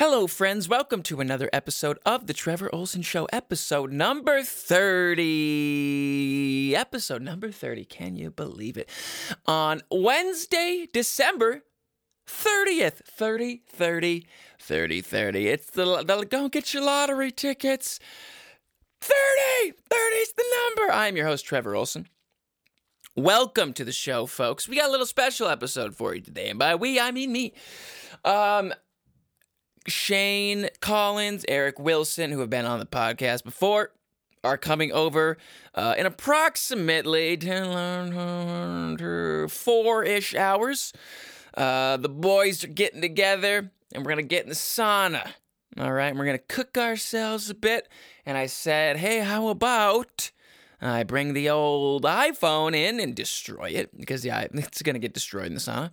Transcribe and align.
Hello, 0.00 0.26
friends. 0.26 0.66
Welcome 0.66 1.02
to 1.02 1.20
another 1.20 1.50
episode 1.52 1.98
of 2.06 2.26
The 2.26 2.32
Trevor 2.32 2.74
Olson 2.74 3.02
Show, 3.02 3.26
episode 3.34 3.92
number 3.92 4.42
30. 4.42 6.74
Episode 6.74 7.20
number 7.20 7.50
30. 7.50 7.84
Can 7.84 8.16
you 8.16 8.30
believe 8.30 8.78
it? 8.78 8.88
On 9.44 9.82
Wednesday, 9.90 10.88
December 10.90 11.64
30th. 12.26 13.04
30, 13.04 13.60
30, 13.68 14.26
30, 14.58 15.00
30. 15.02 15.48
It's 15.48 15.68
the, 15.68 16.02
the 16.02 16.24
don't 16.24 16.50
get 16.50 16.72
your 16.72 16.82
lottery 16.82 17.30
tickets. 17.30 18.00
30! 19.02 19.74
30 19.90 20.16
is 20.16 20.32
the 20.32 20.44
number. 20.64 20.90
I'm 20.94 21.14
your 21.14 21.26
host, 21.26 21.44
Trevor 21.44 21.76
Olson. 21.76 22.08
Welcome 23.14 23.74
to 23.74 23.84
the 23.84 23.92
show, 23.92 24.24
folks. 24.24 24.66
We 24.66 24.76
got 24.76 24.88
a 24.88 24.90
little 24.90 25.04
special 25.04 25.48
episode 25.48 25.94
for 25.94 26.14
you 26.14 26.22
today. 26.22 26.48
And 26.48 26.58
by 26.58 26.74
we, 26.74 26.98
I 26.98 27.10
mean 27.10 27.32
me. 27.32 27.52
Um, 28.24 28.72
Shane 29.90 30.68
Collins, 30.80 31.44
Eric 31.48 31.78
Wilson, 31.78 32.30
who 32.30 32.40
have 32.40 32.50
been 32.50 32.64
on 32.64 32.78
the 32.78 32.86
podcast 32.86 33.44
before, 33.44 33.92
are 34.42 34.56
coming 34.56 34.92
over 34.92 35.36
uh, 35.74 35.94
in 35.98 36.06
approximately 36.06 37.36
10, 37.36 38.96
four 39.48 40.04
ish 40.04 40.34
hours. 40.34 40.92
Uh, 41.54 41.96
the 41.96 42.08
boys 42.08 42.64
are 42.64 42.68
getting 42.68 43.00
together 43.00 43.70
and 43.92 44.04
we're 44.04 44.12
going 44.12 44.24
to 44.24 44.28
get 44.28 44.44
in 44.44 44.48
the 44.48 44.54
sauna. 44.54 45.32
All 45.78 45.92
right, 45.92 46.14
we're 46.14 46.24
going 46.24 46.38
to 46.38 46.54
cook 46.54 46.78
ourselves 46.78 47.50
a 47.50 47.54
bit. 47.54 47.88
And 48.26 48.36
I 48.36 48.46
said, 48.46 48.96
hey, 48.96 49.20
how 49.20 49.48
about 49.48 50.30
I 50.80 51.04
bring 51.04 51.34
the 51.34 51.50
old 51.50 52.04
iPhone 52.04 52.74
in 52.74 52.98
and 52.98 53.14
destroy 53.14 53.70
it? 53.70 53.96
Because 53.96 54.24
yeah, 54.24 54.46
it's 54.52 54.82
going 54.82 54.94
to 54.94 55.00
get 55.00 55.14
destroyed 55.14 55.46
in 55.46 55.54
the 55.54 55.60
sauna. 55.60 55.90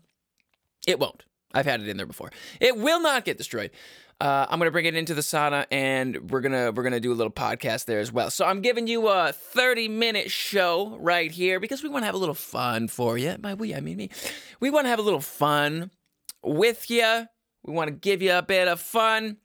It 0.87 0.99
won't. 0.99 1.26
I've 1.53 1.65
had 1.65 1.81
it 1.81 1.87
in 1.87 1.97
there 1.97 2.05
before. 2.05 2.31
It 2.59 2.77
will 2.77 3.01
not 3.01 3.25
get 3.25 3.37
destroyed. 3.37 3.71
Uh, 4.19 4.47
I'm 4.49 4.57
gonna 4.57 4.71
bring 4.71 4.85
it 4.85 4.95
into 4.95 5.13
the 5.13 5.21
sauna, 5.21 5.67
and 5.69 6.31
we're 6.31 6.41
gonna 6.41 6.71
we're 6.71 6.81
gonna 6.83 6.99
do 6.99 7.11
a 7.11 7.15
little 7.15 7.31
podcast 7.31 7.85
there 7.85 7.99
as 7.99 8.11
well. 8.11 8.31
So 8.31 8.45
I'm 8.45 8.61
giving 8.61 8.87
you 8.87 9.07
a 9.09 9.31
30 9.31 9.89
minute 9.89 10.31
show 10.31 10.97
right 10.99 11.31
here 11.31 11.59
because 11.59 11.83
we 11.83 11.89
want 11.89 12.01
to 12.01 12.07
have 12.07 12.15
a 12.15 12.19
little 12.19 12.33
fun 12.33 12.87
for 12.87 13.17
you. 13.17 13.35
By 13.37 13.53
we, 13.53 13.75
I 13.75 13.79
mean 13.79 13.97
me. 13.97 14.09
We 14.59 14.71
want 14.71 14.85
to 14.85 14.89
have 14.89 14.97
a 14.97 15.03
little 15.03 15.21
fun 15.21 15.91
with 16.43 16.89
you. 16.89 17.27
We 17.63 17.73
want 17.73 17.89
to 17.89 17.95
give 17.95 18.23
you 18.23 18.33
a 18.33 18.41
bit 18.41 18.67
of 18.67 18.79
fun 18.79 19.37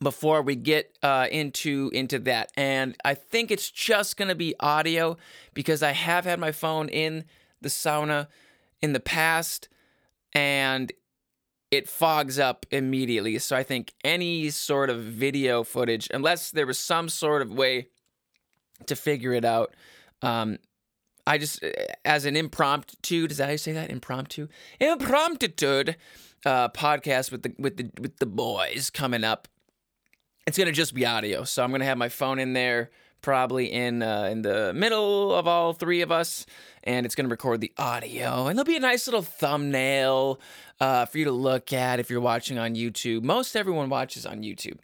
before 0.00 0.40
we 0.40 0.56
get 0.56 0.96
uh, 1.02 1.28
into 1.30 1.90
into 1.92 2.18
that. 2.20 2.50
And 2.56 2.96
I 3.04 3.12
think 3.12 3.50
it's 3.50 3.70
just 3.70 4.16
gonna 4.16 4.34
be 4.34 4.54
audio 4.58 5.18
because 5.52 5.82
I 5.82 5.92
have 5.92 6.24
had 6.24 6.40
my 6.40 6.52
phone 6.52 6.88
in 6.88 7.24
the 7.60 7.68
sauna 7.68 8.28
in 8.80 8.94
the 8.94 9.00
past, 9.00 9.68
and 10.32 10.90
it 11.72 11.88
fogs 11.88 12.38
up 12.38 12.66
immediately. 12.70 13.38
So 13.38 13.56
I 13.56 13.62
think 13.62 13.94
any 14.04 14.50
sort 14.50 14.90
of 14.90 15.02
video 15.02 15.64
footage, 15.64 16.06
unless 16.12 16.50
there 16.50 16.66
was 16.66 16.78
some 16.78 17.08
sort 17.08 17.40
of 17.40 17.50
way 17.50 17.88
to 18.86 18.94
figure 18.94 19.32
it 19.32 19.44
out, 19.44 19.74
um, 20.20 20.58
I 21.26 21.38
just 21.38 21.64
as 22.04 22.26
an 22.26 22.36
impromptu. 22.36 23.26
Does 23.26 23.38
that 23.38 23.46
how 23.46 23.52
you 23.52 23.58
say 23.58 23.72
that? 23.72 23.90
Impromptu, 23.90 24.48
impromptu 24.80 25.94
uh, 26.44 26.68
podcast 26.68 27.32
with 27.32 27.42
the 27.42 27.54
with 27.58 27.76
the 27.78 27.90
with 28.00 28.18
the 28.18 28.26
boys 28.26 28.90
coming 28.90 29.24
up. 29.24 29.48
It's 30.46 30.58
gonna 30.58 30.72
just 30.72 30.94
be 30.94 31.06
audio, 31.06 31.44
so 31.44 31.64
I'm 31.64 31.70
gonna 31.70 31.84
have 31.84 31.98
my 31.98 32.08
phone 32.08 32.38
in 32.38 32.52
there, 32.52 32.90
probably 33.22 33.72
in 33.72 34.02
uh, 34.02 34.24
in 34.24 34.42
the 34.42 34.72
middle 34.74 35.34
of 35.34 35.46
all 35.46 35.72
three 35.72 36.02
of 36.02 36.12
us, 36.12 36.44
and 36.84 37.06
it's 37.06 37.14
gonna 37.14 37.28
record 37.28 37.60
the 37.60 37.72
audio, 37.78 38.46
and 38.46 38.58
there'll 38.58 38.66
be 38.66 38.76
a 38.76 38.80
nice 38.80 39.06
little 39.06 39.22
thumbnail 39.22 40.40
uh, 40.80 41.06
for 41.06 41.18
you 41.18 41.24
to 41.24 41.32
look 41.32 41.72
at 41.72 42.00
if 42.00 42.10
you're 42.10 42.20
watching 42.20 42.58
on 42.58 42.74
YouTube. 42.74 43.22
Most 43.22 43.56
everyone 43.56 43.88
watches 43.88 44.26
on 44.26 44.42
YouTube, 44.42 44.78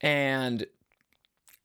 and 0.00 0.66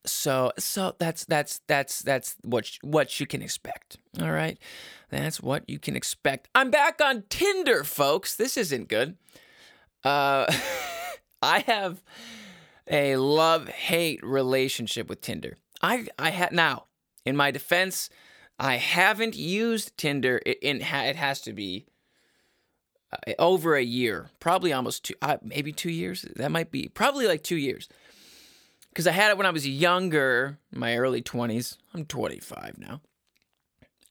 so 0.05 0.51
so 0.57 0.95
that's 0.97 1.25
that's 1.25 1.59
that's 1.67 2.01
that's 2.01 2.35
what 2.43 2.71
what 2.81 3.19
you 3.19 3.25
can 3.27 3.41
expect. 3.41 3.97
All 4.21 4.31
right, 4.31 4.57
that's 5.09 5.41
what 5.41 5.69
you 5.69 5.79
can 5.79 5.95
expect. 5.95 6.47
I'm 6.55 6.71
back 6.71 7.01
on 7.01 7.23
Tinder, 7.29 7.83
folks. 7.83 8.35
This 8.35 8.57
isn't 8.57 8.87
good. 8.87 9.17
Uh, 10.03 10.51
I 11.41 11.59
have 11.59 12.01
a 12.89 13.17
love 13.17 13.67
hate 13.67 14.23
relationship 14.23 15.09
with 15.09 15.21
Tinder. 15.21 15.57
I 15.81 16.07
I 16.17 16.29
had 16.31 16.51
now 16.51 16.85
in 17.27 17.35
my 17.35 17.51
defense, 17.51 18.09
I 18.57 18.75
haven't 18.75 19.35
used 19.35 19.97
Tinder. 19.97 20.41
It, 20.45 20.59
it, 20.61 20.81
has 20.81 21.41
to 21.41 21.53
be 21.53 21.85
uh, 23.11 23.33
over 23.37 23.75
a 23.75 23.83
year, 23.83 24.31
probably 24.39 24.73
almost 24.73 25.05
two, 25.05 25.13
uh, 25.21 25.37
maybe 25.43 25.71
two 25.71 25.91
years. 25.91 26.25
That 26.37 26.51
might 26.51 26.71
be 26.71 26.87
probably 26.87 27.27
like 27.27 27.43
two 27.43 27.57
years. 27.57 27.89
Because 28.89 29.05
I 29.05 29.11
had 29.11 29.29
it 29.29 29.37
when 29.37 29.45
I 29.45 29.51
was 29.51 29.67
younger, 29.67 30.57
my 30.71 30.97
early 30.97 31.21
20s. 31.21 31.77
I'm 31.93 32.05
25 32.05 32.77
now. 32.79 33.01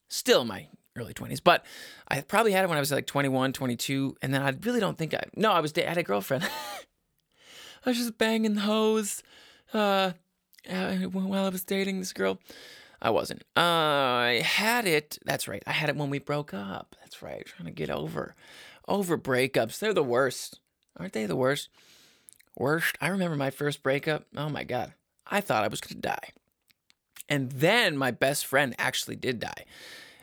Still 0.07 0.45
my 0.45 0.67
early 0.95 1.13
20s, 1.13 1.41
but 1.43 1.65
I 2.07 2.21
probably 2.21 2.53
had 2.53 2.63
it 2.63 2.69
when 2.69 2.77
I 2.77 2.81
was 2.81 2.91
like 2.91 3.07
21, 3.07 3.51
22. 3.51 4.15
And 4.21 4.33
then 4.33 4.41
I 4.41 4.55
really 4.61 4.79
don't 4.79 4.97
think 4.97 5.13
I, 5.13 5.23
no, 5.35 5.51
I 5.51 5.59
was, 5.59 5.73
I 5.75 5.81
had 5.81 5.97
a 5.97 6.03
girlfriend. 6.03 6.43
I 7.85 7.89
was 7.89 7.97
just 7.97 8.17
banging 8.17 8.55
hoes 8.55 9.23
uh, 9.73 9.77
uh, 9.77 10.13
while 11.11 11.45
I 11.45 11.49
was 11.49 11.63
dating 11.63 11.99
this 11.99 12.13
girl. 12.13 12.39
I 13.01 13.11
wasn't. 13.11 13.43
Uh, 13.55 13.61
I 13.61 14.41
had 14.43 14.87
it. 14.87 15.19
That's 15.23 15.47
right. 15.47 15.61
I 15.67 15.71
had 15.71 15.89
it 15.89 15.95
when 15.95 16.09
we 16.09 16.19
broke 16.19 16.53
up. 16.53 16.95
That's 17.01 17.21
right. 17.21 17.45
Trying 17.45 17.67
to 17.67 17.71
get 17.71 17.89
over 17.89 18.35
over 18.87 19.17
breakups. 19.17 19.79
They're 19.79 19.93
the 19.93 20.03
worst. 20.03 20.59
Aren't 20.97 21.13
they 21.13 21.25
the 21.25 21.35
worst? 21.35 21.69
Worst. 22.55 22.95
I 23.01 23.09
remember 23.09 23.35
my 23.35 23.49
first 23.49 23.83
breakup. 23.83 24.25
Oh 24.35 24.49
my 24.49 24.63
God. 24.63 24.93
I 25.27 25.41
thought 25.41 25.63
I 25.63 25.67
was 25.67 25.81
to 25.81 25.95
die. 25.95 26.29
And 27.29 27.51
then 27.51 27.97
my 27.97 28.11
best 28.11 28.45
friend 28.45 28.73
actually 28.79 29.17
did 29.17 29.39
die. 29.39 29.65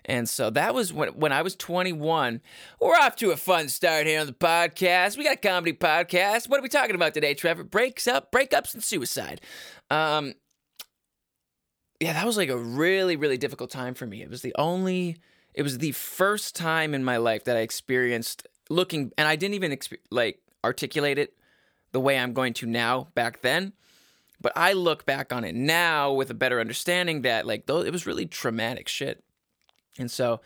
And 0.06 0.28
so 0.28 0.50
that 0.50 0.74
was 0.74 0.92
when, 0.92 1.08
when 1.10 1.32
I 1.32 1.42
was 1.42 1.56
21. 1.56 2.40
We're 2.80 2.94
off 2.94 3.16
to 3.16 3.30
a 3.30 3.36
fun 3.36 3.68
start 3.68 4.06
here 4.06 4.20
on 4.20 4.26
the 4.26 4.32
podcast. 4.32 5.16
We 5.16 5.24
got 5.24 5.34
a 5.34 5.36
comedy 5.36 5.72
podcast. 5.72 6.48
What 6.48 6.60
are 6.60 6.62
we 6.62 6.68
talking 6.68 6.94
about 6.94 7.14
today, 7.14 7.34
Trevor? 7.34 7.64
Breaks 7.64 8.06
up, 8.06 8.30
breakups, 8.30 8.74
and 8.74 8.82
suicide. 8.82 9.40
Um, 9.90 10.34
yeah, 12.00 12.12
that 12.12 12.26
was 12.26 12.36
like 12.36 12.50
a 12.50 12.56
really, 12.56 13.16
really 13.16 13.38
difficult 13.38 13.70
time 13.70 13.94
for 13.94 14.06
me. 14.06 14.22
It 14.22 14.30
was 14.30 14.42
the 14.42 14.54
only, 14.58 15.16
it 15.54 15.62
was 15.62 15.78
the 15.78 15.92
first 15.92 16.54
time 16.54 16.92
in 16.92 17.02
my 17.02 17.16
life 17.16 17.44
that 17.44 17.56
I 17.56 17.60
experienced 17.60 18.46
looking, 18.68 19.12
and 19.16 19.26
I 19.26 19.36
didn't 19.36 19.54
even 19.54 19.72
exp- 19.72 19.98
like 20.10 20.40
articulate 20.62 21.18
it 21.18 21.34
the 21.92 22.00
way 22.00 22.18
I'm 22.18 22.32
going 22.34 22.52
to 22.54 22.66
now 22.66 23.08
back 23.14 23.40
then. 23.40 23.72
But 24.40 24.52
I 24.56 24.74
look 24.74 25.06
back 25.06 25.32
on 25.32 25.44
it 25.44 25.54
now 25.54 26.12
with 26.12 26.28
a 26.28 26.34
better 26.34 26.60
understanding 26.60 27.22
that 27.22 27.46
like 27.46 27.64
though 27.66 27.80
it 27.80 27.92
was 27.92 28.06
really 28.06 28.26
traumatic 28.26 28.88
shit. 28.88 29.24
And 29.98 30.10
so 30.10 30.40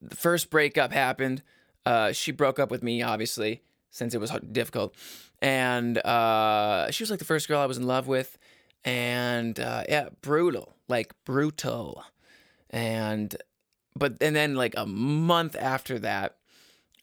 the 0.00 0.16
first 0.16 0.50
breakup 0.50 0.92
happened. 0.92 1.42
Uh, 1.86 2.12
she 2.12 2.32
broke 2.32 2.58
up 2.58 2.70
with 2.70 2.82
me, 2.82 3.02
obviously, 3.02 3.62
since 3.90 4.14
it 4.14 4.20
was 4.20 4.30
difficult. 4.52 4.94
And 5.42 5.98
uh, 5.98 6.90
she 6.90 7.02
was 7.02 7.10
like 7.10 7.18
the 7.18 7.24
first 7.24 7.48
girl 7.48 7.60
I 7.60 7.66
was 7.66 7.78
in 7.78 7.86
love 7.86 8.06
with. 8.06 8.38
And 8.84 9.58
uh, 9.58 9.84
yeah, 9.88 10.08
brutal, 10.20 10.74
like 10.88 11.14
brutal. 11.24 12.04
And, 12.70 13.34
but, 13.96 14.16
and 14.20 14.34
then 14.34 14.54
like 14.54 14.74
a 14.76 14.86
month 14.86 15.56
after 15.58 15.98
that, 16.00 16.36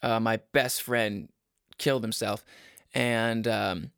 uh, 0.02 0.20
my 0.20 0.38
best 0.52 0.82
friend 0.82 1.30
killed 1.78 2.04
himself. 2.04 2.44
And 2.94 3.48
um, 3.48 3.92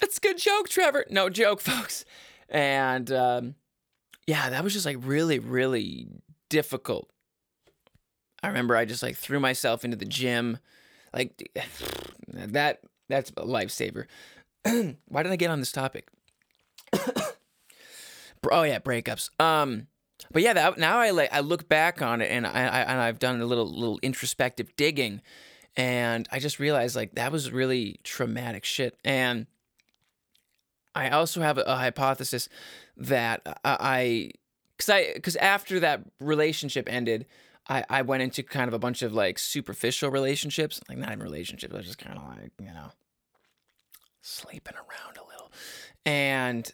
that's 0.00 0.18
a 0.18 0.20
good 0.20 0.38
joke, 0.38 0.68
Trevor. 0.68 1.04
No 1.10 1.28
joke, 1.28 1.60
folks. 1.62 2.04
And 2.48 3.10
um, 3.12 3.54
yeah, 4.26 4.50
that 4.50 4.64
was 4.64 4.72
just 4.72 4.86
like 4.86 4.96
really, 5.00 5.38
really 5.38 6.08
difficult. 6.48 7.10
I 8.42 8.48
remember 8.48 8.76
I 8.76 8.84
just 8.84 9.02
like 9.02 9.16
threw 9.16 9.40
myself 9.40 9.84
into 9.84 9.96
the 9.96 10.04
gym. 10.04 10.58
Like 11.12 11.50
that 12.28 12.80
that's 13.08 13.30
a 13.30 13.44
lifesaver. 13.44 14.06
Why 15.08 15.22
did 15.22 15.32
I 15.32 15.36
get 15.36 15.50
on 15.50 15.60
this 15.60 15.72
topic? 15.72 16.08
oh 18.50 18.62
yeah, 18.62 18.78
breakups. 18.78 19.30
Um 19.40 19.88
but 20.32 20.42
yeah, 20.42 20.52
that, 20.52 20.78
now 20.78 20.98
I 20.98 21.10
like 21.10 21.32
I 21.32 21.40
look 21.40 21.68
back 21.68 22.02
on 22.02 22.20
it 22.20 22.30
and 22.30 22.46
I, 22.46 22.50
I 22.50 22.80
and 22.80 23.00
I've 23.00 23.18
done 23.18 23.40
a 23.40 23.46
little 23.46 23.66
little 23.66 23.98
introspective 24.02 24.74
digging, 24.76 25.22
and 25.76 26.28
I 26.32 26.38
just 26.38 26.58
realized 26.58 26.96
like 26.96 27.14
that 27.14 27.32
was 27.32 27.52
really 27.52 28.00
traumatic 28.02 28.64
shit. 28.64 28.98
And 29.04 29.46
I 30.94 31.10
also 31.10 31.40
have 31.40 31.58
a, 31.58 31.62
a 31.62 31.76
hypothesis 31.76 32.48
that 32.96 33.42
I 33.64 34.32
because 34.78 34.88
I 34.88 35.12
because 35.14 35.36
after 35.36 35.80
that 35.80 36.02
relationship 36.20 36.88
ended, 36.90 37.26
I 37.68 37.84
I 37.90 38.02
went 38.02 38.22
into 38.22 38.42
kind 38.42 38.68
of 38.68 38.74
a 38.74 38.78
bunch 38.78 39.02
of 39.02 39.12
like 39.12 39.38
superficial 39.38 40.10
relationships, 40.10 40.80
like 40.88 40.96
not 40.96 41.10
even 41.10 41.20
relationships, 41.20 41.74
I 41.74 41.76
was 41.76 41.86
just 41.86 41.98
kind 41.98 42.16
of 42.16 42.24
like 42.24 42.52
you 42.58 42.72
know 42.72 42.92
sleeping 44.22 44.74
around 44.74 45.16
a 45.16 45.26
little, 45.26 45.52
and 46.06 46.72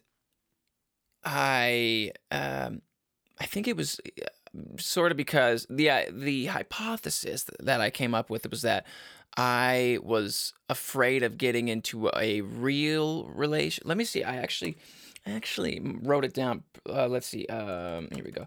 I 1.24 2.12
um 2.30 2.82
I 3.40 3.46
think 3.46 3.66
it 3.66 3.76
was 3.76 4.00
uh, 4.22 4.26
sort 4.78 5.10
of 5.10 5.16
because 5.16 5.66
the 5.70 5.90
uh, 5.90 6.02
the 6.12 6.46
hypothesis 6.46 7.46
that 7.58 7.80
I 7.80 7.90
came 7.90 8.14
up 8.14 8.30
with 8.30 8.48
was 8.50 8.62
that 8.62 8.86
I 9.36 9.98
was 10.02 10.52
afraid 10.68 11.22
of 11.22 11.38
getting 11.38 11.68
into 11.68 12.10
a 12.14 12.42
real 12.42 13.24
relation. 13.28 13.82
Let 13.86 13.96
me 13.96 14.04
see. 14.04 14.22
I 14.22 14.36
actually, 14.36 14.76
Actually 15.26 15.80
wrote 16.02 16.24
it 16.24 16.34
down. 16.34 16.64
Uh, 16.88 17.08
let's 17.08 17.26
see. 17.26 17.46
Um, 17.46 18.08
here 18.14 18.24
we 18.24 18.30
go. 18.30 18.46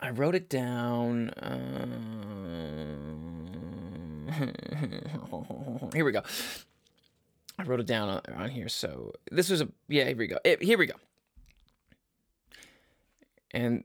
I 0.00 0.10
wrote 0.10 0.34
it 0.34 0.48
down. 0.48 1.30
Uh, 1.30 1.86
here 5.94 6.04
we 6.04 6.10
go. 6.10 6.22
I 7.58 7.62
wrote 7.62 7.80
it 7.80 7.86
down 7.86 8.08
on, 8.08 8.20
on, 8.34 8.50
here. 8.50 8.68
So 8.68 9.12
this 9.30 9.50
was 9.50 9.60
a 9.60 9.68
yeah. 9.88 10.04
Here 10.04 10.16
we 10.16 10.26
go. 10.26 10.38
It, 10.44 10.62
here 10.62 10.78
we 10.78 10.86
go. 10.86 10.94
And 13.52 13.84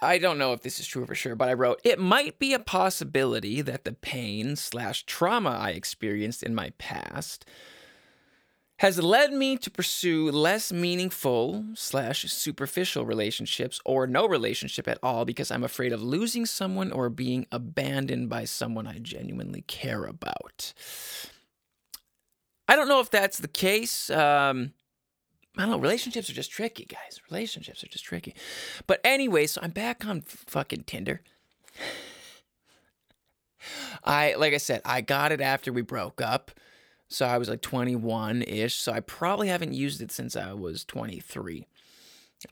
I 0.00 0.18
don't 0.18 0.38
know 0.38 0.52
if 0.52 0.62
this 0.62 0.80
is 0.80 0.86
true 0.86 1.06
for 1.06 1.14
sure, 1.14 1.34
but 1.34 1.48
I 1.48 1.54
wrote, 1.54 1.80
it 1.84 1.98
might 1.98 2.38
be 2.38 2.54
a 2.54 2.58
possibility 2.58 3.60
that 3.62 3.84
the 3.84 3.92
pain 3.92 4.56
slash 4.56 5.04
trauma 5.04 5.50
I 5.50 5.70
experienced 5.70 6.42
in 6.42 6.54
my 6.54 6.70
past 6.78 7.44
has 8.82 9.00
led 9.00 9.32
me 9.32 9.56
to 9.56 9.70
pursue 9.70 10.28
less 10.32 10.72
meaningful 10.72 11.64
slash 11.72 12.24
superficial 12.24 13.06
relationships 13.06 13.80
or 13.84 14.08
no 14.08 14.26
relationship 14.26 14.88
at 14.88 14.98
all 15.04 15.24
because 15.24 15.52
I'm 15.52 15.62
afraid 15.62 15.92
of 15.92 16.02
losing 16.02 16.46
someone 16.46 16.90
or 16.90 17.08
being 17.08 17.46
abandoned 17.52 18.28
by 18.28 18.44
someone 18.44 18.88
I 18.88 18.98
genuinely 18.98 19.62
care 19.68 20.04
about. 20.04 20.72
I 22.66 22.74
don't 22.74 22.88
know 22.88 22.98
if 22.98 23.08
that's 23.08 23.38
the 23.38 23.46
case. 23.46 24.10
Um, 24.10 24.72
I 25.56 25.60
don't 25.60 25.70
know. 25.70 25.78
Relationships 25.78 26.28
are 26.28 26.34
just 26.34 26.50
tricky, 26.50 26.84
guys. 26.84 27.20
Relationships 27.30 27.84
are 27.84 27.88
just 27.88 28.04
tricky. 28.04 28.34
But 28.88 29.00
anyway, 29.04 29.46
so 29.46 29.60
I'm 29.62 29.70
back 29.70 30.04
on 30.04 30.22
fucking 30.22 30.82
Tinder. 30.88 31.22
I, 34.02 34.34
like 34.34 34.54
I 34.54 34.58
said, 34.58 34.82
I 34.84 35.02
got 35.02 35.30
it 35.30 35.40
after 35.40 35.72
we 35.72 35.82
broke 35.82 36.20
up. 36.20 36.50
So 37.12 37.26
I 37.26 37.38
was 37.38 37.48
like 37.48 37.60
21 37.60 38.42
ish. 38.42 38.74
So 38.74 38.92
I 38.92 39.00
probably 39.00 39.48
haven't 39.48 39.74
used 39.74 40.00
it 40.00 40.10
since 40.10 40.36
I 40.36 40.52
was 40.52 40.84
23 40.84 41.66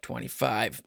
25. 0.02 0.82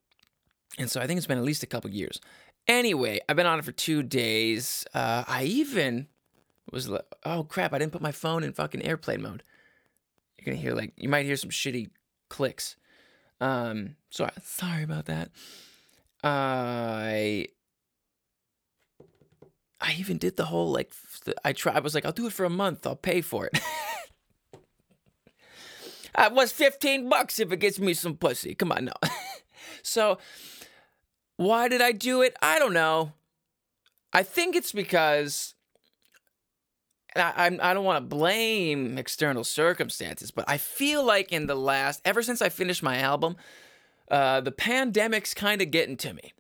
And 0.78 0.90
so 0.90 1.02
I 1.02 1.08
think 1.08 1.18
it's 1.18 1.28
been 1.28 1.38
at 1.38 1.44
least 1.44 1.64
a 1.64 1.68
couple 1.68 1.90
years. 1.90 2.22
Anyway, 2.68 3.20
I've 3.28 3.36
been 3.36 3.46
on 3.46 3.60
it 3.60 3.66
for 3.66 3.72
two 3.72 4.02
days. 4.04 4.86
Uh, 4.94 5.24
I 5.28 5.44
even 5.44 6.08
was 6.72 6.88
like, 6.88 7.04
oh 7.26 7.44
crap, 7.44 7.74
I 7.74 7.80
didn't 7.80 7.92
put 7.92 8.02
my 8.02 8.12
phone 8.12 8.44
in 8.44 8.54
fucking 8.54 8.82
airplane 8.82 9.22
mode. 9.22 9.44
You're 10.38 10.54
gonna 10.54 10.62
hear 10.62 10.74
like, 10.74 10.94
you 10.96 11.10
might 11.10 11.26
hear 11.26 11.36
some 11.36 11.50
shitty 11.50 11.90
clicks. 12.30 12.78
Um, 13.42 13.98
so 14.10 14.30
sorry 14.42 14.84
about 14.84 15.06
that. 15.06 15.32
I 16.24 17.48
I 19.84 19.96
even 20.00 20.18
did 20.18 20.38
the 20.38 20.46
whole 20.46 20.72
like 20.72 20.94
I 21.44 21.52
try. 21.54 21.74
I 21.74 21.80
was 21.80 21.94
like, 21.94 22.06
I'll 22.06 22.14
do 22.14 22.26
it 22.26 22.34
for 22.34 22.46
a 22.46 22.50
month. 22.50 22.88
I'll 22.88 22.96
pay 22.96 23.22
for 23.22 23.48
it. 23.48 23.60
It 26.16 26.32
was 26.32 26.52
fifteen 26.52 27.10
bucks 27.10 27.40
if 27.40 27.52
it 27.52 27.58
gets 27.58 27.80
me 27.80 27.96
some 27.96 28.16
pussy. 28.16 28.54
Come 28.54 28.72
on, 28.72 28.86
no. 28.86 28.94
so 29.82 30.20
why 31.38 31.68
did 31.68 31.82
I 31.82 31.92
do 31.92 32.22
it? 32.22 32.36
I 32.40 32.60
don't 32.60 32.74
know. 32.74 33.14
I 34.14 34.22
think 34.22 34.56
it's 34.56 34.72
because 34.72 35.56
I, 37.16 37.34
I'm, 37.36 37.60
I 37.62 37.74
don't 37.74 37.84
want 37.84 37.98
to 37.98 38.16
blame 38.16 38.98
external 38.98 39.44
circumstances, 39.44 40.30
but 40.32 40.46
I 40.48 40.58
feel 40.58 41.04
like 41.04 41.32
in 41.32 41.48
the 41.48 41.56
last, 41.56 42.02
ever 42.06 42.22
since 42.22 42.42
I 42.42 42.50
finished 42.50 42.84
my 42.84 42.98
album, 42.98 43.36
uh, 44.10 44.42
the 44.42 44.52
pandemic's 44.52 45.34
kind 45.34 45.62
of 45.62 45.72
getting 45.72 45.98
to 45.98 46.14
me. 46.14 46.34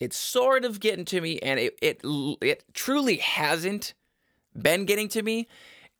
It's 0.00 0.16
sort 0.16 0.64
of 0.64 0.80
getting 0.80 1.04
to 1.06 1.20
me, 1.20 1.38
and 1.38 1.58
it, 1.58 1.78
it 1.80 2.00
it 2.42 2.64
truly 2.74 3.16
hasn't 3.16 3.94
been 4.60 4.84
getting 4.84 5.08
to 5.10 5.22
me. 5.22 5.48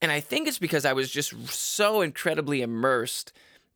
And 0.02 0.12
I 0.12 0.20
think 0.20 0.46
it's 0.46 0.58
because 0.58 0.84
I 0.84 0.92
was 0.92 1.10
just 1.10 1.48
so 1.48 2.02
incredibly 2.02 2.60
immersed 2.60 3.32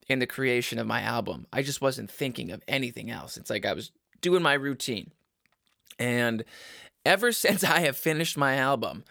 in 0.09 0.19
the 0.19 0.27
creation 0.27 0.79
of 0.79 0.87
my 0.87 1.01
album. 1.03 1.47
I 1.53 1.63
just 1.63 1.81
wasn't 1.81 2.11
thinking 2.11 2.51
of 2.51 2.63
anything 2.69 3.11
else. 3.11 3.37
It's 3.37 3.49
like 3.51 3.65
I 3.65 3.73
was 3.73 3.91
doing 4.21 4.43
my 4.43 4.55
routine. 4.55 5.13
And 5.99 6.45
ever 7.07 7.33
since 7.33 7.65
I 7.65 7.81
have 7.81 7.97
finished 7.97 8.37
my 8.37 8.57
album, 8.57 9.05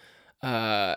uh, 0.44 0.96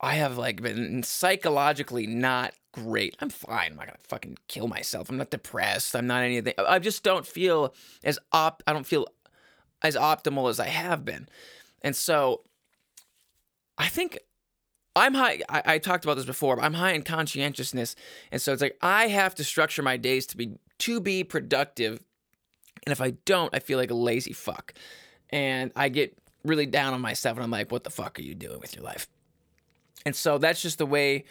I 0.00 0.14
have 0.14 0.36
like 0.36 0.62
been 0.62 1.02
psychologically 1.02 2.06
not 2.06 2.54
great. 2.72 3.16
I'm 3.20 3.30
fine. 3.30 3.72
I'm 3.72 3.76
not 3.76 3.86
gonna 3.86 3.98
fucking 4.02 4.38
kill 4.48 4.66
myself. 4.66 5.08
I'm 5.08 5.16
not 5.16 5.30
depressed. 5.30 5.94
I'm 5.94 6.06
not 6.06 6.22
anything. 6.22 6.54
I 6.58 6.78
just 6.78 7.02
don't 7.02 7.26
feel 7.26 7.74
as 8.02 8.18
op. 8.32 8.62
I 8.66 8.72
don't 8.72 8.86
feel 8.86 9.06
as 9.82 9.96
optimal 9.96 10.48
as 10.48 10.60
I 10.60 10.68
have 10.68 11.04
been, 11.04 11.28
and 11.82 11.94
so 11.96 12.42
I 13.78 13.88
think 13.88 14.18
I'm 14.94 15.14
high. 15.14 15.40
I, 15.48 15.62
I 15.66 15.78
talked 15.78 16.04
about 16.04 16.16
this 16.16 16.26
before. 16.26 16.60
I'm 16.60 16.74
high 16.74 16.92
in 16.92 17.02
conscientiousness, 17.02 17.96
and 18.30 18.40
so 18.40 18.52
it's 18.52 18.62
like 18.62 18.78
I 18.82 19.08
have 19.08 19.34
to 19.36 19.44
structure 19.44 19.82
my 19.82 19.96
days 19.96 20.26
to 20.28 20.36
be 20.36 20.52
to 20.78 21.00
be 21.00 21.24
productive, 21.24 22.02
and 22.86 22.92
if 22.92 23.00
I 23.00 23.10
don't, 23.24 23.54
I 23.54 23.58
feel 23.58 23.78
like 23.78 23.90
a 23.90 23.94
lazy 23.94 24.32
fuck, 24.32 24.74
and 25.30 25.72
I 25.76 25.88
get 25.88 26.16
really 26.44 26.66
down 26.66 26.92
on 26.94 27.00
myself, 27.00 27.36
and 27.36 27.44
I'm 27.44 27.50
like, 27.50 27.72
what 27.72 27.84
the 27.84 27.90
fuck 27.90 28.18
are 28.18 28.22
you 28.22 28.34
doing 28.34 28.60
with 28.60 28.74
your 28.74 28.84
life? 28.84 29.06
And 30.04 30.16
so 30.16 30.38
that's 30.38 30.60
just 30.60 30.78
the 30.78 30.86
way 30.86 31.24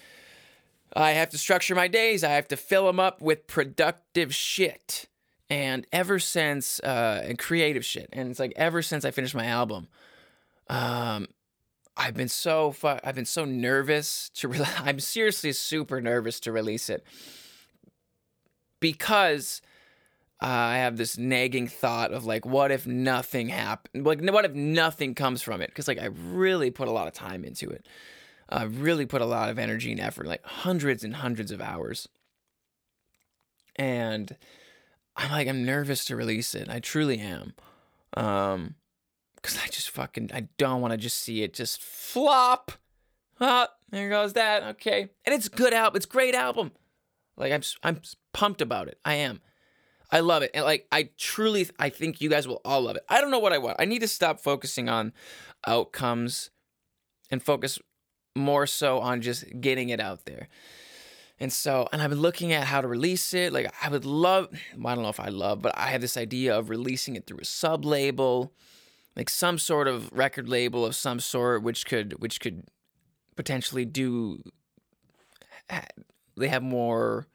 I 0.95 1.11
have 1.11 1.29
to 1.29 1.37
structure 1.37 1.75
my 1.75 1.87
days. 1.87 2.23
I 2.23 2.29
have 2.29 2.47
to 2.49 2.57
fill 2.57 2.85
them 2.85 2.99
up 2.99 3.21
with 3.21 3.47
productive 3.47 4.33
shit. 4.33 5.07
And 5.51 5.85
ever 5.91 6.17
since, 6.17 6.79
uh, 6.79 7.23
and 7.25 7.37
creative 7.37 7.85
shit. 7.85 8.09
And 8.13 8.31
it's 8.31 8.39
like 8.39 8.53
ever 8.55 8.81
since 8.81 9.05
I 9.05 9.11
finished 9.11 9.35
my 9.35 9.45
album, 9.45 9.87
um, 10.69 11.27
I've 11.97 12.15
been 12.15 12.29
so 12.29 12.71
fu- 12.71 12.87
I've 13.03 13.15
been 13.15 13.25
so 13.25 13.45
nervous 13.45 14.29
to. 14.35 14.47
Re- 14.47 14.65
I'm 14.79 14.99
seriously 14.99 15.51
super 15.51 16.01
nervous 16.01 16.39
to 16.41 16.51
release 16.51 16.89
it 16.89 17.05
because 18.79 19.61
uh, 20.41 20.47
I 20.47 20.77
have 20.77 20.95
this 20.97 21.17
nagging 21.17 21.67
thought 21.67 22.13
of 22.13 22.25
like, 22.25 22.45
what 22.45 22.71
if 22.71 22.87
nothing 22.87 23.49
happened? 23.49 24.05
Like, 24.05 24.21
what 24.21 24.45
if 24.45 24.53
nothing 24.53 25.13
comes 25.13 25.41
from 25.41 25.61
it? 25.61 25.67
Because 25.67 25.87
like 25.87 25.99
I 25.99 26.05
really 26.05 26.71
put 26.71 26.87
a 26.87 26.91
lot 26.91 27.07
of 27.07 27.13
time 27.13 27.43
into 27.43 27.69
it 27.69 27.85
uh, 28.51 28.67
really 28.69 29.05
put 29.05 29.21
a 29.21 29.25
lot 29.25 29.49
of 29.49 29.57
energy 29.57 29.91
and 29.91 29.99
effort, 29.99 30.27
like 30.27 30.45
hundreds 30.45 31.03
and 31.03 31.15
hundreds 31.15 31.51
of 31.51 31.61
hours. 31.61 32.07
And 33.77 34.35
I'm 35.21 35.31
like, 35.31 35.47
I'm 35.47 35.63
nervous 35.63 36.03
to 36.05 36.15
release 36.15 36.55
it. 36.55 36.67
I 36.67 36.79
truly 36.79 37.19
am. 37.19 37.53
Um, 38.17 38.75
cause 39.43 39.57
I 39.63 39.67
just 39.67 39.91
fucking, 39.91 40.31
I 40.33 40.47
don't 40.57 40.81
want 40.81 40.91
to 40.93 40.97
just 40.97 41.17
see 41.17 41.43
it 41.43 41.53
just 41.53 41.81
flop. 41.81 42.71
Ah, 43.39 43.69
there 43.91 44.09
goes 44.09 44.33
that. 44.33 44.63
Okay. 44.63 45.09
And 45.25 45.35
it's 45.35 45.47
good 45.47 45.73
album. 45.73 45.97
It's 45.97 46.07
great 46.07 46.33
album. 46.33 46.71
Like 47.37 47.53
I'm, 47.53 47.61
I'm 47.83 48.01
pumped 48.33 48.61
about 48.61 48.87
it. 48.87 48.97
I 49.05 49.15
am. 49.15 49.41
I 50.11 50.19
love 50.19 50.43
it. 50.43 50.51
And 50.53 50.65
like 50.65 50.87
I 50.91 51.09
truly 51.17 51.67
I 51.79 51.89
think 51.89 52.19
you 52.19 52.29
guys 52.29 52.47
will 52.47 52.61
all 52.65 52.81
love 52.81 52.95
it. 52.95 53.03
I 53.07 53.21
don't 53.21 53.31
know 53.31 53.39
what 53.39 53.53
I 53.53 53.59
want. 53.59 53.77
I 53.79 53.85
need 53.85 53.99
to 53.99 54.07
stop 54.07 54.39
focusing 54.39 54.89
on 54.89 55.13
outcomes 55.65 56.49
and 57.29 57.41
focus 57.41 57.79
more 58.35 58.67
so 58.67 58.99
on 58.99 59.21
just 59.21 59.45
getting 59.61 59.89
it 59.89 59.99
out 59.99 60.25
there. 60.25 60.49
And 61.41 61.51
so, 61.51 61.89
and 61.91 62.03
I've 62.03 62.11
been 62.11 62.21
looking 62.21 62.53
at 62.53 62.65
how 62.65 62.81
to 62.81 62.87
release 62.87 63.33
it. 63.33 63.51
Like, 63.51 63.73
I 63.81 63.89
would 63.89 64.05
love, 64.05 64.49
well, 64.77 64.91
I 64.91 64.93
don't 64.93 65.03
know 65.03 65.09
if 65.09 65.19
I 65.19 65.29
love, 65.29 65.59
but 65.59 65.75
I 65.75 65.87
have 65.87 65.99
this 65.99 66.15
idea 66.15 66.55
of 66.55 66.69
releasing 66.69 67.15
it 67.15 67.25
through 67.25 67.39
a 67.39 67.45
sub 67.45 67.83
label, 67.83 68.53
like 69.15 69.27
some 69.27 69.57
sort 69.57 69.87
of 69.87 70.11
record 70.13 70.47
label 70.47 70.85
of 70.85 70.95
some 70.95 71.19
sort, 71.19 71.63
which 71.63 71.87
could, 71.87 72.21
which 72.21 72.39
could 72.41 72.65
potentially 73.35 73.85
do, 73.85 74.43
they 76.37 76.47
have 76.47 76.61
more 76.61 77.25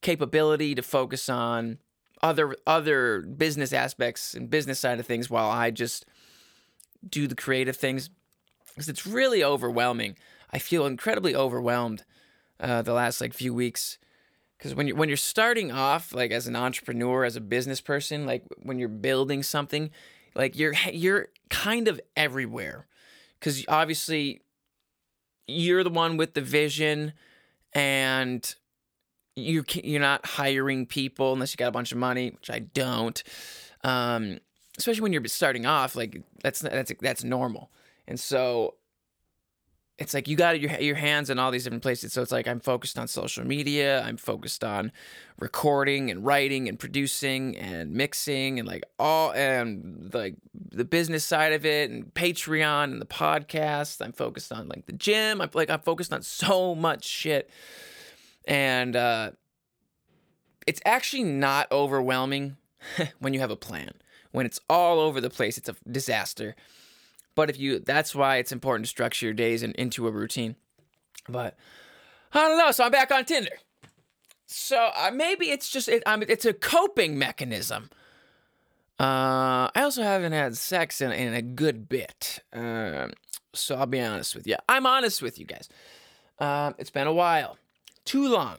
capability 0.00 0.74
to 0.74 0.82
focus 0.82 1.28
on 1.28 1.78
other 2.22 2.56
other 2.66 3.20
business 3.20 3.72
aspects 3.72 4.34
and 4.34 4.50
business 4.50 4.80
side 4.80 4.98
of 4.98 5.06
things 5.06 5.30
while 5.30 5.50
I 5.50 5.70
just 5.70 6.06
do 7.08 7.28
the 7.28 7.34
creative 7.36 7.76
things 7.76 8.10
because 8.68 8.88
it's 8.88 9.06
really 9.06 9.44
overwhelming. 9.44 10.16
I 10.50 10.58
feel 10.58 10.86
incredibly 10.86 11.36
overwhelmed 11.36 12.04
uh, 12.60 12.82
the 12.82 12.92
last 12.92 13.20
like 13.20 13.34
few 13.34 13.52
weeks 13.52 13.98
because 14.58 14.74
when 14.74 14.86
you're 14.86 14.96
when 14.96 15.08
you're 15.08 15.16
starting 15.16 15.70
off 15.70 16.14
like 16.14 16.30
as 16.30 16.46
an 16.46 16.56
entrepreneur, 16.56 17.24
as 17.24 17.36
a 17.36 17.40
business 17.40 17.80
person, 17.80 18.26
like 18.26 18.42
when 18.62 18.78
you're 18.78 18.88
building 18.88 19.42
something, 19.42 19.90
like 20.34 20.58
you're 20.58 20.74
you're 20.92 21.28
kind 21.50 21.88
of 21.88 22.00
everywhere 22.16 22.86
because 23.38 23.64
obviously 23.68 24.42
you're 25.46 25.84
the 25.84 25.90
one 25.90 26.16
with 26.16 26.34
the 26.34 26.40
vision 26.40 27.12
and 27.72 28.54
you 29.34 29.64
you're 29.74 30.00
not 30.00 30.24
hiring 30.24 30.86
people 30.86 31.34
unless 31.34 31.52
you 31.52 31.58
got 31.58 31.68
a 31.68 31.72
bunch 31.72 31.92
of 31.92 31.98
money, 31.98 32.30
which 32.30 32.50
I 32.50 32.60
don't. 32.60 33.22
Um, 33.84 34.38
especially 34.78 35.02
when 35.02 35.12
you're 35.12 35.24
starting 35.26 35.66
off, 35.66 35.94
like 35.94 36.22
that's 36.42 36.60
that's 36.60 36.92
that's 37.00 37.24
normal. 37.24 37.70
And 38.08 38.18
so 38.18 38.74
it's 39.98 40.12
like 40.12 40.28
you 40.28 40.36
got 40.36 40.60
your 40.60 40.72
your 40.78 40.96
hands 40.96 41.30
in 41.30 41.38
all 41.38 41.50
these 41.50 41.64
different 41.64 41.82
places. 41.82 42.12
So 42.12 42.20
it's 42.20 42.32
like 42.32 42.46
I'm 42.46 42.60
focused 42.60 42.98
on 42.98 43.08
social 43.08 43.46
media, 43.46 44.02
I'm 44.02 44.18
focused 44.18 44.62
on 44.62 44.92
recording 45.38 46.10
and 46.10 46.24
writing 46.24 46.68
and 46.68 46.78
producing 46.78 47.56
and 47.56 47.92
mixing 47.92 48.58
and 48.58 48.68
like 48.68 48.84
all 48.98 49.32
and 49.32 50.10
like 50.12 50.36
the 50.70 50.84
business 50.84 51.24
side 51.24 51.52
of 51.52 51.64
it 51.64 51.90
and 51.90 52.12
Patreon 52.12 52.84
and 52.84 53.00
the 53.00 53.06
podcast. 53.06 54.04
I'm 54.04 54.12
focused 54.12 54.52
on 54.52 54.68
like 54.68 54.84
the 54.86 54.92
gym. 54.92 55.40
I'm 55.40 55.50
like 55.54 55.70
I'm 55.70 55.80
focused 55.80 56.12
on 56.12 56.22
so 56.22 56.74
much 56.74 57.04
shit. 57.04 57.48
And 58.46 58.96
uh 58.96 59.30
it's 60.66 60.80
actually 60.84 61.24
not 61.24 61.70
overwhelming 61.72 62.56
when 63.18 63.32
you 63.32 63.40
have 63.40 63.50
a 63.50 63.56
plan. 63.56 63.92
When 64.32 64.44
it's 64.44 64.60
all 64.68 65.00
over 65.00 65.22
the 65.22 65.30
place, 65.30 65.56
it's 65.56 65.70
a 65.70 65.76
disaster. 65.90 66.54
But 67.36 67.48
if 67.50 67.60
you, 67.60 67.78
that's 67.78 68.14
why 68.14 68.38
it's 68.38 68.50
important 68.50 68.86
to 68.86 68.88
structure 68.88 69.26
your 69.26 69.34
days 69.34 69.62
and 69.62 69.72
into 69.76 70.08
a 70.08 70.10
routine. 70.10 70.56
But 71.28 71.56
I 72.32 72.48
don't 72.48 72.58
know. 72.58 72.72
So 72.72 72.84
I'm 72.84 72.90
back 72.90 73.12
on 73.12 73.24
Tinder. 73.24 73.50
So 74.46 74.90
uh, 74.96 75.10
maybe 75.12 75.50
it's 75.50 75.70
just 75.70 75.88
it, 75.88 76.02
um, 76.06 76.24
it's 76.28 76.44
a 76.44 76.52
coping 76.52 77.18
mechanism. 77.18 77.90
Uh, 78.98 79.68
I 79.74 79.82
also 79.82 80.02
haven't 80.02 80.32
had 80.32 80.56
sex 80.56 81.00
in, 81.00 81.12
in 81.12 81.34
a 81.34 81.42
good 81.42 81.88
bit. 81.88 82.40
Uh, 82.52 83.08
so 83.54 83.76
I'll 83.76 83.86
be 83.86 84.00
honest 84.00 84.34
with 84.34 84.46
you. 84.46 84.56
I'm 84.68 84.86
honest 84.86 85.20
with 85.20 85.38
you 85.38 85.44
guys. 85.44 85.68
Uh, 86.38 86.72
it's 86.78 86.90
been 86.90 87.06
a 87.06 87.12
while, 87.12 87.58
too 88.04 88.28
long. 88.28 88.58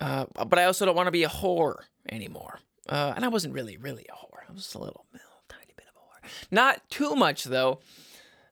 Uh, 0.00 0.24
but 0.46 0.58
I 0.58 0.64
also 0.64 0.86
don't 0.86 0.96
want 0.96 1.06
to 1.06 1.12
be 1.12 1.24
a 1.24 1.28
whore 1.28 1.82
anymore. 2.10 2.60
Uh, 2.88 3.12
and 3.14 3.24
I 3.24 3.28
wasn't 3.28 3.54
really, 3.54 3.76
really 3.76 4.06
a 4.08 4.14
whore. 4.14 4.40
I 4.48 4.52
was 4.52 4.74
a 4.74 4.78
little, 4.78 5.04
little 5.12 5.28
tiny 5.48 5.72
bit 5.76 5.86
of 5.88 5.94
a 5.94 5.98
whore. 5.98 6.08
Not 6.50 6.88
too 6.90 7.14
much 7.14 7.44
though. 7.44 7.80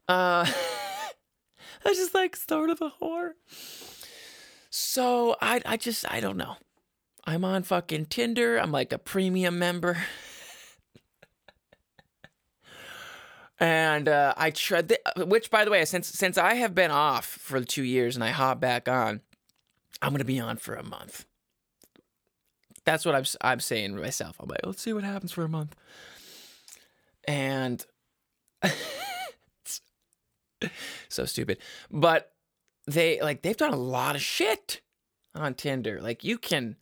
Uh, 0.08 0.46
I 1.84 1.94
just 1.94 2.14
like 2.14 2.36
sort 2.36 2.70
of 2.70 2.80
a 2.80 2.90
whore. 3.00 3.32
So 4.70 5.36
I, 5.40 5.60
I 5.64 5.76
just, 5.76 6.10
I 6.10 6.20
don't 6.20 6.36
know. 6.36 6.56
I'm 7.24 7.44
on 7.44 7.62
fucking 7.62 8.06
Tinder. 8.06 8.56
I'm 8.56 8.72
like 8.72 8.92
a 8.92 8.98
premium 8.98 9.58
member. 9.58 9.98
and 13.60 14.08
uh, 14.08 14.34
I 14.36 14.50
tried, 14.50 14.88
th- 14.88 15.00
which 15.26 15.50
by 15.50 15.64
the 15.64 15.70
way, 15.70 15.84
since 15.84 16.08
since 16.08 16.38
I 16.38 16.54
have 16.54 16.74
been 16.74 16.90
off 16.90 17.26
for 17.26 17.62
two 17.62 17.82
years 17.82 18.14
and 18.16 18.24
I 18.24 18.30
hop 18.30 18.60
back 18.60 18.88
on, 18.88 19.20
I'm 20.00 20.12
gonna 20.12 20.24
be 20.24 20.40
on 20.40 20.56
for 20.56 20.74
a 20.74 20.82
month. 20.82 21.26
That's 22.84 23.04
what 23.04 23.14
I'm 23.14 23.24
I'm 23.42 23.60
saying 23.60 23.94
to 23.94 24.00
myself. 24.00 24.36
I'm 24.40 24.48
like, 24.48 24.60
let's 24.64 24.80
see 24.80 24.92
what 24.92 25.04
happens 25.04 25.32
for 25.32 25.44
a 25.44 25.48
month. 25.48 25.74
And 27.28 27.84
so 31.10 31.26
stupid. 31.26 31.58
But 31.90 32.32
they 32.86 33.20
like 33.20 33.42
they've 33.42 33.56
done 33.56 33.74
a 33.74 33.76
lot 33.76 34.16
of 34.16 34.22
shit 34.22 34.80
on 35.34 35.52
Tinder. 35.52 36.00
Like 36.00 36.24
you 36.24 36.38
can 36.38 36.76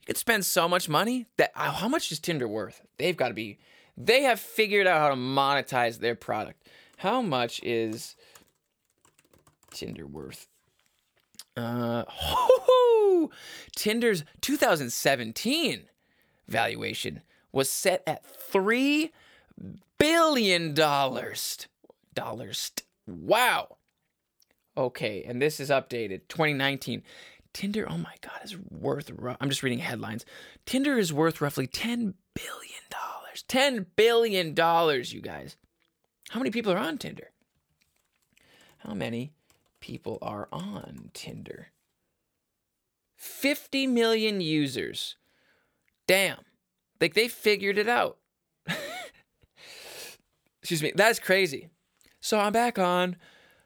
you 0.00 0.06
could 0.06 0.16
spend 0.16 0.44
so 0.44 0.68
much 0.68 0.88
money 0.88 1.26
that 1.36 1.52
uh, 1.54 1.70
how 1.70 1.86
much 1.88 2.10
is 2.10 2.18
Tinder 2.18 2.48
worth? 2.48 2.82
They've 2.98 3.16
got 3.16 3.28
to 3.28 3.34
be 3.34 3.58
they 3.96 4.22
have 4.22 4.40
figured 4.40 4.88
out 4.88 4.98
how 4.98 5.08
to 5.10 5.14
monetize 5.14 6.00
their 6.00 6.16
product. 6.16 6.68
How 6.98 7.22
much 7.22 7.62
is 7.62 8.16
Tinder 9.70 10.06
worth? 10.06 10.48
Uh 11.56 12.02
Tinder's 13.76 14.24
2017 14.40 15.84
valuation 16.48 17.22
was 17.52 17.70
set 17.70 18.02
at 18.04 18.26
3 18.26 19.12
billion 19.98 20.74
dollars. 20.74 21.66
Dollars. 22.14 22.72
Wow. 23.06 23.76
Okay, 24.76 25.24
and 25.26 25.40
this 25.40 25.60
is 25.60 25.70
updated 25.70 26.28
2019. 26.28 27.02
Tinder, 27.52 27.86
oh 27.88 27.96
my 27.96 28.12
God, 28.20 28.38
is 28.44 28.56
worth, 28.58 29.10
I'm 29.40 29.48
just 29.48 29.62
reading 29.62 29.78
headlines. 29.78 30.26
Tinder 30.66 30.98
is 30.98 31.10
worth 31.12 31.40
roughly 31.40 31.66
$10 31.66 32.12
billion. 32.34 32.76
$10 33.48 33.86
billion, 33.96 34.48
you 35.06 35.20
guys. 35.22 35.56
How 36.30 36.40
many 36.40 36.50
people 36.50 36.72
are 36.72 36.78
on 36.78 36.98
Tinder? 36.98 37.30
How 38.78 38.92
many 38.92 39.32
people 39.80 40.18
are 40.20 40.48
on 40.52 41.10
Tinder? 41.14 41.68
50 43.16 43.86
million 43.86 44.40
users. 44.40 45.16
Damn. 46.06 46.40
Like 47.00 47.14
they 47.14 47.28
figured 47.28 47.78
it 47.78 47.88
out. 47.88 48.18
Excuse 50.66 50.82
me. 50.82 50.90
That's 50.96 51.20
crazy. 51.20 51.68
So 52.20 52.40
I'm 52.40 52.52
back 52.52 52.76
on. 52.76 53.14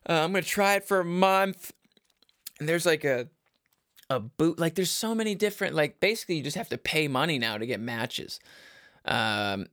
Uh, 0.07 0.23
I'm 0.23 0.33
gonna 0.33 0.43
try 0.43 0.75
it 0.75 0.85
for 0.85 1.01
a 1.01 1.05
month. 1.05 1.73
And 2.59 2.69
there's 2.69 2.85
like 2.85 3.05
a 3.05 3.29
a 4.11 4.21
boot. 4.21 4.59
Like 4.59 4.75
there's 4.75 4.91
so 4.91 5.15
many 5.15 5.35
different. 5.35 5.75
Like 5.75 5.99
basically, 5.99 6.35
you 6.35 6.43
just 6.43 6.59
have 6.59 6.69
to 6.69 6.77
pay 6.77 7.09
money 7.09 7.39
now 7.39 7.57
to 7.57 7.65
get 7.65 7.81
matches. 7.81 8.39
Um, 9.07 9.69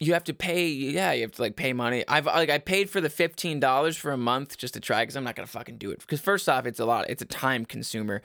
you 0.00 0.14
have 0.14 0.24
to 0.24 0.32
pay. 0.32 0.68
Yeah, 0.68 1.12
you 1.12 1.20
have 1.20 1.32
to 1.32 1.42
like 1.42 1.56
pay 1.56 1.74
money. 1.74 2.02
I've 2.08 2.24
like 2.24 2.48
I 2.48 2.56
paid 2.56 2.88
for 2.88 3.02
the 3.02 3.10
fifteen 3.10 3.60
dollars 3.60 3.94
for 3.98 4.10
a 4.12 4.16
month 4.16 4.56
just 4.56 4.72
to 4.72 4.80
try 4.80 5.02
because 5.02 5.16
I'm 5.16 5.24
not 5.24 5.36
gonna 5.36 5.46
fucking 5.48 5.76
do 5.76 5.90
it. 5.90 6.00
Because 6.00 6.22
first 6.22 6.48
off, 6.48 6.64
it's 6.64 6.80
a 6.80 6.86
lot. 6.86 7.10
It's 7.10 7.20
a 7.20 7.26
time 7.26 7.66
consumer. 7.66 8.22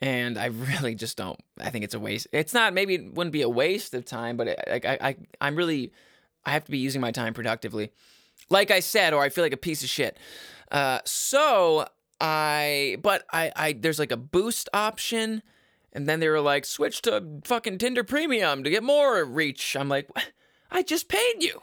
And 0.00 0.36
I 0.38 0.46
really 0.46 0.94
just 0.94 1.16
don't. 1.16 1.38
I 1.58 1.70
think 1.70 1.84
it's 1.84 1.94
a 1.94 2.00
waste. 2.00 2.26
It's 2.32 2.52
not. 2.52 2.74
Maybe 2.74 2.94
it 2.94 3.14
wouldn't 3.14 3.32
be 3.32 3.42
a 3.42 3.48
waste 3.48 3.94
of 3.94 4.04
time, 4.04 4.36
but 4.36 4.48
like 4.68 4.84
I, 4.84 4.98
I, 5.00 5.16
I'm 5.40 5.56
really 5.56 5.92
I 6.44 6.50
have 6.50 6.64
to 6.64 6.70
be 6.70 6.78
using 6.78 7.00
my 7.00 7.10
time 7.10 7.34
productively. 7.34 7.90
Like 8.50 8.70
I 8.70 8.80
said, 8.80 9.14
or 9.14 9.22
I 9.22 9.28
feel 9.28 9.44
like 9.44 9.52
a 9.52 9.58
piece 9.58 9.82
of 9.82 9.88
shit. 9.88 10.18
Uh, 10.70 11.00
so 11.04 11.86
I, 12.20 12.98
but 13.02 13.24
I, 13.32 13.52
I, 13.56 13.72
there's 13.72 13.98
like 13.98 14.12
a 14.12 14.16
boost 14.16 14.68
option, 14.74 15.42
and 15.92 16.08
then 16.08 16.20
they 16.20 16.28
were 16.28 16.40
like, 16.40 16.64
switch 16.64 17.02
to 17.02 17.40
fucking 17.44 17.78
Tinder 17.78 18.04
Premium 18.04 18.64
to 18.64 18.70
get 18.70 18.82
more 18.82 19.24
reach. 19.24 19.76
I'm 19.76 19.88
like, 19.88 20.08
I 20.70 20.82
just 20.82 21.08
paid 21.08 21.42
you. 21.42 21.60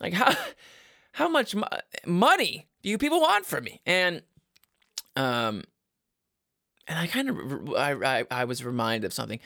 Like 0.00 0.12
how, 0.12 0.34
how 1.12 1.28
much 1.28 1.54
mo- 1.54 1.66
money 2.06 2.68
do 2.82 2.90
you 2.90 2.98
people 2.98 3.20
want 3.20 3.46
from 3.46 3.64
me? 3.64 3.80
And, 3.84 4.22
um, 5.16 5.64
and 6.88 6.98
I 6.98 7.06
kind 7.06 7.28
of, 7.28 7.74
I, 7.74 7.92
I, 7.92 8.24
I 8.30 8.44
was 8.44 8.64
reminded 8.64 9.06
of 9.06 9.12
something. 9.12 9.40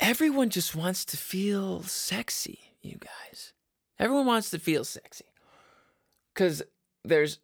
Everyone 0.00 0.48
just 0.48 0.74
wants 0.74 1.04
to 1.06 1.16
feel 1.16 1.82
sexy 1.82 2.60
you 2.82 2.96
guys. 2.98 3.52
Everyone 3.98 4.26
wants 4.26 4.50
to 4.50 4.58
feel 4.58 4.84
sexy. 4.84 5.26
Cuz 6.34 6.62
there's 7.04 7.38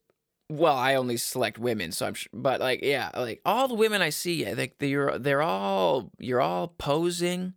well, 0.50 0.76
I 0.76 0.94
only 0.94 1.16
select 1.16 1.58
women, 1.58 1.90
so 1.90 2.06
I'm 2.06 2.14
sure, 2.14 2.30
but 2.32 2.60
like 2.60 2.80
yeah, 2.82 3.10
like 3.16 3.40
all 3.44 3.66
the 3.66 3.74
women 3.74 4.02
I 4.02 4.10
see, 4.10 4.46
I 4.46 4.54
think 4.54 4.78
they're 4.78 5.18
they're 5.18 5.42
all 5.42 6.10
you're 6.18 6.40
all 6.40 6.68
posing 6.68 7.54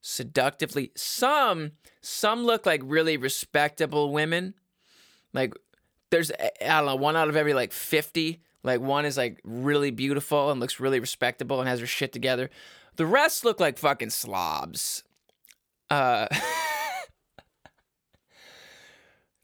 seductively. 0.00 0.92
Some 0.96 1.72
some 2.00 2.44
look 2.44 2.66
like 2.66 2.80
really 2.84 3.16
respectable 3.16 4.12
women. 4.12 4.54
Like 5.32 5.54
there's 6.10 6.30
eh, 6.30 6.50
I 6.62 6.80
don't 6.80 6.86
know, 6.86 6.96
one 6.96 7.16
out 7.16 7.28
of 7.28 7.36
every 7.36 7.54
like 7.54 7.72
50, 7.72 8.40
like 8.64 8.80
one 8.80 9.04
is 9.04 9.16
like 9.16 9.40
really 9.44 9.92
beautiful 9.92 10.50
and 10.50 10.58
looks 10.58 10.80
really 10.80 10.98
respectable 10.98 11.60
and 11.60 11.68
has 11.68 11.78
her 11.80 11.86
shit 11.86 12.12
together. 12.12 12.50
The 12.96 13.06
rest 13.06 13.44
look 13.44 13.60
like 13.60 13.78
fucking 13.78 14.10
slobs. 14.10 15.04
Uh 15.90 16.26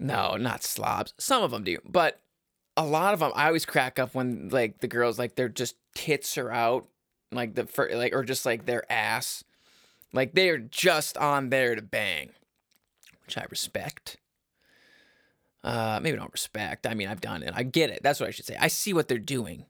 No, 0.00 0.36
not 0.36 0.64
slobs. 0.64 1.12
Some 1.18 1.42
of 1.42 1.50
them 1.50 1.62
do, 1.62 1.76
but 1.84 2.22
a 2.74 2.86
lot 2.86 3.12
of 3.12 3.20
them. 3.20 3.32
I 3.34 3.48
always 3.48 3.66
crack 3.66 3.98
up 3.98 4.14
when 4.14 4.48
like 4.48 4.78
the 4.78 4.88
girls 4.88 5.18
like 5.18 5.34
their 5.36 5.50
just 5.50 5.76
tits 5.94 6.38
are 6.38 6.50
out, 6.50 6.88
like 7.30 7.54
the 7.54 7.66
for, 7.66 7.90
like 7.92 8.14
or 8.14 8.24
just 8.24 8.46
like 8.46 8.64
their 8.64 8.90
ass, 8.90 9.44
like 10.14 10.32
they 10.32 10.48
are 10.48 10.58
just 10.58 11.18
on 11.18 11.50
there 11.50 11.74
to 11.74 11.82
bang, 11.82 12.30
which 13.26 13.36
I 13.36 13.44
respect. 13.50 14.16
Uh, 15.62 16.00
maybe 16.02 16.16
don't 16.16 16.32
respect. 16.32 16.86
I 16.86 16.94
mean, 16.94 17.08
I've 17.08 17.20
done 17.20 17.42
it. 17.42 17.52
I 17.54 17.62
get 17.62 17.90
it. 17.90 18.02
That's 18.02 18.20
what 18.20 18.28
I 18.28 18.32
should 18.32 18.46
say. 18.46 18.56
I 18.58 18.68
see 18.68 18.92
what 18.92 19.08
they're 19.08 19.18
doing. 19.18 19.66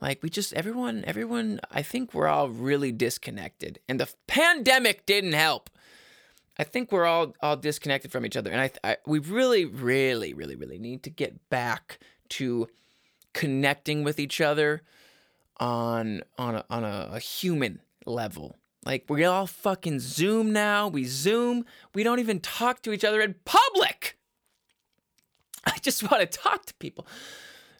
Like 0.00 0.22
we 0.22 0.30
just 0.30 0.52
everyone, 0.54 1.04
everyone. 1.06 1.60
I 1.70 1.82
think 1.82 2.12
we're 2.12 2.26
all 2.26 2.48
really 2.48 2.90
disconnected, 2.90 3.78
and 3.88 4.00
the 4.00 4.08
pandemic 4.26 5.06
didn't 5.06 5.34
help. 5.34 5.70
I 6.58 6.64
think 6.64 6.90
we're 6.90 7.06
all 7.06 7.34
all 7.40 7.56
disconnected 7.56 8.10
from 8.10 8.26
each 8.26 8.36
other, 8.36 8.50
and 8.50 8.60
I, 8.60 8.70
I 8.82 8.96
we 9.06 9.20
really, 9.20 9.64
really, 9.64 10.34
really, 10.34 10.56
really 10.56 10.78
need 10.78 11.04
to 11.04 11.10
get 11.10 11.48
back 11.50 12.00
to 12.30 12.68
connecting 13.32 14.02
with 14.02 14.18
each 14.18 14.40
other 14.40 14.82
on 15.60 16.22
on 16.36 16.56
a, 16.56 16.64
on 16.68 16.82
a, 16.82 17.10
a 17.12 17.18
human 17.20 17.80
level. 18.04 18.56
Like 18.84 19.04
we 19.08 19.24
all 19.24 19.46
fucking 19.46 20.00
Zoom 20.00 20.52
now. 20.52 20.88
We 20.88 21.04
Zoom. 21.04 21.64
We 21.94 22.02
don't 22.02 22.18
even 22.18 22.40
talk 22.40 22.82
to 22.82 22.92
each 22.92 23.04
other 23.04 23.20
in 23.20 23.36
public. 23.44 23.81
I 25.66 25.76
just 25.80 26.08
want 26.10 26.20
to 26.20 26.38
talk 26.38 26.66
to 26.66 26.74
people. 26.74 27.06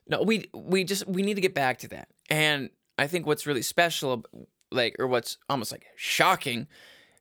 No, 0.08 0.22
we 0.22 0.46
we 0.54 0.84
just 0.84 1.06
we 1.06 1.22
need 1.22 1.34
to 1.34 1.40
get 1.40 1.54
back 1.54 1.78
to 1.78 1.88
that. 1.88 2.08
And 2.30 2.70
I 2.98 3.06
think 3.06 3.26
what's 3.26 3.46
really 3.46 3.62
special, 3.62 4.24
like, 4.70 4.96
or 4.98 5.06
what's 5.06 5.38
almost 5.48 5.72
like 5.72 5.86
shocking, 5.96 6.66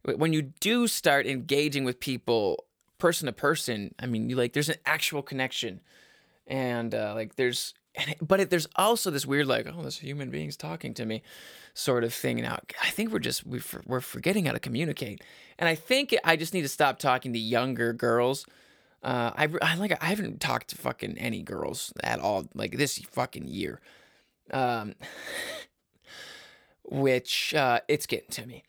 when 0.03 0.33
you 0.33 0.41
do 0.41 0.87
start 0.87 1.27
engaging 1.27 1.83
with 1.83 1.99
people 1.99 2.65
person 2.97 3.25
to 3.27 3.31
person, 3.33 3.93
I 3.99 4.05
mean, 4.05 4.29
you 4.29 4.35
like 4.35 4.53
there's 4.53 4.69
an 4.69 4.77
actual 4.85 5.21
connection. 5.21 5.81
and 6.47 6.93
uh, 6.95 7.13
like 7.15 7.35
there's 7.35 7.73
but 8.21 8.39
it, 8.39 8.49
there's 8.49 8.67
also 8.75 9.11
this 9.11 9.25
weird 9.25 9.47
like 9.47 9.67
oh 9.67 9.81
this 9.83 9.99
human 9.99 10.29
being's 10.29 10.55
talking 10.57 10.93
to 10.93 11.05
me 11.05 11.21
sort 11.73 12.03
of 12.03 12.13
thing 12.13 12.37
now 12.41 12.57
i 12.81 12.89
think 12.89 13.11
we're 13.11 13.19
just 13.19 13.45
we 13.45 13.61
we're 13.85 13.99
forgetting 14.01 14.45
how 14.45 14.53
to 14.53 14.59
communicate 14.59 15.21
and 15.59 15.67
i 15.67 15.75
think 15.75 16.15
i 16.23 16.35
just 16.35 16.53
need 16.53 16.61
to 16.61 16.69
stop 16.69 16.99
talking 16.99 17.33
to 17.33 17.39
younger 17.39 17.93
girls 17.93 18.45
uh, 19.03 19.31
I, 19.35 19.47
I 19.61 19.75
like 19.75 19.97
I 20.01 20.07
haven't 20.07 20.39
talked 20.39 20.69
to 20.69 20.77
fucking 20.77 21.17
any 21.17 21.41
girls 21.41 21.91
at 22.03 22.19
all 22.19 22.47
like 22.53 22.77
this 22.77 22.97
fucking 22.99 23.47
year, 23.47 23.81
um, 24.51 24.93
which 26.83 27.55
uh, 27.55 27.79
it's 27.87 28.05
getting 28.05 28.29
to 28.31 28.45
me. 28.45 28.63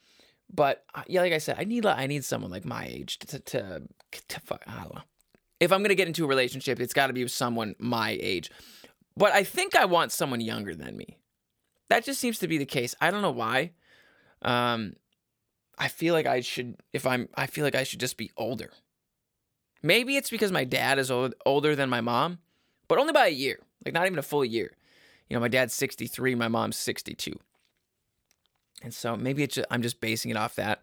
But 0.53 0.85
uh, 0.95 1.03
yeah, 1.07 1.21
like 1.21 1.33
I 1.33 1.39
said, 1.39 1.57
I 1.59 1.65
need 1.65 1.85
I 1.85 2.07
need 2.07 2.25
someone 2.25 2.51
like 2.51 2.65
my 2.65 2.87
age 2.87 3.19
to 3.21 3.39
to, 3.39 3.83
to 4.29 4.41
fuck, 4.41 4.63
I 4.67 4.83
don't 4.83 4.95
know. 4.95 5.03
If 5.61 5.71
I'm 5.73 5.83
gonna 5.83 5.95
get 5.95 6.09
into 6.09 6.25
a 6.25 6.29
relationship, 6.29 6.81
it's 6.81 6.95
got 6.95 7.09
to 7.09 7.13
be 7.13 7.23
with 7.23 7.33
someone 7.33 7.75
my 7.79 8.19
age. 8.21 8.51
But 9.17 9.33
I 9.33 9.45
think 9.45 9.77
I 9.77 9.85
want 9.85 10.13
someone 10.13 10.41
younger 10.41 10.75
than 10.75 10.97
me. 10.97 11.19
That 11.91 12.05
just 12.05 12.21
seems 12.21 12.39
to 12.39 12.49
be 12.49 12.57
the 12.57 12.65
case. 12.65 12.95
I 13.03 13.11
don't 13.11 13.21
know 13.21 13.31
why. 13.31 13.73
Um, 14.41 14.95
I 15.79 15.89
feel 15.89 16.15
like 16.15 16.27
I 16.27 16.41
should 16.41 16.77
if 16.93 17.07
I'm 17.07 17.29
I 17.35 17.47
feel 17.47 17.65
like 17.65 17.75
I 17.75 17.85
should 17.85 18.01
just 18.01 18.17
be 18.17 18.31
older. 18.37 18.71
Maybe 19.83 20.17
it's 20.17 20.31
because 20.31 20.53
my 20.53 20.65
dad 20.65 20.99
is 20.99 21.11
old, 21.11 21.35
older 21.45 21.75
than 21.75 21.91
my 21.91 22.01
mom, 22.01 22.39
but 22.89 22.99
only 22.99 23.13
by 23.13 23.27
a 23.27 23.31
year, 23.31 23.59
like 23.85 23.95
not 23.95 24.07
even 24.07 24.19
a 24.19 24.23
full 24.23 24.45
year. 24.45 24.73
You 25.29 25.37
know, 25.37 25.41
my 25.41 25.49
dad's 25.49 25.75
63, 25.75 26.35
my 26.35 26.49
mom's 26.49 26.77
62. 26.77 27.33
And 28.83 28.93
so 28.93 29.17
maybe 29.17 29.43
it's 29.43 29.55
just, 29.57 29.67
I'm 29.71 29.83
just 29.83 30.01
basing 30.01 30.31
it 30.31 30.37
off 30.37 30.57
that 30.57 30.83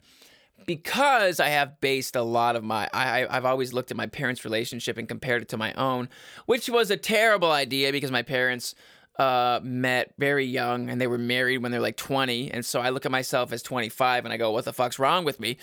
because 0.65 1.39
I 1.39 1.49
have 1.49 1.79
based 1.81 2.15
a 2.15 2.21
lot 2.21 2.55
of 2.55 2.63
my 2.63 2.89
I 2.93 3.25
I've 3.29 3.45
always 3.45 3.73
looked 3.73 3.91
at 3.91 3.97
my 3.97 4.07
parents' 4.07 4.45
relationship 4.45 4.97
and 4.97 5.07
compared 5.07 5.41
it 5.41 5.49
to 5.49 5.57
my 5.57 5.73
own, 5.73 6.09
which 6.45 6.69
was 6.69 6.91
a 6.91 6.97
terrible 6.97 7.51
idea 7.51 7.91
because 7.91 8.11
my 8.11 8.21
parents 8.21 8.75
uh, 9.17 9.59
met 9.63 10.13
very 10.17 10.45
young 10.45 10.89
and 10.89 10.99
they 10.99 11.07
were 11.07 11.17
married 11.17 11.59
when 11.59 11.71
they're 11.71 11.81
like 11.81 11.97
20, 11.97 12.51
and 12.51 12.65
so 12.65 12.79
I 12.79 12.89
look 12.89 13.05
at 13.05 13.11
myself 13.11 13.51
as 13.51 13.61
25 13.61 14.25
and 14.25 14.33
I 14.33 14.37
go, 14.37 14.51
what 14.51 14.65
the 14.65 14.73
fuck's 14.73 14.99
wrong 14.99 15.25
with 15.25 15.39
me? 15.39 15.57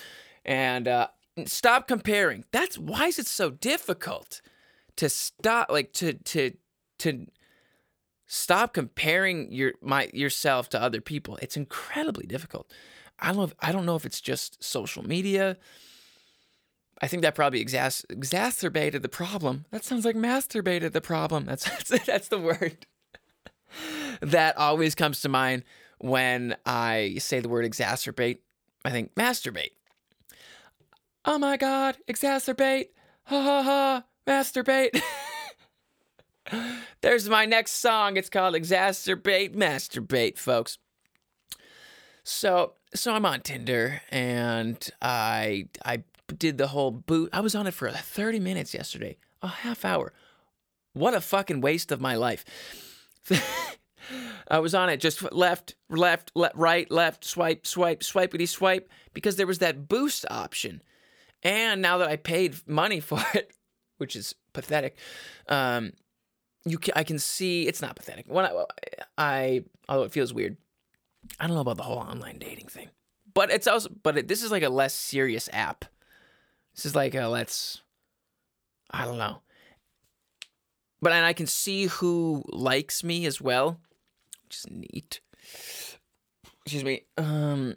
And 0.45 0.87
uh, 0.87 1.09
stop 1.45 1.87
comparing. 1.87 2.45
That's 2.53 2.79
why 2.79 3.07
is 3.07 3.19
it 3.19 3.27
so 3.27 3.51
difficult 3.51 4.41
to 4.97 5.09
stop 5.09 5.71
like 5.71 5.93
to 5.95 6.15
to 6.15 6.53
to 6.99 7.27
stop 8.27 8.75
comparing 8.75 9.53
your 9.53 9.75
my 9.83 10.11
yourself 10.13 10.69
to 10.71 10.81
other 10.81 11.01
people. 11.01 11.39
It's 11.43 11.57
incredibly 11.57 12.27
difficult. 12.27 12.73
I 13.19 13.29
don't 13.29 13.37
know 13.37 13.45
if, 13.45 13.55
I 13.61 13.73
don't 13.73 13.87
know 13.87 13.97
if 13.97 14.05
it's 14.05 14.21
just 14.21 14.63
social 14.63 15.07
media. 15.07 15.57
I 17.01 17.09
think 17.09 17.23
that 17.23 17.35
probably 17.35 17.65
exas- 17.65 18.05
exacerbated 18.09 19.03
the 19.03 19.09
problem. 19.09 19.67
That 19.71 19.85
sounds 19.85 20.05
like 20.05 20.17
masturbated 20.17 20.93
the 20.93 21.01
problem. 21.01 21.45
That's 21.45 21.65
that's, 21.65 22.05
that's 22.07 22.29
the 22.29 22.41
word 22.41 22.87
that 24.21 24.57
always 24.57 24.95
comes 24.95 25.21
to 25.21 25.29
mind 25.29 25.65
when 25.99 26.57
I 26.65 27.17
say 27.19 27.41
the 27.41 27.49
word 27.49 27.71
exacerbate. 27.71 28.39
I 28.85 28.91
think 28.91 29.15
masturbate 29.15 29.73
oh 31.27 31.39
my 31.39 31.57
god, 31.57 31.99
exacerbate, 32.09 32.89
ha 33.25 33.43
ha 33.43 33.63
ha, 33.63 34.05
masturbate. 34.27 35.01
There's 37.03 37.29
my 37.29 37.45
next 37.45 37.73
song. 37.73 38.17
It's 38.17 38.31
called 38.31 38.55
Exacerbate 38.55 39.55
Masturbate, 39.55 40.39
folks. 40.39 40.79
So, 42.23 42.75
so 42.95 43.13
I'm 43.15 43.27
on 43.27 43.41
Tinder 43.41 44.01
and 44.11 44.89
I 45.03 45.69
I 45.85 46.05
did 46.37 46.59
the 46.59 46.69
whole 46.69 46.91
boot. 46.91 47.31
I 47.33 47.41
was 47.41 47.55
on 47.55 47.67
it 47.67 47.75
for 47.75 47.91
30 47.91 48.41
minutes 48.41 48.75
yesterday, 48.75 49.17
a 49.43 49.49
half 49.49 49.85
hour. 49.85 50.13
What 50.93 51.15
a 51.15 51.21
fucking 51.21 51.61
waste 51.61 51.93
of 51.93 52.01
my 52.01 52.15
life. 52.15 52.45
I 54.49 54.61
was 54.61 54.75
on 54.75 54.89
it 54.89 54.99
just 54.99 55.33
left, 55.33 55.75
left, 55.91 56.31
left, 56.35 56.57
right, 56.57 56.91
left, 56.91 57.25
swipe, 57.25 57.67
swipe, 57.67 58.03
swipey 58.03 58.47
swipe 58.47 58.89
because 59.13 59.37
there 59.37 59.47
was 59.47 59.59
that 59.59 59.89
boost 59.89 60.25
option. 60.31 60.83
And 61.43 61.83
now 61.83 61.99
that 61.99 62.09
I 62.09 62.17
paid 62.17 62.57
money 62.67 63.01
for 63.01 63.21
it, 63.35 63.53
which 63.99 64.17
is 64.17 64.35
pathetic, 64.53 64.97
um, 65.49 65.93
you 66.65 66.79
can, 66.79 66.93
I 66.97 67.05
can 67.05 67.19
see 67.19 67.67
it's 67.67 67.81
not 67.81 67.97
pathetic. 67.97 68.27
When 68.29 68.45
I, 68.45 68.65
I 69.17 69.65
although 69.89 70.05
it 70.05 70.13
feels 70.13 70.35
weird, 70.35 70.57
I 71.39 71.47
don't 71.47 71.55
know 71.55 71.63
about 71.63 71.77
the 71.77 71.85
whole 71.85 71.99
online 71.99 72.39
dating 72.39 72.67
thing, 72.67 72.89
but 73.35 73.51
it's 73.51 73.67
also 73.67 73.89
but 74.03 74.19
it, 74.19 74.29
this 74.29 74.43
is 74.43 74.51
like 74.51 74.65
a 74.65 74.69
less 74.69 74.95
serious 74.95 75.49
app. 75.53 75.85
This 76.75 76.87
is 76.87 76.95
like 76.95 77.15
a 77.15 77.27
let's, 77.29 77.83
I 78.91 79.05
don't 79.05 79.19
know, 79.19 79.39
but 81.01 81.13
and 81.13 81.25
I 81.25 81.33
can 81.33 81.47
see 81.47 81.87
who 81.87 82.45
likes 82.49 83.05
me 83.05 83.27
as 83.27 83.41
well, 83.41 83.81
which 84.45 84.57
is 84.57 84.67
neat. 84.69 85.21
Excuse 86.65 86.85
me. 86.85 87.05
Um, 87.17 87.77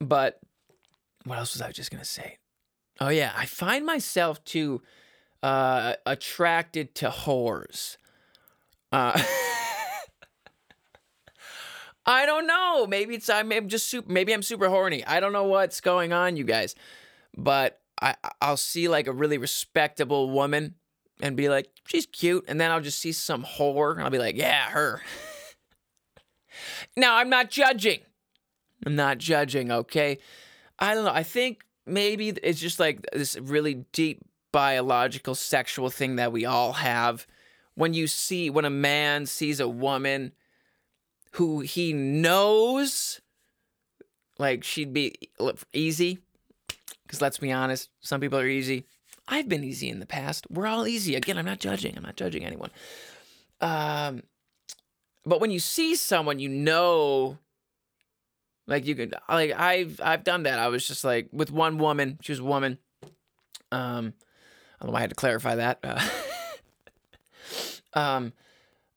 but 0.00 0.38
what 1.24 1.38
else 1.38 1.54
was 1.54 1.62
I 1.62 1.72
just 1.72 1.90
gonna 1.90 2.04
say? 2.04 2.38
Oh 3.00 3.08
yeah, 3.08 3.32
I 3.36 3.46
find 3.46 3.86
myself 3.86 4.44
too 4.44 4.82
uh, 5.42 5.94
attracted 6.06 6.94
to 6.96 7.08
whores. 7.10 7.96
Uh, 8.90 9.20
I 12.06 12.26
don't 12.26 12.46
know. 12.46 12.86
Maybe 12.86 13.14
it's 13.14 13.30
I'm, 13.30 13.68
just 13.68 13.88
super. 13.88 14.10
Maybe 14.10 14.32
I'm 14.32 14.42
super 14.42 14.68
horny. 14.68 15.04
I 15.04 15.20
don't 15.20 15.32
know 15.32 15.44
what's 15.44 15.80
going 15.80 16.12
on, 16.12 16.36
you 16.36 16.44
guys. 16.44 16.74
But 17.36 17.80
I 18.00 18.16
I'll 18.40 18.56
see 18.56 18.88
like 18.88 19.06
a 19.06 19.12
really 19.12 19.38
respectable 19.38 20.30
woman 20.30 20.74
and 21.20 21.36
be 21.36 21.48
like, 21.48 21.68
she's 21.86 22.06
cute, 22.06 22.44
and 22.48 22.60
then 22.60 22.70
I'll 22.70 22.80
just 22.80 23.00
see 23.00 23.12
some 23.12 23.44
whore 23.44 23.92
and 23.92 24.02
I'll 24.02 24.10
be 24.10 24.18
like, 24.18 24.36
yeah, 24.36 24.70
her. 24.70 25.02
now 26.96 27.16
I'm 27.16 27.30
not 27.30 27.50
judging. 27.50 28.00
I'm 28.84 28.96
not 28.96 29.18
judging. 29.18 29.70
Okay. 29.70 30.18
I 30.82 30.94
don't 30.94 31.04
know. 31.04 31.12
I 31.12 31.22
think 31.22 31.64
maybe 31.86 32.30
it's 32.30 32.58
just 32.60 32.80
like 32.80 33.06
this 33.12 33.38
really 33.38 33.84
deep 33.92 34.20
biological 34.50 35.36
sexual 35.36 35.90
thing 35.90 36.16
that 36.16 36.32
we 36.32 36.44
all 36.44 36.72
have. 36.72 37.24
When 37.76 37.94
you 37.94 38.08
see, 38.08 38.50
when 38.50 38.64
a 38.64 38.70
man 38.70 39.26
sees 39.26 39.60
a 39.60 39.68
woman 39.68 40.32
who 41.34 41.60
he 41.60 41.92
knows, 41.92 43.20
like 44.38 44.64
she'd 44.64 44.92
be 44.92 45.14
easy, 45.72 46.18
because 47.06 47.22
let's 47.22 47.38
be 47.38 47.52
honest, 47.52 47.88
some 48.00 48.20
people 48.20 48.40
are 48.40 48.48
easy. 48.48 48.84
I've 49.28 49.48
been 49.48 49.62
easy 49.62 49.88
in 49.88 50.00
the 50.00 50.04
past. 50.04 50.48
We're 50.50 50.66
all 50.66 50.88
easy. 50.88 51.14
Again, 51.14 51.38
I'm 51.38 51.46
not 51.46 51.60
judging. 51.60 51.96
I'm 51.96 52.02
not 52.02 52.16
judging 52.16 52.44
anyone. 52.44 52.70
Um, 53.60 54.24
but 55.24 55.40
when 55.40 55.52
you 55.52 55.60
see 55.60 55.94
someone 55.94 56.40
you 56.40 56.48
know 56.48 57.38
like 58.66 58.86
you 58.86 58.94
could 58.94 59.14
like 59.28 59.52
I've 59.52 60.00
I've 60.02 60.24
done 60.24 60.44
that. 60.44 60.58
I 60.58 60.68
was 60.68 60.86
just 60.86 61.04
like 61.04 61.28
with 61.32 61.50
one 61.50 61.78
woman. 61.78 62.18
She 62.22 62.32
was 62.32 62.38
a 62.38 62.44
woman. 62.44 62.78
Um, 63.70 64.14
I 64.80 64.84
don't 64.84 64.88
know 64.88 64.92
why 64.92 64.98
I 64.98 65.02
had 65.02 65.10
to 65.10 65.16
clarify 65.16 65.56
that. 65.56 65.78
Uh, 65.82 66.08
um, 67.98 68.32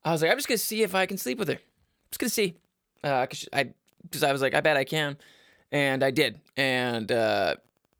I 0.04 0.12
was 0.12 0.22
like, 0.22 0.30
I'm 0.30 0.38
just 0.38 0.48
gonna 0.48 0.58
see 0.58 0.82
if 0.82 0.94
I 0.94 1.06
can 1.06 1.18
sleep 1.18 1.38
with 1.38 1.48
her. 1.48 1.54
I'm 1.54 2.10
just 2.10 2.20
gonna 2.20 2.30
see. 2.30 2.54
Uh, 3.02 3.26
cause 3.26 3.48
I, 3.52 3.70
cause 4.10 4.22
I 4.22 4.32
was 4.32 4.42
like, 4.42 4.54
I 4.54 4.60
bet 4.60 4.76
I 4.76 4.84
can, 4.84 5.16
and 5.72 6.02
I 6.02 6.10
did. 6.10 6.40
And 6.56 7.10
uh, 7.10 7.56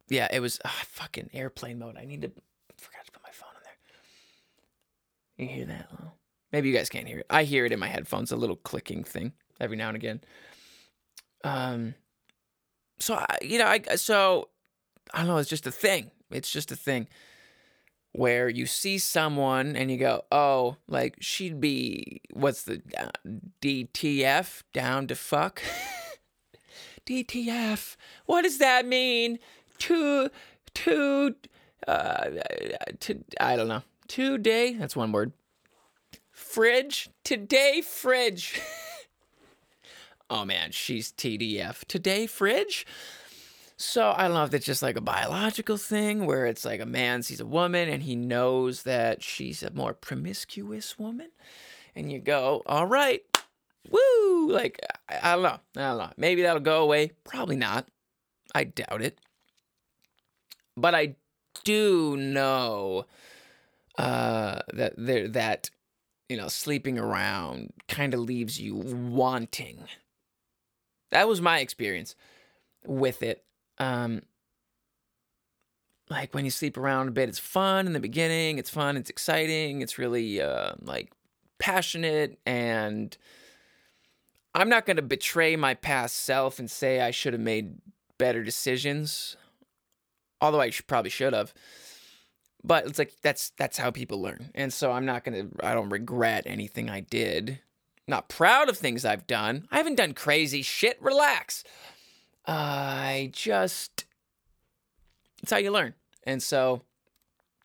yeah, 0.08 0.28
it 0.32 0.40
was 0.40 0.60
uh, 0.64 0.68
fucking 0.68 1.30
airplane 1.32 1.78
mode. 1.78 1.96
I 1.96 2.04
need 2.04 2.22
to 2.22 2.28
forgot 2.76 3.06
to 3.06 3.12
put 3.12 3.22
my 3.22 3.30
phone 3.32 3.50
in 3.56 3.62
there. 3.64 5.46
You 5.46 5.54
hear 5.54 5.66
that? 5.66 5.88
Oh, 6.00 6.12
maybe 6.52 6.68
you 6.68 6.74
guys 6.76 6.88
can't 6.88 7.06
hear 7.08 7.20
it. 7.20 7.26
I 7.30 7.44
hear 7.44 7.64
it 7.64 7.72
in 7.72 7.78
my 7.78 7.88
headphones. 7.88 8.30
A 8.32 8.36
little 8.36 8.56
clicking 8.56 9.04
thing 9.04 9.32
every 9.60 9.76
now 9.76 9.88
and 9.88 9.96
again. 9.96 10.20
Um, 11.46 11.94
so 12.98 13.14
I, 13.14 13.38
you 13.42 13.58
know, 13.58 13.66
I 13.66 13.80
so 13.96 14.48
I 15.14 15.18
don't 15.18 15.28
know. 15.28 15.36
It's 15.36 15.48
just 15.48 15.66
a 15.66 15.72
thing. 15.72 16.10
It's 16.30 16.50
just 16.50 16.72
a 16.72 16.76
thing 16.76 17.08
where 18.12 18.48
you 18.48 18.66
see 18.66 18.98
someone 18.98 19.76
and 19.76 19.90
you 19.90 19.98
go, 19.98 20.24
oh, 20.32 20.76
like 20.88 21.16
she'd 21.20 21.60
be 21.60 22.20
what's 22.32 22.62
the 22.62 22.82
uh, 22.98 23.10
DTF 23.60 24.62
down 24.72 25.06
to 25.06 25.14
fuck. 25.14 25.62
DTF. 27.06 27.96
What 28.24 28.42
does 28.42 28.58
that 28.58 28.86
mean? 28.86 29.38
To 29.78 30.30
to 30.74 31.36
uh 31.86 32.24
to 33.00 33.24
I 33.38 33.56
don't 33.56 33.68
know. 33.68 33.82
Today. 34.08 34.72
That's 34.72 34.96
one 34.96 35.12
word. 35.12 35.32
Fridge. 36.32 37.08
Today 37.22 37.82
fridge. 37.82 38.60
oh 40.30 40.44
man, 40.44 40.72
she's 40.72 41.12
TDF. 41.12 41.84
Today, 41.86 42.26
fridge? 42.26 42.86
So 43.76 44.10
I 44.10 44.44
if 44.44 44.54
it's 44.54 44.64
just 44.64 44.82
like 44.82 44.96
a 44.96 45.02
biological 45.02 45.76
thing 45.76 46.24
where 46.24 46.46
it's 46.46 46.64
like 46.64 46.80
a 46.80 46.86
man 46.86 47.22
sees 47.22 47.40
a 47.40 47.46
woman 47.46 47.88
and 47.88 48.02
he 48.02 48.16
knows 48.16 48.84
that 48.84 49.22
she's 49.22 49.62
a 49.62 49.70
more 49.70 49.92
promiscuous 49.92 50.98
woman. 50.98 51.28
And 51.94 52.10
you 52.10 52.18
go, 52.18 52.62
all 52.66 52.86
right, 52.86 53.22
woo! 53.90 54.50
Like, 54.50 54.80
I, 55.08 55.32
I 55.32 55.34
don't 55.34 55.42
know. 55.42 55.58
I 55.76 55.88
don't 55.88 55.98
know. 55.98 56.12
Maybe 56.16 56.42
that'll 56.42 56.60
go 56.60 56.82
away. 56.82 57.12
Probably 57.24 57.56
not. 57.56 57.88
I 58.54 58.64
doubt 58.64 59.02
it. 59.02 59.18
But 60.76 60.94
I 60.94 61.16
do 61.64 62.16
know 62.16 63.06
uh, 63.98 64.60
that 64.72 64.94
there 64.96 65.28
that 65.28 65.70
you 66.28 66.36
know 66.36 66.48
sleeping 66.48 66.98
around 66.98 67.72
kind 67.88 68.14
of 68.14 68.20
leaves 68.20 68.60
you 68.60 68.74
wanting. 68.74 69.84
That 71.16 71.28
was 71.28 71.40
my 71.40 71.60
experience 71.60 72.14
with 72.84 73.22
it. 73.22 73.42
Um, 73.78 74.20
like 76.10 76.34
when 76.34 76.44
you 76.44 76.50
sleep 76.50 76.76
around 76.76 77.08
a 77.08 77.10
bit, 77.10 77.30
it's 77.30 77.38
fun 77.38 77.86
in 77.86 77.94
the 77.94 78.00
beginning. 78.00 78.58
It's 78.58 78.68
fun. 78.68 78.98
It's 78.98 79.08
exciting. 79.08 79.80
It's 79.80 79.96
really 79.96 80.42
uh, 80.42 80.72
like 80.82 81.10
passionate 81.58 82.38
and 82.44 83.16
I'm 84.54 84.68
not 84.68 84.84
going 84.84 84.96
to 84.96 85.02
betray 85.02 85.56
my 85.56 85.72
past 85.72 86.16
self 86.16 86.58
and 86.58 86.70
say 86.70 87.00
I 87.00 87.12
should 87.12 87.32
have 87.32 87.40
made 87.40 87.78
better 88.18 88.44
decisions, 88.44 89.38
although 90.42 90.60
I 90.60 90.68
should, 90.68 90.86
probably 90.86 91.10
should 91.10 91.32
have. 91.32 91.54
But 92.62 92.86
it's 92.86 92.98
like 92.98 93.14
that's 93.22 93.52
that's 93.56 93.78
how 93.78 93.90
people 93.90 94.20
learn, 94.20 94.50
and 94.54 94.72
so 94.72 94.92
I'm 94.92 95.06
not 95.06 95.24
gonna. 95.24 95.46
I 95.62 95.72
don't 95.72 95.90
regret 95.90 96.44
anything 96.46 96.90
I 96.90 97.00
did. 97.00 97.60
Not 98.08 98.28
proud 98.28 98.68
of 98.68 98.78
things 98.78 99.04
I've 99.04 99.26
done. 99.26 99.66
I 99.70 99.78
haven't 99.78 99.96
done 99.96 100.14
crazy 100.14 100.62
shit. 100.62 101.00
Relax. 101.02 101.64
I 102.46 103.30
just. 103.32 104.04
It's 105.42 105.50
how 105.50 105.58
you 105.58 105.70
learn, 105.70 105.94
and 106.24 106.42
so 106.42 106.82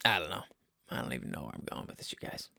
I 0.03 0.19
don't 0.19 0.29
know. 0.29 0.43
I 0.89 1.01
don't 1.01 1.13
even 1.13 1.31
know 1.31 1.41
where 1.41 1.53
I'm 1.53 1.63
going 1.65 1.87
with 1.87 1.97
this, 1.97 2.11
you 2.11 2.17
guys. 2.27 2.49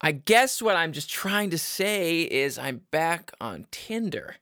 I 0.00 0.12
guess 0.12 0.60
what 0.60 0.76
I'm 0.76 0.92
just 0.92 1.08
trying 1.08 1.50
to 1.50 1.58
say 1.58 2.22
is 2.22 2.58
I'm 2.58 2.82
back 2.90 3.32
on 3.40 3.66
Tinder 3.70 4.36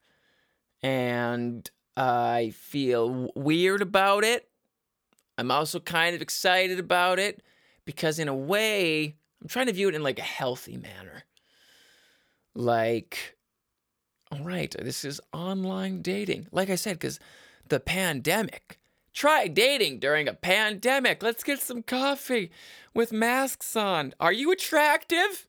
and 0.83 1.70
I 1.96 2.53
feel 2.57 3.31
weird 3.37 3.81
about 3.81 4.25
it. 4.25 4.48
I'm 5.38 5.53
also 5.53 5.79
kind 5.79 6.16
of 6.16 6.22
excited 6.22 6.81
about 6.81 7.18
it 7.18 7.42
because, 7.85 8.18
in 8.18 8.27
a 8.29 8.35
way, 8.35 9.14
I'm 9.43 9.49
trying 9.49 9.67
to 9.67 9.73
view 9.73 9.89
it 9.89 9.95
in 9.97 10.05
like 10.05 10.21
a 10.21 10.23
healthy 10.23 10.77
manner. 10.77 11.25
Like, 12.55 13.37
all 14.31 14.45
right, 14.45 14.75
this 14.79 15.05
is 15.05 15.21
online 15.33 16.01
dating. 16.01 16.47
Like 16.53 16.71
I 16.71 16.77
said, 16.77 16.99
because 16.99 17.19
the 17.69 17.81
pandemic. 17.81 18.79
Try 19.13 19.47
dating 19.47 19.99
during 19.99 20.27
a 20.27 20.33
pandemic. 20.33 21.23
Let's 21.23 21.45
get 21.45 21.61
some 21.61 21.83
coffee 21.83 22.51
with 22.95 23.13
masks 23.13 23.77
on. 23.77 24.15
Are 24.19 24.33
you 24.33 24.51
attractive? 24.53 25.47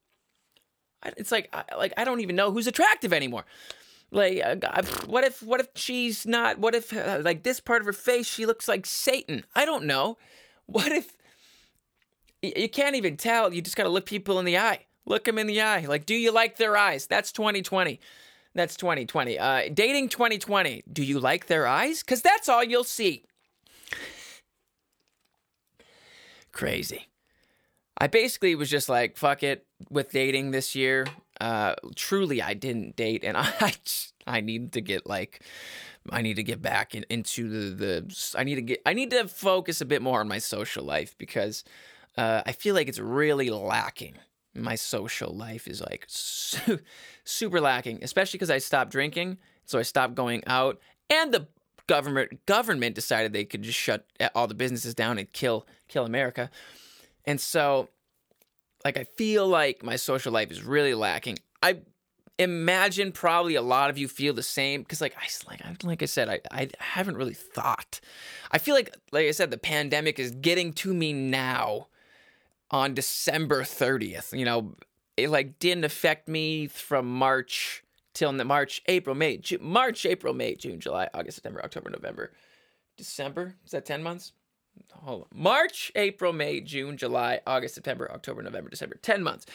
It's 1.05 1.31
like 1.31 1.49
I, 1.53 1.63
like 1.77 1.93
I 1.95 2.03
don't 2.03 2.19
even 2.19 2.35
know 2.35 2.51
who's 2.51 2.67
attractive 2.67 3.13
anymore. 3.13 3.45
Like, 4.11 4.41
uh, 4.43 4.83
what 5.05 5.23
if 5.23 5.41
what 5.43 5.61
if 5.61 5.69
she's 5.75 6.25
not? 6.25 6.59
What 6.59 6.75
if 6.75 6.91
uh, 6.91 7.19
like 7.23 7.43
this 7.43 7.59
part 7.59 7.81
of 7.81 7.85
her 7.85 7.93
face 7.93 8.27
she 8.27 8.45
looks 8.45 8.67
like 8.67 8.85
Satan? 8.85 9.45
I 9.55 9.65
don't 9.65 9.85
know. 9.85 10.17
What 10.65 10.91
if 10.91 11.15
you 12.43 12.69
can't 12.69 12.95
even 12.95 13.17
tell? 13.17 13.53
You 13.53 13.61
just 13.61 13.75
got 13.75 13.83
to 13.83 13.89
look 13.89 14.05
people 14.05 14.39
in 14.39 14.45
the 14.45 14.57
eye. 14.57 14.85
Look 15.05 15.25
them 15.25 15.37
in 15.37 15.47
the 15.47 15.61
eye. 15.61 15.85
Like, 15.87 16.05
do 16.05 16.13
you 16.13 16.31
like 16.31 16.57
their 16.57 16.77
eyes? 16.77 17.07
That's 17.07 17.31
2020. 17.31 17.99
That's 18.53 18.75
2020. 18.75 19.39
Uh, 19.39 19.69
dating 19.73 20.09
2020. 20.09 20.83
Do 20.91 21.03
you 21.03 21.19
like 21.19 21.47
their 21.47 21.67
eyes? 21.67 22.01
Because 22.01 22.21
that's 22.21 22.47
all 22.47 22.63
you'll 22.63 22.83
see. 22.83 23.25
Crazy. 26.51 27.07
I 27.97 28.07
basically 28.07 28.55
was 28.55 28.69
just 28.69 28.89
like, 28.89 29.17
fuck 29.17 29.43
it 29.43 29.65
with 29.89 30.11
dating 30.11 30.51
this 30.51 30.75
year. 30.75 31.07
Uh, 31.41 31.75
truly, 31.95 32.41
I 32.41 32.53
didn't 32.53 32.95
date, 32.95 33.23
and 33.23 33.37
I 33.39 33.73
I 34.27 34.41
need 34.41 34.73
to 34.73 34.81
get 34.81 35.07
like 35.07 35.41
I 36.09 36.21
need 36.21 36.35
to 36.35 36.43
get 36.43 36.61
back 36.61 36.95
in, 36.95 37.05
into 37.09 37.49
the 37.49 37.75
the 37.75 38.33
I 38.37 38.43
need 38.43 38.55
to 38.55 38.61
get 38.61 38.81
I 38.85 38.93
need 38.93 39.09
to 39.11 39.27
focus 39.27 39.81
a 39.81 39.85
bit 39.85 40.01
more 40.01 40.19
on 40.19 40.27
my 40.27 40.37
social 40.37 40.83
life 40.83 41.17
because 41.17 41.63
uh, 42.17 42.41
I 42.45 42.51
feel 42.51 42.75
like 42.75 42.87
it's 42.87 42.99
really 42.99 43.49
lacking. 43.49 44.15
My 44.55 44.75
social 44.75 45.33
life 45.33 45.67
is 45.67 45.81
like 45.81 46.05
su- 46.07 46.79
super 47.23 47.59
lacking, 47.59 48.03
especially 48.03 48.37
because 48.37 48.51
I 48.51 48.59
stopped 48.59 48.91
drinking, 48.91 49.37
so 49.65 49.79
I 49.79 49.83
stopped 49.83 50.15
going 50.15 50.43
out, 50.47 50.79
and 51.09 51.33
the 51.33 51.47
government 51.87 52.45
government 52.45 52.95
decided 52.95 53.33
they 53.33 53.45
could 53.45 53.63
just 53.63 53.77
shut 53.79 54.05
all 54.35 54.47
the 54.47 54.53
businesses 54.53 54.93
down 54.93 55.17
and 55.17 55.31
kill 55.33 55.65
kill 55.87 56.05
America. 56.05 56.49
And 57.25 57.39
so, 57.39 57.89
like, 58.83 58.97
I 58.97 59.05
feel 59.05 59.47
like 59.47 59.83
my 59.83 59.95
social 59.95 60.31
life 60.31 60.51
is 60.51 60.61
really 60.63 60.93
lacking. 60.93 61.39
I 61.61 61.79
imagine 62.37 63.11
probably 63.11 63.55
a 63.55 63.61
lot 63.61 63.89
of 63.89 63.97
you 63.97 64.07
feel 64.07 64.33
the 64.33 64.43
same 64.43 64.81
because, 64.81 65.01
like, 65.01 65.15
I 65.17 65.27
like 65.49 65.83
like 65.83 66.03
I 66.03 66.05
said, 66.05 66.29
I 66.29 66.41
I 66.51 66.69
haven't 66.79 67.17
really 67.17 67.33
thought. 67.33 67.99
I 68.51 68.59
feel 68.59 68.75
like, 68.75 68.95
like 69.11 69.27
I 69.27 69.31
said, 69.31 69.51
the 69.51 69.57
pandemic 69.57 70.19
is 70.19 70.31
getting 70.31 70.73
to 70.73 70.93
me 70.93 71.11
now 71.13 71.87
on 72.73 72.95
December 72.95 73.61
30th. 73.61 74.37
You 74.37 74.43
know, 74.43 74.75
it 75.15 75.29
like 75.29 75.59
didn't 75.59 75.85
affect 75.85 76.27
me 76.27 76.67
from 76.67 77.05
March 77.05 77.83
till 78.13 78.33
March, 78.33 78.81
April, 78.87 79.15
May, 79.15 79.37
June, 79.37 79.59
March, 79.61 80.05
April, 80.05 80.33
May, 80.33 80.55
June, 80.55 80.79
July, 80.79 81.07
August, 81.13 81.35
September, 81.35 81.63
October, 81.63 81.91
November, 81.91 82.33
December. 82.97 83.55
Is 83.63 83.71
that 83.71 83.85
10 83.85 84.03
months? 84.03 84.33
hold 84.91 85.21
on. 85.21 85.27
March, 85.39 85.91
April, 85.95 86.33
May, 86.33 86.59
June, 86.59 86.97
July, 86.97 87.41
August, 87.45 87.75
September, 87.75 88.11
October, 88.11 88.41
November, 88.41 88.71
December. 88.71 88.97
10 89.01 89.21
months. 89.21 89.45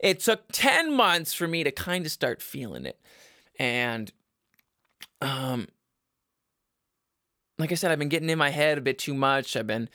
It 0.00 0.20
took 0.20 0.44
10 0.52 0.92
months 0.92 1.32
for 1.32 1.48
me 1.48 1.64
to 1.64 1.70
kind 1.70 2.04
of 2.04 2.12
start 2.12 2.42
feeling 2.42 2.84
it. 2.84 3.00
And 3.58 4.12
um 5.22 5.68
like 7.58 7.72
I 7.72 7.74
said, 7.74 7.90
I've 7.90 7.98
been 7.98 8.10
getting 8.10 8.28
in 8.28 8.36
my 8.36 8.50
head 8.50 8.76
a 8.76 8.82
bit 8.82 8.98
too 8.98 9.14
much. 9.14 9.56
I've 9.56 9.66
been 9.66 9.88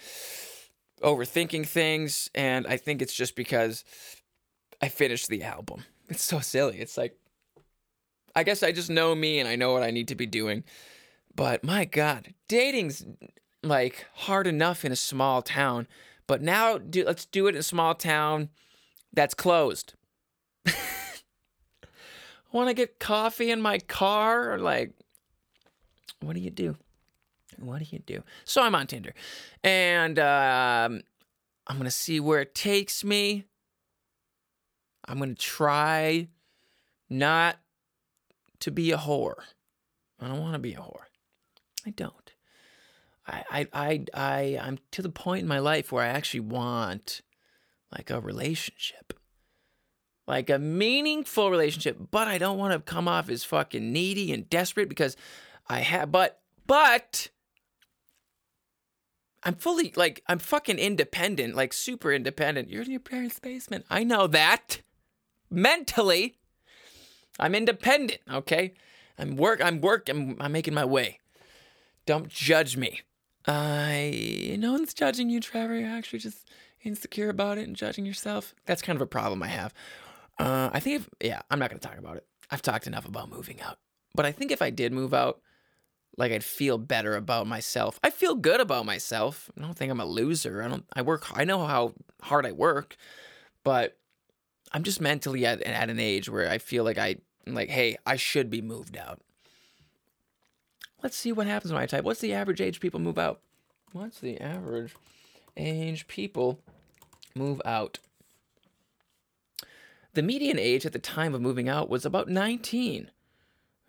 overthinking 1.02 1.68
things, 1.68 2.30
and 2.34 2.66
I 2.68 2.78
think 2.78 3.02
it's 3.02 3.14
just 3.14 3.36
because 3.36 3.84
I 4.82 4.90
finished 4.90 5.28
the 5.28 5.44
album. 5.44 5.84
It's 6.12 6.26
so 6.26 6.42
silly. 6.42 6.82
It's 6.82 6.98
like 6.98 7.16
I 8.36 8.44
guess 8.44 8.64
I 8.64 8.74
just 8.74 8.90
know 8.90 9.16
me 9.16 9.40
and 9.40 9.48
I 9.48 9.56
know 9.56 9.72
what 9.72 9.82
I 9.84 9.92
need 9.92 10.10
to 10.10 10.16
be 10.16 10.26
doing. 10.26 10.66
But 11.34 11.64
my 11.64 11.86
God, 11.86 12.34
dating's 12.50 13.06
like 13.64 14.06
hard 14.14 14.46
enough 14.48 14.84
in 14.84 14.92
a 14.92 14.98
small 14.98 15.42
town, 15.42 15.88
but 16.28 16.42
now 16.42 16.78
do 16.78 17.06
let's 17.06 17.26
do 17.26 17.48
it 17.48 17.56
in 17.56 17.60
a 17.60 17.64
small 17.64 17.96
town 17.96 18.50
that's 19.14 19.34
closed. 19.34 19.94
Want 22.52 22.68
to 22.68 22.74
get 22.74 23.00
coffee 23.00 23.52
in 23.52 23.62
my 23.62 23.80
car 23.80 24.52
or 24.52 24.60
like 24.60 24.92
what 26.22 26.34
do 26.34 26.42
you 26.42 26.52
do? 26.52 26.76
What 27.62 27.80
do 27.80 27.86
you 27.90 28.00
do? 28.00 28.24
So 28.46 28.62
I'm 28.62 28.76
on 28.76 28.88
Tinder. 28.88 29.14
And 29.64 30.20
um, 30.20 31.02
I'm 31.68 31.78
to 31.84 31.92
see 31.92 32.20
where 32.20 32.42
it 32.42 32.56
takes 32.56 33.04
me. 33.04 33.46
I'm 35.06 35.20
to 35.36 35.42
try 35.42 36.28
not 37.10 37.58
to 38.60 38.72
be 38.72 38.92
a 38.92 38.98
whore. 38.98 39.36
I 40.20 40.28
don't 40.28 40.40
want 40.40 40.54
to 40.54 40.60
be 40.60 40.74
a 40.74 40.78
whore. 40.78 41.06
I 41.86 41.90
don't. 41.90 42.34
I, 43.28 43.68
I, 43.74 44.06
I, 44.14 44.60
I'm 44.62 44.80
to 44.92 45.02
the 45.02 45.10
point 45.10 45.44
in 45.44 45.48
my 45.48 45.60
life 45.60 45.92
where 45.92 46.04
I 46.04 46.10
actually 46.10 46.42
want 46.42 47.22
like 47.96 48.10
a 48.10 48.20
relationship, 48.20 49.14
like 50.28 50.50
a 50.50 50.60
meaningful 50.60 51.50
relationship, 51.50 51.98
but 52.12 52.28
I 52.28 52.38
don't 52.38 52.58
want 52.58 52.74
to 52.74 52.80
come 52.80 53.08
off 53.08 53.30
as 53.30 53.44
fucking 53.44 53.92
needy 53.92 54.34
and 54.34 54.50
desperate 54.50 54.90
because 54.90 55.16
I 55.70 55.80
have, 55.80 56.12
but, 56.12 56.40
but 56.66 57.30
I'm 59.44 59.56
fully 59.56 59.94
like, 59.96 60.24
I'm 60.28 60.40
fucking 60.40 60.78
independent, 60.78 61.56
like 61.56 61.74
super 61.74 62.12
independent. 62.12 62.70
You're 62.70 62.84
in 62.84 62.92
your 62.92 63.00
parents' 63.00 63.40
basement. 63.40 63.86
I 63.90 64.04
know 64.04 64.28
that 64.28 64.82
mentally. 65.50 66.38
I'm 67.40 67.56
independent, 67.56 68.22
okay? 68.32 68.74
I'm 69.18 69.36
work, 69.36 69.64
I'm 69.64 69.82
work, 69.82 70.10
I'm, 70.10 70.38
I'm 70.40 70.52
making 70.52 70.74
my 70.74 70.86
way. 70.86 71.20
Don't 72.06 72.30
judge 72.30 72.78
me. 72.78 73.02
I 73.48 74.56
no 74.60 74.74
one's 74.74 74.94
judging 74.94 75.30
you, 75.30 75.40
Trevor. 75.40 75.76
You're 75.76 75.90
actually 75.90 76.20
just 76.20 76.48
insecure 76.84 77.30
about 77.30 77.58
it 77.58 77.68
and 77.68 77.76
judging 77.76 78.06
yourself. 78.06 78.54
That's 78.66 78.82
kind 78.82 78.96
of 78.96 79.02
a 79.02 79.08
problem 79.08 79.42
I 79.42 79.48
have. 79.48 79.74
Uh, 80.40 80.70
I 80.72 80.80
think 80.80 81.02
if 81.02 81.10
yeah, 81.24 81.42
I'm 81.50 81.58
not 81.58 81.70
gonna 81.70 81.80
talk 81.80 81.98
about 81.98 82.18
it. 82.18 82.26
I've 82.52 82.62
talked 82.62 82.86
enough 82.86 83.08
about 83.08 83.30
moving 83.30 83.62
out. 83.62 83.78
But 84.14 84.26
I 84.26 84.32
think 84.32 84.52
if 84.52 84.62
I 84.62 84.70
did 84.70 84.92
move 84.92 85.14
out, 85.14 85.42
like 86.18 86.32
I'd 86.32 86.44
feel 86.44 86.78
better 86.78 87.16
about 87.16 87.48
myself. 87.48 88.00
I 88.04 88.10
feel 88.10 88.36
good 88.36 88.60
about 88.60 88.86
myself. 88.86 89.50
I 89.58 89.62
don't 89.62 89.76
think 89.78 89.92
I'm 89.92 90.00
a 90.00 90.06
loser. 90.06 90.62
I 90.62 90.68
don't 90.68 90.86
I 90.94 91.02
work 91.02 91.26
I 91.34 91.44
know 91.46 91.66
how 91.66 91.94
hard 92.22 92.46
I 92.46 92.52
work, 92.52 92.96
but 93.64 93.98
I'm 94.72 94.84
just 94.84 95.02
mentally 95.02 95.46
at 95.46 95.62
at 95.62 95.90
an 95.90 96.00
age 96.00 96.30
where 96.30 96.50
I 96.50 96.58
feel 96.58 96.84
like 96.84 96.98
I 96.98 97.18
like, 97.48 97.70
hey, 97.70 97.98
I 98.06 98.16
should 98.16 98.50
be 98.50 98.62
moved 98.62 98.98
out. 98.98 99.20
Let's 101.02 101.18
see 101.18 101.32
what 101.32 101.48
happens 101.48 101.74
when 101.74 101.82
I 101.82 101.88
type. 101.88 102.04
What's 102.04 102.22
the 102.22 102.34
average 102.34 102.62
age 102.62 102.80
people 102.80 103.00
move 103.00 103.18
out? 103.18 103.40
What's 103.92 104.20
the 104.20 104.40
average 104.40 104.96
age 105.58 106.08
people 106.08 106.60
move 107.36 107.62
out? 107.66 108.00
The 110.14 110.22
median 110.22 110.60
age 110.60 110.86
at 110.86 110.94
the 110.94 111.00
time 111.00 111.34
of 111.34 111.42
moving 111.42 111.70
out 111.70 111.90
was 111.90 112.06
about 112.06 112.28
19. 112.28 113.10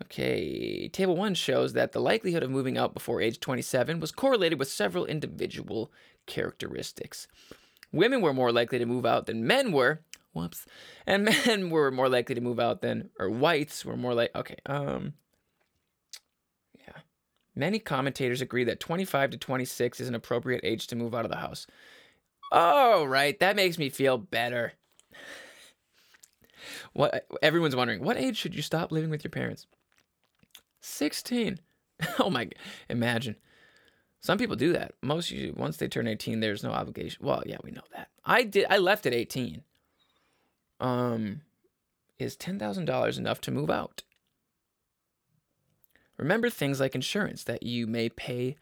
Okay, 0.03 0.89
table 0.89 1.17
1 1.17 1.35
shows 1.35 1.75
that 1.75 1.93
the 1.93 2.01
likelihood 2.01 2.43
of 2.43 2.51
moving 2.51 2.77
out 2.77 2.93
before 2.93 3.21
age 3.21 3.39
27 3.39 4.01
was 4.01 4.11
correlated 4.11 4.59
with 4.59 4.69
several 4.69 5.07
individual 5.07 5.93
characteristics. 6.27 7.29
Women 7.93 8.21
were 8.21 8.33
more 8.33 8.51
likely 8.51 8.79
to 8.79 8.87
move 8.87 9.07
out 9.07 9.27
than 9.27 9.47
men 9.47 9.71
were. 9.71 10.03
Whoops. 10.33 10.67
And 11.07 11.25
men 11.47 11.71
were 11.71 11.91
more 11.91 12.09
likely 12.09 12.35
to 12.35 12.41
move 12.41 12.59
out 12.59 12.81
than, 12.81 13.11
or 13.19 13.31
whites 13.31 13.85
were 13.85 13.97
more 13.97 14.15
like, 14.15 14.35
okay, 14.35 14.57
um, 14.67 15.13
yeah. 16.75 17.01
Many 17.55 17.79
commentators 17.79 18.41
agree 18.41 18.65
that 18.65 18.81
25 18.81 19.31
to 19.31 19.37
26 19.37 20.01
is 20.01 20.09
an 20.09 20.15
appropriate 20.15 20.63
age 20.65 20.89
to 20.89 20.97
move 20.97 21.15
out 21.15 21.25
of 21.25 21.31
the 21.31 21.37
house. 21.37 21.67
Oh, 22.51 23.05
right. 23.05 23.39
That 23.39 23.57
makes 23.57 23.79
me 23.79 23.89
feel 23.89 24.19
better. 24.19 24.73
What 26.93 27.27
everyone's 27.43 27.75
wondering, 27.75 28.05
what 28.05 28.17
age 28.17 28.37
should 28.37 28.55
you 28.55 28.63
stop 28.63 28.93
living 28.93 29.11
with 29.11 29.25
your 29.25 29.33
parents? 29.33 29.67
16. 30.83 31.59
oh 32.19 32.31
my 32.31 32.49
imagine. 32.89 33.37
Some 34.21 34.39
people 34.39 34.55
do 34.55 34.73
that. 34.73 34.93
Most 35.03 35.31
you 35.31 35.55
once 35.57 35.79
they 35.79 35.89
turn 35.89 36.07
18, 36.07 36.41
there's 36.41 36.63
no 36.63 36.71
obligation. 36.71 37.25
Well, 37.25 37.43
yeah, 37.47 37.57
we 37.65 37.71
know 37.71 37.83
that. 37.95 38.09
I 38.25 38.45
did 38.45 38.67
I 38.69 38.79
left 38.79 39.07
at 39.07 39.15
18. 39.15 39.63
Um 40.81 41.43
is 42.19 42.37
$10,000 42.37 43.19
enough 43.19 43.41
to 43.41 43.51
move 43.51 43.71
out? 43.71 44.03
Remember 46.17 46.49
things 46.49 46.79
like 46.79 46.95
insurance 46.95 47.43
that 47.45 47.65
you 47.65 47.87
may 47.89 48.09
pay 48.09 48.57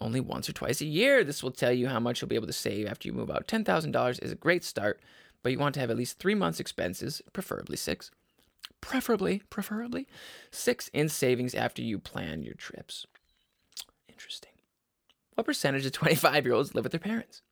only 0.00 0.20
once 0.20 0.48
or 0.48 0.52
twice 0.52 0.82
a 0.82 0.86
year. 0.86 1.24
This 1.24 1.42
will 1.42 1.50
tell 1.50 1.72
you 1.72 1.88
how 1.88 2.00
much 2.00 2.20
you'll 2.20 2.28
be 2.28 2.34
able 2.34 2.46
to 2.46 2.52
save 2.52 2.86
after 2.86 3.08
you 3.08 3.14
move 3.14 3.30
out. 3.30 3.48
$10,000 3.48 4.22
is 4.22 4.32
a 4.32 4.36
great 4.36 4.64
start, 4.64 5.00
but 5.42 5.50
you 5.50 5.58
want 5.58 5.74
to 5.74 5.80
have 5.80 5.90
at 5.90 5.96
least 5.96 6.18
three 6.18 6.34
months' 6.34 6.60
expenses, 6.60 7.22
preferably 7.32 7.76
six. 7.76 8.10
Preferably, 8.80 9.42
preferably 9.50 10.06
six 10.50 10.88
in 10.88 11.08
savings 11.08 11.54
after 11.54 11.82
you 11.82 11.98
plan 11.98 12.42
your 12.42 12.54
trips. 12.54 13.06
Interesting. 14.08 14.52
What 15.34 15.46
percentage 15.46 15.84
of 15.84 15.92
25 15.92 16.44
year 16.46 16.54
olds 16.54 16.74
live 16.74 16.84
with 16.84 16.92
their 16.92 17.00
parents? 17.00 17.42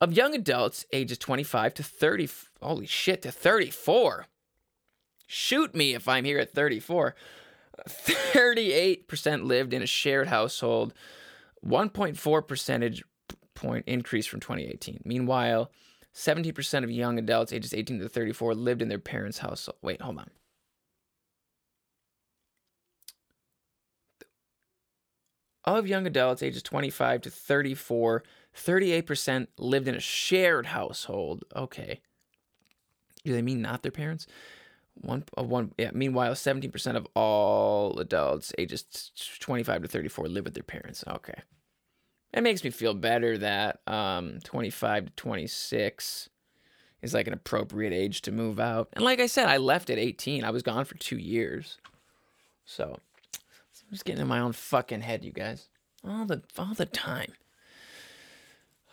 Of 0.00 0.14
young 0.14 0.34
adults 0.34 0.86
ages 0.92 1.18
25 1.18 1.74
to 1.74 1.82
30, 1.82 2.28
holy 2.62 2.86
shit, 2.86 3.20
to 3.22 3.30
34. 3.30 4.26
Shoot 5.26 5.74
me 5.74 5.94
if 5.94 6.08
I'm 6.08 6.24
here 6.24 6.38
at 6.38 6.54
34. 6.54 7.14
38% 7.86 9.44
lived 9.44 9.74
in 9.74 9.82
a 9.82 9.86
shared 9.86 10.28
household, 10.28 10.94
1.4 11.64 12.48
percentage 12.48 13.04
point 13.54 13.84
increase 13.86 14.26
from 14.26 14.40
2018. 14.40 15.02
Meanwhile, 15.04 15.70
70% 16.14 16.84
of 16.84 16.90
young 16.90 17.18
adults 17.18 17.52
ages 17.52 17.72
18 17.72 18.00
to 18.00 18.08
34 18.08 18.54
lived 18.54 18.82
in 18.82 18.88
their 18.88 18.98
parents' 18.98 19.38
household. 19.38 19.78
Wait, 19.82 20.02
hold 20.02 20.18
on. 20.18 20.30
Of 25.64 25.86
young 25.86 26.06
adults 26.06 26.42
ages 26.42 26.62
25 26.62 27.22
to 27.22 27.30
34, 27.30 28.24
38% 28.56 29.46
lived 29.58 29.88
in 29.88 29.94
a 29.94 30.00
shared 30.00 30.66
household. 30.66 31.44
Okay. 31.54 32.00
Do 33.24 33.32
they 33.32 33.42
mean 33.42 33.60
not 33.60 33.82
their 33.82 33.92
parents? 33.92 34.26
One, 34.94 35.24
uh, 35.38 35.42
one, 35.42 35.72
yeah. 35.78 35.90
Meanwhile, 35.92 36.32
17% 36.32 36.96
of 36.96 37.06
all 37.14 37.98
adults 38.00 38.52
ages 38.58 39.12
25 39.38 39.82
to 39.82 39.88
34 39.88 40.28
live 40.28 40.44
with 40.44 40.54
their 40.54 40.62
parents. 40.62 41.04
Okay. 41.06 41.42
It 42.32 42.42
makes 42.42 42.62
me 42.62 42.70
feel 42.70 42.94
better 42.94 43.38
that 43.38 43.80
um, 43.86 44.38
25 44.44 45.06
to 45.06 45.10
26 45.12 46.28
is 47.02 47.14
like 47.14 47.26
an 47.26 47.32
appropriate 47.32 47.92
age 47.92 48.22
to 48.22 48.32
move 48.32 48.60
out. 48.60 48.88
And 48.92 49.04
like 49.04 49.20
I 49.20 49.26
said, 49.26 49.48
I 49.48 49.56
left 49.56 49.90
at 49.90 49.98
18. 49.98 50.44
I 50.44 50.50
was 50.50 50.62
gone 50.62 50.84
for 50.84 50.96
two 50.96 51.16
years. 51.16 51.78
So 52.64 52.98
I'm 53.90 53.90
just 53.90 54.04
getting 54.04 54.22
in 54.22 54.28
my 54.28 54.38
own 54.38 54.52
fucking 54.52 55.00
head, 55.00 55.24
you 55.24 55.32
guys. 55.32 55.68
All 56.06 56.24
the 56.24 56.42
all 56.56 56.74
the 56.74 56.86
time. 56.86 57.32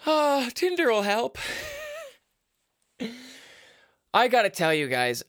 Ah, 0.05 0.47
uh, 0.47 0.49
Tinder 0.53 0.91
will 0.91 1.03
help. 1.03 1.37
I 4.13 4.27
gotta 4.27 4.49
tell 4.49 4.73
you 4.73 4.87
guys, 4.87 5.23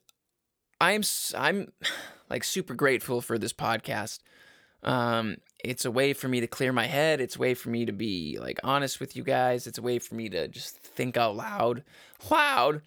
I'm 0.80 1.02
I'm 1.36 1.72
like 2.30 2.44
super 2.44 2.74
grateful 2.74 3.20
for 3.20 3.38
this 3.38 3.52
podcast. 3.52 4.20
Um, 4.82 5.36
it's 5.58 5.84
a 5.84 5.90
way 5.90 6.12
for 6.12 6.28
me 6.28 6.40
to 6.40 6.46
clear 6.46 6.72
my 6.72 6.86
head. 6.86 7.20
It's 7.20 7.36
a 7.36 7.38
way 7.38 7.54
for 7.54 7.70
me 7.70 7.84
to 7.86 7.92
be 7.92 8.38
like 8.40 8.60
honest 8.62 9.00
with 9.00 9.16
you 9.16 9.24
guys. 9.24 9.66
It's 9.66 9.78
a 9.78 9.82
way 9.82 9.98
for 9.98 10.14
me 10.14 10.28
to 10.28 10.48
just 10.48 10.78
think 10.78 11.16
out 11.16 11.36
loud, 11.36 11.82
loud, 12.30 12.82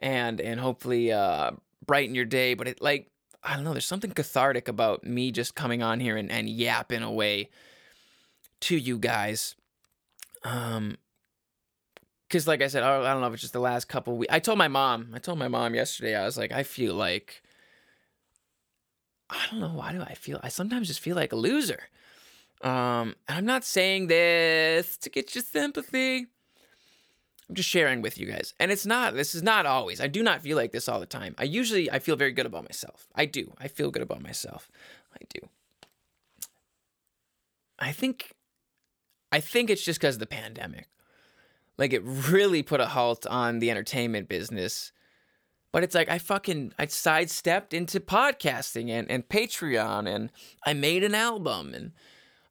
and 0.00 0.40
and 0.40 0.58
hopefully 0.58 1.12
uh, 1.12 1.52
brighten 1.86 2.14
your 2.14 2.24
day. 2.24 2.54
But 2.54 2.68
it 2.68 2.82
like 2.82 3.10
I 3.42 3.54
don't 3.54 3.64
know. 3.64 3.72
There's 3.72 3.86
something 3.86 4.10
cathartic 4.10 4.66
about 4.66 5.04
me 5.04 5.30
just 5.30 5.54
coming 5.54 5.82
on 5.82 6.00
here 6.00 6.16
and 6.16 6.30
and 6.30 6.48
yapping 6.48 7.02
away 7.02 7.50
to 8.60 8.76
you 8.76 8.98
guys. 8.98 9.54
Um, 10.42 10.96
because 12.26 12.46
like 12.46 12.60
I 12.60 12.66
said, 12.66 12.82
I 12.82 13.12
don't 13.12 13.20
know 13.22 13.26
if 13.28 13.32
it's 13.34 13.42
just 13.42 13.54
the 13.54 13.60
last 13.60 13.86
couple 13.86 14.18
weeks. 14.18 14.32
I 14.32 14.38
told 14.38 14.58
my 14.58 14.68
mom. 14.68 15.12
I 15.14 15.18
told 15.18 15.38
my 15.38 15.48
mom 15.48 15.74
yesterday. 15.74 16.14
I 16.14 16.24
was 16.24 16.36
like, 16.36 16.52
I 16.52 16.62
feel 16.62 16.94
like. 16.94 17.42
I 19.30 19.46
don't 19.50 19.60
know 19.60 19.74
why 19.74 19.92
do 19.92 20.00
I 20.00 20.14
feel 20.14 20.40
I 20.42 20.48
sometimes 20.48 20.88
just 20.88 21.00
feel 21.00 21.14
like 21.14 21.32
a 21.32 21.36
loser. 21.36 21.88
Um, 22.62 23.14
and 23.28 23.38
I'm 23.38 23.44
not 23.44 23.64
saying 23.64 24.08
this 24.08 24.96
to 24.98 25.10
get 25.10 25.34
your 25.34 25.44
sympathy. 25.44 26.26
I'm 27.48 27.54
just 27.54 27.68
sharing 27.68 28.02
with 28.02 28.18
you 28.18 28.26
guys. 28.26 28.52
And 28.60 28.70
it's 28.70 28.84
not 28.84 29.14
this 29.14 29.34
is 29.34 29.42
not 29.42 29.64
always. 29.64 30.00
I 30.00 30.06
do 30.06 30.22
not 30.22 30.42
feel 30.42 30.56
like 30.56 30.72
this 30.72 30.88
all 30.88 31.00
the 31.00 31.06
time. 31.06 31.34
I 31.38 31.44
usually 31.44 31.90
I 31.90 31.98
feel 31.98 32.16
very 32.16 32.32
good 32.32 32.46
about 32.46 32.64
myself. 32.64 33.08
I 33.14 33.24
do. 33.24 33.54
I 33.58 33.68
feel 33.68 33.90
good 33.90 34.02
about 34.02 34.22
myself. 34.22 34.70
I 35.14 35.24
do. 35.28 35.48
I 37.78 37.92
think 37.92 38.34
I 39.32 39.40
think 39.40 39.70
it's 39.70 39.84
just 39.84 40.00
because 40.00 40.16
of 40.16 40.20
the 40.20 40.26
pandemic. 40.26 40.88
Like 41.78 41.92
it 41.92 42.02
really 42.04 42.62
put 42.62 42.80
a 42.80 42.86
halt 42.86 43.26
on 43.26 43.60
the 43.60 43.70
entertainment 43.70 44.28
business. 44.28 44.92
But 45.72 45.84
it's 45.84 45.94
like 45.94 46.10
I 46.10 46.18
fucking 46.18 46.72
I 46.78 46.86
sidestepped 46.86 47.72
into 47.72 48.00
podcasting 48.00 48.90
and, 48.90 49.10
and 49.10 49.28
Patreon 49.28 50.06
and 50.06 50.30
I 50.66 50.74
made 50.74 51.04
an 51.04 51.14
album 51.14 51.72
and 51.72 51.92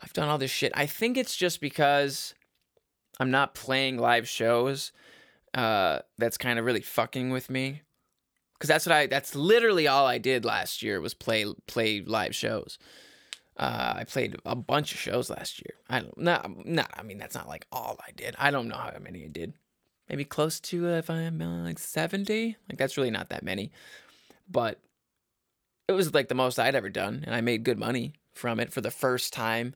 I've 0.02 0.14
done 0.14 0.30
all 0.30 0.38
this 0.38 0.52
shit. 0.52 0.72
I 0.76 0.86
think 0.86 1.18
it's 1.18 1.36
just 1.36 1.62
because 1.62 2.36
I'm 3.20 3.32
not 3.32 3.56
playing 3.56 3.98
live 3.98 4.28
shows. 4.28 4.92
Uh, 5.54 6.00
that's 6.18 6.38
kind 6.38 6.60
of 6.60 6.66
really 6.66 6.82
fucking 6.82 7.32
with 7.32 7.50
me. 7.50 7.82
Cause 8.60 8.68
that's 8.68 8.88
what 8.88 8.96
I 8.96 9.06
that's 9.06 9.36
literally 9.36 9.88
all 9.88 10.08
I 10.08 10.18
did 10.18 10.44
last 10.44 10.82
year 10.82 11.00
was 11.00 11.14
play 11.14 11.46
play 11.68 12.02
live 12.02 12.34
shows. 12.34 12.80
Uh, 13.56 13.94
I 13.98 14.04
played 14.04 14.36
a 14.46 14.56
bunch 14.56 14.94
of 14.94 15.00
shows 15.00 15.30
last 15.30 15.60
year. 15.60 15.76
I 15.88 16.00
don't 16.00 16.18
not 16.18 16.66
not. 16.66 16.90
I 16.96 17.04
mean, 17.04 17.20
that's 17.20 17.36
not 17.36 17.48
like 17.48 17.68
all 17.72 18.00
I 18.06 18.12
did. 18.12 18.36
I 18.40 18.50
don't 18.50 18.68
know 18.68 18.76
how 18.76 18.98
many 19.00 19.26
I 19.26 19.28
did. 19.28 19.54
Maybe 20.10 20.26
close 20.26 20.60
to 20.62 20.88
uh, 20.88 20.98
if 20.98 21.10
I'm 21.10 21.40
uh, 21.40 21.66
like 21.66 21.78
seventy. 21.78 22.56
Like 22.68 22.80
that's 22.80 22.98
really 22.98 23.12
not 23.12 23.30
that 23.30 23.44
many, 23.44 23.72
but 24.50 24.80
it 25.88 25.92
was 25.92 26.14
like 26.14 26.28
the 26.28 26.36
most 26.36 26.58
I'd 26.58 26.76
ever 26.76 26.90
done, 26.90 27.24
and 27.28 27.36
I 27.36 27.42
made 27.42 27.64
good 27.64 27.78
money 27.78 28.14
from 28.34 28.60
it 28.60 28.74
for 28.74 28.82
the 28.82 28.92
first 28.92 29.34
time. 29.34 29.76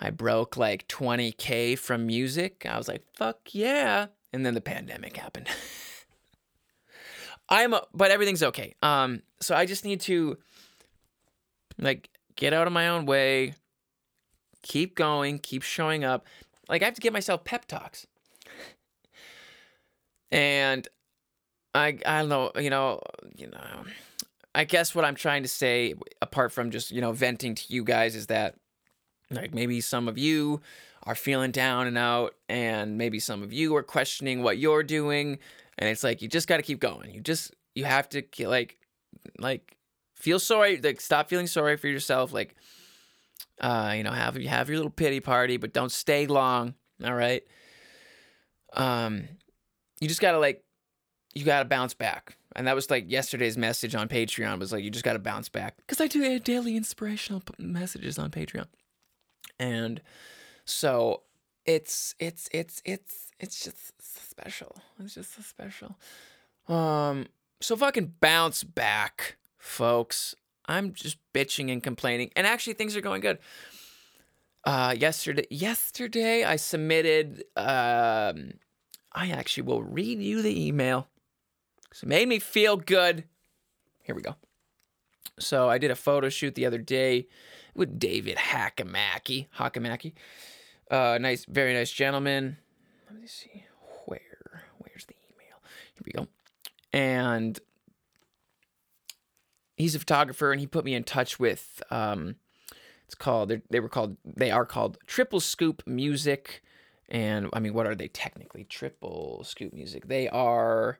I 0.00 0.10
broke 0.10 0.56
like 0.56 0.86
20k 0.88 1.78
from 1.78 2.06
music. 2.06 2.66
I 2.68 2.78
was 2.78 2.88
like, 2.88 3.04
"Fuck 3.14 3.52
yeah!" 3.52 4.06
And 4.32 4.44
then 4.44 4.54
the 4.54 4.60
pandemic 4.60 5.16
happened. 5.16 5.48
I'm, 7.48 7.72
a, 7.72 7.82
but 7.94 8.10
everything's 8.10 8.42
okay. 8.42 8.74
Um, 8.82 9.22
so 9.40 9.54
I 9.54 9.64
just 9.64 9.84
need 9.84 10.00
to 10.02 10.36
like 11.78 12.10
get 12.36 12.52
out 12.52 12.66
of 12.66 12.72
my 12.72 12.88
own 12.88 13.06
way, 13.06 13.54
keep 14.62 14.94
going, 14.94 15.38
keep 15.38 15.62
showing 15.62 16.04
up. 16.04 16.26
Like 16.68 16.82
I 16.82 16.84
have 16.84 16.94
to 16.94 17.00
give 17.00 17.12
myself 17.12 17.44
pep 17.44 17.66
talks. 17.66 18.06
And 20.30 20.86
I 21.74 21.98
I 22.04 22.20
don't 22.20 22.28
know, 22.28 22.52
you 22.60 22.70
know, 22.70 23.00
you 23.34 23.46
know, 23.46 23.84
I 24.54 24.64
guess 24.64 24.94
what 24.94 25.04
I'm 25.04 25.14
trying 25.14 25.42
to 25.42 25.48
say 25.48 25.94
apart 26.20 26.52
from 26.52 26.70
just, 26.70 26.90
you 26.90 27.00
know, 27.00 27.12
venting 27.12 27.54
to 27.54 27.64
you 27.68 27.82
guys 27.82 28.14
is 28.14 28.26
that 28.26 28.56
like 29.30 29.54
maybe 29.54 29.80
some 29.80 30.08
of 30.08 30.16
you 30.18 30.60
are 31.04 31.14
feeling 31.14 31.50
down 31.50 31.86
and 31.86 31.96
out 31.98 32.34
and 32.48 32.98
maybe 32.98 33.18
some 33.18 33.42
of 33.42 33.52
you 33.52 33.74
are 33.76 33.82
questioning 33.82 34.42
what 34.42 34.58
you're 34.58 34.82
doing 34.82 35.38
and 35.78 35.88
it's 35.88 36.02
like 36.02 36.20
you 36.20 36.28
just 36.28 36.48
got 36.48 36.56
to 36.56 36.62
keep 36.62 36.80
going. 36.80 37.14
You 37.14 37.20
just 37.20 37.54
you 37.74 37.84
have 37.84 38.08
to 38.10 38.22
like 38.40 38.78
like 39.38 39.76
feel 40.14 40.38
sorry 40.38 40.80
like 40.80 41.00
stop 41.00 41.28
feeling 41.28 41.46
sorry 41.46 41.76
for 41.76 41.88
yourself. 41.88 42.32
Like 42.32 42.56
uh 43.60 43.94
you 43.96 44.02
know 44.02 44.12
have 44.12 44.36
you 44.36 44.48
have 44.48 44.68
your 44.68 44.78
little 44.78 44.90
pity 44.90 45.20
party 45.20 45.56
but 45.56 45.72
don't 45.72 45.92
stay 45.92 46.26
long 46.26 46.74
all 47.04 47.14
right? 47.14 47.42
Um 48.72 49.28
you 50.00 50.08
just 50.08 50.20
gotta 50.20 50.38
like 50.38 50.64
you 51.34 51.44
gotta 51.44 51.68
bounce 51.68 51.94
back. 51.94 52.36
And 52.56 52.66
that 52.66 52.74
was 52.74 52.90
like 52.90 53.08
yesterday's 53.08 53.56
message 53.56 53.94
on 53.94 54.08
patreon 54.08 54.58
was 54.58 54.72
like 54.72 54.82
you 54.82 54.90
just 54.90 55.04
gotta 55.04 55.20
bounce 55.20 55.48
back. 55.48 55.76
Because 55.78 56.00
i 56.00 56.08
do 56.08 56.38
daily 56.40 56.76
inspirational 56.76 57.42
messages 57.58 58.18
on 58.18 58.30
patreon 58.30 58.66
and 59.58 60.00
so 60.64 61.22
it's 61.66 62.14
it's 62.18 62.48
it's 62.52 62.82
it's 62.84 63.32
it's 63.38 63.64
just 63.64 63.92
special 64.00 64.76
it's 65.00 65.14
just 65.14 65.34
so 65.34 65.42
special 65.42 65.96
um 66.68 67.26
so 67.60 67.76
fucking 67.76 68.14
bounce 68.20 68.62
back 68.62 69.36
folks. 69.58 70.34
I'm 70.66 70.92
just 70.92 71.18
bitching 71.34 71.72
and 71.72 71.82
complaining, 71.82 72.30
and 72.36 72.46
actually 72.46 72.74
things 72.74 72.96
are 72.96 73.00
going 73.00 73.20
good. 73.20 73.38
Uh, 74.64 74.94
yesterday, 74.98 75.46
yesterday 75.50 76.44
I 76.44 76.56
submitted. 76.56 77.44
Um, 77.56 78.54
I 79.12 79.30
actually 79.30 79.64
will 79.64 79.82
read 79.82 80.20
you 80.20 80.42
the 80.42 80.66
email. 80.66 81.08
It 81.90 82.06
made 82.06 82.28
me 82.28 82.38
feel 82.38 82.76
good. 82.76 83.24
Here 84.02 84.14
we 84.14 84.22
go. 84.22 84.36
So 85.38 85.68
I 85.68 85.78
did 85.78 85.90
a 85.90 85.96
photo 85.96 86.28
shoot 86.28 86.54
the 86.54 86.66
other 86.66 86.78
day 86.78 87.28
with 87.78 87.98
David 87.98 88.36
Hackamaki. 88.36 89.46
Hackamaki. 89.56 90.12
Uh, 90.90 91.18
nice, 91.20 91.44
very 91.46 91.72
nice 91.72 91.90
gentleman. 91.90 92.58
Let 93.10 93.20
me 93.20 93.26
see. 93.26 93.64
Where? 94.06 94.64
Where's 94.78 95.06
the 95.06 95.14
email? 95.30 95.62
Here 95.94 96.02
we 96.04 96.12
go. 96.12 96.26
And 96.92 97.58
he's 99.76 99.94
a 99.94 99.98
photographer, 99.98 100.50
and 100.50 100.60
he 100.60 100.66
put 100.66 100.84
me 100.84 100.94
in 100.94 101.04
touch 101.04 101.38
with. 101.38 101.82
Um, 101.90 102.36
it's 103.06 103.14
called. 103.14 103.52
They 103.70 103.80
were 103.80 103.88
called. 103.88 104.16
They 104.24 104.50
are 104.50 104.66
called 104.66 104.98
Triple 105.06 105.40
Scoop 105.40 105.82
Music. 105.86 106.62
And 107.08 107.48
I 107.54 107.60
mean, 107.60 107.72
what 107.72 107.86
are 107.86 107.94
they 107.94 108.08
technically? 108.08 108.64
Triple 108.64 109.42
Scoop 109.44 109.72
Music. 109.72 110.08
They 110.08 110.28
are. 110.28 110.98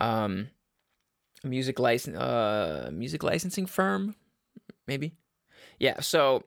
Um, 0.00 0.48
music 1.42 1.78
license 1.78 2.16
uh 2.18 2.90
music 2.92 3.22
licensing 3.22 3.64
firm 3.64 4.14
maybe 4.86 5.14
yeah 5.80 5.98
so 5.98 6.44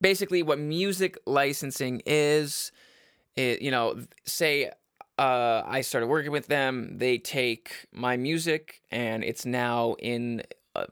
basically 0.00 0.42
what 0.42 0.58
music 0.58 1.18
licensing 1.26 2.00
is 2.06 2.72
it 3.34 3.60
you 3.60 3.70
know 3.70 4.00
say 4.24 4.70
uh 5.18 5.62
i 5.66 5.82
started 5.82 6.06
working 6.06 6.32
with 6.32 6.46
them 6.46 6.96
they 6.96 7.18
take 7.18 7.86
my 7.92 8.16
music 8.16 8.80
and 8.90 9.22
it's 9.22 9.44
now 9.44 9.94
in 9.98 10.42
uh, 10.74 10.86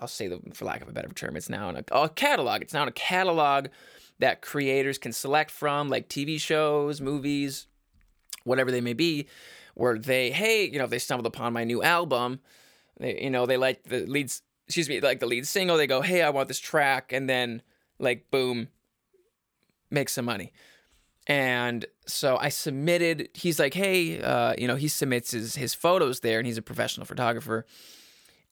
i'll 0.00 0.08
say 0.08 0.28
the 0.28 0.40
for 0.52 0.66
lack 0.66 0.82
of 0.82 0.88
a 0.88 0.92
better 0.92 1.08
term 1.08 1.36
it's 1.36 1.48
now 1.48 1.70
in 1.70 1.76
a, 1.76 1.84
a 1.92 2.08
catalog. 2.10 2.60
It's 2.60 2.74
now 2.74 2.82
in 2.82 2.88
a 2.88 2.92
catalog 2.92 3.68
that 4.18 4.42
creators 4.42 4.98
can 4.98 5.12
select 5.12 5.50
from 5.50 5.88
like 5.88 6.08
tv 6.08 6.38
shows 6.40 7.00
movies 7.00 7.66
whatever 8.44 8.70
they 8.70 8.80
may 8.80 8.94
be 8.94 9.26
where 9.74 9.98
they 9.98 10.30
hey 10.30 10.68
you 10.68 10.78
know 10.78 10.84
if 10.84 10.90
they 10.90 10.98
stumbled 10.98 11.26
upon 11.26 11.52
my 11.54 11.64
new 11.64 11.82
album. 11.82 12.40
They, 12.98 13.22
you 13.22 13.30
know, 13.30 13.46
they 13.46 13.56
like 13.56 13.84
the 13.84 14.00
leads, 14.06 14.42
excuse 14.68 14.88
me, 14.88 15.00
like 15.00 15.18
the 15.18 15.26
lead 15.26 15.46
single. 15.46 15.78
They 15.78 15.86
go, 15.86 16.02
hey, 16.02 16.22
I 16.22 16.28
want 16.28 16.48
this 16.48 16.58
track. 16.58 17.10
And 17.12 17.28
then, 17.28 17.62
like, 17.98 18.30
boom, 18.30 18.68
make 19.90 20.10
some 20.10 20.26
money. 20.26 20.52
And 21.26 21.86
so 22.06 22.36
I 22.36 22.50
submitted, 22.50 23.30
he's 23.32 23.58
like, 23.58 23.74
hey, 23.74 24.20
uh, 24.20 24.54
you 24.58 24.66
know, 24.66 24.76
he 24.76 24.88
submits 24.88 25.30
his, 25.30 25.56
his 25.56 25.74
photos 25.74 26.20
there 26.20 26.38
and 26.38 26.46
he's 26.46 26.58
a 26.58 26.62
professional 26.62 27.06
photographer. 27.06 27.64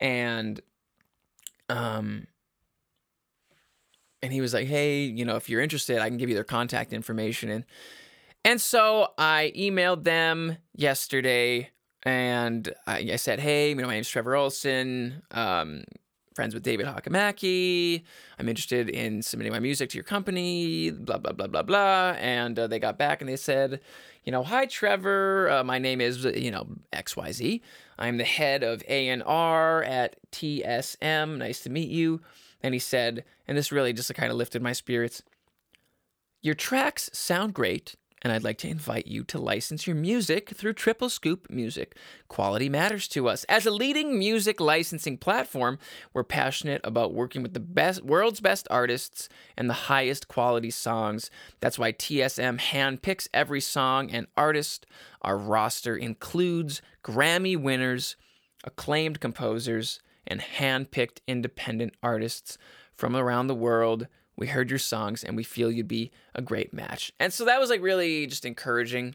And, 0.00 0.60
um, 1.68 2.26
and 4.22 4.32
he 4.32 4.40
was 4.40 4.54
like, 4.54 4.66
hey, 4.66 5.04
you 5.04 5.24
know, 5.24 5.36
if 5.36 5.48
you're 5.48 5.60
interested, 5.60 5.98
I 5.98 6.08
can 6.08 6.16
give 6.16 6.28
you 6.28 6.34
their 6.34 6.44
contact 6.44 6.92
information. 6.92 7.50
And, 7.50 7.64
and 8.44 8.60
so 8.60 9.08
I 9.18 9.52
emailed 9.56 10.04
them 10.04 10.56
yesterday 10.74 11.70
and 12.06 12.72
I, 12.86 12.98
I, 13.12 13.16
said, 13.16 13.40
"Hey, 13.40 13.70
you 13.70 13.74
know, 13.74 13.88
my 13.88 13.94
name's 13.94 14.08
Trevor 14.08 14.32
Ohlsen. 14.32 15.22
Um, 15.36 15.82
friends 16.36 16.54
with 16.54 16.62
David 16.62 16.86
Hockamaki. 16.86 18.04
I'm 18.38 18.48
interested 18.48 18.88
in 18.88 19.22
submitting 19.22 19.52
my 19.52 19.58
music 19.58 19.90
to 19.90 19.96
your 19.96 20.04
company. 20.04 20.90
Blah 20.90 21.18
blah 21.18 21.32
blah 21.32 21.48
blah 21.48 21.62
blah." 21.62 22.14
And 22.18 22.56
uh, 22.56 22.68
they 22.68 22.78
got 22.78 22.98
back 22.98 23.20
and 23.20 23.28
they 23.28 23.36
said, 23.36 23.80
"You 24.22 24.30
know, 24.30 24.44
hi 24.44 24.66
Trevor. 24.66 25.50
Uh, 25.50 25.64
my 25.64 25.78
name 25.78 26.00
is 26.00 26.24
you 26.24 26.52
know 26.52 26.68
X 26.92 27.16
Y 27.16 27.32
Z. 27.32 27.62
I'm 27.98 28.18
the 28.18 28.24
head 28.24 28.62
of 28.62 28.84
A 28.86 29.08
and 29.08 29.24
R 29.26 29.82
at 29.82 30.16
TSM. 30.30 31.38
Nice 31.38 31.60
to 31.62 31.70
meet 31.70 31.88
you." 31.88 32.20
And 32.62 32.74
he 32.74 32.80
said, 32.80 33.24
and 33.46 33.56
this 33.56 33.70
really 33.70 33.92
just 33.92 34.12
kind 34.14 34.30
of 34.30 34.36
lifted 34.36 34.62
my 34.62 34.72
spirits. 34.72 35.22
Your 36.42 36.54
tracks 36.54 37.10
sound 37.12 37.54
great 37.54 37.94
and 38.22 38.32
I'd 38.32 38.44
like 38.44 38.58
to 38.58 38.68
invite 38.68 39.06
you 39.06 39.24
to 39.24 39.38
license 39.38 39.86
your 39.86 39.96
music 39.96 40.50
through 40.50 40.72
Triple 40.72 41.08
Scoop 41.10 41.50
Music. 41.50 41.96
Quality 42.28 42.68
matters 42.68 43.08
to 43.08 43.28
us. 43.28 43.44
As 43.44 43.66
a 43.66 43.70
leading 43.70 44.18
music 44.18 44.60
licensing 44.60 45.18
platform, 45.18 45.78
we're 46.14 46.24
passionate 46.24 46.80
about 46.82 47.12
working 47.12 47.42
with 47.42 47.52
the 47.52 47.60
best 47.60 48.02
world's 48.02 48.40
best 48.40 48.66
artists 48.70 49.28
and 49.56 49.68
the 49.68 49.74
highest 49.74 50.28
quality 50.28 50.70
songs. 50.70 51.30
That's 51.60 51.78
why 51.78 51.92
TSM 51.92 52.58
handpicks 52.58 53.28
every 53.34 53.60
song 53.60 54.10
and 54.10 54.26
artist. 54.36 54.86
Our 55.22 55.36
roster 55.36 55.96
includes 55.96 56.80
Grammy 57.04 57.56
winners, 57.56 58.16
acclaimed 58.64 59.20
composers, 59.20 60.00
and 60.26 60.40
handpicked 60.40 61.18
independent 61.28 61.94
artists 62.02 62.58
from 62.96 63.14
around 63.14 63.46
the 63.46 63.54
world 63.54 64.08
we 64.36 64.46
heard 64.46 64.70
your 64.70 64.78
songs 64.78 65.24
and 65.24 65.36
we 65.36 65.42
feel 65.42 65.70
you'd 65.70 65.88
be 65.88 66.10
a 66.34 66.42
great 66.42 66.72
match. 66.72 67.12
And 67.18 67.32
so 67.32 67.44
that 67.46 67.60
was 67.60 67.70
like 67.70 67.80
really 67.80 68.26
just 68.26 68.44
encouraging 68.44 69.14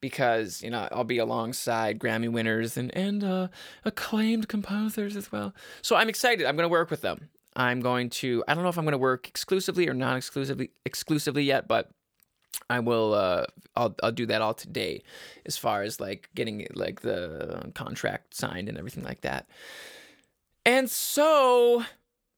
because, 0.00 0.62
you 0.62 0.70
know, 0.70 0.88
I'll 0.92 1.04
be 1.04 1.18
alongside 1.18 1.98
Grammy 1.98 2.30
winners 2.30 2.76
and, 2.76 2.94
and 2.96 3.24
uh, 3.24 3.48
acclaimed 3.84 4.48
composers 4.48 5.16
as 5.16 5.30
well. 5.32 5.54
So 5.82 5.96
I'm 5.96 6.08
excited. 6.08 6.46
I'm 6.46 6.56
going 6.56 6.68
to 6.68 6.72
work 6.72 6.90
with 6.90 7.00
them. 7.00 7.30
I'm 7.56 7.80
going 7.80 8.10
to, 8.10 8.42
I 8.48 8.54
don't 8.54 8.64
know 8.64 8.68
if 8.68 8.78
I'm 8.78 8.84
going 8.84 8.92
to 8.92 8.98
work 8.98 9.28
exclusively 9.28 9.88
or 9.88 9.94
non 9.94 10.16
exclusively 10.16 10.70
exclusively 10.84 11.44
yet, 11.44 11.68
but 11.68 11.90
I 12.70 12.80
will 12.80 13.14
uh 13.14 13.44
I'll 13.76 13.94
I'll 14.02 14.12
do 14.12 14.26
that 14.26 14.40
all 14.40 14.54
today 14.54 15.02
as 15.44 15.56
far 15.56 15.82
as 15.82 16.00
like 16.00 16.28
getting 16.34 16.66
like 16.74 17.00
the 17.00 17.70
contract 17.74 18.34
signed 18.34 18.68
and 18.68 18.78
everything 18.78 19.04
like 19.04 19.22
that. 19.22 19.46
And 20.64 20.90
so 20.90 21.84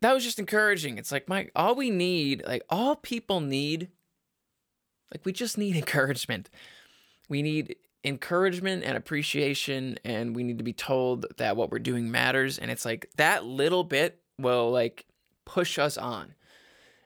that 0.02 0.12
was 0.12 0.24
just 0.24 0.38
encouraging. 0.38 0.98
It's 0.98 1.12
like, 1.12 1.28
Mike, 1.28 1.50
all 1.56 1.74
we 1.74 1.90
need, 1.90 2.42
like 2.46 2.62
all 2.68 2.96
people 2.96 3.40
need, 3.40 3.88
like 5.12 5.24
we 5.24 5.32
just 5.32 5.56
need 5.58 5.76
encouragement. 5.76 6.50
We 7.28 7.42
need 7.42 7.76
encouragement 8.04 8.84
and 8.84 8.96
appreciation, 8.96 9.98
and 10.04 10.36
we 10.36 10.44
need 10.44 10.58
to 10.58 10.64
be 10.64 10.72
told 10.72 11.26
that 11.38 11.56
what 11.56 11.70
we're 11.70 11.78
doing 11.80 12.10
matters. 12.10 12.58
And 12.58 12.70
it's 12.70 12.84
like 12.84 13.10
that 13.16 13.44
little 13.44 13.84
bit 13.84 14.20
will 14.38 14.70
like 14.70 15.06
push 15.44 15.78
us 15.78 15.98
on. 15.98 16.34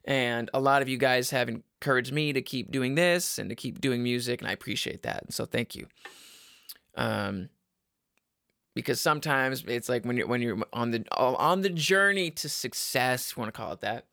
And 0.05 0.51
a 0.53 0.61
lot 0.61 0.83
of 0.83 0.89
you 0.89 0.99
guys 0.99 1.31
have 1.31 1.49
encouraged 1.49 2.13
me 2.13 2.33
to 2.33 2.43
keep 2.43 2.71
doing 2.71 2.95
this 2.95 3.39
and 3.39 3.49
to 3.51 3.57
keep 3.57 3.81
doing 3.81 4.03
music, 4.03 4.41
and 4.41 4.49
I 4.49 4.53
appreciate 4.53 5.03
that. 5.05 5.33
So 5.33 5.47
thank 5.47 5.75
you. 5.75 5.87
Um, 6.97 7.49
because 8.81 9.01
sometimes 9.01 9.63
it's 9.67 9.89
like 9.91 10.07
when 10.07 10.17
you're 10.17 10.27
when 10.27 10.41
you're 10.41 10.59
on 10.73 10.91
the 10.91 11.05
on 11.13 11.61
the 11.61 11.69
journey 11.69 12.31
to 12.31 12.49
success, 12.49 13.35
you 13.37 13.41
want 13.41 13.53
to 13.53 13.57
call 13.57 13.73
it 13.73 13.81
that, 13.81 14.07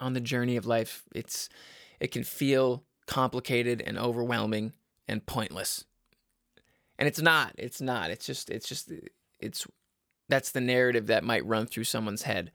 on 0.00 0.12
the 0.12 0.20
journey 0.20 0.56
of 0.56 0.66
life, 0.66 1.04
it's 1.14 1.48
it 1.98 2.12
can 2.12 2.22
feel 2.22 2.84
complicated 3.06 3.82
and 3.86 3.98
overwhelming 3.98 4.74
and 5.08 5.24
pointless. 5.24 5.84
And 6.98 7.08
it's 7.08 7.20
not. 7.20 7.54
It's 7.56 7.80
not. 7.80 8.10
It's 8.10 8.26
just 8.26 8.50
it's 8.50 8.68
just 8.68 8.92
it's 9.40 9.66
that's 10.28 10.50
the 10.50 10.60
narrative 10.60 11.06
that 11.06 11.24
might 11.24 11.46
run 11.46 11.66
through 11.66 11.84
someone's 11.84 12.22
head 12.22 12.52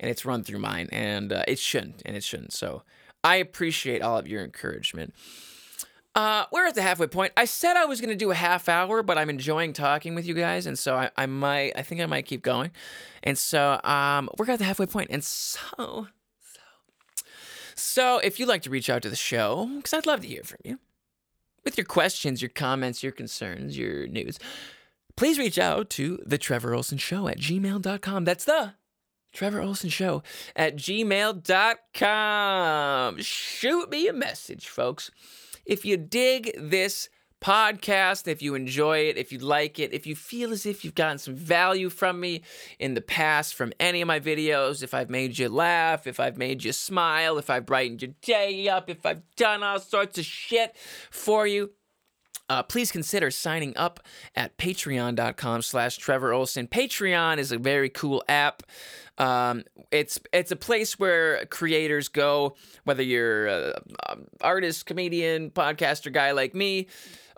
and 0.00 0.10
it's 0.10 0.24
run 0.24 0.42
through 0.42 0.60
mine 0.60 0.88
and 0.90 1.32
uh, 1.32 1.42
it 1.48 1.58
shouldn't 1.58 2.02
and 2.06 2.16
it 2.16 2.24
shouldn't. 2.24 2.52
So 2.52 2.82
I 3.22 3.36
appreciate 3.36 4.00
all 4.00 4.16
of 4.16 4.26
your 4.26 4.42
encouragement. 4.42 5.14
Uh, 6.18 6.46
we're 6.50 6.66
at 6.66 6.74
the 6.74 6.82
halfway 6.82 7.06
point. 7.06 7.32
I 7.36 7.44
said 7.44 7.76
I 7.76 7.84
was 7.84 8.00
going 8.00 8.10
to 8.10 8.16
do 8.16 8.32
a 8.32 8.34
half 8.34 8.68
hour, 8.68 9.04
but 9.04 9.16
I'm 9.16 9.30
enjoying 9.30 9.72
talking 9.72 10.16
with 10.16 10.26
you 10.26 10.34
guys, 10.34 10.66
and 10.66 10.76
so 10.76 10.96
I, 10.96 11.12
I 11.16 11.26
might, 11.26 11.74
I 11.76 11.82
think 11.82 12.00
I 12.00 12.06
might 12.06 12.26
keep 12.26 12.42
going. 12.42 12.72
And 13.22 13.38
so, 13.38 13.80
um, 13.84 14.28
we're 14.36 14.50
at 14.50 14.58
the 14.58 14.64
halfway 14.64 14.86
point, 14.86 15.10
and 15.12 15.22
so, 15.22 16.08
so, 16.40 16.60
so, 17.76 18.18
if 18.18 18.40
you'd 18.40 18.48
like 18.48 18.62
to 18.62 18.70
reach 18.70 18.90
out 18.90 19.02
to 19.02 19.08
the 19.08 19.14
show, 19.14 19.70
because 19.76 19.94
I'd 19.94 20.06
love 20.06 20.22
to 20.22 20.26
hear 20.26 20.42
from 20.42 20.58
you 20.64 20.80
with 21.64 21.78
your 21.78 21.84
questions, 21.84 22.42
your 22.42 22.48
comments, 22.48 23.00
your 23.00 23.12
concerns, 23.12 23.78
your 23.78 24.08
news, 24.08 24.40
please 25.16 25.38
reach 25.38 25.56
out 25.56 25.88
to 25.90 26.20
the 26.26 26.36
Trevor 26.36 26.72
Ohlsen 26.72 26.98
Show 26.98 27.28
at 27.28 27.38
gmail.com. 27.38 28.24
That's 28.24 28.44
the 28.44 28.74
Trevor 29.32 29.60
Ohlsen 29.60 29.92
Show 29.92 30.24
at 30.56 30.74
gmail.com. 30.74 31.46
Shoot 33.20 33.88
me 33.88 34.08
a 34.08 34.12
message, 34.12 34.66
folks. 34.66 35.12
If 35.68 35.84
you 35.84 35.98
dig 35.98 36.50
this 36.58 37.10
podcast, 37.42 38.26
if 38.26 38.42
you 38.42 38.54
enjoy 38.54 39.00
it, 39.00 39.16
if 39.16 39.30
you 39.30 39.38
like 39.38 39.78
it, 39.78 39.92
if 39.92 40.06
you 40.06 40.16
feel 40.16 40.50
as 40.50 40.66
if 40.66 40.84
you've 40.84 40.94
gotten 40.94 41.18
some 41.18 41.36
value 41.36 41.90
from 41.90 42.18
me 42.18 42.42
in 42.78 42.94
the 42.94 43.02
past 43.02 43.54
from 43.54 43.72
any 43.78 44.00
of 44.00 44.08
my 44.08 44.18
videos, 44.18 44.82
if 44.82 44.94
I've 44.94 45.10
made 45.10 45.38
you 45.38 45.48
laugh, 45.50 46.06
if 46.06 46.18
I've 46.18 46.38
made 46.38 46.64
you 46.64 46.72
smile, 46.72 47.38
if 47.38 47.50
I've 47.50 47.66
brightened 47.66 48.02
your 48.02 48.12
day 48.22 48.66
up, 48.68 48.88
if 48.88 49.04
I've 49.04 49.22
done 49.36 49.62
all 49.62 49.78
sorts 49.78 50.18
of 50.18 50.24
shit 50.24 50.74
for 51.10 51.46
you, 51.46 51.70
uh, 52.48 52.62
please 52.62 52.90
consider 52.90 53.30
signing 53.30 53.76
up 53.76 54.00
at 54.34 54.56
patreon.com 54.56 55.60
slash 55.60 55.98
trevor 55.98 56.30
ohlsen 56.30 56.66
patreon 56.66 57.36
is 57.36 57.52
a 57.52 57.58
very 57.58 57.90
cool 57.90 58.24
app 58.26 58.62
um, 59.18 59.64
it's 59.90 60.18
it's 60.32 60.50
a 60.50 60.56
place 60.56 60.98
where 60.98 61.44
creators 61.46 62.08
go, 62.08 62.54
whether 62.84 63.02
you're 63.02 63.46
an 63.46 63.74
artist, 64.40 64.86
comedian, 64.86 65.50
podcaster, 65.50 66.12
guy 66.12 66.30
like 66.30 66.54
me, 66.54 66.86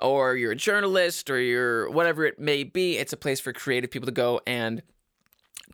or 0.00 0.36
you're 0.36 0.52
a 0.52 0.56
journalist, 0.56 1.30
or 1.30 1.40
you're 1.40 1.90
whatever 1.90 2.24
it 2.24 2.38
may 2.38 2.64
be. 2.64 2.98
It's 2.98 3.12
a 3.12 3.16
place 3.16 3.40
for 3.40 3.52
creative 3.52 3.90
people 3.90 4.06
to 4.06 4.12
go 4.12 4.40
and 4.46 4.82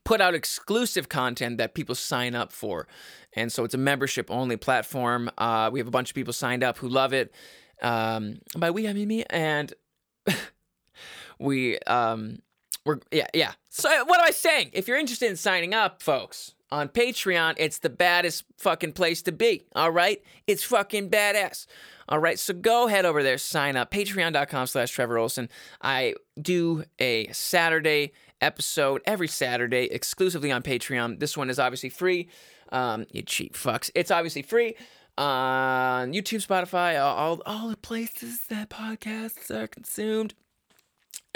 put 0.04 0.20
out 0.20 0.34
exclusive 0.34 1.08
content 1.08 1.58
that 1.58 1.74
people 1.74 1.94
sign 1.96 2.34
up 2.36 2.52
for. 2.52 2.86
And 3.32 3.52
so 3.52 3.64
it's 3.64 3.74
a 3.74 3.78
membership 3.78 4.30
only 4.30 4.56
platform. 4.56 5.28
Uh, 5.36 5.68
we 5.72 5.80
have 5.80 5.88
a 5.88 5.90
bunch 5.90 6.10
of 6.10 6.14
people 6.14 6.32
signed 6.32 6.62
up 6.62 6.78
who 6.78 6.88
love 6.88 7.12
it. 7.12 7.34
Um, 7.82 8.38
by 8.56 8.70
we, 8.70 8.88
I 8.88 8.92
mean 8.92 9.08
me. 9.08 9.24
And 9.28 9.74
we 11.38 11.78
um 11.80 12.38
we're 12.84 13.00
yeah 13.10 13.26
yeah. 13.34 13.52
So 13.78 13.90
what 14.06 14.20
am 14.20 14.26
I 14.26 14.30
saying? 14.30 14.70
If 14.72 14.88
you're 14.88 14.96
interested 14.96 15.28
in 15.28 15.36
signing 15.36 15.74
up, 15.74 16.02
folks, 16.02 16.54
on 16.72 16.88
Patreon, 16.88 17.56
it's 17.58 17.78
the 17.78 17.90
baddest 17.90 18.44
fucking 18.56 18.92
place 18.92 19.20
to 19.20 19.32
be. 19.32 19.64
All 19.74 19.90
right, 19.90 20.22
it's 20.46 20.64
fucking 20.64 21.10
badass. 21.10 21.66
All 22.08 22.18
right, 22.18 22.38
so 22.38 22.54
go 22.54 22.86
head 22.86 23.04
over 23.04 23.22
there, 23.22 23.36
sign 23.36 23.76
up. 23.76 23.90
Patreon.com 23.90 24.66
slash 24.66 24.90
Trevor 24.92 25.16
Ohlsen. 25.16 25.50
I 25.82 26.14
do 26.40 26.84
a 26.98 27.30
Saturday 27.32 28.14
episode 28.40 29.02
every 29.04 29.28
Saturday 29.28 29.84
exclusively 29.90 30.50
on 30.50 30.62
Patreon. 30.62 31.20
This 31.20 31.36
one 31.36 31.50
is 31.50 31.58
obviously 31.58 31.90
free. 31.90 32.30
Um, 32.72 33.04
you 33.12 33.20
cheap 33.20 33.52
fucks. 33.52 33.90
It's 33.94 34.10
obviously 34.10 34.40
free 34.40 34.74
on 35.18 36.14
YouTube, 36.14 36.46
Spotify, 36.46 36.98
all, 36.98 37.42
all 37.44 37.68
the 37.68 37.76
places 37.76 38.46
that 38.46 38.70
podcasts 38.70 39.50
are 39.50 39.66
consumed. 39.66 40.32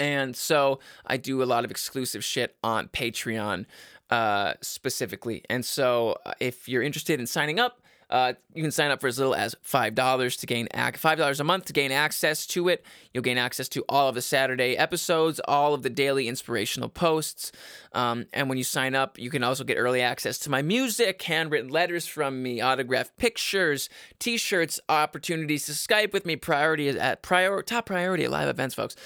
And 0.01 0.35
so 0.35 0.79
I 1.05 1.17
do 1.17 1.43
a 1.43 1.45
lot 1.45 1.63
of 1.63 1.69
exclusive 1.69 2.23
shit 2.23 2.55
on 2.63 2.87
Patreon 2.87 3.67
uh, 4.09 4.53
specifically. 4.59 5.43
And 5.47 5.63
so 5.63 6.17
uh, 6.25 6.33
if 6.39 6.67
you're 6.67 6.81
interested 6.81 7.19
in 7.19 7.27
signing 7.27 7.59
up, 7.59 7.77
uh, 8.09 8.33
you 8.53 8.61
can 8.61 8.71
sign 8.71 8.91
up 8.91 8.99
for 8.99 9.07
as 9.07 9.17
little 9.17 9.33
as 9.33 9.55
five 9.61 9.95
dollars 9.95 10.35
to 10.35 10.45
gain 10.45 10.67
ac- 10.73 10.97
five 10.97 11.17
dollars 11.17 11.39
a 11.39 11.45
month 11.45 11.63
to 11.65 11.71
gain 11.71 11.93
access 11.93 12.45
to 12.45 12.67
it. 12.67 12.83
You'll 13.13 13.23
gain 13.23 13.37
access 13.37 13.69
to 13.69 13.85
all 13.87 14.09
of 14.09 14.15
the 14.15 14.21
Saturday 14.21 14.75
episodes, 14.75 15.39
all 15.47 15.73
of 15.73 15.81
the 15.81 15.89
daily 15.89 16.27
inspirational 16.27 16.89
posts, 16.89 17.53
um, 17.93 18.25
and 18.33 18.49
when 18.49 18.57
you 18.57 18.65
sign 18.65 18.95
up, 18.95 19.17
you 19.17 19.29
can 19.29 19.45
also 19.45 19.63
get 19.63 19.75
early 19.75 20.01
access 20.01 20.37
to 20.39 20.49
my 20.49 20.61
music, 20.61 21.21
handwritten 21.21 21.69
letters 21.69 22.05
from 22.05 22.43
me, 22.43 22.61
autographed 22.61 23.15
pictures, 23.15 23.87
T-shirts, 24.19 24.77
opportunities 24.89 25.65
to 25.67 25.71
Skype 25.71 26.11
with 26.11 26.25
me, 26.25 26.35
priority 26.35 26.89
at 26.89 27.21
prior 27.21 27.61
top 27.61 27.85
priority 27.85 28.25
at 28.25 28.31
live 28.31 28.49
events, 28.49 28.75
folks. 28.75 28.97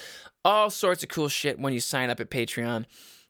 All 0.46 0.70
sorts 0.70 1.02
of 1.02 1.08
cool 1.08 1.28
shit 1.28 1.58
when 1.58 1.72
you 1.72 1.80
sign 1.80 2.08
up 2.08 2.20
at 2.20 2.30
Patreon 2.30 2.84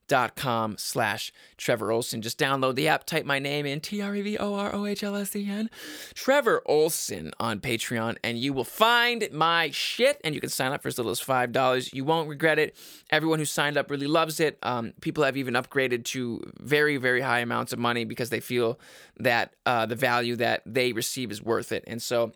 dot 0.07 0.37
com 0.37 0.77
slash 0.77 1.33
Trevor 1.57 1.89
Ohlsen. 1.89 2.21
Just 2.21 2.39
download 2.39 2.75
the 2.75 2.89
app, 2.89 3.07
type 3.07 3.25
my 3.25 3.39
name 3.39 3.65
in 3.65 3.81
T 3.81 4.03
R 4.03 4.15
E 4.15 4.21
V 4.21 4.37
O 4.37 4.53
R 4.53 4.75
O 4.75 4.85
H 4.85 5.03
L 5.03 5.17
S 5.17 5.35
E 5.35 5.49
N, 5.51 5.71
Trevor 6.13 6.63
Ohlsen 6.69 7.33
on 7.41 7.59
Patreon, 7.61 8.19
and 8.23 8.39
you 8.39 8.53
will 8.53 8.65
find 8.65 9.27
my 9.33 9.71
shit. 9.71 10.21
And 10.25 10.35
you 10.35 10.43
can 10.43 10.51
sign 10.51 10.73
up 10.73 10.83
for 10.83 10.89
as 10.89 10.99
little 10.99 11.11
as 11.11 11.19
five 11.19 11.53
dollars. 11.53 11.95
You 11.95 12.05
won't 12.05 12.29
regret 12.29 12.59
it. 12.59 12.77
Everyone 13.09 13.39
who 13.39 13.47
signed 13.47 13.79
up 13.79 13.91
really 13.91 14.07
loves 14.07 14.39
it. 14.39 14.59
Um, 14.63 14.93
people 15.01 15.25
have 15.25 15.39
even 15.39 15.55
upgraded 15.55 16.05
to 16.05 16.43
very 16.61 16.99
very 16.99 17.23
high 17.23 17.41
amounts 17.41 17.73
of 17.73 17.79
money 17.79 18.05
because 18.05 18.29
they 18.29 18.41
feel 18.41 18.79
that 19.17 19.55
uh, 19.65 19.87
the 19.87 19.97
value 19.97 20.37
that 20.37 20.61
they 20.67 20.93
receive 20.93 21.31
is 21.31 21.43
worth 21.43 21.73
it. 21.73 21.83
And 21.87 22.03
so 22.03 22.33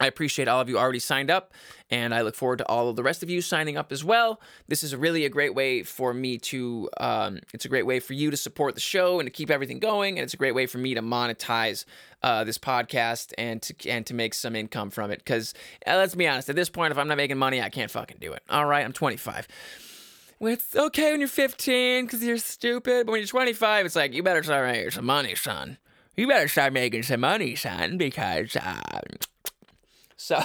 I 0.00 0.06
appreciate 0.06 0.48
all 0.48 0.60
of 0.60 0.68
you 0.68 0.76
already 0.76 0.98
signed 0.98 1.30
up, 1.30 1.52
and 1.88 2.12
I 2.12 2.22
look 2.22 2.34
forward 2.34 2.58
to 2.58 2.66
all 2.66 2.88
of 2.88 2.96
the 2.96 3.02
rest 3.04 3.22
of 3.22 3.30
you 3.30 3.40
signing 3.40 3.76
up 3.76 3.92
as 3.92 4.02
well. 4.02 4.40
This 4.66 4.82
is 4.82 4.94
really 4.94 5.24
a 5.24 5.28
great 5.28 5.54
way 5.54 5.84
for 5.84 6.12
me 6.12 6.38
to, 6.38 6.90
um, 6.98 7.38
it's 7.52 7.64
a 7.64 7.68
great 7.68 7.86
way 7.86 8.00
for 8.00 8.12
you 8.12 8.30
to 8.30 8.36
support 8.36 8.74
the 8.74 8.80
show 8.80 9.20
and 9.20 9.26
to 9.26 9.30
keep 9.30 9.50
everything 9.50 9.78
going, 9.78 10.18
and 10.18 10.24
it's 10.24 10.34
a 10.34 10.36
great 10.36 10.54
way 10.54 10.66
for 10.66 10.78
me 10.78 10.94
to 10.94 11.02
monetize 11.02 11.84
uh, 12.22 12.42
this 12.42 12.58
podcast 12.58 13.32
and 13.38 13.62
to 13.62 13.88
and 13.88 14.04
to 14.06 14.14
make 14.14 14.34
some 14.34 14.56
income 14.56 14.90
from 14.90 15.10
it. 15.12 15.18
Because 15.18 15.54
uh, 15.86 15.94
let's 15.96 16.14
be 16.14 16.26
honest, 16.26 16.48
at 16.48 16.56
this 16.56 16.70
point, 16.70 16.90
if 16.90 16.98
I'm 16.98 17.06
not 17.06 17.16
making 17.16 17.38
money, 17.38 17.62
I 17.62 17.68
can't 17.68 17.90
fucking 17.90 18.16
do 18.20 18.32
it. 18.32 18.42
All 18.50 18.66
right, 18.66 18.84
I'm 18.84 18.92
25. 18.92 19.46
Well, 20.40 20.52
it's 20.52 20.74
okay 20.74 21.12
when 21.12 21.20
you're 21.20 21.28
15 21.28 22.06
because 22.06 22.22
you're 22.22 22.38
stupid, 22.38 23.06
but 23.06 23.12
when 23.12 23.20
you're 23.20 23.28
25, 23.28 23.86
it's 23.86 23.94
like 23.94 24.12
you 24.12 24.24
better 24.24 24.42
start 24.42 24.66
making 24.66 24.90
some 24.90 25.06
money, 25.06 25.36
son. 25.36 25.78
You 26.16 26.26
better 26.26 26.48
start 26.48 26.72
making 26.72 27.04
some 27.04 27.20
money, 27.20 27.54
son, 27.54 27.96
because. 27.96 28.56
Uh, 28.56 28.80
so, 30.16 30.42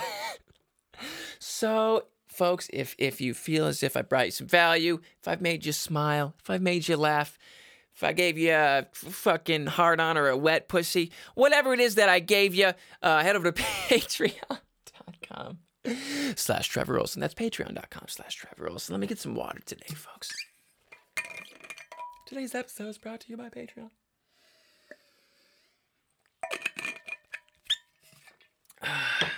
so 1.40 2.06
folks, 2.28 2.70
if 2.72 2.96
if 2.98 3.20
you 3.20 3.34
feel 3.34 3.66
as 3.66 3.84
if 3.84 3.98
I 3.98 4.02
brought 4.02 4.28
you 4.28 4.32
some 4.32 4.48
value, 4.48 5.00
if 5.20 5.28
I've 5.28 5.42
made 5.42 5.66
you 5.66 5.74
smile, 5.74 6.34
if 6.40 6.50
I've 6.50 6.62
made 6.62 6.88
you 6.88 6.96
laugh, 6.98 7.38
if 7.94 8.04
I 8.04 8.14
gave 8.14 8.38
you 8.38 8.54
a 8.54 8.88
fucking 8.94 9.66
hard 9.68 10.00
on 10.00 10.18
or 10.18 10.30
a 10.30 10.38
wet 10.38 10.70
pussy, 10.70 11.12
whatever 11.36 11.74
it 11.74 11.82
is 11.82 11.96
that 11.96 12.08
I 12.08 12.20
gave 12.20 12.56
you, 12.56 12.72
uh, 13.04 13.22
head 13.22 13.36
over 13.36 13.52
to 13.52 13.62
patreon.com 13.90 15.58
slash 16.36 16.68
Trevor 16.70 16.98
Ohlsen. 16.98 17.20
That's 17.20 17.34
patreon.com 17.34 18.06
slash 18.08 18.36
Trevor 18.36 18.70
Ohlsen. 18.70 18.92
Let 18.92 19.02
me 19.02 19.08
get 19.08 19.20
some 19.20 19.36
water 19.36 19.60
today, 19.66 19.94
folks. 19.94 20.32
Today's 22.26 22.56
episode 22.56 22.88
is 22.88 22.98
brought 22.98 23.20
to 23.22 23.30
you 23.30 23.36
by 23.36 23.50
Patreon. 23.50 23.90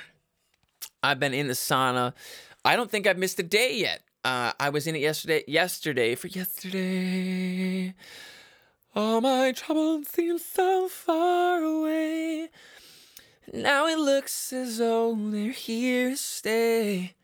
I've 1.03 1.19
been 1.19 1.33
in 1.33 1.47
the 1.47 1.53
sauna. 1.53 2.13
I 2.63 2.75
don't 2.75 2.91
think 2.91 3.07
I've 3.07 3.17
missed 3.17 3.39
a 3.39 3.43
day 3.43 3.75
yet. 3.75 4.01
Uh, 4.23 4.53
I 4.59 4.69
was 4.69 4.85
in 4.85 4.95
it 4.95 5.01
yesterday. 5.01 5.43
Yesterday 5.47 6.15
for 6.15 6.27
yesterday. 6.27 7.95
All 8.95 9.21
my 9.21 9.51
troubles 9.51 10.09
seem 10.09 10.37
so 10.37 10.87
far 10.87 11.63
away. 11.63 12.49
Now 13.51 13.87
it 13.87 13.97
looks 13.97 14.53
as 14.53 14.77
though 14.77 15.15
they're 15.15 15.51
here 15.51 16.11
to 16.11 16.17
stay. 16.17 17.15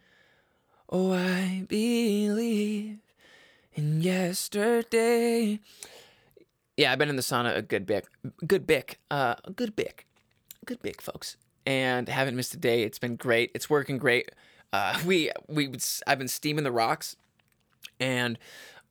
Oh, 0.89 1.13
I 1.13 1.65
believe 1.67 2.97
in 3.73 4.01
yesterday. 4.01 5.59
Yeah, 6.77 6.91
I've 6.91 6.97
been 6.97 7.09
in 7.09 7.15
the 7.15 7.21
sauna 7.21 7.55
a 7.55 7.61
good 7.61 7.85
bit. 7.85 8.07
Good 8.45 8.65
bit. 8.65 8.97
Uh, 9.11 9.35
a 9.43 9.51
good 9.51 9.75
bit. 9.75 10.03
Good 10.65 10.81
bit, 10.81 11.01
folks 11.01 11.37
and 11.67 12.07
haven't 12.07 12.37
missed 12.37 12.53
a 12.53 12.57
day. 12.57 12.83
It's 12.83 12.97
been 12.97 13.17
great. 13.17 13.51
It's 13.53 13.69
working 13.69 13.97
great. 13.97 14.31
Uh, 14.73 14.97
we 15.05 15.29
we 15.47 15.69
I've 16.07 16.17
been 16.17 16.29
steaming 16.29 16.63
the 16.63 16.71
rocks, 16.71 17.15
and 17.99 18.39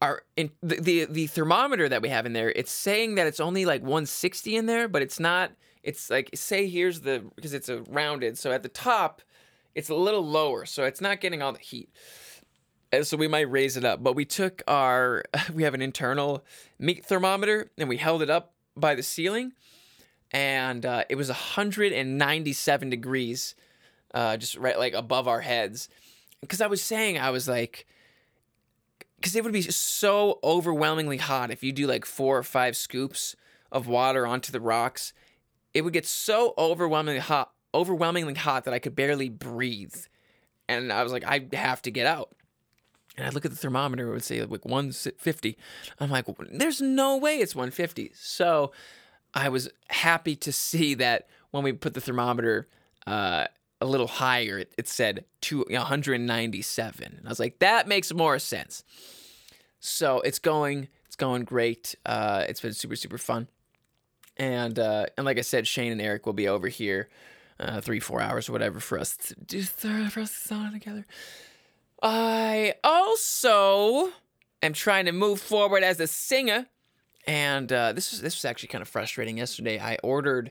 our 0.01 0.23
in 0.37 0.51
the, 0.63 0.81
the 0.81 1.05
the 1.07 1.27
thermometer 1.27 1.89
that 1.89 2.03
we 2.03 2.11
have 2.11 2.27
in 2.27 2.35
there. 2.35 2.51
It's 2.51 2.71
saying 2.71 3.17
that 3.17 3.27
it's 3.27 3.41
only 3.41 3.65
like 3.65 3.81
160 3.81 4.55
in 4.55 4.67
there, 4.67 4.87
but 4.87 5.03
it's 5.03 5.19
not. 5.19 5.51
It's 5.83 6.11
like 6.11 6.31
say 6.35 6.69
here's 6.69 7.01
the 7.01 7.25
because 7.35 7.55
it's 7.55 7.69
a 7.69 7.81
rounded. 7.89 8.37
So 8.39 8.53
at 8.53 8.63
the 8.63 8.69
top, 8.69 9.23
it's 9.75 9.89
a 9.89 9.95
little 9.95 10.25
lower, 10.25 10.67
so 10.67 10.85
it's 10.85 11.01
not 11.01 11.21
getting 11.21 11.43
all 11.43 11.53
the 11.53 11.59
heat. 11.59 11.89
And 12.93 13.07
so 13.07 13.17
we 13.17 13.27
might 13.27 13.51
raise 13.51 13.77
it 13.77 13.85
up. 13.85 14.03
But 14.03 14.15
we 14.15 14.25
took 14.27 14.63
our 14.69 15.25
we 15.55 15.63
have 15.63 15.73
an 15.73 15.83
internal 15.83 16.45
meat 16.79 17.07
thermometer 17.07 17.71
and 17.79 17.89
we 17.89 17.97
held 17.97 18.21
it 18.21 18.29
up 18.29 18.53
by 18.77 18.95
the 18.95 19.03
ceiling 19.03 19.53
and 20.33 20.85
uh, 20.85 21.05
it 21.09 21.17
was 21.17 21.29
197 21.29 22.91
degrees, 22.91 23.55
uh, 24.15 24.37
just 24.37 24.57
right 24.57 24.79
like 24.79 24.95
above 24.95 25.29
our 25.29 25.41
heads. 25.41 25.89
Because 26.41 26.61
I 26.61 26.67
was 26.67 26.83
saying, 26.83 27.19
I 27.19 27.31
was 27.31 27.49
like, 27.49 27.87
because 29.17 29.35
it 29.35 29.45
would 29.45 29.53
be 29.53 29.63
so 29.63 30.39
overwhelmingly 30.45 31.17
hot 31.17 31.51
if 31.51 31.63
you 31.63 31.73
do 31.73 31.87
like 31.87 32.05
four 32.05 32.39
or 32.39 32.43
five 32.43 32.77
scoops 32.77 33.35
of 33.73 33.87
water 33.87 34.27
onto 34.27 34.53
the 34.53 34.61
rocks. 34.61 35.13
It 35.75 35.83
would 35.83 35.93
get 35.93 36.07
so 36.07 36.55
overwhelmingly 36.57 37.21
hot, 37.21 37.53
overwhelmingly 37.75 38.35
hot 38.35 38.65
that 38.65 38.75
I 38.75 38.79
could 38.79 38.95
barely 38.95 39.29
breathe. 39.29 39.97
And 40.69 40.93
I 40.93 41.03
was 41.03 41.13
like, 41.13 41.25
I 41.25 41.47
have 41.53 41.83
to 41.83 41.91
get 41.91 42.07
out. 42.07 42.31
And 43.17 43.27
I 43.27 43.31
look 43.31 43.45
at 43.45 43.51
the 43.51 43.57
thermometer, 43.57 44.09
it 44.09 44.13
would 44.13 44.25
say 44.25 44.43
like 44.43 44.65
150. 44.65 45.57
I'm 46.01 46.11
like, 46.11 46.27
there's 46.51 46.81
no 46.81 47.17
way 47.17 47.39
it's 47.39 47.55
150. 47.55 48.13
So 48.15 48.73
I 49.35 49.49
was 49.49 49.69
happy 49.89 50.37
to 50.37 50.53
see 50.53 50.95
that 50.95 51.29
when 51.51 51.63
we 51.63 51.73
put 51.73 51.95
the 51.95 52.01
thermometer 52.01 52.67
uh, 53.07 53.47
a 53.81 53.87
little 53.87 54.07
higher, 54.07 54.59
it, 54.59 54.73
it 54.79 54.89
said 54.89 55.25
to 55.43 55.65
197. 55.69 57.15
And 57.19 57.27
I 57.27 57.29
was 57.29 57.41
like, 57.41 57.59
that 57.59 57.87
makes 57.87 58.13
more 58.13 58.39
sense. 58.39 58.85
So 59.81 60.21
it's 60.21 60.39
going, 60.39 60.89
it's 61.07 61.17
going 61.17 61.45
great. 61.45 61.95
Uh, 62.05 62.45
it's 62.49 62.61
been 62.61 62.73
super, 62.73 62.97
super 62.97 63.19
fun. 63.19 63.49
And 64.37 64.79
uh, 64.79 65.07
and 65.17 65.25
like 65.25 65.39
I 65.39 65.43
said, 65.43 65.67
Shane 65.67 65.93
and 65.93 66.01
Eric 66.01 66.27
will 66.27 66.35
be 66.35 66.49
over 66.49 66.69
here, 66.69 67.09
uh, 67.59 67.81
three, 67.81 68.01
four 68.01 68.21
hours 68.21 68.49
or 68.49 68.53
whatever 68.53 68.81
for 68.81 68.99
us 68.99 69.17
to 69.17 69.35
do 69.35 69.63
for 70.11 70.21
us 70.21 70.47
to 70.49 70.71
together. 70.73 71.07
I 72.03 72.75
also 72.85 74.11
am 74.63 74.75
trying 74.75 75.07
to 75.07 75.13
move 75.13 75.41
forward 75.41 75.83
as 75.83 76.01
a 76.01 76.07
singer 76.07 76.67
and 77.27 77.73
uh, 77.73 77.93
this 77.93 78.13
was 78.13 78.21
this 78.21 78.37
was 78.37 78.45
actually 78.45 78.69
kind 78.69 78.83
of 78.83 78.89
frustrating. 78.89 79.39
Yesterday, 79.39 79.79
I 79.79 79.97
ordered. 80.03 80.51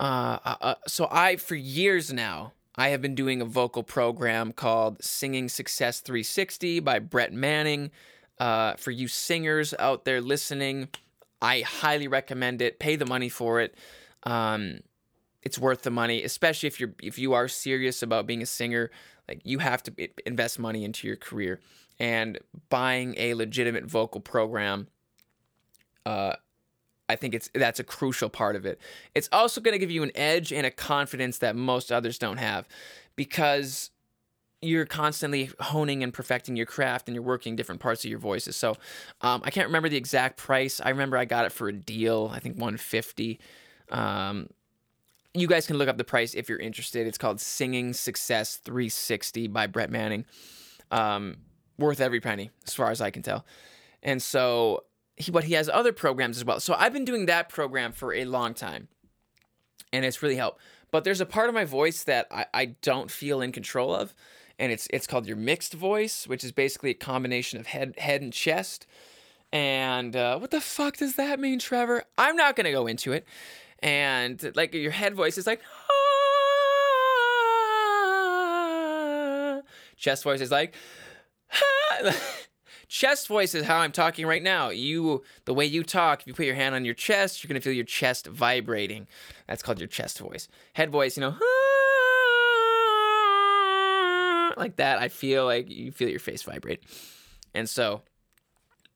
Uh, 0.00 0.38
uh, 0.44 0.74
so 0.86 1.08
I 1.10 1.36
for 1.36 1.56
years 1.56 2.12
now 2.12 2.52
I 2.76 2.90
have 2.90 3.02
been 3.02 3.16
doing 3.16 3.42
a 3.42 3.44
vocal 3.44 3.82
program 3.82 4.52
called 4.52 5.02
Singing 5.02 5.48
Success 5.48 5.98
360 5.98 6.78
by 6.78 7.00
Brett 7.00 7.32
Manning. 7.32 7.90
Uh, 8.38 8.74
for 8.74 8.92
you 8.92 9.08
singers 9.08 9.74
out 9.80 10.04
there 10.04 10.20
listening, 10.20 10.88
I 11.42 11.62
highly 11.62 12.06
recommend 12.06 12.62
it. 12.62 12.78
Pay 12.78 12.94
the 12.94 13.04
money 13.04 13.28
for 13.28 13.60
it. 13.60 13.76
Um, 14.22 14.78
it's 15.42 15.58
worth 15.58 15.82
the 15.82 15.90
money, 15.90 16.22
especially 16.22 16.68
if 16.68 16.78
you're 16.78 16.94
if 17.02 17.18
you 17.18 17.32
are 17.32 17.48
serious 17.48 18.00
about 18.00 18.28
being 18.28 18.42
a 18.42 18.46
singer. 18.46 18.92
Like 19.28 19.40
you 19.44 19.58
have 19.58 19.82
to 19.82 20.08
invest 20.24 20.60
money 20.60 20.84
into 20.84 21.08
your 21.08 21.16
career, 21.16 21.60
and 21.98 22.38
buying 22.70 23.16
a 23.18 23.34
legitimate 23.34 23.86
vocal 23.86 24.20
program 24.20 24.86
uh, 26.08 26.36
I 27.08 27.16
think 27.16 27.34
it's 27.34 27.50
that's 27.54 27.80
a 27.80 27.84
crucial 27.84 28.28
part 28.30 28.56
of 28.56 28.64
it. 28.64 28.80
It's 29.14 29.28
also 29.30 29.60
going 29.60 29.72
to 29.72 29.78
give 29.78 29.90
you 29.90 30.02
an 30.02 30.12
edge 30.14 30.52
and 30.52 30.66
a 30.66 30.70
confidence 30.70 31.38
that 31.38 31.54
most 31.54 31.92
others 31.92 32.18
don't 32.18 32.38
have, 32.38 32.66
because 33.14 33.90
you're 34.60 34.86
constantly 34.86 35.50
honing 35.60 36.02
and 36.02 36.12
perfecting 36.12 36.56
your 36.56 36.66
craft 36.66 37.08
and 37.08 37.14
you're 37.14 37.22
working 37.22 37.54
different 37.54 37.80
parts 37.80 38.04
of 38.04 38.10
your 38.10 38.18
voices. 38.18 38.56
So 38.56 38.76
um, 39.20 39.40
I 39.44 39.50
can't 39.50 39.68
remember 39.68 39.88
the 39.88 39.96
exact 39.96 40.36
price. 40.36 40.80
I 40.80 40.88
remember 40.88 41.16
I 41.16 41.26
got 41.26 41.44
it 41.44 41.52
for 41.52 41.68
a 41.68 41.72
deal, 41.72 42.30
I 42.34 42.40
think 42.40 42.56
150. 42.56 43.38
Um, 43.90 44.48
you 45.32 45.46
guys 45.46 45.64
can 45.64 45.76
look 45.76 45.88
up 45.88 45.96
the 45.96 46.02
price 46.02 46.34
if 46.34 46.48
you're 46.48 46.58
interested. 46.58 47.06
It's 47.06 47.18
called 47.18 47.40
Singing 47.40 47.92
Success 47.92 48.56
360 48.56 49.46
by 49.46 49.68
Brett 49.68 49.90
Manning. 49.90 50.24
Um, 50.90 51.36
worth 51.78 52.00
every 52.00 52.20
penny, 52.20 52.50
as 52.66 52.74
far 52.74 52.90
as 52.90 53.00
I 53.00 53.10
can 53.10 53.22
tell. 53.22 53.44
And 54.02 54.20
so, 54.20 54.82
he, 55.18 55.30
but 55.30 55.44
he 55.44 55.54
has 55.54 55.68
other 55.68 55.92
programs 55.92 56.36
as 56.36 56.44
well. 56.44 56.60
So 56.60 56.74
I've 56.74 56.92
been 56.92 57.04
doing 57.04 57.26
that 57.26 57.48
program 57.48 57.92
for 57.92 58.14
a 58.14 58.24
long 58.24 58.54
time, 58.54 58.88
and 59.92 60.04
it's 60.04 60.22
really 60.22 60.36
helped. 60.36 60.60
But 60.90 61.04
there's 61.04 61.20
a 61.20 61.26
part 61.26 61.48
of 61.48 61.54
my 61.54 61.64
voice 61.64 62.04
that 62.04 62.26
I, 62.30 62.46
I 62.54 62.64
don't 62.82 63.10
feel 63.10 63.40
in 63.40 63.52
control 63.52 63.94
of, 63.94 64.14
and 64.58 64.72
it's 64.72 64.88
it's 64.90 65.06
called 65.06 65.26
your 65.26 65.36
mixed 65.36 65.74
voice, 65.74 66.26
which 66.26 66.42
is 66.44 66.52
basically 66.52 66.90
a 66.90 66.94
combination 66.94 67.60
of 67.60 67.66
head 67.66 67.94
head 67.98 68.22
and 68.22 68.32
chest. 68.32 68.86
And 69.52 70.14
uh, 70.14 70.38
what 70.38 70.50
the 70.50 70.60
fuck 70.60 70.96
does 70.98 71.16
that 71.16 71.40
mean, 71.40 71.58
Trevor? 71.58 72.04
I'm 72.16 72.36
not 72.36 72.56
gonna 72.56 72.72
go 72.72 72.86
into 72.86 73.12
it. 73.12 73.26
And 73.80 74.52
like 74.56 74.74
your 74.74 74.90
head 74.90 75.14
voice 75.14 75.38
is 75.38 75.46
like, 75.46 75.60
ah. 75.90 75.94
chest 79.96 80.24
voice 80.24 80.40
is 80.40 80.50
like, 80.50 80.74
ah. 81.52 82.14
Chest 82.88 83.28
voice 83.28 83.54
is 83.54 83.66
how 83.66 83.78
I'm 83.78 83.92
talking 83.92 84.26
right 84.26 84.42
now. 84.42 84.70
You, 84.70 85.22
the 85.44 85.54
way 85.54 85.66
you 85.66 85.82
talk, 85.82 86.22
if 86.22 86.26
you 86.26 86.34
put 86.34 86.46
your 86.46 86.54
hand 86.54 86.74
on 86.74 86.84
your 86.84 86.94
chest, 86.94 87.42
you're 87.42 87.48
gonna 87.48 87.60
feel 87.60 87.72
your 87.72 87.84
chest 87.84 88.26
vibrating. 88.26 89.06
That's 89.46 89.62
called 89.62 89.78
your 89.78 89.88
chest 89.88 90.18
voice. 90.18 90.48
Head 90.72 90.90
voice, 90.90 91.16
you 91.16 91.20
know, 91.20 91.30
like 94.56 94.76
that. 94.76 94.98
I 94.98 95.08
feel 95.08 95.44
like 95.44 95.70
you 95.70 95.92
feel 95.92 96.08
your 96.08 96.18
face 96.18 96.42
vibrate, 96.42 96.82
and 97.54 97.68
so, 97.68 98.02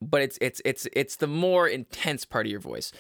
but 0.01 0.23
it's 0.23 0.39
it's 0.41 0.61
it's 0.65 0.89
it's 0.93 1.17
the 1.17 1.29
more 1.29 1.69
intense 1.69 2.25
part 2.25 2.47
of 2.47 2.51
your 2.51 2.61
voice 2.61 2.93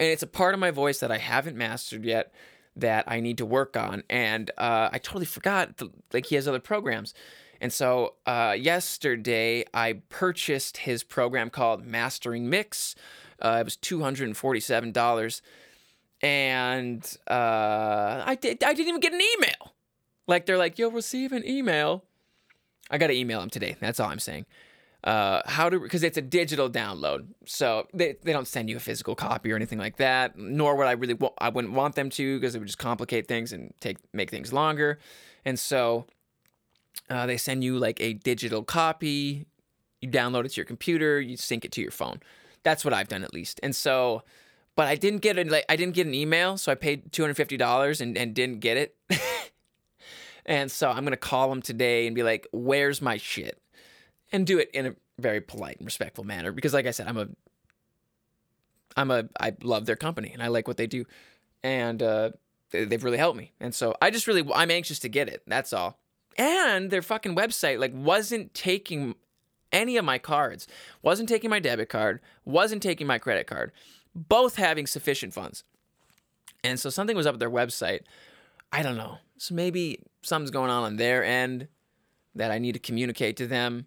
and 0.00 0.08
it's 0.08 0.22
a 0.22 0.26
part 0.26 0.54
of 0.54 0.60
my 0.60 0.70
voice 0.70 1.00
that 1.00 1.12
I 1.12 1.18
haven't 1.18 1.56
mastered 1.56 2.04
yet 2.04 2.32
that 2.74 3.04
I 3.06 3.20
need 3.20 3.36
to 3.38 3.46
work 3.46 3.76
on. 3.76 4.02
And 4.08 4.50
uh, 4.56 4.88
I 4.90 4.98
totally 4.98 5.26
forgot, 5.26 5.76
the, 5.76 5.90
like 6.14 6.26
he 6.26 6.36
has 6.36 6.48
other 6.48 6.58
programs. 6.58 7.12
And 7.60 7.72
so 7.72 8.14
uh, 8.26 8.56
yesterday 8.58 9.64
I 9.74 10.00
purchased 10.08 10.78
his 10.78 11.02
program 11.02 11.50
called 11.50 11.84
Mastering 11.84 12.48
Mix. 12.48 12.94
Uh, 13.40 13.58
it 13.60 13.64
was 13.64 13.76
two 13.76 14.02
hundred 14.02 14.28
and 14.28 14.36
forty-seven 14.36 14.92
dollars, 14.92 15.42
and 16.20 17.04
uh, 17.28 18.22
I 18.26 18.36
did. 18.40 18.62
I 18.62 18.72
didn't 18.72 18.88
even 18.88 19.00
get 19.00 19.12
an 19.12 19.20
email. 19.36 19.74
Like 20.26 20.46
they're 20.46 20.58
like, 20.58 20.78
"You'll 20.78 20.90
receive 20.90 21.32
an 21.32 21.46
email." 21.46 22.04
I 22.90 22.98
got 22.98 23.06
to 23.06 23.14
email 23.14 23.40
him 23.40 23.50
today. 23.50 23.76
That's 23.80 24.00
all 24.00 24.08
I'm 24.08 24.18
saying 24.18 24.46
uh, 25.04 25.40
how 25.46 25.70
to 25.70 25.80
because 25.80 26.02
it's 26.02 26.18
a 26.18 26.22
digital 26.22 26.68
download, 26.68 27.28
so 27.46 27.86
they, 27.94 28.16
they 28.22 28.32
don't 28.32 28.46
send 28.46 28.68
you 28.68 28.76
a 28.76 28.80
physical 28.80 29.14
copy 29.14 29.50
or 29.50 29.56
anything 29.56 29.78
like 29.78 29.96
that. 29.96 30.36
Nor 30.36 30.76
would 30.76 30.86
I 30.86 30.92
really 30.92 31.14
wa- 31.14 31.32
I 31.38 31.48
wouldn't 31.48 31.72
want 31.72 31.94
them 31.94 32.10
to 32.10 32.38
because 32.38 32.54
it 32.54 32.58
would 32.58 32.68
just 32.68 32.78
complicate 32.78 33.26
things 33.26 33.52
and 33.52 33.72
take 33.80 33.98
make 34.12 34.30
things 34.30 34.52
longer. 34.52 34.98
And 35.44 35.58
so 35.58 36.06
uh, 37.08 37.26
they 37.26 37.36
send 37.36 37.64
you 37.64 37.78
like 37.78 38.00
a 38.00 38.14
digital 38.14 38.62
copy. 38.62 39.46
You 40.00 40.08
download 40.08 40.44
it 40.46 40.50
to 40.50 40.56
your 40.56 40.64
computer. 40.64 41.20
You 41.20 41.36
sync 41.36 41.64
it 41.64 41.72
to 41.72 41.80
your 41.80 41.90
phone. 41.90 42.20
That's 42.62 42.84
what 42.84 42.94
I've 42.94 43.08
done 43.08 43.24
at 43.24 43.34
least. 43.34 43.60
And 43.62 43.74
so, 43.74 44.22
but 44.76 44.86
I 44.86 44.94
didn't 44.94 45.20
get 45.20 45.38
it. 45.38 45.50
Like 45.50 45.64
I 45.68 45.76
didn't 45.76 45.94
get 45.94 46.06
an 46.06 46.14
email, 46.14 46.56
so 46.56 46.72
I 46.72 46.74
paid 46.74 47.12
two 47.12 47.22
hundred 47.22 47.34
fifty 47.34 47.56
dollars 47.56 48.00
and 48.00 48.16
and 48.16 48.34
didn't 48.34 48.60
get 48.60 48.76
it. 48.76 48.96
and 50.46 50.70
so 50.70 50.90
I'm 50.90 51.04
gonna 51.04 51.16
call 51.16 51.50
them 51.50 51.62
today 51.62 52.06
and 52.06 52.14
be 52.14 52.22
like, 52.22 52.46
"Where's 52.52 53.02
my 53.02 53.16
shit?" 53.16 53.60
and 54.32 54.46
do 54.46 54.58
it 54.58 54.70
in 54.72 54.86
a 54.86 54.94
very 55.18 55.40
polite 55.40 55.76
and 55.78 55.86
respectful 55.86 56.24
manner 56.24 56.52
because 56.52 56.72
like 56.72 56.86
I 56.86 56.90
said 56.92 57.06
I'm 57.06 57.18
a 57.18 57.28
I'm 58.96 59.10
a 59.10 59.28
I 59.38 59.54
love 59.62 59.86
their 59.86 59.96
company 59.96 60.30
and 60.32 60.42
I 60.42 60.48
like 60.48 60.66
what 60.66 60.76
they 60.76 60.86
do 60.86 61.04
and 61.62 62.02
uh 62.02 62.30
they've 62.70 63.02
really 63.04 63.18
helped 63.18 63.36
me 63.36 63.52
and 63.60 63.74
so 63.74 63.94
I 64.00 64.10
just 64.10 64.26
really 64.26 64.48
I'm 64.54 64.70
anxious 64.70 64.98
to 65.00 65.08
get 65.08 65.28
it 65.28 65.42
that's 65.46 65.72
all 65.72 65.98
and 66.38 66.90
their 66.90 67.02
fucking 67.02 67.34
website 67.34 67.78
like 67.78 67.92
wasn't 67.94 68.52
taking 68.54 69.14
any 69.72 69.96
of 69.96 70.04
my 70.04 70.18
cards 70.18 70.66
wasn't 71.02 71.28
taking 71.28 71.50
my 71.50 71.60
debit 71.60 71.88
card 71.88 72.20
wasn't 72.44 72.82
taking 72.82 73.06
my 73.06 73.18
credit 73.18 73.46
card 73.46 73.72
both 74.14 74.56
having 74.56 74.86
sufficient 74.86 75.32
funds 75.32 75.64
and 76.64 76.78
so 76.78 76.90
something 76.90 77.16
was 77.16 77.26
up 77.26 77.34
with 77.34 77.40
their 77.40 77.50
website 77.50 78.00
I 78.72 78.82
don't 78.82 78.96
know 78.96 79.18
so 79.38 79.54
maybe 79.54 80.00
something's 80.22 80.50
going 80.50 80.70
on 80.70 80.84
on 80.84 80.96
their 80.96 81.24
end 81.24 81.68
that 82.34 82.50
I 82.50 82.58
need 82.58 82.72
to 82.72 82.78
communicate 82.78 83.36
to 83.38 83.46
them 83.46 83.86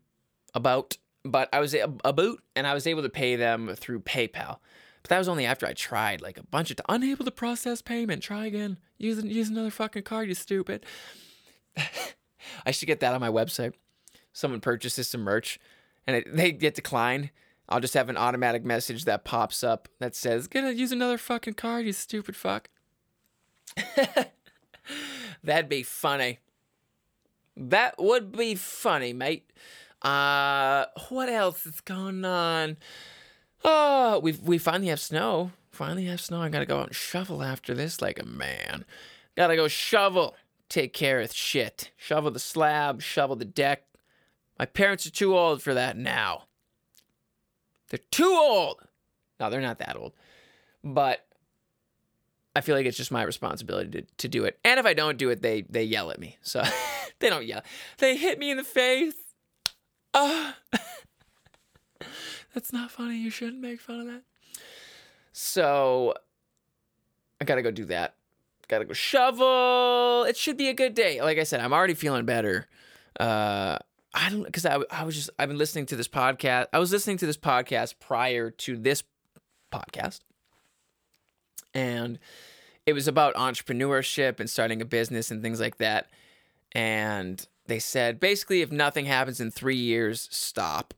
about, 0.53 0.97
but 1.23 1.49
I 1.53 1.59
was 1.59 1.73
a, 1.73 1.87
boot 1.87 2.43
and 2.55 2.67
I 2.67 2.73
was 2.73 2.87
able 2.87 3.01
to 3.03 3.09
pay 3.09 3.35
them 3.35 3.73
through 3.75 4.01
PayPal. 4.01 4.57
But 5.01 5.09
that 5.09 5.17
was 5.17 5.27
only 5.27 5.45
after 5.45 5.65
I 5.65 5.73
tried 5.73 6.21
like 6.21 6.37
a 6.37 6.43
bunch 6.43 6.71
of 6.71 6.79
unable 6.87 7.25
to 7.25 7.31
process 7.31 7.81
payment. 7.81 8.23
Try 8.23 8.45
again. 8.45 8.79
Use 8.97 9.21
use 9.23 9.49
another 9.49 9.69
fucking 9.69 10.03
card. 10.03 10.29
You 10.29 10.35
stupid. 10.35 10.85
I 12.65 12.71
should 12.71 12.87
get 12.87 12.99
that 13.01 13.13
on 13.13 13.21
my 13.21 13.29
website. 13.29 13.73
Someone 14.33 14.61
purchases 14.61 15.07
some 15.07 15.21
merch, 15.21 15.59
and 16.07 16.17
it, 16.17 16.35
they 16.35 16.51
get 16.51 16.75
declined. 16.75 17.29
I'll 17.69 17.79
just 17.79 17.93
have 17.93 18.09
an 18.09 18.17
automatic 18.17 18.65
message 18.65 19.05
that 19.05 19.23
pops 19.23 19.63
up 19.63 19.87
that 19.99 20.15
says, 20.15 20.47
"Gonna 20.47 20.71
use 20.71 20.91
another 20.91 21.17
fucking 21.17 21.53
card, 21.53 21.85
you 21.85 21.93
stupid 21.93 22.35
fuck." 22.35 22.69
That'd 25.43 25.69
be 25.69 25.83
funny. 25.83 26.39
That 27.55 27.95
would 27.99 28.31
be 28.31 28.55
funny, 28.55 29.13
mate. 29.13 29.51
Uh, 30.01 30.85
what 31.09 31.29
else 31.29 31.65
is 31.65 31.81
going 31.81 32.25
on? 32.25 32.77
Oh, 33.63 34.19
we 34.19 34.33
we 34.33 34.57
finally 34.57 34.89
have 34.89 34.99
snow. 34.99 35.51
Finally 35.71 36.05
have 36.05 36.21
snow. 36.21 36.41
I 36.41 36.49
gotta 36.49 36.65
go 36.65 36.79
out 36.79 36.87
and 36.87 36.95
shovel 36.95 37.41
after 37.41 37.73
this 37.73 38.01
like 38.01 38.19
a 38.19 38.25
man. 38.25 38.85
Gotta 39.35 39.55
go 39.55 39.67
shovel. 39.67 40.35
Take 40.74 40.91
care 40.91 41.19
of 41.19 41.32
shit. 41.32 41.91
Shovel 41.97 42.32
the 42.32 42.39
slab. 42.39 42.99
Shovel 42.99 43.36
the 43.36 43.45
deck. 43.45 43.84
My 44.57 44.65
parents 44.65 45.05
are 45.05 45.11
too 45.11 45.38
old 45.38 45.61
for 45.61 45.76
that 45.76 45.95
now. 45.95 46.45
They're 47.89 47.99
too 48.09 48.34
old. 48.34 48.82
No, 49.39 49.51
they're 49.51 49.61
not 49.61 49.78
that 49.78 49.95
old. 49.95 50.13
But 50.84 51.28
I 52.55 52.61
feel 52.61 52.76
like 52.76 52.88
it's 52.88 52.97
just 52.97 53.11
my 53.11 53.21
responsibility 53.21 54.01
to, 54.01 54.07
to 54.17 54.28
do 54.28 54.45
it. 54.45 54.57
And 54.65 54.80
if 54.80 54.88
I 54.88 54.95
don't 54.95 55.19
do 55.19 55.30
it, 55.30 55.43
they 55.43 55.61
they 55.69 55.84
yell 55.84 56.09
at 56.09 56.19
me. 56.19 56.39
So 56.41 56.63
they 57.19 57.30
don't 57.30 57.45
yell. 57.45 57.61
They 57.99 58.17
hit 58.17 58.39
me 58.39 58.49
in 58.49 58.57
the 58.57 58.63
face. 58.63 59.13
Ah. 60.15 60.57
That's 62.55 62.74
not 62.74 62.89
funny. 62.89 63.17
You 63.17 63.30
shouldn't 63.30 63.61
make 63.61 63.80
fun 63.80 63.99
of 63.99 64.07
that. 64.07 64.24
So 65.34 66.15
I 67.39 67.45
gotta 67.45 67.61
go 67.61 67.69
do 67.69 67.86
that. 67.86 68.15
Gotta 68.74 68.86
go 68.86 68.93
shovel. 68.93 70.26
It 70.28 70.36
should 70.36 70.57
be 70.57 70.67
a 70.67 70.74
good 70.74 70.95
day. 70.95 71.21
Like 71.21 71.38
I 71.38 71.43
said, 71.43 71.59
I'm 71.59 71.74
already 71.74 71.93
feeling 71.93 72.26
better. 72.26 72.65
Uh, 73.19 73.78
I 74.15 74.30
don't 74.32 74.41
because 74.43 74.65
I, 74.65 74.80
I 74.89 75.03
was 75.03 75.13
just 75.13 75.30
I've 75.38 75.47
been 75.47 75.59
listening 75.59 75.86
to 75.88 75.95
this 75.95 76.07
podcast. 76.07 76.65
I 76.74 76.80
was 76.80 76.91
listening 76.91 77.17
to 77.17 77.28
this 77.28 77.38
podcast 77.38 77.99
prior 77.99 78.49
to 78.49 78.76
this 78.76 79.03
podcast, 79.71 80.21
and 81.76 82.17
it 82.88 82.93
was 82.93 83.07
about 83.07 83.36
entrepreneurship 83.36 84.39
and 84.39 84.49
starting 84.49 84.82
a 84.82 84.86
business 84.86 85.30
and 85.30 85.43
things 85.43 85.59
like 85.59 85.78
that. 85.78 86.09
And 86.71 87.45
they 87.67 87.78
said 87.78 88.19
basically 88.19 88.61
if 88.61 88.71
nothing 88.71 89.05
happens 89.05 89.39
in 89.39 89.51
three 89.51 89.78
years, 89.78 90.28
stop. 90.32 90.95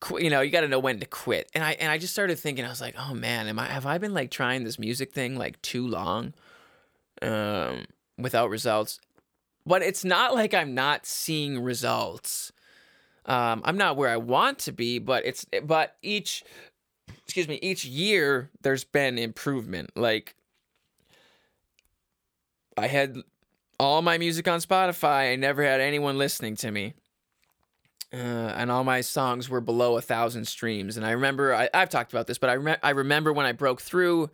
Qu- 0.00 0.20
you 0.20 0.30
know, 0.30 0.40
you 0.40 0.50
got 0.50 0.62
to 0.62 0.68
know 0.68 0.80
when 0.80 0.98
to 0.98 1.06
quit. 1.06 1.48
And 1.54 1.62
I 1.62 1.72
and 1.74 1.88
I 1.92 1.98
just 1.98 2.12
started 2.12 2.36
thinking, 2.36 2.64
I 2.64 2.68
was 2.68 2.80
like, 2.80 2.96
oh 2.98 3.14
man, 3.14 3.46
am 3.46 3.60
I 3.60 3.66
have 3.66 3.86
I 3.86 3.98
been 3.98 4.12
like 4.12 4.32
trying 4.32 4.64
this 4.64 4.76
music 4.76 5.12
thing 5.12 5.36
like 5.36 5.62
too 5.62 5.86
long, 5.86 6.34
um, 7.22 7.86
without 8.18 8.50
results? 8.50 9.00
But 9.66 9.82
it's 9.82 10.04
not 10.04 10.34
like 10.34 10.54
I'm 10.54 10.74
not 10.74 11.06
seeing 11.06 11.60
results. 11.62 12.52
Um, 13.26 13.62
I'm 13.64 13.76
not 13.76 13.96
where 13.96 14.08
I 14.08 14.16
want 14.16 14.58
to 14.60 14.72
be, 14.72 14.98
but 14.98 15.24
it's 15.26 15.46
but 15.64 15.96
each 16.02 16.42
excuse 17.24 17.46
me 17.46 17.58
each 17.62 17.84
year 17.84 18.50
there's 18.62 18.84
been 18.84 19.18
improvement. 19.18 19.90
Like 19.94 20.34
I 22.76 22.86
had 22.86 23.18
all 23.78 24.02
my 24.02 24.18
music 24.18 24.48
on 24.48 24.60
Spotify. 24.60 25.32
I 25.32 25.36
never 25.36 25.62
had 25.62 25.80
anyone 25.80 26.18
listening 26.18 26.56
to 26.56 26.70
me. 26.70 26.94
Uh, 28.12 28.16
and 28.16 28.70
all 28.72 28.82
my 28.82 29.00
songs 29.00 29.48
were 29.48 29.60
below 29.60 29.96
a 29.96 30.00
thousand 30.00 30.46
streams. 30.46 30.96
And 30.96 31.06
I 31.06 31.12
remember, 31.12 31.54
I, 31.54 31.68
have 31.72 31.90
talked 31.90 32.12
about 32.12 32.26
this, 32.26 32.38
but 32.38 32.50
I, 32.50 32.76
I 32.82 32.90
remember 32.90 33.32
when 33.32 33.46
I 33.46 33.52
broke 33.52 33.80
through 33.80 34.30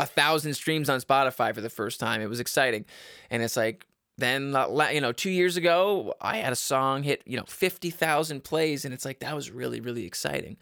a 0.00 0.06
thousand 0.06 0.54
streams 0.54 0.88
on 0.88 1.00
Spotify 1.00 1.54
for 1.54 1.60
the 1.60 1.70
first 1.70 2.00
time. 2.00 2.20
It 2.20 2.28
was 2.28 2.40
exciting. 2.40 2.86
And 3.30 3.42
it's 3.42 3.56
like, 3.56 3.86
then, 4.16 4.56
you 4.92 5.00
know, 5.00 5.12
two 5.12 5.30
years 5.30 5.56
ago, 5.56 6.14
I 6.20 6.38
had 6.38 6.52
a 6.52 6.56
song 6.56 7.02
hit, 7.02 7.22
you 7.26 7.36
know, 7.36 7.44
50,000 7.46 8.42
plays. 8.42 8.84
And 8.84 8.92
it's 8.92 9.04
like, 9.04 9.20
that 9.20 9.34
was 9.34 9.50
really, 9.50 9.80
really 9.80 10.06
exciting. 10.06 10.56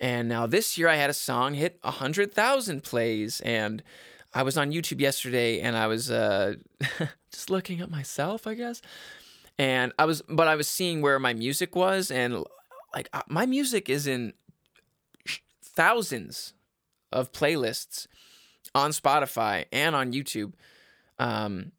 And 0.00 0.28
now 0.28 0.46
this 0.46 0.76
year, 0.76 0.88
I 0.88 0.96
had 0.96 1.10
a 1.10 1.14
song 1.14 1.54
hit 1.54 1.78
100,000 1.82 2.82
plays. 2.82 3.40
And 3.40 3.82
I 4.34 4.42
was 4.42 4.56
on 4.56 4.72
YouTube 4.72 5.00
yesterday 5.00 5.60
and 5.60 5.76
I 5.76 5.86
was 5.86 6.10
uh, 6.10 6.54
just 7.32 7.50
looking 7.50 7.80
at 7.80 7.90
myself, 7.90 8.46
I 8.46 8.54
guess. 8.54 8.82
And 9.58 9.92
I 9.98 10.04
was, 10.04 10.22
but 10.28 10.48
I 10.48 10.56
was 10.56 10.68
seeing 10.68 11.00
where 11.00 11.18
my 11.18 11.32
music 11.32 11.76
was, 11.76 12.10
and 12.10 12.44
like 12.92 13.08
uh, 13.12 13.22
my 13.28 13.46
music 13.46 13.88
is 13.88 14.06
in 14.06 14.32
thousands 15.62 16.54
of 17.12 17.30
playlists 17.30 18.08
on 18.74 18.90
Spotify 18.90 19.66
and 19.72 19.94
on 19.94 20.12
YouTube. 20.12 20.52
Um, 21.18 21.72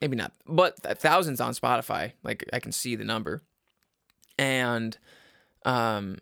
maybe 0.00 0.16
not, 0.16 0.32
but 0.46 0.76
thousands 0.98 1.40
on 1.40 1.54
Spotify. 1.54 2.12
Like 2.22 2.44
I 2.52 2.60
can 2.60 2.72
see 2.72 2.96
the 2.96 3.04
number, 3.04 3.42
and 4.38 4.96
um, 5.64 6.18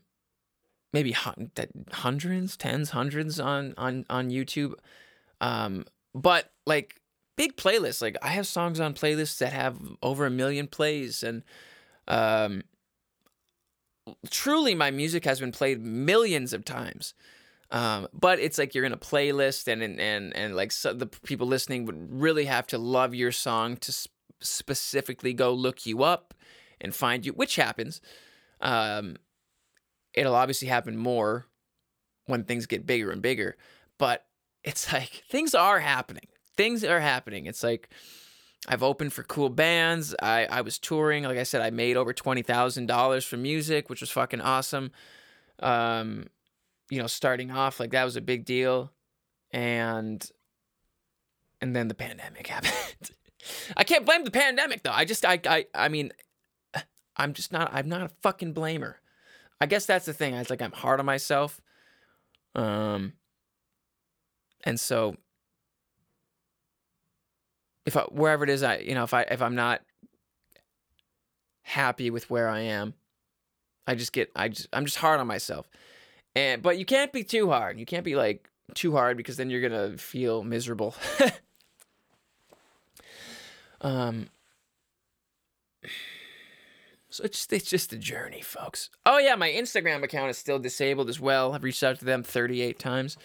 maybe 0.93 1.13
hundreds, 1.13 2.57
tens, 2.57 2.91
hundreds 2.91 3.39
on 3.39 3.75
on 3.77 4.07
on 4.09 4.31
YouTube. 4.31 4.75
Um, 5.41 5.85
but 6.15 6.51
like 6.67 7.01
big 7.37 7.57
playlists, 7.57 8.03
like 8.03 8.17
I 8.23 8.29
have 8.29 8.47
songs 8.47 8.81
on 8.81 8.95
playlists 8.95 9.39
that 9.39 9.53
have 9.53 9.79
over 10.03 10.27
a 10.27 10.31
million 10.31 10.67
plays, 10.67 11.23
and 11.23 11.43
um, 12.09 12.63
truly, 14.31 14.75
my 14.75 14.91
music 14.91 15.25
has 15.25 15.41
been 15.41 15.53
played 15.53 15.81
millions 15.83 16.53
of 16.53 16.65
times. 16.65 17.15
Um, 17.71 18.09
but 18.13 18.39
it's 18.39 18.57
like 18.59 18.75
you're 18.75 18.85
in 18.85 18.93
a 18.93 18.99
playlist, 18.99 19.69
and 19.69 19.83
and 19.83 20.01
and, 20.01 20.35
and 20.37 20.57
like 20.57 20.73
so 20.73 20.93
the 20.93 21.07
people 21.07 21.47
listening 21.47 21.85
would 21.85 22.13
really 22.13 22.47
have 22.47 22.67
to 22.69 22.79
love 22.79 23.15
your 23.15 23.33
song 23.33 23.77
to 23.79 23.93
sp- 23.93 24.13
specifically 24.41 25.33
go 25.35 25.53
look 25.53 25.85
you 25.85 26.03
up 26.03 26.35
and 26.81 26.95
find 26.95 27.27
you, 27.27 27.33
which 27.33 27.57
happens. 27.57 28.01
Um, 28.61 29.17
it'll 30.15 30.35
obviously 30.35 30.69
happen 30.69 30.97
more 30.97 31.47
when 32.27 32.45
things 32.45 32.67
get 32.67 32.87
bigger 32.87 33.11
and 33.11 33.21
bigger, 33.21 33.57
but 33.99 34.25
it's 34.65 34.93
like 34.93 35.25
things 35.29 35.55
are 35.55 35.81
happening. 35.81 36.29
Things 36.57 36.83
are 36.85 37.01
happening. 37.01 37.47
It's 37.47 37.63
like 37.63 37.91
I've 38.67 38.83
opened 38.83 39.13
for 39.13 39.23
cool 39.23 39.49
bands. 39.49 40.15
I, 40.21 40.47
I 40.47 40.61
was 40.63 40.79
touring. 40.79 41.25
Like 41.25 41.39
I 41.39 41.45
said, 41.45 41.61
I 41.61 41.71
made 41.71 41.97
over 41.97 42.13
twenty 42.13 42.43
thousand 42.43 42.87
dollars 42.87 43.25
from 43.25 43.43
music, 43.43 43.89
which 43.89 44.01
was 44.01 44.11
fucking 44.11 44.41
awesome. 44.41 44.91
Um, 45.61 46.27
you 46.91 47.01
know, 47.01 47.07
starting 47.07 47.51
off 47.51 47.81
like 47.81 47.91
that 47.91 48.05
was 48.05 48.17
a 48.17 48.21
big 48.21 48.45
deal, 48.45 48.93
and 49.51 50.29
and 51.61 51.75
then 51.75 51.89
the 51.89 51.95
pandemic 51.95 52.47
happened. 52.49 53.11
I 53.77 53.85
can't 53.85 54.05
blame 54.05 54.25
the 54.25 54.31
pandemic 54.31 54.83
though. 54.83 54.93
I 54.93 55.05
just 55.05 55.25
I 55.25 55.41
I 55.47 55.67
I 55.75 55.89
mean, 55.89 56.13
I'm 57.17 57.33
just 57.33 57.53
not 57.53 57.71
I'm 57.73 57.89
not 57.89 58.03
a 58.03 58.11
fucking 58.23 58.55
blamer. 58.55 58.95
I 59.61 59.67
guess 59.67 59.87
that's 59.87 60.07
the 60.07 60.13
thing. 60.13 60.35
I 60.35 60.39
was 60.39 60.51
like 60.51 60.63
I'm 60.63 60.73
hard 60.73 61.01
on 61.01 61.07
myself. 61.07 61.61
Um, 62.55 63.15
and 64.65 64.79
so 64.79 65.17
if 67.87 67.97
I, 67.97 68.03
wherever 68.03 68.45
it 68.45 68.51
is, 68.51 68.63
I 68.63 68.79
you 68.79 68.95
know 68.95 69.05
if 69.05 69.15
I 69.15 69.23
if 69.23 69.43
I'm 69.43 69.55
not 69.55 69.83
happy 71.63 72.11
with 72.11 72.31
where 72.31 72.49
I 72.49 72.61
am, 72.61 72.95
I 73.87 73.95
just 73.95 74.13
get 74.13 74.31
I 74.37 74.49
just 74.49 74.69
I'm 74.73 74.85
just 74.85 74.99
hard 74.99 75.21
on 75.21 75.27
myself. 75.27 75.69
And 76.39 76.63
but 76.63 76.79
you 76.79 76.85
can't 76.85 77.13
be 77.13 77.25
too 77.25 77.51
hard. 77.51 77.81
You 77.81 77.87
can't 77.87 78.05
be 78.05 78.15
like 78.15 78.49
too 78.75 78.93
hard 78.93 79.17
because 79.17 79.37
then 79.37 79.51
you're 79.51 79.61
gonna 79.61 79.99
feel 79.99 80.45
miserable. 80.45 80.95
um. 83.81 84.29
So 87.11 87.25
it's 87.25 87.39
just, 87.39 87.53
it's 87.53 87.69
just 87.69 87.93
a 87.93 87.97
journey, 87.97 88.41
folks. 88.41 88.89
Oh 89.05 89.19
yeah, 89.19 89.35
my 89.35 89.51
Instagram 89.51 90.05
account 90.05 90.31
is 90.31 90.39
still 90.39 90.61
disabled 90.61 91.09
as 91.09 91.19
well. 91.19 91.55
I've 91.55 91.65
reached 91.65 91.83
out 91.83 91.99
to 91.99 92.05
them 92.05 92.23
38 92.23 92.79
times. 92.79 93.17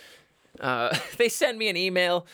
Uh, 0.60 0.98
they 1.18 1.30
sent 1.30 1.60
me 1.60 1.70
an 1.70 1.78
email, 1.78 2.26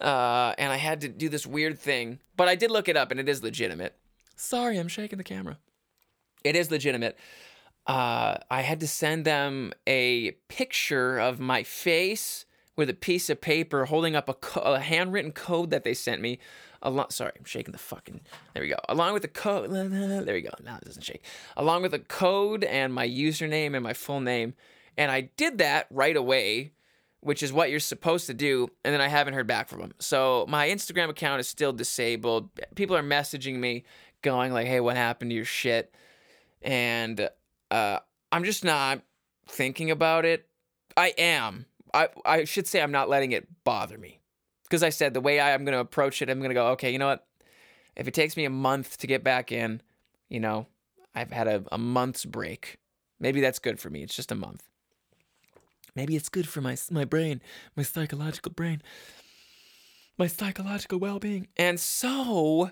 uh, 0.00 0.52
and 0.58 0.72
I 0.72 0.78
had 0.78 1.02
to 1.02 1.08
do 1.08 1.28
this 1.28 1.46
weird 1.46 1.78
thing, 1.78 2.18
but 2.36 2.48
I 2.48 2.56
did 2.56 2.72
look 2.72 2.88
it 2.88 2.96
up, 2.96 3.12
and 3.12 3.20
it 3.20 3.28
is 3.28 3.44
legitimate. 3.44 3.94
Sorry, 4.34 4.78
I'm 4.78 4.88
shaking 4.88 5.18
the 5.18 5.24
camera. 5.24 5.58
It 6.42 6.56
is 6.56 6.72
legitimate 6.72 7.16
uh, 7.86 8.36
I 8.50 8.62
had 8.62 8.80
to 8.80 8.88
send 8.88 9.24
them 9.24 9.72
a 9.86 10.32
picture 10.48 11.18
of 11.18 11.40
my 11.40 11.62
face 11.62 12.44
with 12.76 12.88
a 12.88 12.94
piece 12.94 13.28
of 13.28 13.40
paper 13.40 13.86
holding 13.86 14.16
up 14.16 14.28
a, 14.28 14.34
co- 14.34 14.60
a 14.60 14.78
handwritten 14.80 15.32
code 15.32 15.70
that 15.70 15.84
they 15.84 15.94
sent 15.94 16.22
me. 16.22 16.38
A 16.82 16.88
Along, 16.88 17.10
sorry, 17.10 17.32
I'm 17.38 17.44
shaking 17.44 17.72
the 17.72 17.78
fucking. 17.78 18.20
There 18.54 18.62
we 18.62 18.68
go. 18.68 18.76
Along 18.88 19.12
with 19.12 19.22
the 19.22 19.28
code. 19.28 19.70
There 19.72 20.34
we 20.34 20.40
go. 20.40 20.50
Now 20.64 20.76
it 20.76 20.84
doesn't 20.84 21.02
shake. 21.02 21.24
Along 21.56 21.82
with 21.82 21.94
a 21.94 21.98
code 21.98 22.64
and 22.64 22.94
my 22.94 23.06
username 23.08 23.74
and 23.74 23.82
my 23.82 23.92
full 23.92 24.20
name. 24.20 24.54
And 24.96 25.10
I 25.10 25.22
did 25.36 25.58
that 25.58 25.86
right 25.90 26.16
away, 26.16 26.72
which 27.20 27.42
is 27.42 27.52
what 27.52 27.70
you're 27.70 27.80
supposed 27.80 28.26
to 28.26 28.34
do. 28.34 28.68
And 28.84 28.92
then 28.92 29.00
I 29.00 29.08
haven't 29.08 29.34
heard 29.34 29.46
back 29.46 29.68
from 29.68 29.80
them. 29.80 29.92
So 29.98 30.44
my 30.48 30.68
Instagram 30.68 31.08
account 31.08 31.40
is 31.40 31.48
still 31.48 31.72
disabled. 31.72 32.50
People 32.74 32.96
are 32.96 33.02
messaging 33.02 33.58
me 33.58 33.84
going 34.22 34.52
like, 34.52 34.66
hey, 34.66 34.80
what 34.80 34.96
happened 34.96 35.30
to 35.30 35.34
your 35.34 35.44
shit? 35.44 35.94
And 36.62 37.28
uh, 37.72 37.98
I'm 38.30 38.44
just 38.44 38.64
not 38.64 39.00
thinking 39.48 39.90
about 39.90 40.24
it. 40.24 40.46
I 40.96 41.14
am. 41.16 41.66
I, 41.94 42.08
I 42.24 42.44
should 42.44 42.66
say 42.66 42.82
I'm 42.82 42.92
not 42.92 43.08
letting 43.08 43.32
it 43.32 43.48
bother 43.64 43.96
me. 43.96 44.20
Because 44.64 44.82
I 44.82 44.90
said 44.90 45.14
the 45.14 45.20
way 45.20 45.40
I 45.40 45.50
am 45.50 45.64
going 45.64 45.74
to 45.74 45.80
approach 45.80 46.22
it, 46.22 46.30
I'm 46.30 46.38
going 46.38 46.50
to 46.50 46.54
go, 46.54 46.68
okay, 46.68 46.90
you 46.90 46.98
know 46.98 47.08
what? 47.08 47.26
If 47.96 48.08
it 48.08 48.14
takes 48.14 48.36
me 48.36 48.44
a 48.44 48.50
month 48.50 48.98
to 48.98 49.06
get 49.06 49.24
back 49.24 49.52
in, 49.52 49.80
you 50.28 50.40
know, 50.40 50.66
I've 51.14 51.30
had 51.30 51.48
a, 51.48 51.64
a 51.72 51.78
month's 51.78 52.24
break. 52.24 52.78
Maybe 53.18 53.40
that's 53.40 53.58
good 53.58 53.80
for 53.80 53.90
me. 53.90 54.02
It's 54.02 54.16
just 54.16 54.32
a 54.32 54.34
month. 54.34 54.62
Maybe 55.94 56.16
it's 56.16 56.30
good 56.30 56.48
for 56.48 56.62
my 56.62 56.76
my 56.90 57.04
brain, 57.04 57.42
my 57.76 57.82
psychological 57.82 58.52
brain, 58.52 58.82
my 60.16 60.26
psychological 60.26 60.98
well-being. 60.98 61.48
And 61.58 61.78
so 61.78 62.70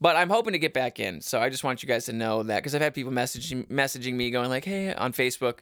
but 0.00 0.16
I'm 0.16 0.30
hoping 0.30 0.52
to 0.52 0.58
get 0.58 0.72
back 0.72 0.98
in. 0.98 1.20
So 1.20 1.40
I 1.40 1.50
just 1.50 1.64
want 1.64 1.82
you 1.82 1.86
guys 1.86 2.06
to 2.06 2.12
know 2.12 2.42
that 2.42 2.56
because 2.56 2.74
I've 2.74 2.80
had 2.80 2.94
people 2.94 3.12
messaging 3.12 3.66
messaging 3.68 4.14
me 4.14 4.30
going 4.30 4.48
like, 4.48 4.64
"Hey," 4.64 4.94
on 4.94 5.12
Facebook, 5.12 5.58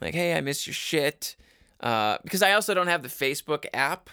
like, 0.00 0.14
"Hey, 0.14 0.36
I 0.36 0.40
miss 0.40 0.66
your 0.66 0.74
shit." 0.74 1.36
Uh, 1.80 2.18
because 2.22 2.42
I 2.42 2.52
also 2.52 2.74
don't 2.74 2.86
have 2.86 3.02
the 3.02 3.08
Facebook 3.08 3.66
app, 3.72 4.10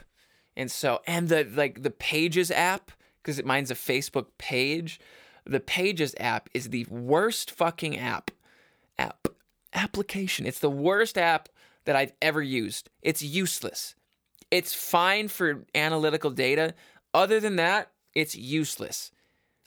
and 0.56 0.72
so 0.72 1.02
and 1.08 1.30
the 1.30 1.44
like 1.46 1.82
the 1.82 1.92
Pages 1.92 2.52
app 2.52 2.92
because 3.22 3.40
it 3.40 3.46
mine's 3.46 3.72
a 3.72 3.76
Facebook 3.76 4.28
page. 4.38 5.00
The 5.46 5.60
Pages 5.60 6.14
app 6.20 6.50
is 6.54 6.70
the 6.70 6.86
worst 6.90 7.52
fucking 7.52 7.98
app. 7.98 8.32
App 8.98 9.28
application. 9.74 10.46
It's 10.46 10.60
the 10.60 10.70
worst 10.70 11.18
app 11.18 11.50
that 11.86 11.96
I've 11.96 12.14
ever 12.22 12.42
used. 12.42 12.90
It's 13.02 13.22
useless. 13.22 13.96
It's 14.52 14.74
fine 14.74 15.28
for 15.30 15.66
analytical 15.74 16.30
data. 16.30 16.76
Other 17.14 17.40
than 17.40 17.56
that, 17.56 17.92
it's 18.14 18.36
useless. 18.36 19.12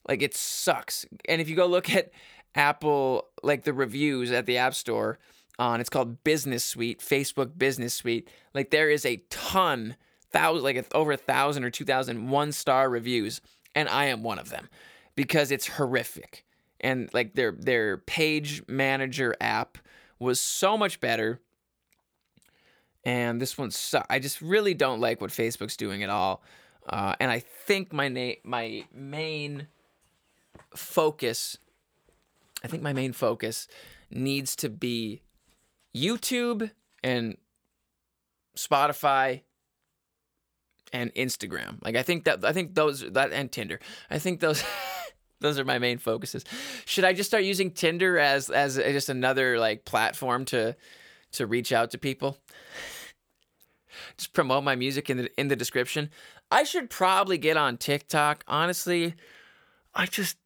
Like 0.08 0.22
it 0.22 0.34
sucks. 0.34 1.06
And 1.28 1.40
if 1.40 1.48
you 1.48 1.56
go 1.56 1.66
look 1.66 1.90
at 1.90 2.10
Apple, 2.54 3.28
like 3.42 3.64
the 3.64 3.72
reviews 3.72 4.30
at 4.30 4.46
the 4.46 4.58
App 4.58 4.74
Store 4.74 5.18
on, 5.58 5.80
it's 5.80 5.90
called 5.90 6.22
Business 6.24 6.64
Suite, 6.64 7.00
Facebook 7.00 7.58
Business 7.58 7.94
Suite. 7.94 8.28
Like 8.54 8.70
there 8.70 8.90
is 8.90 9.04
a 9.04 9.22
ton, 9.30 9.96
thousand, 10.30 10.64
like 10.64 10.86
over 10.94 11.12
a 11.12 11.16
thousand 11.16 11.64
or 11.64 11.70
two 11.70 11.84
thousand 11.84 12.28
one 12.28 12.52
star 12.52 12.88
reviews, 12.88 13.40
and 13.74 13.88
I 13.88 14.06
am 14.06 14.22
one 14.22 14.38
of 14.38 14.50
them 14.50 14.68
because 15.14 15.50
it's 15.50 15.66
horrific. 15.66 16.44
And 16.80 17.10
like 17.12 17.34
their 17.34 17.52
their 17.52 17.96
page 17.96 18.62
manager 18.68 19.34
app 19.40 19.78
was 20.18 20.40
so 20.40 20.76
much 20.78 21.00
better. 21.00 21.40
And 23.04 23.40
this 23.40 23.56
one, 23.56 23.70
su- 23.70 24.00
I 24.10 24.18
just 24.18 24.42
really 24.42 24.74
don't 24.74 25.00
like 25.00 25.20
what 25.20 25.30
Facebook's 25.30 25.76
doing 25.76 26.02
at 26.02 26.10
all. 26.10 26.42
Uh, 26.88 27.14
and 27.20 27.30
I 27.30 27.38
think 27.38 27.92
my 27.92 28.08
na- 28.08 28.40
my 28.44 28.84
main 28.92 29.68
focus, 30.76 31.58
I 32.62 32.68
think 32.68 32.82
my 32.82 32.92
main 32.92 33.12
focus 33.12 33.68
needs 34.10 34.56
to 34.56 34.68
be 34.68 35.22
YouTube 35.94 36.70
and 37.02 37.36
Spotify 38.56 39.42
and 40.92 41.12
Instagram. 41.14 41.82
Like 41.84 41.96
I 41.96 42.02
think 42.02 42.24
that 42.24 42.44
I 42.44 42.52
think 42.52 42.74
those 42.74 43.00
that 43.00 43.32
and 43.32 43.50
Tinder. 43.50 43.80
I 44.10 44.18
think 44.18 44.40
those 44.40 44.62
those 45.40 45.58
are 45.58 45.64
my 45.64 45.78
main 45.78 45.98
focuses. 45.98 46.44
Should 46.84 47.04
I 47.04 47.12
just 47.12 47.30
start 47.30 47.44
using 47.44 47.70
Tinder 47.70 48.18
as 48.18 48.50
as 48.50 48.76
just 48.76 49.08
another 49.08 49.58
like 49.58 49.84
platform 49.84 50.44
to 50.46 50.76
to 51.32 51.46
reach 51.46 51.72
out 51.72 51.90
to 51.90 51.98
people? 51.98 52.38
Just 54.18 54.34
promote 54.34 54.62
my 54.62 54.76
music 54.76 55.08
in 55.08 55.16
the 55.16 55.40
in 55.40 55.48
the 55.48 55.56
description. 55.56 56.10
I 56.50 56.64
should 56.64 56.90
probably 56.90 57.38
get 57.38 57.56
on 57.56 57.78
TikTok. 57.78 58.44
Honestly, 58.46 59.14
I 59.94 60.04
just 60.04 60.36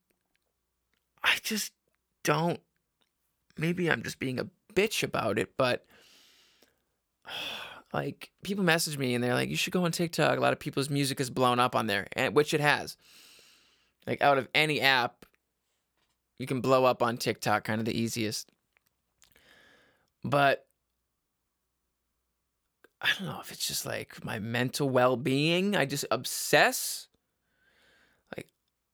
I 1.22 1.36
just 1.42 1.72
don't. 2.24 2.60
Maybe 3.58 3.90
I'm 3.90 4.02
just 4.02 4.18
being 4.18 4.38
a 4.38 4.46
bitch 4.74 5.02
about 5.02 5.38
it, 5.38 5.56
but 5.56 5.84
like 7.92 8.30
people 8.42 8.64
message 8.64 8.98
me 8.98 9.14
and 9.14 9.22
they're 9.22 9.34
like, 9.34 9.48
"You 9.50 9.56
should 9.56 9.72
go 9.72 9.84
on 9.84 9.92
TikTok." 9.92 10.38
A 10.38 10.40
lot 10.40 10.52
of 10.52 10.58
people's 10.58 10.90
music 10.90 11.20
is 11.20 11.30
blown 11.30 11.58
up 11.58 11.74
on 11.74 11.86
there, 11.86 12.06
and 12.12 12.34
which 12.34 12.54
it 12.54 12.60
has. 12.60 12.96
Like 14.06 14.22
out 14.22 14.38
of 14.38 14.48
any 14.54 14.80
app, 14.80 15.26
you 16.38 16.46
can 16.46 16.60
blow 16.60 16.84
up 16.84 17.02
on 17.02 17.16
TikTok, 17.16 17.64
kind 17.64 17.80
of 17.80 17.84
the 17.84 17.98
easiest. 17.98 18.50
But 20.24 20.66
I 23.00 23.10
don't 23.18 23.28
know 23.28 23.40
if 23.40 23.50
it's 23.52 23.66
just 23.66 23.86
like 23.86 24.24
my 24.24 24.38
mental 24.38 24.88
well 24.88 25.16
being. 25.16 25.76
I 25.76 25.84
just 25.84 26.04
obsess 26.10 27.08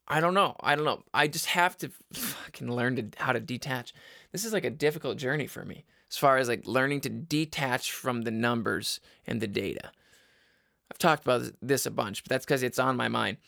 I 0.09 0.21
don't 0.21 0.35
know. 0.35 0.55
I 0.61 0.77
don't 0.77 0.85
know. 0.85 1.03
I 1.13 1.27
just 1.27 1.47
have 1.47 1.77
to 1.79 1.91
fucking 2.13 2.71
learn 2.71 2.97
to 2.97 3.09
how 3.17 3.33
to 3.33 3.41
detach. 3.41 3.93
This 4.33 4.45
is 4.45 4.53
like 4.53 4.65
a 4.65 4.71
difficult 4.71 5.19
journey 5.19 5.47
for 5.47 5.65
me 5.65 5.85
as 6.11 6.17
far 6.17 6.39
as 6.39 6.49
like 6.49 6.67
learning 6.67 7.01
to 7.03 7.09
detach 7.09 7.93
from 7.93 8.23
the 8.23 8.31
numbers 8.31 9.01
and 9.27 9.41
the 9.41 9.49
data. 9.49 9.91
I've 10.91 10.99
talked 10.99 11.25
about 11.25 11.51
this 11.61 11.87
a 11.87 11.91
bunch, 11.91 12.23
but 12.23 12.31
that's 12.31 12.45
because 12.45 12.63
it's 12.63 12.79
on 12.79 12.97
my 12.97 13.09
mind. 13.09 13.39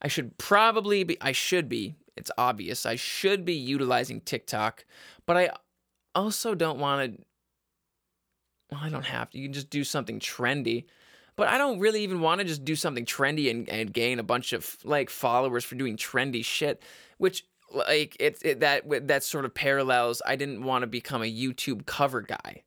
I 0.00 0.08
should 0.08 0.38
probably 0.38 1.04
be, 1.04 1.16
I 1.20 1.32
should 1.32 1.68
be, 1.68 1.96
it's 2.16 2.30
obvious, 2.38 2.86
I 2.86 2.96
should 2.96 3.44
be 3.44 3.54
utilizing 3.54 4.20
TikTok, 4.20 4.84
but 5.26 5.36
I 5.36 5.50
also 6.14 6.54
don't 6.54 6.78
want 6.78 7.16
to, 7.16 7.22
well, 8.70 8.80
I 8.82 8.88
don't 8.88 9.04
have 9.06 9.30
to. 9.30 9.38
You 9.38 9.46
can 9.46 9.52
just 9.52 9.70
do 9.70 9.84
something 9.84 10.20
trendy. 10.20 10.84
But 11.36 11.48
I 11.48 11.58
don't 11.58 11.78
really 11.78 12.02
even 12.02 12.20
want 12.20 12.40
to 12.40 12.46
just 12.46 12.64
do 12.64 12.74
something 12.74 13.04
trendy 13.04 13.50
and, 13.50 13.68
and 13.68 13.92
gain 13.92 14.18
a 14.18 14.22
bunch 14.22 14.54
of 14.54 14.76
like 14.84 15.10
followers 15.10 15.64
for 15.64 15.74
doing 15.74 15.96
trendy 15.96 16.44
shit, 16.44 16.82
which 17.18 17.44
like 17.72 18.16
it, 18.18 18.38
it 18.42 18.60
that 18.60 19.08
that 19.08 19.22
sort 19.22 19.44
of 19.44 19.54
parallels. 19.54 20.22
I 20.24 20.36
didn't 20.36 20.62
want 20.62 20.82
to 20.82 20.86
become 20.86 21.22
a 21.22 21.32
YouTube 21.32 21.84
cover 21.84 22.22
guy, 22.22 22.62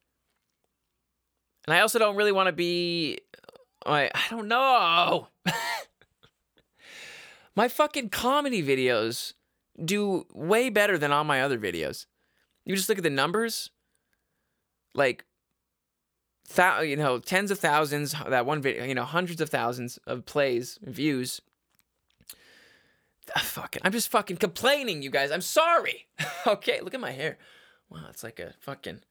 and 1.66 1.74
I 1.74 1.82
also 1.82 1.98
don't 1.98 2.16
really 2.16 2.32
want 2.32 2.48
to 2.48 2.54
be. 2.54 3.20
I 3.86 4.12
I 4.14 4.22
don't 4.30 4.48
know. 4.48 5.30
my 7.56 7.68
fucking 7.68 8.10
comedy 8.10 8.62
videos 8.62 9.34
do 9.84 10.28
way 10.34 10.70
better 10.70 10.98
than 10.98 11.12
all 11.12 11.24
my 11.24 11.42
other 11.42 11.58
videos. 11.58 12.06
You 12.66 12.76
just 12.76 12.90
look 12.90 13.00
at 13.00 13.04
the 13.04 13.10
numbers. 13.10 13.72
Like 14.94 15.26
thou, 16.56 16.82
you 16.82 16.96
know, 16.96 17.20
tens 17.20 17.52
of 17.52 17.60
thousands, 17.60 18.16
that 18.28 18.46
one 18.46 18.62
video, 18.62 18.86
you 18.86 18.96
know, 18.96 19.04
hundreds 19.04 19.42
of 19.42 19.50
thousands 19.50 19.98
of 20.06 20.26
plays, 20.26 20.80
views. 20.82 21.42
Ah, 23.36 23.42
fucking, 23.42 23.82
I'm 23.86 23.92
just 23.92 24.10
fucking 24.10 24.38
complaining, 24.38 25.02
you 25.02 25.10
guys. 25.10 25.32
I'm 25.32 25.42
sorry. 25.42 26.08
okay, 26.48 26.82
look 26.82 26.94
at 26.94 27.00
my 27.00 27.12
hair. 27.12 27.38
Wow, 27.90 28.06
it's 28.10 28.24
like 28.24 28.40
a 28.40 28.54
fucking. 28.60 29.02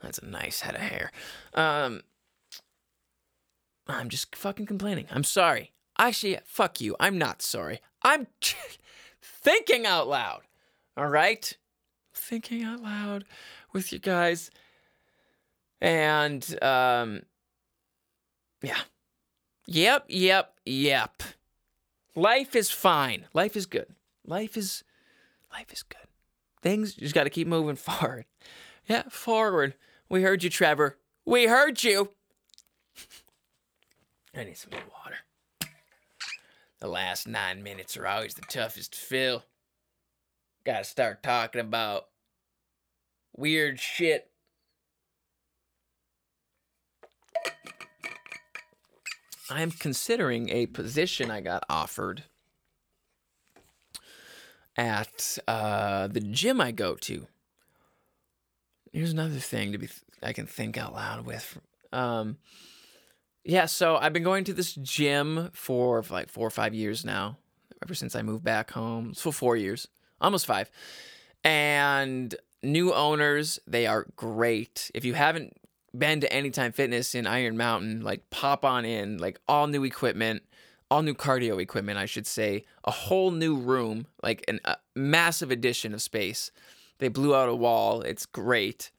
That's 0.00 0.18
a 0.18 0.26
nice 0.26 0.60
head 0.60 0.74
of 0.74 0.82
hair. 0.82 1.10
Um, 1.54 2.02
I'm 3.88 4.08
just 4.08 4.34
fucking 4.36 4.66
complaining. 4.66 5.06
I'm 5.10 5.24
sorry. 5.24 5.72
Actually, 5.98 6.38
fuck 6.44 6.80
you. 6.80 6.96
I'm 6.98 7.18
not 7.18 7.42
sorry. 7.42 7.80
I'm 8.02 8.26
thinking 9.22 9.86
out 9.86 10.08
loud. 10.08 10.42
All 10.96 11.08
right? 11.08 11.56
Thinking 12.12 12.62
out 12.62 12.82
loud 12.82 13.24
with 13.72 13.92
you 13.92 13.98
guys. 13.98 14.50
And 15.84 16.62
um 16.62 17.22
yeah. 18.62 18.80
Yep, 19.66 20.06
yep, 20.08 20.54
yep. 20.64 21.22
Life 22.16 22.56
is 22.56 22.70
fine. 22.70 23.26
Life 23.34 23.54
is 23.54 23.66
good. 23.66 23.88
Life 24.26 24.56
is 24.56 24.82
life 25.52 25.70
is 25.70 25.82
good. 25.82 26.08
Things 26.62 26.94
just 26.94 27.14
got 27.14 27.24
to 27.24 27.30
keep 27.30 27.46
moving 27.46 27.76
forward. 27.76 28.24
Yeah, 28.86 29.02
forward. 29.10 29.74
We 30.08 30.22
heard 30.22 30.42
you, 30.42 30.48
Trevor. 30.48 30.96
We 31.26 31.46
heard 31.46 31.84
you. 31.84 32.12
I 34.34 34.44
need 34.44 34.56
some 34.56 34.70
more 34.72 34.80
water. 35.04 35.16
The 36.80 36.88
last 36.88 37.28
nine 37.28 37.62
minutes 37.62 37.94
are 37.98 38.06
always 38.06 38.34
the 38.34 38.42
toughest 38.42 38.94
to 38.94 39.00
fill. 39.00 39.44
Gotta 40.64 40.84
start 40.84 41.22
talking 41.22 41.60
about 41.60 42.06
weird 43.36 43.78
shit 43.78 44.30
I'm 49.50 49.70
considering 49.70 50.48
a 50.48 50.66
position 50.66 51.30
I 51.30 51.40
got 51.40 51.64
offered 51.68 52.24
at 54.76 55.38
uh, 55.46 56.08
the 56.08 56.20
gym 56.20 56.60
I 56.60 56.72
go 56.72 56.94
to. 56.96 57.26
Here's 58.92 59.12
another 59.12 59.38
thing 59.38 59.72
to 59.72 59.78
be 59.78 59.86
th- 59.86 60.00
I 60.22 60.32
can 60.32 60.46
think 60.46 60.78
out 60.78 60.94
loud 60.94 61.26
with. 61.26 61.58
Um, 61.92 62.38
yeah, 63.44 63.66
so 63.66 63.96
I've 63.96 64.12
been 64.12 64.22
going 64.22 64.44
to 64.44 64.54
this 64.54 64.74
gym 64.74 65.50
for, 65.52 66.02
like 66.10 66.30
four 66.30 66.46
or 66.46 66.50
five 66.50 66.74
years 66.74 67.04
now. 67.04 67.36
Ever 67.82 67.94
since 67.94 68.16
I 68.16 68.22
moved 68.22 68.44
back 68.44 68.70
home, 68.70 69.12
for 69.12 69.32
four 69.32 69.56
years, 69.56 69.88
almost 70.20 70.46
five. 70.46 70.70
And 71.44 72.34
new 72.62 72.94
owners, 72.94 73.58
they 73.66 73.86
are 73.86 74.06
great. 74.16 74.90
If 74.94 75.04
you 75.04 75.12
haven't 75.12 75.54
been 75.96 76.20
to 76.20 76.32
Anytime 76.32 76.72
Fitness 76.72 77.14
in 77.14 77.26
Iron 77.26 77.56
Mountain, 77.56 78.02
like 78.02 78.28
pop 78.30 78.64
on 78.64 78.84
in, 78.84 79.18
like 79.18 79.38
all 79.48 79.66
new 79.66 79.84
equipment, 79.84 80.42
all 80.90 81.02
new 81.02 81.14
cardio 81.14 81.60
equipment, 81.60 81.98
I 81.98 82.06
should 82.06 82.26
say, 82.26 82.64
a 82.84 82.90
whole 82.90 83.30
new 83.30 83.56
room, 83.56 84.06
like 84.22 84.44
an, 84.48 84.60
a 84.64 84.76
massive 84.94 85.50
addition 85.50 85.94
of 85.94 86.02
space. 86.02 86.50
They 86.98 87.08
blew 87.08 87.34
out 87.34 87.48
a 87.48 87.54
wall. 87.54 88.02
It's 88.02 88.26
great. 88.26 88.90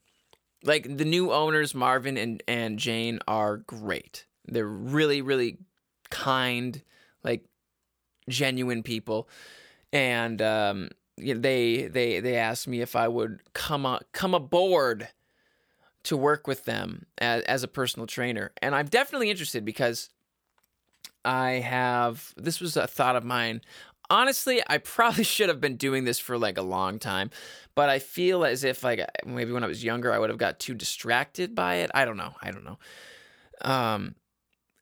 Like 0.63 0.97
the 0.97 1.05
new 1.05 1.31
owners, 1.31 1.75
Marvin 1.75 2.17
and, 2.17 2.41
and 2.47 2.79
Jane, 2.79 3.19
are 3.27 3.57
great. 3.57 4.25
They're 4.45 4.67
really, 4.67 5.21
really 5.21 5.57
kind, 6.09 6.81
like 7.23 7.45
genuine 8.29 8.83
people. 8.83 9.29
And 9.93 10.41
um, 10.41 10.89
they 11.17 11.87
they 11.87 12.19
they 12.19 12.35
asked 12.35 12.67
me 12.67 12.81
if 12.81 12.95
I 12.95 13.07
would 13.07 13.41
come 13.53 13.85
on, 13.85 14.01
come 14.11 14.33
aboard 14.33 15.07
to 16.05 16.17
work 16.17 16.47
with 16.47 16.65
them 16.65 17.05
as, 17.17 17.43
as 17.43 17.63
a 17.63 17.67
personal 17.67 18.07
trainer. 18.07 18.51
And 18.61 18.73
I'm 18.73 18.87
definitely 18.87 19.29
interested 19.29 19.65
because 19.65 20.09
I 21.23 21.53
have 21.53 22.33
this 22.37 22.61
was 22.61 22.77
a 22.77 22.87
thought 22.87 23.15
of 23.15 23.23
mine. 23.23 23.61
Honestly, 24.09 24.61
I 24.67 24.77
probably 24.77 25.23
should 25.25 25.49
have 25.49 25.59
been 25.59 25.77
doing 25.77 26.05
this 26.05 26.19
for 26.19 26.37
like 26.37 26.57
a 26.57 26.63
long 26.63 26.99
time, 26.99 27.31
but 27.75 27.89
I 27.89 27.99
feel 27.99 28.45
as 28.45 28.63
if 28.63 28.83
like 28.83 29.01
maybe 29.25 29.51
when 29.51 29.63
I 29.63 29.67
was 29.67 29.83
younger 29.83 30.13
I 30.13 30.19
would 30.19 30.29
have 30.29 30.39
got 30.39 30.59
too 30.59 30.73
distracted 30.73 31.55
by 31.55 31.75
it. 31.75 31.91
I 31.93 32.05
don't 32.05 32.17
know. 32.17 32.33
I 32.41 32.51
don't 32.51 32.65
know. 32.65 32.77
Um 33.61 34.15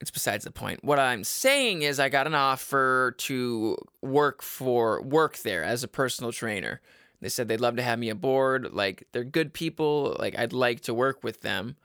it's 0.00 0.10
besides 0.10 0.44
the 0.44 0.50
point. 0.50 0.84
What 0.84 0.98
I'm 0.98 1.24
saying 1.24 1.82
is 1.82 1.98
I 1.98 2.10
got 2.10 2.26
an 2.26 2.34
offer 2.34 3.14
to 3.18 3.76
work 4.02 4.42
for 4.42 5.00
work 5.00 5.38
there 5.38 5.64
as 5.64 5.82
a 5.82 5.88
personal 5.88 6.30
trainer 6.32 6.82
they 7.24 7.30
said 7.30 7.48
they'd 7.48 7.58
love 7.58 7.76
to 7.76 7.82
have 7.82 7.98
me 7.98 8.10
aboard. 8.10 8.74
Like 8.74 9.08
they're 9.12 9.24
good 9.24 9.54
people. 9.54 10.14
Like 10.18 10.38
I'd 10.38 10.52
like 10.52 10.82
to 10.82 10.92
work 10.92 11.24
with 11.24 11.40
them. 11.40 11.76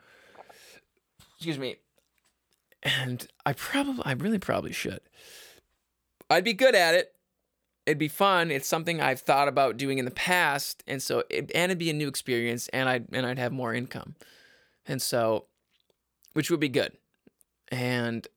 Excuse 1.38 1.58
me. 1.58 1.78
And 2.84 3.26
I 3.46 3.54
probably, 3.54 4.04
I 4.04 4.12
really 4.12 4.38
probably 4.38 4.74
should. 4.74 5.00
I'd 6.30 6.44
be 6.44 6.52
good 6.52 6.76
at 6.76 6.94
it. 6.94 7.14
It'd 7.86 7.98
be 7.98 8.10
fun. 8.10 8.52
It's 8.52 8.68
something 8.68 9.00
I've 9.00 9.22
thought 9.22 9.48
about 9.48 9.78
doing 9.78 9.98
in 9.98 10.04
the 10.04 10.12
past, 10.12 10.84
and 10.86 11.02
so 11.02 11.24
it, 11.30 11.50
and 11.56 11.72
it'd 11.72 11.78
be 11.78 11.90
a 11.90 11.94
new 11.94 12.10
experience, 12.10 12.68
and 12.74 12.90
I'd 12.90 13.06
and 13.14 13.26
I'd 13.26 13.40
have 13.40 13.54
more 13.54 13.74
income, 13.74 14.16
and 14.86 15.02
so, 15.02 15.46
which 16.34 16.52
would 16.52 16.60
be 16.60 16.68
good. 16.68 16.92
And 17.72 18.28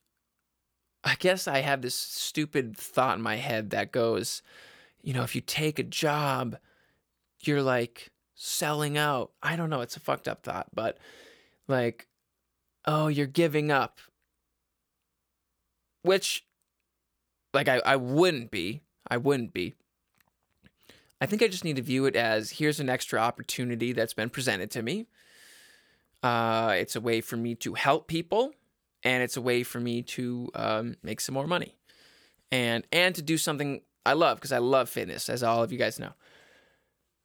I 1.03 1.17
guess 1.17 1.49
I 1.49 1.59
have 1.59 1.83
this 1.83 1.97
stupid 1.97 2.77
thought 2.77 3.17
in 3.17 3.23
my 3.23 3.37
head 3.37 3.71
that 3.71 3.91
goes, 3.91 4.41
you 5.03 5.13
know, 5.13 5.25
if 5.25 5.35
you 5.35 5.41
take 5.41 5.81
a 5.81 5.83
job 5.85 6.57
you're 7.47 7.63
like 7.63 8.11
selling 8.35 8.99
out. 8.99 9.33
I 9.43 9.57
don't 9.57 9.71
know, 9.71 9.81
it's 9.81 9.97
a 9.97 10.01
fucked 10.01 10.29
up 10.29 10.43
thought, 10.43 10.69
but 10.75 10.99
like, 11.69 12.07
oh, 12.87 13.09
you're 13.09 13.27
giving 13.27 13.71
up. 13.71 13.99
Which, 16.03 16.45
like, 17.55 17.69
I, 17.69 17.81
I 17.85 17.97
wouldn't 17.97 18.51
be. 18.51 18.83
I 19.09 19.17
wouldn't 19.17 19.53
be. 19.53 19.75
I 21.21 21.27
think 21.27 21.43
I 21.43 21.47
just 21.47 21.65
need 21.65 21.77
to 21.77 21.83
view 21.83 22.07
it 22.07 22.17
as 22.17 22.51
here's 22.51 22.81
an 22.81 22.89
extra 22.89 23.21
opportunity 23.21 23.93
that's 23.93 24.15
been 24.15 24.31
presented 24.31 24.73
to 24.73 24.83
me. 24.83 25.07
Uh, 26.21 26.75
it's 26.77 26.97
a 26.97 27.01
way 27.01 27.21
for 27.21 27.37
me 27.37 27.55
to 27.57 27.75
help 27.75 28.09
people, 28.09 28.53
and 29.05 29.23
it's 29.23 29.37
a 29.37 29.41
way 29.41 29.63
for 29.63 29.79
me 29.79 30.03
to 30.03 30.51
um, 30.55 30.97
make 31.03 31.21
some 31.21 31.35
more 31.35 31.47
money, 31.47 31.77
and 32.51 32.85
and 32.91 33.15
to 33.15 33.23
do 33.23 33.39
something 33.39 33.83
I 34.05 34.15
love 34.15 34.39
because 34.39 34.53
I 34.53 34.59
love 34.59 34.89
fitness, 34.89 35.29
as 35.29 35.43
all 35.43 35.63
of 35.63 35.71
you 35.71 35.79
guys 35.79 36.01
know. 36.01 36.13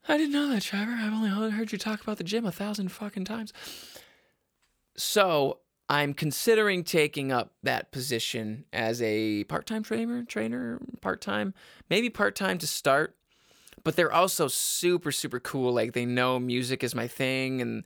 I 0.08 0.18
didn't 0.18 0.32
know 0.34 0.48
that, 0.50 0.62
Trevor. 0.64 0.94
I've 0.94 1.14
only 1.14 1.52
heard 1.52 1.72
you 1.72 1.78
talk 1.78 2.02
about 2.02 2.18
the 2.18 2.24
gym 2.24 2.46
a 2.46 2.52
thousand 2.52 2.92
fucking 2.92 3.26
times. 3.26 3.52
So 4.96 5.60
I'm 5.90 6.14
considering 6.14 6.84
taking 6.84 7.32
up 7.32 7.54
that 7.64 7.92
position 7.92 8.66
as 8.72 9.02
a 9.02 9.44
part-time 9.46 9.84
trainer, 9.84 10.24
trainer, 10.24 10.80
part-time, 11.02 11.54
maybe 11.90 12.10
part-time 12.10 12.58
to 12.60 12.68
start. 12.68 13.16
But 13.84 13.96
they're 13.96 14.12
also 14.12 14.48
super, 14.48 15.12
super 15.12 15.40
cool. 15.40 15.72
Like 15.72 15.94
they 15.94 16.06
know 16.06 16.40
music 16.40 16.84
is 16.84 16.96
my 16.96 17.08
thing, 17.08 17.62
and 17.62 17.84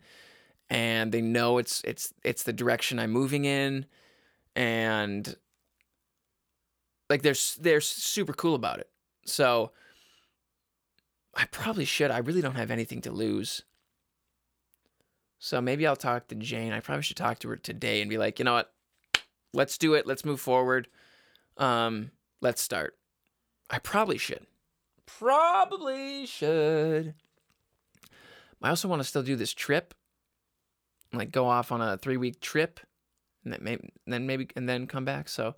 and 0.70 1.12
they 1.12 1.22
know 1.22 1.58
it's 1.58 1.82
it's 1.84 2.14
it's 2.24 2.44
the 2.44 2.54
direction 2.54 2.98
I'm 2.98 3.12
moving 3.12 3.46
in, 3.46 3.86
and 4.56 5.36
like 7.10 7.22
they're 7.22 7.36
they're 7.60 7.82
super 7.82 8.34
cool 8.34 8.56
about 8.56 8.80
it. 8.80 8.90
So 9.26 9.74
I 11.34 11.46
probably 11.46 11.86
should. 11.86 12.12
I 12.12 12.18
really 12.20 12.42
don't 12.42 12.56
have 12.56 12.72
anything 12.72 13.02
to 13.02 13.12
lose. 13.12 13.64
So 15.40 15.60
maybe 15.62 15.88
I'll 15.88 15.96
talk 15.96 16.28
to 16.28 16.36
Jane. 16.36 16.72
I 16.72 16.82
probably 16.82 17.04
should 17.04 17.18
talk 17.18 17.40
to 17.40 17.50
her 17.50 17.56
today 17.56 18.02
and 18.02 18.10
be 18.10 18.18
like, 18.18 18.38
you 18.38 18.46
know 18.46 18.54
what? 18.54 18.72
Let's 19.54 19.78
do 19.78 19.96
it. 19.96 20.06
Let's 20.06 20.24
move 20.24 20.40
forward. 20.40 20.88
Um, 21.58 22.12
let's 22.42 22.62
start. 22.62 22.96
I 23.70 23.80
probably 23.80 24.18
should. 24.18 24.46
Probably 25.06 26.26
should. 26.26 27.16
I 28.62 28.70
also 28.70 28.88
want 28.88 29.02
to 29.02 29.08
still 29.08 29.24
do 29.24 29.36
this 29.36 29.54
trip, 29.54 29.94
like 31.12 31.32
go 31.32 31.48
off 31.48 31.72
on 31.72 31.82
a 31.82 31.98
three 31.98 32.18
week 32.18 32.40
trip, 32.40 32.80
and 33.44 33.54
then 33.54 33.60
maybe, 33.64 33.90
then 34.06 34.28
maybe 34.28 34.48
and 34.56 34.70
then 34.70 34.86
come 34.86 35.06
back. 35.06 35.28
So 35.28 35.56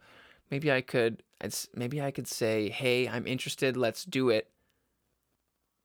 maybe 0.49 0.71
I 0.71 0.82
could, 0.82 1.24
it's 1.41 1.67
maybe 1.76 2.01
I 2.01 2.11
could 2.11 2.28
say, 2.28 2.69
hey, 2.69 3.09
I'm 3.09 3.28
interested. 3.28 3.76
Let's 3.76 4.05
do 4.05 4.30
it. 4.30 4.49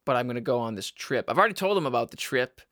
But 0.08 0.16
I'm 0.16 0.26
gonna 0.26 0.40
go 0.40 0.58
on 0.58 0.74
this 0.74 0.90
trip. 0.90 1.26
I've 1.28 1.36
already 1.36 1.52
told 1.52 1.76
them 1.76 1.84
about 1.84 2.10
the 2.10 2.16
trip, 2.16 2.62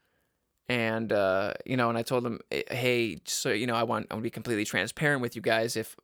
and 0.70 1.12
uh, 1.12 1.52
you 1.66 1.76
know, 1.76 1.90
and 1.90 1.98
I 1.98 2.02
told 2.02 2.24
them, 2.24 2.40
eh, 2.50 2.62
hey, 2.70 3.20
so 3.26 3.50
you 3.50 3.66
know, 3.66 3.74
I 3.74 3.82
want 3.82 4.06
I 4.10 4.14
want 4.14 4.22
to 4.22 4.26
be 4.26 4.30
completely 4.30 4.64
transparent 4.64 5.20
with 5.20 5.36
you 5.36 5.42
guys. 5.42 5.76
If 5.76 5.96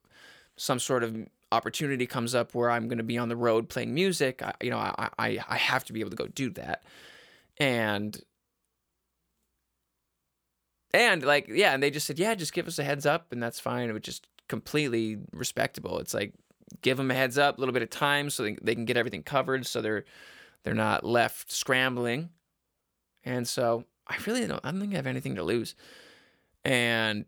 some 0.57 0.77
sort 0.77 1.03
of 1.03 1.17
opportunity 1.51 2.05
comes 2.05 2.35
up 2.35 2.53
where 2.53 2.69
I'm 2.69 2.87
going 2.87 2.97
to 2.97 3.03
be 3.03 3.17
on 3.17 3.29
the 3.29 3.35
road 3.35 3.67
playing 3.67 3.93
music, 3.95 4.43
I, 4.43 4.53
you 4.61 4.69
know, 4.69 4.77
I, 4.77 5.09
I, 5.17 5.39
I 5.47 5.57
have 5.57 5.85
to 5.85 5.93
be 5.93 6.01
able 6.01 6.09
to 6.09 6.15
go 6.15 6.27
do 6.27 6.49
that. 6.51 6.83
And, 7.57 8.19
and 10.93 11.23
like, 11.23 11.47
yeah, 11.47 11.73
and 11.73 11.81
they 11.81 11.91
just 11.91 12.07
said, 12.07 12.19
yeah, 12.19 12.35
just 12.35 12.53
give 12.53 12.67
us 12.67 12.79
a 12.79 12.83
heads 12.83 13.05
up 13.05 13.31
and 13.31 13.41
that's 13.41 13.59
fine. 13.59 13.89
It 13.89 13.93
was 13.93 14.01
just 14.01 14.27
completely 14.49 15.17
respectable. 15.31 15.99
It's 15.99 16.13
like, 16.13 16.33
give 16.81 16.97
them 16.97 17.11
a 17.11 17.13
heads 17.13 17.37
up, 17.37 17.57
a 17.57 17.61
little 17.61 17.73
bit 17.73 17.83
of 17.83 17.89
time 17.89 18.29
so 18.29 18.43
they, 18.43 18.57
they 18.61 18.75
can 18.75 18.85
get 18.85 18.97
everything 18.97 19.23
covered. 19.23 19.65
So 19.65 19.81
they're, 19.81 20.05
they're 20.63 20.73
not 20.73 21.05
left 21.05 21.51
scrambling. 21.51 22.29
And 23.23 23.47
so 23.47 23.85
I 24.07 24.17
really 24.25 24.45
don't, 24.47 24.59
I 24.63 24.71
don't 24.71 24.79
think 24.79 24.93
I 24.93 24.97
have 24.97 25.07
anything 25.07 25.35
to 25.35 25.43
lose. 25.43 25.75
And 26.65 27.25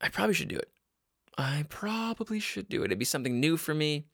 I 0.00 0.08
probably 0.08 0.34
should 0.34 0.48
do 0.48 0.56
it. 0.56 0.70
I 1.36 1.66
probably 1.68 2.40
should 2.40 2.68
do 2.68 2.82
it. 2.82 2.86
It'd 2.86 2.98
be 2.98 3.04
something 3.04 3.38
new 3.38 3.56
for 3.56 3.74
me. 3.74 4.06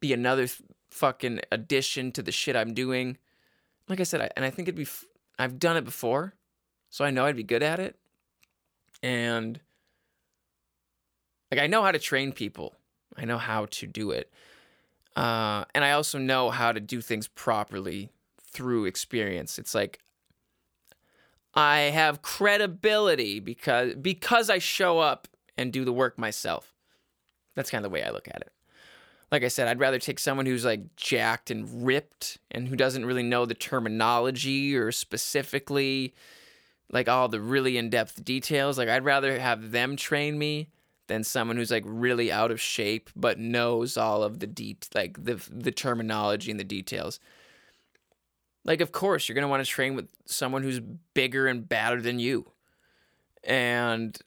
Be 0.00 0.12
another 0.12 0.46
th- 0.48 0.62
fucking 0.90 1.40
addition 1.52 2.10
to 2.12 2.22
the 2.22 2.32
shit 2.32 2.56
I'm 2.56 2.74
doing. 2.74 3.18
Like 3.88 4.00
I 4.00 4.04
said, 4.04 4.20
I, 4.20 4.30
and 4.36 4.44
I 4.44 4.50
think 4.50 4.66
it'd 4.66 4.76
be. 4.76 4.82
F- 4.82 5.04
I've 5.38 5.58
done 5.58 5.76
it 5.76 5.84
before, 5.84 6.34
so 6.90 7.04
I 7.04 7.10
know 7.10 7.24
I'd 7.24 7.36
be 7.36 7.44
good 7.44 7.62
at 7.62 7.78
it. 7.78 7.96
And 9.02 9.60
like 11.50 11.60
I 11.60 11.66
know 11.66 11.82
how 11.82 11.92
to 11.92 11.98
train 11.98 12.32
people. 12.32 12.74
I 13.16 13.24
know 13.24 13.38
how 13.38 13.66
to 13.66 13.86
do 13.86 14.10
it. 14.10 14.32
Uh, 15.16 15.64
and 15.74 15.84
I 15.84 15.92
also 15.92 16.18
know 16.18 16.50
how 16.50 16.72
to 16.72 16.80
do 16.80 17.00
things 17.00 17.28
properly 17.28 18.10
through 18.42 18.86
experience. 18.86 19.58
It's 19.58 19.74
like 19.74 19.98
I 21.54 21.80
have 21.80 22.22
credibility 22.22 23.40
because 23.40 23.94
because 23.94 24.48
I 24.48 24.58
show 24.58 24.98
up 24.98 25.28
and 25.56 25.72
do 25.72 25.84
the 25.84 25.92
work 25.92 26.18
myself. 26.18 26.72
That's 27.54 27.70
kind 27.70 27.84
of 27.84 27.90
the 27.90 27.94
way 27.94 28.02
I 28.02 28.10
look 28.10 28.28
at 28.28 28.40
it. 28.40 28.52
Like 29.30 29.44
I 29.44 29.48
said, 29.48 29.68
I'd 29.68 29.80
rather 29.80 29.98
take 29.98 30.18
someone 30.18 30.46
who's 30.46 30.64
like 30.64 30.96
jacked 30.96 31.50
and 31.50 31.86
ripped 31.86 32.38
and 32.50 32.68
who 32.68 32.76
doesn't 32.76 33.04
really 33.04 33.22
know 33.22 33.46
the 33.46 33.54
terminology 33.54 34.76
or 34.76 34.92
specifically 34.92 36.14
like 36.90 37.08
all 37.08 37.28
the 37.28 37.40
really 37.40 37.78
in 37.78 37.90
depth 37.90 38.22
details. 38.22 38.78
Like, 38.78 38.88
I'd 38.88 39.04
rather 39.04 39.38
have 39.38 39.72
them 39.72 39.96
train 39.96 40.38
me 40.38 40.68
than 41.12 41.22
someone 41.22 41.58
who's 41.58 41.70
like 41.70 41.84
really 41.86 42.32
out 42.32 42.50
of 42.50 42.58
shape 42.58 43.10
but 43.14 43.38
knows 43.38 43.98
all 43.98 44.22
of 44.22 44.38
the 44.38 44.46
deep 44.46 44.84
like 44.94 45.22
the 45.22 45.34
the 45.50 45.70
terminology 45.70 46.50
and 46.50 46.58
the 46.58 46.64
details. 46.64 47.20
Like 48.64 48.80
of 48.80 48.92
course 48.92 49.28
you're 49.28 49.34
going 49.34 49.42
to 49.42 49.48
want 49.48 49.62
to 49.62 49.70
train 49.70 49.94
with 49.94 50.08
someone 50.24 50.62
who's 50.62 50.80
bigger 51.12 51.46
and 51.46 51.68
badder 51.68 52.00
than 52.00 52.18
you. 52.18 52.46
And 53.44 54.18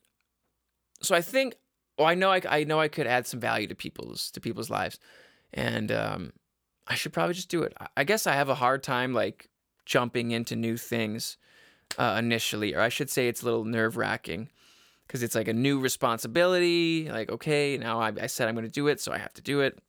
so 1.02 1.16
I 1.16 1.22
think, 1.22 1.56
well, 1.98 2.08
I 2.08 2.14
know 2.14 2.32
I, 2.32 2.42
I 2.48 2.64
know 2.66 2.80
I 2.80 2.88
could 2.88 3.08
add 3.08 3.26
some 3.26 3.40
value 3.40 3.68
to 3.68 3.76
people's 3.76 4.30
to 4.32 4.40
people's 4.40 4.70
lives, 4.70 5.00
and 5.54 5.92
um, 5.92 6.34
I 6.86 6.94
should 6.94 7.14
probably 7.14 7.34
just 7.34 7.50
do 7.50 7.64
it. 7.64 7.76
I 7.98 8.04
guess 8.04 8.28
I 8.28 8.34
have 8.34 8.50
a 8.50 8.56
hard 8.56 8.84
time 8.84 9.12
like 9.14 9.50
jumping 9.86 10.32
into 10.32 10.56
new 10.56 10.78
things 10.78 11.38
uh, 11.98 12.18
initially, 12.20 12.76
or 12.76 12.82
I 12.82 12.90
should 12.90 13.10
say 13.10 13.28
it's 13.28 13.42
a 13.42 13.46
little 13.46 13.66
nerve 13.66 13.98
wracking 13.98 14.50
because 15.08 15.24
it's 15.24 15.36
like 15.36 15.48
a 15.48 15.54
new 15.54 15.80
responsibility. 15.80 17.10
Like, 17.10 17.30
okay, 17.32 17.78
now 17.78 18.00
I, 18.00 18.14
I 18.22 18.28
said 18.28 18.48
I'm 18.48 18.56
going 18.56 18.66
to 18.66 18.72
do 18.72 18.88
it, 18.88 19.00
so 19.00 19.12
I 19.12 19.18
have 19.18 19.34
to 19.34 19.42
do 19.42 19.62
it, 19.62 19.80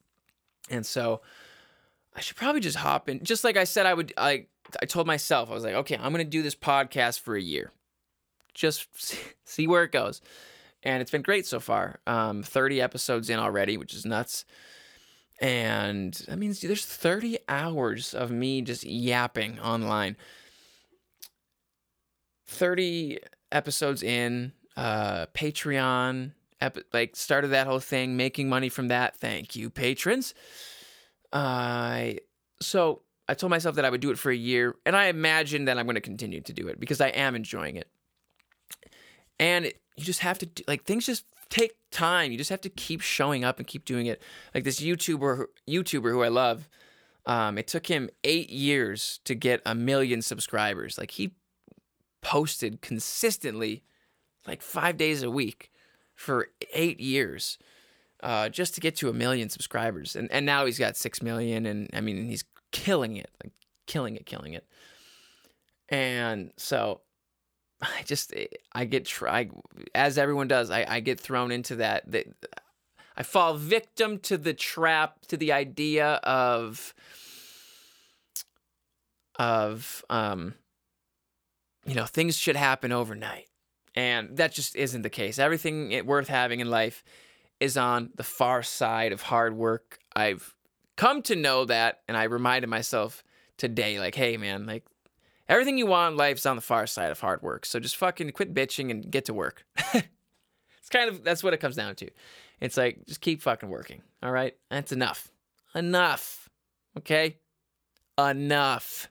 and 0.71 0.85
so 0.85 1.23
I 2.15 2.21
should 2.21 2.37
probably 2.37 2.61
just 2.61 2.77
hop 2.77 3.09
in. 3.09 3.23
Just 3.25 3.45
like 3.45 3.57
I 3.57 3.65
said, 3.65 3.87
I 3.87 3.95
would. 3.95 4.13
I 4.17 4.47
I 4.83 4.87
told 4.87 5.07
myself 5.07 5.51
I 5.51 5.55
was 5.55 5.65
like, 5.65 5.75
okay, 5.75 5.97
I'm 5.97 6.13
going 6.13 6.25
to 6.25 6.31
do 6.31 6.43
this 6.43 6.57
podcast 6.57 7.21
for 7.21 7.37
a 7.37 7.43
year, 7.43 7.71
just 8.55 8.89
see 9.45 9.67
where 9.67 9.85
it 9.85 9.93
goes 9.93 10.21
and 10.87 11.03
it's 11.03 11.11
been 11.11 11.23
great 11.23 11.47
so 11.47 11.59
far. 11.59 11.99
Um, 12.07 12.45
30 12.45 12.81
episodes 12.81 13.29
in 13.29 13.41
already, 13.41 13.77
which 13.77 13.93
is 13.93 14.07
nuts. 14.07 14.45
And 15.41 16.15
that 16.29 16.39
means 16.39 16.61
there's 16.61 16.87
30 16.87 17.39
hours 17.49 18.15
of 18.15 18.31
me 18.31 18.63
just 18.63 18.85
yapping 18.85 19.59
online. 19.59 20.17
30 22.47 23.19
episodes 23.51 24.05
in, 24.05 24.53
uh, 24.77 25.27
Patreon, 25.35 26.33
epi- 26.61 26.83
like 26.93 27.17
started 27.17 27.49
that 27.49 27.67
whole 27.67 27.81
thing, 27.81 28.17
making 28.17 28.49
money 28.49 28.69
from 28.69 28.89
that. 28.89 29.17
Thank 29.17 29.57
you, 29.57 29.71
patrons. 29.71 30.35
Uh, 31.33 32.13
so 32.61 33.03
I 33.29 33.35
told 33.35 33.51
myself 33.51 33.77
that 33.77 33.85
I 33.85 33.91
would 33.91 34.01
do 34.01 34.11
it 34.11 34.19
for 34.19 34.31
a 34.31 34.37
year, 34.37 34.77
and 34.85 34.97
I 34.97 35.07
imagine 35.07 35.65
that 35.67 35.79
I'm 35.79 35.87
going 35.87 35.95
to 35.97 36.01
continue 36.01 36.41
to 36.41 36.53
do 36.53 36.69
it 36.69 36.79
because 36.79 37.01
I 37.01 37.09
am 37.09 37.35
enjoying 37.35 37.77
it. 37.77 37.89
And 39.39 39.67
it, 39.67 39.81
you 39.97 40.05
just 40.05 40.21
have 40.21 40.39
to 40.39 40.47
do, 40.47 40.63
like 40.69 40.85
things 40.85 41.07
just 41.07 41.25
take 41.49 41.77
time. 41.91 42.33
You 42.33 42.39
just 42.39 42.51
have 42.51 42.61
to 42.63 42.69
keep 42.69 43.01
showing 43.01 43.45
up 43.45 43.59
and 43.59 43.67
keep 43.67 43.85
doing 43.85 44.07
it. 44.07 44.23
Like 44.55 44.65
this 44.65 44.81
YouTuber 44.81 45.47
YouTuber 45.69 46.11
who 46.11 46.23
I 46.23 46.29
love, 46.29 46.69
um, 47.27 47.59
it 47.59 47.67
took 47.67 47.87
him 47.87 48.09
eight 48.25 48.51
years 48.51 49.21
to 49.25 49.35
get 49.35 49.61
a 49.67 49.75
million 49.75 50.23
subscribers. 50.23 50.97
Like 50.99 51.13
he 51.13 51.35
posted 52.23 52.81
consistently, 52.81 53.83
like 54.47 54.63
five 54.63 54.97
days 54.97 55.23
a 55.23 55.31
week, 55.31 55.71
for 56.15 56.49
eight 56.73 56.99
years, 56.99 57.59
uh, 58.23 58.49
just 58.49 58.75
to 58.75 58.81
get 58.81 58.97
to 58.97 59.09
a 59.09 59.13
million 59.13 59.49
subscribers. 59.49 60.17
And 60.17 60.31
and 60.33 60.45
now 60.45 60.67
he's 60.67 60.79
got 60.79 60.97
six 60.97 61.23
million, 61.23 61.67
and 61.67 61.89
I 61.93 62.01
mean 62.01 62.27
he's 62.27 62.45
killing 62.73 63.17
it, 63.17 63.31
like 63.43 63.53
killing 63.87 64.17
it, 64.17 64.27
killing 64.27 64.55
it. 64.55 64.67
And 65.89 66.53
so 66.57 67.03
I 67.81 68.03
just 68.05 68.33
eh, 68.35 68.47
I 68.73 68.87
get 68.87 69.05
try 69.05 69.49
as 69.95 70.19
everyone 70.19 70.49
does. 70.49 70.71
I, 70.71 70.85
I 70.89 71.01
get 71.01 71.21
thrown 71.21 71.53
into 71.53 71.77
that 71.77 72.11
that 72.11 72.27
I 73.17 73.23
fall 73.23 73.55
victim 73.55 74.19
to 74.21 74.39
the 74.39 74.55
trap 74.55 75.27
to 75.29 75.37
the 75.37 75.53
idea 75.53 76.15
of 76.25 76.95
of 79.39 80.03
um 80.09 80.55
you 81.85 81.95
know 81.95 82.07
things 82.07 82.37
should 82.39 82.57
happen 82.57 82.91
overnight 82.91 83.49
and 83.97 84.37
that 84.37 84.53
just 84.53 84.77
isn't 84.77 85.03
the 85.03 85.11
case 85.11 85.39
everything 85.39 86.07
worth 86.07 86.29
having 86.29 86.61
in 86.61 86.71
life 86.71 87.03
is 87.59 87.77
on 87.77 88.11
the 88.15 88.23
far 88.23 88.63
side 88.63 89.13
of 89.13 89.23
hard 89.23 89.57
work 89.57 89.99
i've 90.15 90.55
come 90.97 91.23
to 91.23 91.35
know 91.35 91.65
that 91.65 92.01
and 92.07 92.17
i 92.17 92.25
reminded 92.25 92.69
myself 92.69 93.25
today 93.57 93.99
like 93.99 94.15
hey 94.15 94.37
man 94.37 94.67
like 94.67 94.85
Everything 95.49 95.79
you 95.79 95.87
want 95.87 96.13
in 96.13 96.17
life's 96.17 96.45
on 96.45 96.57
the 96.57 96.63
far 96.63 96.87
side 96.87 97.13
of 97.13 97.21
hard 97.21 97.43
work. 97.43 97.67
So 97.67 97.79
just 97.79 97.97
fucking 97.97 98.31
quit 98.33 98.53
bitching 98.53 98.91
and 98.91 99.09
get 99.09 99.27
to 99.27 99.35
work. 99.35 99.65
it's 99.95 100.89
kind 100.91 101.09
of 101.09 101.23
that's 101.23 101.45
what 101.45 101.55
it 101.55 101.61
comes 101.61 101.77
down 101.77 101.95
to. 101.97 102.11
It's 102.61 102.77
like 102.77 103.07
just 103.07 103.21
keep 103.21 103.43
fucking 103.43 103.69
working. 103.69 104.03
All 104.23 104.33
right? 104.33 104.57
That's 104.71 104.93
enough. 104.93 105.31
Enough. 105.75 106.49
Okay? 106.99 107.37
Enough. 108.19 109.09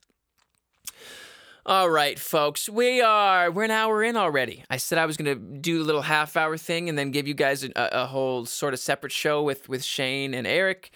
All 1.67 1.89
right, 1.89 2.19
folks, 2.19 2.69
we 2.69 3.01
are 3.01 3.49
we're 3.49 3.63
an 3.63 3.71
hour 3.71 4.03
in 4.03 4.15
already. 4.15 4.63
I 4.69 4.77
said 4.77 4.99
I 4.99 5.07
was 5.07 5.17
gonna 5.17 5.33
do 5.33 5.81
a 5.81 5.83
little 5.83 6.03
half 6.03 6.37
hour 6.37 6.57
thing 6.57 6.89
and 6.89 6.97
then 6.97 7.09
give 7.09 7.27
you 7.27 7.33
guys 7.33 7.63
a, 7.63 7.71
a 7.75 8.05
whole 8.05 8.45
sort 8.45 8.75
of 8.75 8.79
separate 8.79 9.11
show 9.11 9.41
with 9.41 9.67
with 9.67 9.83
Shane 9.83 10.35
and 10.35 10.45
Eric. 10.45 10.91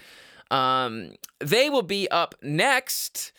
Um, 0.51 1.13
they 1.39 1.71
will 1.71 1.81
be 1.81 2.07
up 2.11 2.35
next. 2.43 3.31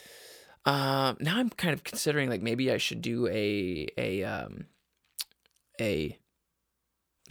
Um, 0.64 1.18
now 1.20 1.38
I'm 1.38 1.50
kind 1.50 1.72
of 1.72 1.84
considering 1.84 2.28
like 2.28 2.42
maybe 2.42 2.72
I 2.72 2.78
should 2.78 3.00
do 3.00 3.28
a 3.28 3.86
a 3.96 4.24
um 4.24 4.66
a 5.80 6.18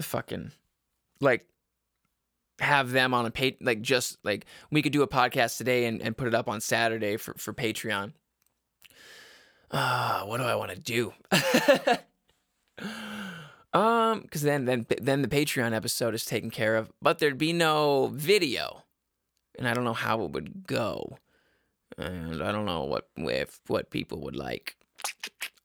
fucking 0.02 0.54
like 1.20 1.46
have 2.60 2.92
them 2.92 3.14
on 3.14 3.26
a 3.26 3.32
pay 3.32 3.58
like 3.60 3.82
just 3.82 4.18
like 4.24 4.46
we 4.72 4.82
could 4.82 4.94
do 4.94 5.02
a 5.02 5.10
podcast 5.10 5.58
today 5.58 5.88
and, 5.88 6.02
and 6.02 6.16
put 6.16 6.30
it 6.30 6.34
up 6.34 6.48
on 6.48 6.62
Saturday 6.62 7.18
for 7.18 7.34
for 7.34 7.54
Patreon. 7.54 8.14
Ah, 9.72 10.22
uh, 10.22 10.26
what 10.26 10.38
do 10.38 10.44
I 10.44 10.56
want 10.56 10.72
to 10.72 10.80
do? 10.80 11.14
um, 13.74 14.22
because 14.22 14.42
then 14.42 14.66
then 14.66 14.86
then 15.02 15.22
the 15.22 15.28
Patreon 15.28 15.74
episode 15.74 16.14
is 16.14 16.26
taken 16.26 16.50
care 16.50 16.76
of, 16.76 16.92
but 17.02 17.20
there'd 17.20 17.38
be 17.38 17.54
no 17.54 18.12
video, 18.14 18.84
and 19.58 19.68
I 19.68 19.74
don't 19.74 19.84
know 19.84 19.94
how 19.94 20.24
it 20.24 20.32
would 20.32 20.66
go 20.66 21.18
and 22.00 22.42
I 22.42 22.52
don't 22.52 22.66
know 22.66 22.84
what 22.84 23.10
if 23.18 23.60
what 23.68 23.90
people 23.90 24.22
would 24.22 24.36
like. 24.36 24.76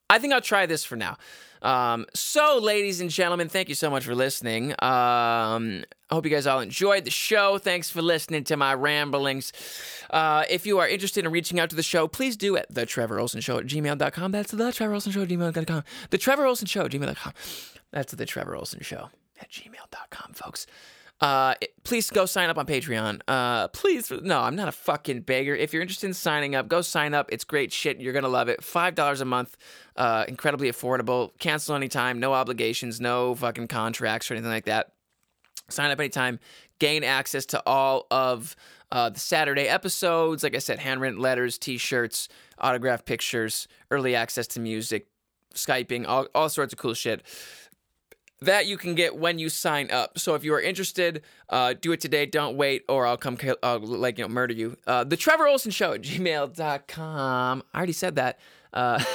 I 0.09 0.19
think 0.19 0.33
I'll 0.33 0.41
try 0.41 0.65
this 0.65 0.83
for 0.85 0.95
now. 0.95 1.17
Um, 1.61 2.05
so, 2.13 2.59
ladies 2.61 3.01
and 3.01 3.09
gentlemen, 3.09 3.49
thank 3.49 3.69
you 3.69 3.75
so 3.75 3.89
much 3.89 4.05
for 4.05 4.13
listening. 4.13 4.71
Um, 4.73 5.83
I 6.09 6.13
hope 6.13 6.25
you 6.25 6.31
guys 6.31 6.45
all 6.45 6.59
enjoyed 6.59 7.05
the 7.05 7.11
show. 7.11 7.57
Thanks 7.57 7.89
for 7.89 8.03
listening 8.03 8.43
to 8.45 8.57
my 8.57 8.75
ramblings. 8.75 9.51
Uh, 10.11 10.43
if 10.47 10.67
you 10.67 10.77
are 10.77 10.87
interested 10.87 11.25
in 11.25 11.31
reaching 11.31 11.59
out 11.59 11.71
to 11.71 11.75
the 11.75 11.81
show, 11.81 12.07
please 12.07 12.37
do 12.37 12.55
at 12.55 12.71
the 12.73 12.85
Trevor 12.85 13.17
Ohlsen 13.17 13.41
Show 13.41 13.57
at 13.57 13.65
gmail.com. 13.65 14.31
That's 14.31 14.51
the 14.51 14.71
Trevor 14.71 14.93
Ohlsen 14.93 15.11
Show 15.11 15.23
at 15.23 15.29
gmail.com. 15.29 15.83
The 16.11 16.17
Trevor 16.19 16.43
Ohlsen 16.43 16.67
Show 16.67 16.85
at 16.85 16.91
gmail.com. 16.91 17.33
That's 17.91 18.13
the 18.13 18.25
Trevor 18.25 18.55
Ohlsen 18.55 18.83
Show 18.83 19.09
at 19.41 19.49
gmail.com, 19.49 20.33
folks. 20.33 20.67
Uh, 21.21 21.55
please 21.83 22.09
go 22.09 22.25
sign 22.25 22.49
up 22.49 22.57
on 22.57 22.65
Patreon. 22.65 23.21
Uh, 23.27 23.69
please, 23.69 24.11
no, 24.11 24.41
I'm 24.41 24.55
not 24.55 24.67
a 24.67 24.71
fucking 24.73 25.21
beggar. 25.21 25.55
If 25.55 25.71
you're 25.71 25.81
interested 25.81 26.07
in 26.07 26.13
signing 26.13 26.55
up, 26.55 26.67
go 26.67 26.81
sign 26.81 27.13
up. 27.13 27.29
It's 27.31 27.45
great 27.45 27.71
shit. 27.71 28.01
You're 28.01 28.13
gonna 28.13 28.27
love 28.27 28.49
it. 28.49 28.63
Five 28.63 28.95
dollars 28.95 29.21
a 29.21 29.25
month, 29.25 29.55
uh, 29.95 30.25
incredibly 30.27 30.69
affordable. 30.69 31.31
Cancel 31.39 31.75
anytime. 31.75 32.19
No 32.19 32.33
obligations. 32.33 32.99
No 32.99 33.33
fucking 33.35 33.67
contracts 33.69 34.29
or 34.29 34.33
anything 34.33 34.51
like 34.51 34.65
that. 34.65 34.91
Sign 35.69 35.89
up 35.89 35.99
anytime. 35.99 36.39
Gain 36.79 37.03
access 37.03 37.45
to 37.47 37.63
all 37.65 38.07
of 38.11 38.55
uh, 38.91 39.09
the 39.09 39.19
Saturday 39.19 39.67
episodes. 39.67 40.43
Like 40.43 40.55
I 40.55 40.59
said, 40.59 40.79
handwritten 40.79 41.19
letters, 41.19 41.57
T-shirts, 41.57 42.27
autographed 42.59 43.05
pictures, 43.05 43.67
early 43.89 44.15
access 44.15 44.45
to 44.47 44.59
music, 44.59 45.07
Skyping, 45.53 46.05
all, 46.05 46.27
all 46.35 46.49
sorts 46.49 46.73
of 46.73 46.79
cool 46.79 46.93
shit 46.93 47.23
that 48.45 48.65
you 48.65 48.77
can 48.77 48.95
get 48.95 49.15
when 49.15 49.39
you 49.39 49.49
sign 49.49 49.91
up. 49.91 50.17
So 50.17 50.35
if 50.35 50.43
you 50.43 50.53
are 50.53 50.61
interested, 50.61 51.21
uh, 51.49 51.73
do 51.79 51.91
it 51.91 51.99
today. 52.01 52.25
Don't 52.25 52.55
wait, 52.57 52.83
or 52.89 53.05
I'll 53.05 53.17
come 53.17 53.37
kill, 53.37 53.57
uh, 53.61 53.77
like 53.79 54.17
you 54.17 54.23
know 54.23 54.29
murder 54.29 54.53
you. 54.53 54.77
Uh, 54.87 55.03
the 55.03 55.17
Trevor 55.17 55.45
Ohlsen 55.45 55.73
Show 55.73 55.93
at 55.93 56.01
gmail.com. 56.01 57.63
I 57.73 57.77
already 57.77 57.93
said 57.93 58.15
that. 58.15 58.39
Uh, 58.73 59.03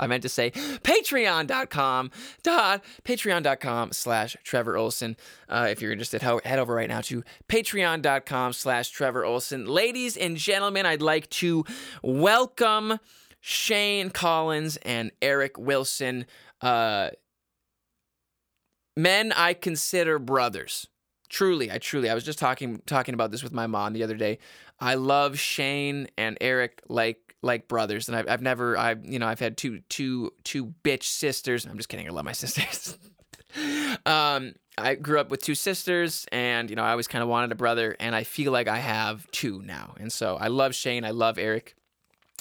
I 0.00 0.06
meant 0.06 0.22
to 0.22 0.30
say 0.30 0.50
patreon.com 0.50 2.10
dot 2.42 2.84
patreon.com 3.04 3.92
slash 3.92 4.36
Trevor 4.42 4.74
Ohlsen. 4.74 5.16
Uh, 5.48 5.68
if 5.70 5.82
you're 5.82 5.92
interested, 5.92 6.22
head 6.22 6.58
over 6.58 6.74
right 6.74 6.88
now 6.88 7.02
to 7.02 7.22
patreon.com 7.48 8.54
slash 8.54 8.88
Trevor 8.88 9.24
Ohlsen. 9.24 9.68
Ladies 9.68 10.16
and 10.16 10.38
gentlemen, 10.38 10.86
I'd 10.86 11.02
like 11.02 11.28
to 11.30 11.64
welcome 12.02 12.98
Shane 13.40 14.08
Collins 14.10 14.78
and 14.78 15.12
Eric 15.20 15.58
Wilson. 15.58 16.24
Uh, 16.62 17.10
men 19.02 19.32
I 19.32 19.54
consider 19.54 20.18
brothers. 20.18 20.86
Truly, 21.28 21.70
I 21.70 21.78
truly. 21.78 22.10
I 22.10 22.14
was 22.14 22.24
just 22.24 22.38
talking 22.38 22.82
talking 22.86 23.14
about 23.14 23.30
this 23.30 23.42
with 23.42 23.52
my 23.52 23.66
mom 23.66 23.92
the 23.92 24.02
other 24.02 24.16
day. 24.16 24.38
I 24.80 24.94
love 24.94 25.38
Shane 25.38 26.08
and 26.18 26.36
Eric 26.40 26.82
like 26.88 27.36
like 27.42 27.68
brothers, 27.68 28.08
and 28.08 28.16
I've, 28.16 28.28
I've 28.28 28.42
never 28.42 28.76
I 28.76 28.96
you 29.02 29.18
know 29.18 29.26
I've 29.26 29.38
had 29.38 29.56
two 29.56 29.80
two 29.88 30.32
two 30.42 30.74
bitch 30.82 31.04
sisters. 31.04 31.64
I'm 31.66 31.76
just 31.76 31.88
kidding. 31.88 32.06
I 32.06 32.10
love 32.10 32.24
my 32.24 32.32
sisters. 32.32 32.98
um, 34.06 34.54
I 34.76 34.94
grew 34.96 35.20
up 35.20 35.30
with 35.30 35.42
two 35.42 35.54
sisters, 35.54 36.26
and 36.32 36.68
you 36.68 36.74
know 36.74 36.82
I 36.82 36.90
always 36.90 37.06
kind 37.06 37.22
of 37.22 37.28
wanted 37.28 37.52
a 37.52 37.56
brother, 37.56 37.96
and 38.00 38.14
I 38.14 38.24
feel 38.24 38.50
like 38.50 38.66
I 38.66 38.78
have 38.78 39.30
two 39.30 39.62
now, 39.62 39.94
and 40.00 40.12
so 40.12 40.36
I 40.36 40.48
love 40.48 40.74
Shane. 40.74 41.04
I 41.04 41.10
love 41.10 41.38
Eric. 41.38 41.76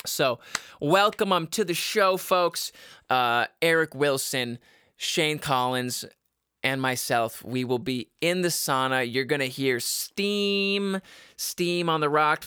So, 0.05 0.39
welcome 0.79 1.29
them 1.29 1.47
to 1.47 1.65
the 1.65 1.73
show, 1.73 2.15
folks. 2.15 2.71
Uh, 3.09 3.47
Eric 3.61 3.93
Wilson, 3.93 4.57
Shane 4.95 5.39
Collins, 5.39 6.05
and 6.63 6.81
myself. 6.81 7.43
We 7.43 7.63
will 7.63 7.79
be 7.79 8.09
in 8.21 8.41
the 8.41 8.49
sauna. 8.49 9.11
You're 9.11 9.25
going 9.25 9.39
to 9.39 9.47
hear 9.47 9.79
steam, 9.79 11.01
steam 11.37 11.89
on 11.89 12.01
the 12.01 12.09
rock. 12.09 12.45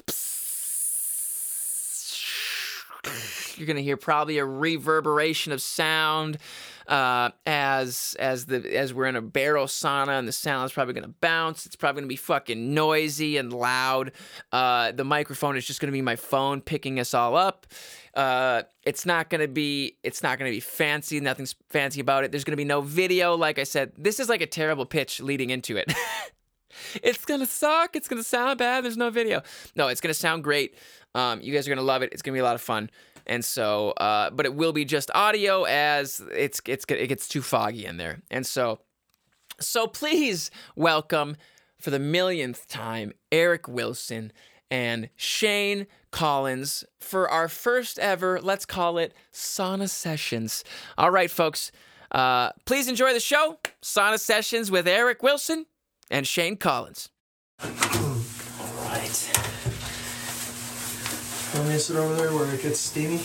You're 3.56 3.66
going 3.66 3.76
to 3.76 3.82
hear 3.82 3.96
probably 3.96 4.38
a 4.38 4.44
reverberation 4.44 5.52
of 5.52 5.60
sound 5.60 6.38
uh, 6.86 7.30
as 7.46 8.16
as 8.18 8.46
the 8.46 8.76
as 8.76 8.92
we're 8.92 9.06
in 9.06 9.16
a 9.16 9.22
barrel 9.22 9.66
sauna 9.66 10.18
and 10.18 10.26
the 10.26 10.32
sound 10.32 10.66
is 10.66 10.72
probably 10.72 10.94
to 11.04 11.14
bounce. 11.20 11.66
It's 11.66 11.76
probably 11.76 12.02
to 12.02 12.08
be 12.08 12.16
fucking 12.16 12.74
noisy 12.74 13.36
and 13.36 13.52
loud. 13.52 14.12
Uh, 14.50 14.92
the 14.92 15.04
microphone 15.04 15.56
is 15.56 15.64
just 15.64 15.80
to 15.90 15.92
be 15.92 16.02
my 16.02 16.16
phone 16.16 16.60
picking 16.60 16.98
us 17.00 17.14
all 17.14 17.36
up. 17.36 17.66
Uh, 18.14 18.62
it's 18.84 19.06
not 19.06 19.30
to 19.40 19.48
be 19.48 19.96
it's 20.02 20.22
not 20.22 20.38
to 20.50 20.54
be 20.54 20.60
fancy. 20.60 21.20
Nothing's 21.20 21.54
fancy 21.70 22.00
about 22.00 22.24
it. 22.24 22.32
There's 22.32 22.44
to 22.52 22.56
be 22.56 22.64
no 22.64 22.80
video. 22.80 23.36
Like 23.36 23.58
I 23.58 23.64
said, 23.64 23.92
this 23.96 24.20
is 24.20 24.28
like 24.28 24.40
a 24.40 24.46
terrible 24.46 24.86
pitch 24.86 25.20
leading 25.20 25.50
into 25.50 25.76
it. 25.76 25.92
it's 27.02 27.24
gonna 27.24 27.46
suck. 27.46 27.96
It's 27.96 28.08
gonna 28.08 28.22
sound 28.22 28.58
bad. 28.58 28.84
There's 28.84 28.96
no 28.96 29.10
video. 29.10 29.42
No, 29.76 29.88
it's 29.88 30.00
gonna 30.00 30.14
sound 30.14 30.44
great. 30.44 30.74
Um, 31.14 31.40
you 31.40 31.52
guys 31.52 31.66
are 31.66 31.70
gonna 31.70 31.82
love 31.82 32.02
it. 32.02 32.12
It's 32.12 32.22
gonna 32.22 32.34
be 32.34 32.40
a 32.40 32.44
lot 32.44 32.54
of 32.54 32.62
fun. 32.62 32.90
And 33.26 33.44
so, 33.44 33.90
uh, 33.92 34.30
but 34.30 34.46
it 34.46 34.54
will 34.54 34.72
be 34.72 34.84
just 34.84 35.10
audio 35.14 35.64
as 35.64 36.20
it's 36.32 36.60
it's 36.66 36.84
it 36.88 37.06
gets 37.08 37.28
too 37.28 37.42
foggy 37.42 37.86
in 37.86 37.96
there. 37.96 38.22
And 38.30 38.46
so, 38.46 38.80
so 39.60 39.86
please 39.86 40.50
welcome 40.76 41.36
for 41.80 41.90
the 41.90 41.98
millionth 41.98 42.68
time 42.68 43.12
Eric 43.30 43.68
Wilson 43.68 44.32
and 44.70 45.10
Shane 45.16 45.86
Collins 46.10 46.84
for 46.98 47.28
our 47.28 47.48
first 47.48 47.98
ever, 47.98 48.40
let's 48.40 48.64
call 48.64 48.96
it 48.98 49.12
sauna 49.32 49.88
sessions. 49.88 50.64
All 50.96 51.10
right, 51.10 51.30
folks. 51.30 51.72
Uh, 52.10 52.52
please 52.66 52.88
enjoy 52.88 53.12
the 53.14 53.20
show, 53.20 53.58
Sauna 53.82 54.20
Sessions 54.20 54.70
with 54.70 54.86
Eric 54.86 55.22
Wilson 55.22 55.64
and 56.10 56.26
Shane 56.26 56.56
Collins. 56.56 57.08
All 57.62 57.70
right. 58.84 59.58
Want 61.62 61.70
me 61.70 61.78
to 61.78 61.84
sit 61.84 61.96
over 61.96 62.16
there 62.16 62.34
where 62.34 62.52
it 62.52 62.60
gets 62.60 62.80
steamy? 62.80 63.20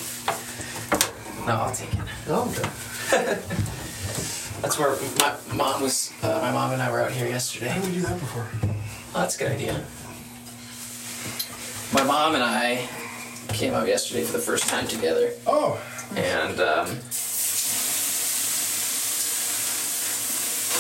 No, 1.47 1.53
I'll 1.53 1.73
take 1.73 1.91
it. 1.91 1.99
Oh, 2.27 2.47
okay. 2.51 2.69
That's 4.61 4.77
where 4.77 4.95
my 5.17 5.33
mom 5.55 5.81
was. 5.81 6.13
Uh, 6.21 6.38
my 6.43 6.51
mom 6.51 6.71
and 6.71 6.79
I 6.79 6.91
were 6.91 7.01
out 7.01 7.09
here 7.09 7.25
yesterday. 7.27 7.69
How 7.69 7.81
did 7.81 7.89
we 7.89 7.95
do 7.95 8.01
that 8.01 8.19
before? 8.19 8.45
Oh, 9.15 9.21
that's 9.21 9.38
a 9.38 9.39
good 9.39 9.51
idea. 9.53 9.83
My 11.91 12.03
mom 12.03 12.35
and 12.35 12.43
I 12.43 12.88
came 13.47 13.73
out 13.73 13.88
yesterday 13.88 14.23
for 14.23 14.33
the 14.33 14.43
first 14.43 14.67
time 14.69 14.88
together, 14.88 15.31
Oh, 15.47 15.81
and 16.15 16.59
um, 16.59 16.89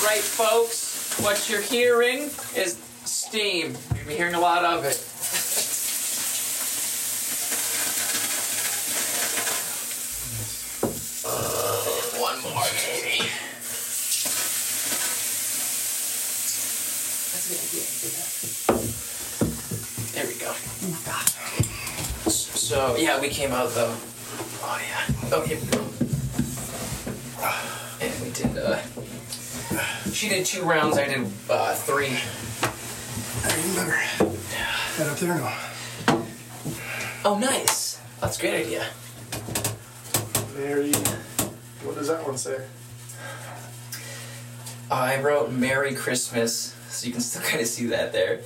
right, 0.05 0.21
folks, 0.21 1.19
what 1.21 1.49
you're 1.49 1.61
hearing 1.61 2.29
is 2.55 2.79
steam. 3.05 3.69
You're 3.71 3.97
gonna 3.97 4.05
be 4.09 4.13
hearing 4.13 4.35
a 4.35 4.39
lot 4.39 4.63
of 4.63 4.85
it. 4.85 5.03
One 12.19 12.41
more, 12.41 12.63
maybe. 12.73 13.29
That's 17.47 17.53
a 17.53 17.55
good 17.55 17.61
idea. 17.69 17.83
I 17.87 17.95
did 18.01 18.11
that. 18.17 18.29
There 20.13 20.27
we 20.27 20.33
go. 20.35 20.51
So 22.29 22.95
yeah, 22.97 23.21
we 23.21 23.29
came 23.29 23.51
out 23.51 23.69
though. 23.71 23.95
Oh 24.61 24.81
yeah. 24.83 25.05
Oh 25.31 25.41
here 25.45 25.57
we 25.59 25.67
go. 25.67 25.83
And 28.01 28.13
we 28.23 28.29
did. 28.31 28.57
uh 28.57 28.81
She 30.11 30.27
did 30.29 30.45
two 30.45 30.63
rounds. 30.63 30.97
I 30.97 31.05
did 31.07 31.25
uh 31.49 31.73
three. 31.75 32.17
even 33.59 33.75
better. 33.75 33.91
Head 33.95 35.07
up 35.07 35.17
there 35.17 35.35
now. 35.35 35.53
Oh 37.23 37.37
nice. 37.39 38.01
That's 38.19 38.37
a 38.37 38.41
great 38.41 38.65
idea. 38.65 38.87
Mary. 40.57 40.91
What 41.83 41.95
does 41.95 42.07
that 42.07 42.25
one 42.27 42.37
say? 42.37 42.65
I 44.89 45.19
wrote 45.21 45.51
Merry 45.51 45.93
Christmas, 45.93 46.73
so 46.97 47.05
you 47.07 47.11
can 47.13 47.21
still 47.21 47.41
kind 47.49 47.61
of 47.61 47.67
see 47.67 47.85
that 47.87 48.11
there. 48.13 48.41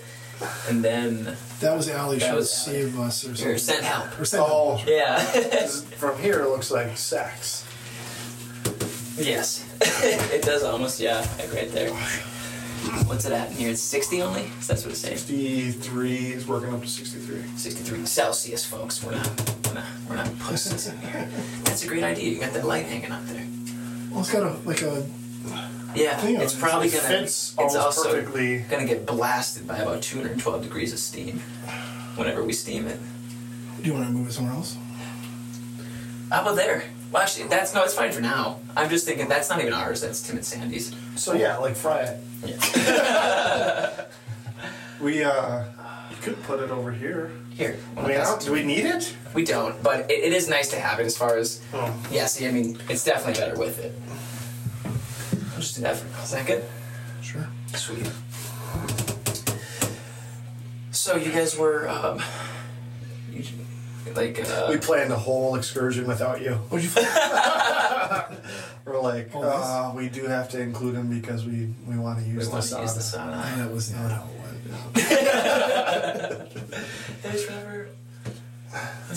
And 0.69 0.83
then 0.83 1.37
That 1.59 1.75
was 1.77 1.87
Allie. 1.87 2.19
She 2.19 2.25
That 2.25 2.35
was 2.35 2.49
was 2.49 2.67
Allie. 2.67 2.81
save 2.83 2.99
us 2.99 3.23
or 3.23 3.35
something. 3.35 3.47
or 3.53 3.57
something. 3.57 3.83
sent 3.83 3.83
help. 3.83 4.19
Or 4.19 4.25
send 4.25 4.43
Oh. 4.45 4.75
help. 4.77 4.87
Yeah. 4.87 5.19
From 5.97 6.17
here, 6.19 6.41
it 6.41 6.49
looks 6.49 6.71
like 6.71 6.97
sex. 6.97 7.63
yes. 9.17 9.65
it 10.33 10.41
does 10.43 10.63
almost. 10.63 10.99
Yeah. 10.99 11.25
Like 11.37 11.53
right 11.53 11.71
there. 11.71 11.91
What's 13.05 13.25
it 13.25 13.31
at 13.33 13.51
in 13.51 13.57
here? 13.57 13.69
It's 13.69 13.81
60 13.81 14.21
only. 14.23 14.47
So 14.61 14.73
that's 14.73 14.83
what 14.83 14.91
it's 14.91 15.01
saying. 15.01 15.17
63 15.17 16.17
is 16.33 16.47
working 16.47 16.73
up 16.73 16.81
to 16.81 16.87
63. 16.87 17.43
63 17.55 18.05
Celsius, 18.07 18.65
folks. 18.65 19.03
We're 19.03 19.11
not, 19.11 19.29
we're 19.67 19.73
not, 19.75 19.83
we're 20.09 20.15
not 20.15 20.39
pussies 20.39 20.87
in 20.87 20.97
here. 20.97 21.29
That's 21.65 21.83
a 21.83 21.87
great 21.87 22.03
idea. 22.03 22.31
You 22.31 22.39
got 22.39 22.53
that 22.53 22.65
light 22.65 22.87
hanging 22.87 23.11
up 23.11 23.23
there. 23.27 23.45
Well, 24.09 24.21
it's 24.21 24.31
got 24.33 24.41
a 24.43 24.53
like 24.67 24.81
a. 24.81 25.05
Yeah, 25.95 26.15
Thing 26.17 26.35
it's 26.39 26.55
probably 26.55 26.87
It 26.87 26.93
gonna. 26.93 27.07
fits 27.07 27.53
It's 27.59 27.75
also 27.75 28.13
perfectly. 28.13 28.59
gonna 28.59 28.85
get 28.85 29.05
blasted 29.05 29.67
by 29.67 29.77
about 29.79 30.01
212 30.01 30.63
degrees 30.63 30.93
of 30.93 30.99
steam 30.99 31.39
whenever 32.15 32.43
we 32.43 32.53
steam 32.53 32.87
it. 32.87 32.99
Do 33.81 33.87
you 33.87 33.93
want 33.93 34.05
to 34.07 34.11
move 34.11 34.27
it 34.27 34.33
somewhere 34.33 34.53
else? 34.55 34.77
How 36.31 36.41
about 36.43 36.55
there? 36.55 36.83
Well, 37.11 37.21
actually, 37.23 37.47
that's 37.49 37.73
no, 37.73 37.83
it's 37.83 37.93
fine 37.93 38.11
for 38.11 38.21
now. 38.21 38.59
I'm 38.77 38.89
just 38.89 39.05
thinking 39.05 39.27
that's 39.27 39.49
not 39.49 39.59
even 39.59 39.73
ours. 39.73 39.99
That's 40.01 40.21
Tim 40.21 40.37
and 40.37 40.45
Sandy's. 40.45 40.95
So 41.15 41.33
yeah, 41.33 41.57
like 41.57 41.75
fry 41.75 42.01
it. 42.01 42.19
Yeah. 42.45 44.05
We 45.01 45.23
uh, 45.23 45.63
you 46.11 46.15
Could 46.21 46.43
put 46.43 46.59
it 46.59 46.69
over 46.69 46.91
here. 46.91 47.31
Here. 47.49 47.75
I 47.97 48.07
mean, 48.07 48.17
I 48.21 48.37
do 48.37 48.51
we 48.51 48.61
need 48.63 48.85
it? 48.85 49.15
We 49.33 49.43
don't, 49.43 49.81
but 49.81 50.11
it, 50.11 50.19
it 50.25 50.31
is 50.33 50.47
nice 50.47 50.69
to 50.69 50.79
have 50.79 50.99
it 50.99 51.07
as 51.07 51.17
far 51.17 51.37
as. 51.37 51.59
Oh. 51.73 51.91
Yeah, 52.11 52.27
see, 52.27 52.47
I 52.47 52.51
mean, 52.51 52.77
it's 52.87 53.03
definitely 53.03 53.41
better 53.41 53.59
with 53.59 53.79
it. 53.79 53.93
Just 55.61 55.75
do 55.75 55.81
that 55.83 55.95
for 55.95 56.07
now. 56.07 56.23
Is 56.23 56.31
that 56.31 56.47
good? 56.47 56.63
Sure. 57.21 57.47
Sweet. 57.75 58.09
So 60.89 61.15
you 61.17 61.31
guys 61.31 61.55
were, 61.55 61.87
um, 61.87 62.19
you, 63.31 63.43
like, 64.15 64.39
uh, 64.43 64.65
We 64.69 64.77
planned 64.77 65.13
a 65.13 65.15
whole 65.15 65.53
excursion 65.55 66.07
without 66.07 66.41
you. 66.41 66.53
What'd 66.69 66.83
you? 66.83 66.89
We're 68.85 68.99
like, 69.01 69.29
Oh, 69.35 69.43
uh, 69.43 69.93
we 69.95 70.09
do 70.09 70.25
have 70.25 70.49
to 70.49 70.59
include 70.59 70.95
him 70.95 71.09
because 71.09 71.45
we, 71.45 71.71
we 71.87 71.95
want 71.95 72.17
to 72.17 72.25
use 72.25 72.49
the 72.49 72.59
to 72.59 72.81
use 72.81 72.93
the 72.95 73.01
sauna. 73.17 73.43
sauna. 73.43 73.57
that 73.57 73.71
was 73.71 73.91
not 73.93 74.11
how 74.11 74.23
it 74.23 74.29
went. 77.35 77.93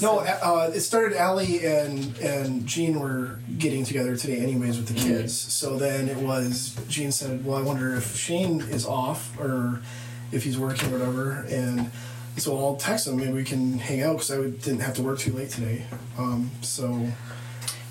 No, 0.02 0.18
uh, 0.20 0.70
it 0.74 0.80
started. 0.80 1.16
Allie 1.16 1.64
and 1.64 2.16
and 2.18 2.66
Gene 2.66 2.98
were 2.98 3.38
getting 3.58 3.84
together 3.84 4.16
today, 4.16 4.38
anyways, 4.38 4.76
with 4.76 4.88
the 4.88 4.94
kids. 4.94 5.32
So 5.38 5.76
then 5.78 6.08
it 6.08 6.16
was. 6.16 6.76
Gene 6.88 7.12
said, 7.12 7.44
"Well, 7.44 7.56
I 7.58 7.62
wonder 7.62 7.94
if 7.94 8.16
Shane 8.16 8.60
is 8.62 8.84
off 8.86 9.38
or 9.38 9.80
if 10.32 10.42
he's 10.44 10.58
working 10.58 10.88
or 10.92 10.98
whatever." 10.98 11.46
And 11.48 11.90
so 12.36 12.58
I'll 12.58 12.74
text 12.76 13.06
him. 13.06 13.16
Maybe 13.16 13.32
we 13.32 13.44
can 13.44 13.78
hang 13.78 14.02
out 14.02 14.14
because 14.14 14.30
I 14.32 14.38
would- 14.38 14.60
didn't 14.60 14.80
have 14.80 14.94
to 14.94 15.02
work 15.02 15.20
too 15.20 15.32
late 15.32 15.50
today. 15.50 15.84
Um, 16.18 16.50
so 16.62 17.08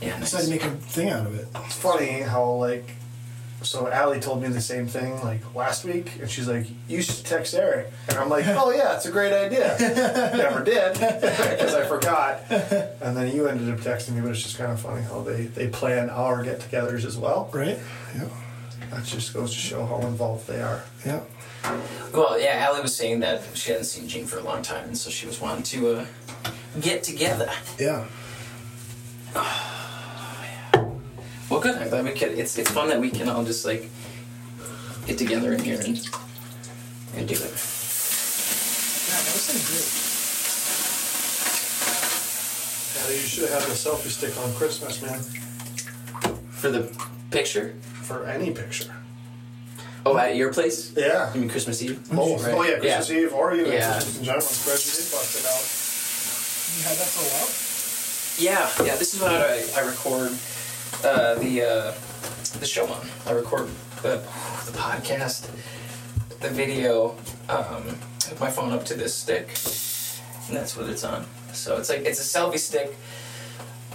Yeah, 0.01 0.15
I 0.15 0.19
nice. 0.19 0.31
decided 0.31 0.45
to 0.47 0.51
make 0.51 0.63
a 0.65 0.71
thing 0.81 1.09
out 1.09 1.25
of 1.25 1.33
it. 1.35 1.47
It's 1.65 1.75
funny 1.75 2.19
how 2.21 2.43
like, 2.55 2.89
so 3.63 3.87
Allie 3.87 4.19
told 4.19 4.41
me 4.41 4.47
the 4.49 4.61
same 4.61 4.87
thing 4.87 5.21
like 5.23 5.55
last 5.55 5.85
week, 5.85 6.11
and 6.19 6.29
she's 6.29 6.47
like, 6.47 6.65
"You 6.87 7.01
should 7.01 7.25
text 7.25 7.53
Eric," 7.53 7.87
and 8.09 8.17
I'm 8.17 8.29
like, 8.29 8.45
"Oh 8.47 8.71
yeah, 8.71 8.95
it's 8.95 9.05
a 9.05 9.11
great 9.11 9.33
idea." 9.33 9.75
Never 10.37 10.63
did 10.63 10.93
because 10.93 11.73
I 11.73 11.85
forgot, 11.85 12.41
and 12.49 13.15
then 13.15 13.35
you 13.35 13.47
ended 13.47 13.73
up 13.73 13.79
texting 13.79 14.13
me. 14.15 14.21
But 14.21 14.31
it's 14.31 14.43
just 14.43 14.57
kind 14.57 14.71
of 14.71 14.79
funny 14.79 15.01
how 15.01 15.21
they 15.21 15.43
they 15.45 15.67
plan 15.67 16.09
our 16.09 16.43
get-togethers 16.43 17.05
as 17.05 17.17
well. 17.17 17.49
Right? 17.53 17.79
Yeah. 18.15 18.27
That 18.91 19.05
just 19.05 19.33
goes 19.33 19.51
to 19.51 19.57
show 19.57 19.85
how 19.85 20.05
involved 20.07 20.47
they 20.47 20.61
are. 20.61 20.83
Yeah. 21.05 21.21
Well, 22.13 22.39
yeah, 22.39 22.65
Allie 22.67 22.81
was 22.81 22.95
saying 22.95 23.21
that 23.21 23.41
she 23.55 23.71
hadn't 23.71 23.85
seen 23.85 24.07
Gene 24.07 24.25
for 24.25 24.37
a 24.37 24.43
long 24.43 24.61
time, 24.61 24.85
and 24.85 24.97
so 24.97 25.09
she 25.09 25.25
was 25.25 25.39
wanting 25.41 25.63
to 25.63 25.89
uh, 25.89 26.05
get 26.81 27.03
together. 27.03 27.49
Yeah. 27.79 28.05
Well, 31.49 31.59
good. 31.59 31.75
I'm 31.75 31.89
glad 31.89 32.05
we 32.05 32.11
could. 32.11 32.31
It's 32.37 32.57
it's 32.57 32.71
fun 32.71 32.89
that 32.89 32.99
we 32.99 33.09
can 33.09 33.29
all 33.29 33.43
just 33.43 33.65
like 33.65 33.89
get 35.05 35.17
together 35.17 35.53
in 35.53 35.59
here 35.63 35.75
and 35.79 35.97
and 37.15 37.27
do 37.27 37.35
it. 37.35 37.39
Yeah, 37.43 39.19
that 39.19 39.33
was 39.33 39.43
something 39.43 39.67
good. 39.69 39.85
Allie, 43.05 43.15
you 43.15 43.27
should 43.27 43.49
have 43.49 43.63
a 43.67 43.71
selfie 43.73 44.09
stick 44.09 44.35
on 44.39 44.53
Christmas, 44.53 45.01
man, 45.01 45.19
For 46.49 46.69
the 46.71 46.89
picture. 47.31 47.75
for 47.83 48.25
any 48.25 48.51
picture. 48.51 48.93
Oh, 50.05 50.17
at 50.17 50.35
your 50.35 50.51
place? 50.53 50.91
Yeah. 50.97 51.33
You 51.33 51.41
mean 51.41 51.49
Christmas 51.49 51.81
Eve? 51.81 51.99
Both. 52.11 52.43
Right. 52.45 52.53
Oh 52.55 52.63
yeah, 52.63 52.79
Christmas 52.79 53.09
yeah. 53.09 53.17
Eve 53.19 53.33
or 53.33 53.53
even 53.55 53.71
Yeah. 53.71 53.91
Christmas 53.93 54.17
in 54.19 54.23
general. 54.25 54.41
Spreadsheet 54.41 54.97
they 54.99 55.05
busted 55.15 55.45
out. 55.47 55.63
You 56.75 56.83
had 56.89 56.97
that 56.97 57.07
for 57.07 57.23
a 57.23 57.29
while? 57.31 57.49
Yeah, 58.37 58.67
yeah. 58.87 58.95
This 58.97 59.13
is 59.13 59.21
what 59.21 59.31
I, 59.31 59.63
I 59.79 59.85
record 59.85 60.31
uh, 61.03 61.35
the 61.35 61.61
uh, 61.61 61.93
the 62.59 62.65
show 62.65 62.85
on. 62.87 63.07
I 63.25 63.31
record 63.31 63.69
the 64.01 64.17
the 64.65 64.77
podcast, 64.77 65.49
the 66.39 66.49
video. 66.49 67.15
Um, 67.49 67.97
hook 68.27 68.39
my 68.39 68.49
phone 68.49 68.71
up 68.71 68.85
to 68.85 68.93
this 68.93 69.13
stick, 69.13 69.47
and 70.47 70.57
that's 70.57 70.77
what 70.77 70.89
it's 70.89 71.03
on. 71.03 71.25
So 71.53 71.77
it's 71.77 71.89
like 71.89 72.01
it's 72.01 72.19
a 72.19 72.39
selfie 72.39 72.59
stick, 72.59 72.95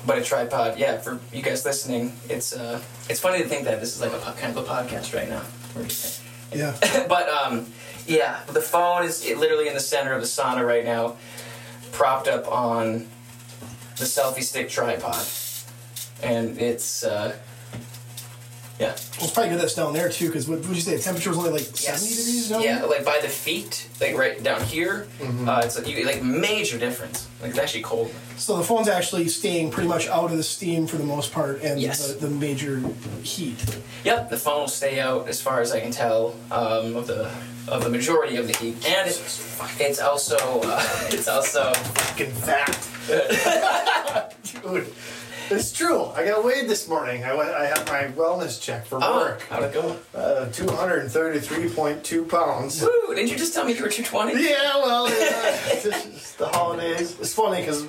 but 0.06 0.18
a 0.18 0.22
tripod. 0.22 0.78
Yeah, 0.78 0.98
for 0.98 1.18
you 1.32 1.42
guys 1.42 1.64
listening, 1.64 2.12
it's 2.28 2.52
uh, 2.52 2.80
it's 3.08 3.20
funny 3.20 3.42
to 3.42 3.48
think 3.48 3.64
that 3.64 3.80
this 3.80 3.94
is 3.94 4.00
like 4.00 4.12
a 4.12 4.18
po- 4.18 4.32
kind 4.32 4.56
of 4.56 4.64
a 4.64 4.68
podcast 4.68 5.14
right 5.14 5.28
now. 5.28 5.40
What 5.72 5.74
do 5.74 5.80
you 5.82 5.88
think? 5.88 6.28
Yeah. 6.52 7.06
but 7.08 7.28
um, 7.28 7.66
yeah, 8.06 8.40
the 8.46 8.60
phone 8.60 9.04
is 9.04 9.24
it, 9.26 9.38
literally 9.38 9.68
in 9.68 9.74
the 9.74 9.80
center 9.80 10.12
of 10.12 10.20
the 10.20 10.26
sauna 10.26 10.66
right 10.66 10.84
now, 10.84 11.16
propped 11.92 12.28
up 12.28 12.50
on 12.50 13.06
the 13.98 14.04
selfie 14.04 14.42
stick 14.42 14.68
tripod, 14.68 15.24
and 16.22 16.58
it's 16.60 17.04
uh, 17.04 17.36
yeah. 18.78 18.86
Well, 18.90 18.94
it's 19.24 19.30
probably 19.32 19.50
get 19.50 19.60
that's 19.60 19.74
down 19.74 19.92
there 19.92 20.08
too, 20.08 20.26
because 20.28 20.48
what 20.48 20.60
would 20.60 20.68
you 20.76 20.80
say? 20.80 20.94
The 20.96 21.02
temperature 21.02 21.30
was 21.30 21.38
only 21.38 21.50
like 21.50 21.62
70 21.62 22.08
degrees 22.08 22.48
down 22.48 22.62
yeah, 22.62 22.84
like 22.84 23.04
by 23.04 23.18
the 23.20 23.28
feet, 23.28 23.88
like 24.00 24.16
right 24.16 24.40
down 24.40 24.62
here, 24.62 25.08
uh, 25.20 25.62
it's 25.64 25.76
like, 25.76 25.88
you, 25.88 26.04
like 26.06 26.22
major 26.22 26.78
difference. 26.78 27.26
Like 27.42 27.50
it's 27.50 27.58
actually 27.58 27.82
cold. 27.82 28.12
So 28.36 28.56
the 28.56 28.62
phone's 28.62 28.86
actually 28.86 29.26
staying 29.28 29.72
pretty 29.72 29.88
much 29.88 30.06
out 30.06 30.30
of 30.30 30.36
the 30.36 30.44
steam 30.44 30.86
for 30.86 30.96
the 30.96 31.02
most 31.04 31.32
part, 31.32 31.60
and 31.62 31.80
Yes. 31.80 32.14
the, 32.14 32.26
the 32.26 32.30
major 32.32 32.80
heat. 33.24 33.58
Yep, 34.04 34.30
the 34.30 34.36
phone 34.36 34.60
will 34.60 34.68
stay 34.68 35.00
out 35.00 35.26
as 35.28 35.40
far 35.42 35.60
as 35.60 35.72
I 35.72 35.80
can 35.80 35.90
tell 35.90 36.36
um, 36.52 36.94
of 36.94 37.08
the 37.08 37.32
of 37.66 37.82
the 37.84 37.90
majority 37.90 38.36
of 38.36 38.46
the 38.46 38.56
heat, 38.58 38.74
and 38.88 39.08
it's 39.08 39.60
it's 39.80 40.00
also 40.00 40.36
uh, 40.62 40.80
it's 41.10 41.26
also 41.26 41.72
fucking 41.74 42.30
fat. 42.30 42.78
Dude, 44.62 44.92
it's 45.50 45.72
true. 45.72 46.04
I 46.06 46.24
got 46.24 46.44
weighed 46.44 46.68
this 46.68 46.88
morning. 46.88 47.24
I 47.24 47.34
went. 47.34 47.50
I 47.50 47.66
had 47.66 47.86
my 47.86 48.04
wellness 48.16 48.60
check 48.60 48.86
for 48.86 48.98
oh 49.02 49.16
work. 49.16 49.42
how'd 49.42 49.64
it 49.64 49.74
go? 49.74 49.96
Uh, 50.14 50.46
two 50.46 50.68
hundred 50.68 51.00
and 51.00 51.10
thirty-three 51.10 51.70
point 51.70 52.04
two 52.04 52.24
pounds. 52.24 52.82
Woo! 52.82 53.14
Didn't 53.14 53.30
you 53.30 53.36
just 53.36 53.54
tell 53.54 53.64
me 53.64 53.74
you 53.74 53.82
were 53.82 53.88
two 53.88 54.02
twenty? 54.02 54.42
Yeah, 54.42 54.76
well, 54.76 55.08
yeah. 55.08 55.56
it's 55.66 55.82
just 55.82 56.38
the 56.38 56.48
holidays. 56.48 57.18
It's 57.20 57.34
funny 57.34 57.60
because 57.60 57.86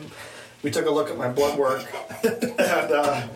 we 0.64 0.72
took 0.72 0.86
a 0.86 0.91
look 0.91 1.10
at 1.10 1.18
my 1.18 1.30
blood 1.30 1.57
work, 1.57 1.86
and 2.24 2.91
uh, 2.91 3.28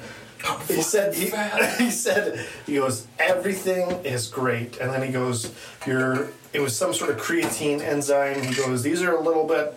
he 0.67 0.81
said 0.81 1.13
he, 1.13 1.31
he 1.83 1.89
said 1.89 2.45
he 2.65 2.75
goes 2.75 3.07
everything 3.19 3.89
is 4.05 4.27
great, 4.27 4.77
and 4.77 4.91
then 4.91 5.03
he 5.03 5.11
goes 5.11 5.53
you're 5.85 6.29
it 6.51 6.59
was 6.59 6.75
some 6.75 6.93
sort 6.93 7.09
of 7.09 7.17
creatine 7.17 7.81
enzyme. 7.81 8.41
He 8.43 8.53
goes 8.55 8.83
these 8.83 9.01
are 9.01 9.13
a 9.13 9.21
little 9.21 9.47
bit. 9.47 9.75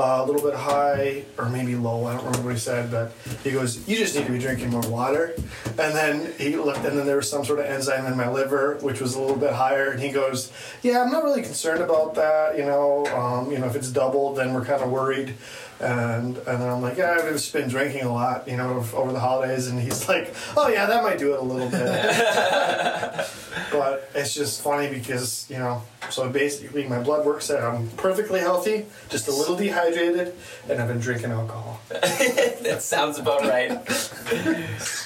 Uh, 0.00 0.22
a 0.22 0.24
little 0.24 0.40
bit 0.40 0.54
high 0.54 1.22
or 1.36 1.50
maybe 1.50 1.76
low. 1.76 2.06
I 2.06 2.14
don't 2.14 2.24
remember 2.24 2.46
what 2.46 2.54
he 2.54 2.58
said, 2.58 2.90
but 2.90 3.12
he 3.44 3.50
goes, 3.50 3.86
"You 3.86 3.96
just 3.98 4.16
need 4.16 4.24
to 4.24 4.32
be 4.32 4.38
drinking 4.38 4.70
more 4.70 4.80
water." 4.88 5.34
And 5.78 5.94
then 5.94 6.32
he 6.38 6.56
looked, 6.56 6.86
and 6.86 6.96
then 6.96 7.04
there 7.04 7.16
was 7.16 7.28
some 7.28 7.44
sort 7.44 7.58
of 7.58 7.66
enzyme 7.66 8.06
in 8.06 8.16
my 8.16 8.30
liver, 8.30 8.78
which 8.80 8.98
was 8.98 9.14
a 9.14 9.20
little 9.20 9.36
bit 9.36 9.52
higher. 9.52 9.90
And 9.90 10.00
he 10.00 10.08
goes, 10.08 10.50
"Yeah, 10.82 11.02
I'm 11.02 11.12
not 11.12 11.22
really 11.22 11.42
concerned 11.42 11.82
about 11.82 12.14
that. 12.14 12.56
You 12.56 12.64
know, 12.64 13.04
um, 13.08 13.52
you 13.52 13.58
know, 13.58 13.66
if 13.66 13.76
it's 13.76 13.90
doubled, 13.90 14.38
then 14.38 14.54
we're 14.54 14.64
kind 14.64 14.82
of 14.82 14.90
worried." 14.90 15.34
And 15.80 16.36
and 16.36 16.60
then 16.60 16.68
I'm 16.68 16.82
like, 16.82 16.98
"Yeah, 16.98 17.16
I've 17.18 17.32
just 17.32 17.52
been 17.52 17.68
drinking 17.68 18.02
a 18.02 18.12
lot, 18.12 18.46
you 18.46 18.56
know, 18.56 18.84
over 18.94 19.12
the 19.12 19.20
holidays." 19.20 19.66
And 19.68 19.80
he's 19.80 20.08
like, 20.08 20.34
"Oh 20.56 20.68
yeah, 20.68 20.86
that 20.86 21.02
might 21.02 21.18
do 21.18 21.32
it 21.32 21.40
a 21.40 21.42
little 21.42 21.70
bit." 21.70 21.80
but 23.72 24.10
it's 24.14 24.34
just 24.34 24.62
funny 24.62 24.90
because 24.90 25.46
you 25.48 25.58
know, 25.58 25.82
so 26.10 26.28
basically 26.28 26.86
my 26.86 27.00
blood 27.02 27.24
work 27.24 27.40
said 27.40 27.62
I'm 27.62 27.88
perfectly 27.90 28.40
healthy, 28.40 28.86
just 29.08 29.28
a 29.28 29.32
little 29.32 29.56
dehydrated, 29.56 30.34
and 30.68 30.80
I've 30.82 30.88
been 30.88 31.00
drinking 31.00 31.30
alcohol. 31.30 31.80
that 31.88 32.82
sounds 32.82 33.18
about 33.18 33.42
right. 33.42 33.70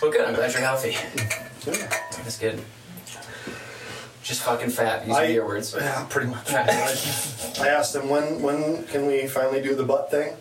well, 0.03 0.11
good. 0.11 0.22
I'm 0.27 0.35
glad 0.35 0.53
you're 0.53 0.61
healthy. 0.62 0.97
Yeah. 1.70 1.89
That's 2.16 2.39
good. 2.39 2.61
Just 4.24 4.43
fucking 4.43 4.70
fat. 4.70 5.07
Using 5.07 5.23
I- 5.23 5.27
your 5.27 5.47
words. 5.47 5.74
Yeah, 5.77 6.05
pretty 6.09 6.28
much. 6.31 6.51
I 6.53 7.69
asked 7.69 7.94
him 7.94 8.09
when 8.09 8.40
when 8.43 8.85
can 8.85 9.07
we 9.07 9.27
finally 9.28 9.62
do 9.62 9.74
the 9.74 9.85
butt 9.85 10.11
thing, 10.11 10.35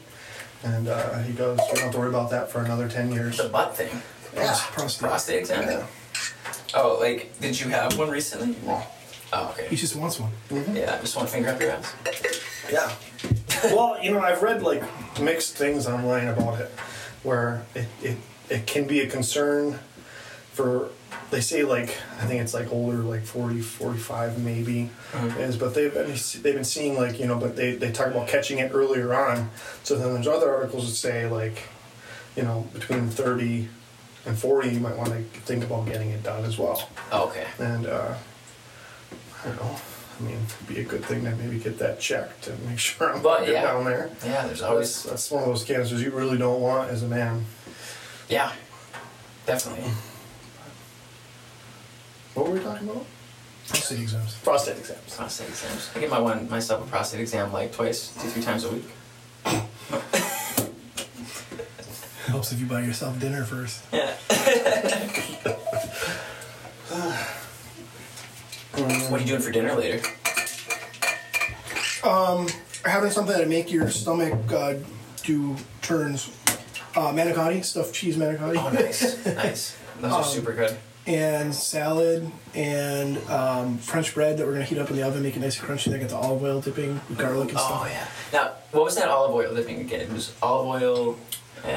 and 0.63 0.87
uh, 0.87 1.19
he 1.19 1.33
goes, 1.33 1.57
"We 1.57 1.75
don't 1.75 1.83
have 1.83 1.91
to 1.93 1.99
worry 1.99 2.09
about 2.09 2.29
that 2.31 2.51
for 2.51 2.59
another 2.61 2.87
ten 2.87 3.11
years." 3.11 3.37
The 3.37 3.49
butt 3.49 3.75
thing. 3.75 3.89
Yeah. 4.35 4.55
Prostate. 4.71 5.07
Prostate 5.07 5.39
exam. 5.39 5.63
Yeah. 5.63 5.85
Oh, 6.75 6.97
like, 6.99 7.39
did 7.39 7.59
you 7.59 7.69
have 7.69 7.97
one 7.97 8.09
recently? 8.09 8.55
No. 8.65 8.81
Oh, 9.31 9.49
okay. 9.51 9.67
He 9.67 9.75
just 9.75 9.95
wants 9.95 10.19
one. 10.19 10.31
Yeah, 10.73 10.99
just 11.01 11.15
one 11.15 11.27
finger 11.27 11.49
up 11.49 11.59
your 11.61 11.71
ass. 11.71 11.93
Yeah. 12.71 12.91
well, 13.65 13.97
you 14.01 14.11
know, 14.11 14.19
I've 14.19 14.41
read 14.41 14.61
like 14.63 14.83
mixed 15.19 15.55
things 15.55 15.87
online 15.87 16.27
about 16.27 16.59
it, 16.59 16.69
where 17.23 17.63
it, 17.75 17.87
it, 18.01 18.17
it 18.49 18.65
can 18.67 18.85
be 18.87 19.01
a 19.01 19.07
concern 19.07 19.79
for, 20.51 20.89
they 21.33 21.41
say 21.41 21.63
like, 21.63 21.89
I 22.21 22.25
think 22.25 22.41
it's 22.41 22.53
like 22.53 22.71
older, 22.71 22.97
like 22.97 23.23
40, 23.25 23.59
45 23.61 24.43
maybe, 24.43 24.89
is, 25.39 25.57
but 25.57 25.73
they've 25.73 25.93
been, 25.93 26.07
they've 26.41 26.53
been 26.55 26.63
seeing 26.63 26.95
like, 26.95 27.19
you 27.19 27.25
know, 27.27 27.37
but 27.37 27.55
they, 27.55 27.75
they 27.75 27.91
talk 27.91 28.07
about 28.07 28.27
catching 28.27 28.59
it 28.59 28.71
earlier 28.73 29.13
on. 29.13 29.49
So 29.83 29.97
then 29.97 30.13
there's 30.13 30.27
other 30.27 30.53
articles 30.53 30.87
that 30.89 30.95
say 30.95 31.27
like, 31.27 31.63
you 32.35 32.43
know, 32.43 32.67
between 32.73 33.09
30 33.09 33.67
and 34.25 34.37
40, 34.37 34.69
you 34.69 34.79
might 34.79 34.95
want 34.95 35.09
to 35.09 35.19
think 35.41 35.63
about 35.63 35.85
getting 35.85 36.09
it 36.11 36.23
done 36.23 36.45
as 36.45 36.57
well. 36.57 36.89
Okay. 37.11 37.45
And 37.59 37.85
uh, 37.87 38.13
I 39.43 39.47
don't 39.47 39.55
know. 39.57 39.75
I 40.19 40.23
mean, 40.23 40.37
it'd 40.61 40.75
be 40.75 40.81
a 40.81 40.85
good 40.85 41.03
thing 41.03 41.23
to 41.25 41.31
maybe 41.35 41.57
get 41.59 41.79
that 41.79 41.99
checked 41.99 42.47
and 42.47 42.63
make 42.69 42.79
sure 42.87 43.13
I'm 43.13 43.21
But, 43.21 43.47
yeah. 43.47 43.63
down 43.63 43.83
there. 43.85 44.09
Yeah, 44.23 44.45
there's 44.45 44.59
That's, 44.59 44.61
always. 44.61 45.03
that's 45.03 45.31
one 45.31 45.43
of 45.43 45.49
those 45.49 45.63
cancers 45.63 46.01
you 46.01 46.11
really 46.11 46.37
don't 46.37 46.61
want 46.61 46.89
as 46.91 47.01
a 47.03 47.07
man. 47.07 47.45
Yeah, 48.29 48.51
definitely. 49.45 49.91
What 52.33 52.47
were 52.47 52.53
we 52.53 52.59
talking 52.59 52.89
about? 52.89 53.05
prostate 53.67 54.01
exams. 54.01 54.35
prostate 54.35 54.77
exams. 54.77 55.15
Prostate 55.15 55.49
exams. 55.49 55.89
I 55.95 55.99
get 55.99 56.09
my 56.09 56.19
one 56.19 56.49
myself 56.49 56.85
a 56.85 56.89
prostate 56.89 57.21
exam 57.21 57.53
like 57.53 57.71
twice, 57.71 58.13
two, 58.21 58.27
three 58.29 58.43
times 58.43 58.65
a 58.65 58.71
week. 58.71 58.85
Helps 62.25 62.51
if 62.51 62.59
you 62.59 62.65
buy 62.65 62.81
yourself 62.81 63.19
dinner 63.19 63.43
first. 63.43 63.83
Yeah. 63.93 64.15
what 69.09 69.19
are 69.19 69.23
you 69.23 69.27
doing 69.27 69.41
for 69.41 69.51
dinner 69.51 69.75
later? 69.75 70.01
Um, 72.03 72.47
Having 72.85 73.11
something 73.11 73.37
that 73.37 73.47
make 73.47 73.71
your 73.71 73.89
stomach 73.89 74.33
uh, 74.51 74.75
do 75.23 75.55
turns. 75.81 76.29
Uh, 76.95 77.11
manicotti, 77.11 77.63
stuffed 77.63 77.93
cheese 77.93 78.17
manicotti. 78.17 78.57
Oh, 78.57 78.69
nice, 78.69 79.25
nice. 79.25 79.77
Those 79.99 80.11
are 80.11 80.23
super 80.23 80.53
good. 80.53 80.77
And 81.05 81.53
salad 81.53 82.31
and 82.55 83.17
um, 83.29 83.77
French 83.77 84.13
bread 84.13 84.37
that 84.37 84.45
we're 84.47 84.53
gonna 84.53 84.65
heat 84.65 84.77
up 84.77 84.89
in 84.89 84.95
the 84.95 85.03
oven, 85.03 85.21
make 85.23 85.35
it 85.35 85.39
nice 85.39 85.59
and 85.59 85.67
crunchy. 85.67 85.91
Then 85.91 85.99
get 85.99 86.09
the 86.09 86.15
olive 86.15 86.41
oil 86.43 86.61
dipping, 86.61 87.01
with 87.09 87.17
garlic 87.17 87.49
and 87.49 87.57
Oh 87.57 87.65
stuff. 87.65 87.89
yeah. 87.91 88.07
Now, 88.31 88.51
what 88.71 88.83
was 88.85 88.95
that 88.95 89.09
olive 89.09 89.31
oil 89.33 89.53
dipping 89.53 89.81
again? 89.81 90.01
It 90.01 90.11
was 90.11 90.33
olive 90.41 90.81
oil. 90.81 91.17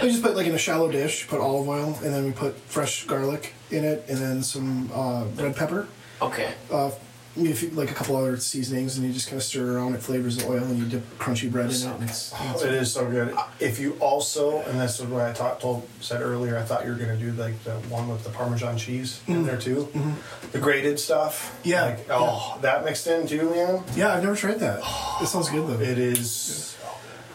We 0.03 0.09
just 0.11 0.23
put 0.23 0.35
like 0.36 0.47
in 0.47 0.55
a 0.55 0.59
shallow 0.59 0.90
dish, 0.90 1.28
put 1.28 1.40
olive 1.40 1.69
oil, 1.69 1.98
and 2.05 2.12
then 2.12 2.24
we 2.24 2.32
put 2.32 2.57
fresh 2.57 3.05
garlic 3.07 3.55
in 3.70 3.85
it, 3.85 4.05
and 4.09 4.19
then 4.19 4.43
some 4.43 4.90
uh, 4.93 5.24
red 5.36 5.55
pepper. 5.57 5.86
okay. 6.20 6.55
Uh, 6.70 6.90
you- 7.36 7.70
like 7.70 7.90
a 7.90 7.94
couple 7.94 8.16
other 8.16 8.36
seasonings, 8.38 8.96
and 8.96 9.06
you 9.06 9.12
just 9.12 9.28
kind 9.28 9.38
of 9.38 9.42
stir 9.44 9.76
around. 9.76 9.94
It 9.94 10.02
flavors 10.02 10.36
the 10.36 10.46
oil, 10.46 10.64
and 10.64 10.78
you 10.78 10.84
dip 10.84 11.18
crunchy 11.18 11.50
bread 11.50 11.66
in 11.66 11.72
it. 11.72 11.84
And 11.84 12.02
it's, 12.08 12.32
Oh, 12.34 12.60
it 12.64 12.72
is 12.72 12.92
so 12.92 13.08
good. 13.08 13.32
Uh, 13.32 13.44
if 13.60 13.78
you 13.78 13.96
also, 14.00 14.60
and 14.62 14.80
this 14.80 15.00
is 15.00 15.06
what 15.06 15.22
I 15.22 15.32
taught, 15.32 15.60
told 15.60 15.88
said 16.00 16.22
earlier, 16.22 16.56
I 16.56 16.62
thought 16.62 16.84
you 16.84 16.92
were 16.92 16.98
gonna 16.98 17.16
do 17.16 17.32
like 17.32 17.62
the 17.64 17.72
one 17.88 18.08
with 18.08 18.24
the 18.24 18.30
Parmesan 18.30 18.76
cheese 18.76 19.20
in 19.26 19.36
mm-hmm. 19.36 19.46
there 19.46 19.58
too, 19.58 19.88
mm-hmm. 19.92 20.50
the 20.52 20.58
grated 20.58 20.98
stuff. 20.98 21.58
Yeah. 21.62 21.84
Like, 21.84 22.06
oh, 22.10 22.58
that 22.62 22.84
mixed 22.84 23.06
in 23.06 23.26
too, 23.26 23.50
man. 23.50 23.82
yeah, 23.94 24.14
I've 24.14 24.22
never 24.22 24.36
tried 24.36 24.60
that. 24.60 24.82
It 25.22 25.26
sounds 25.26 25.48
good 25.48 25.66
though. 25.66 25.82
It 25.82 25.98
is. 25.98 26.74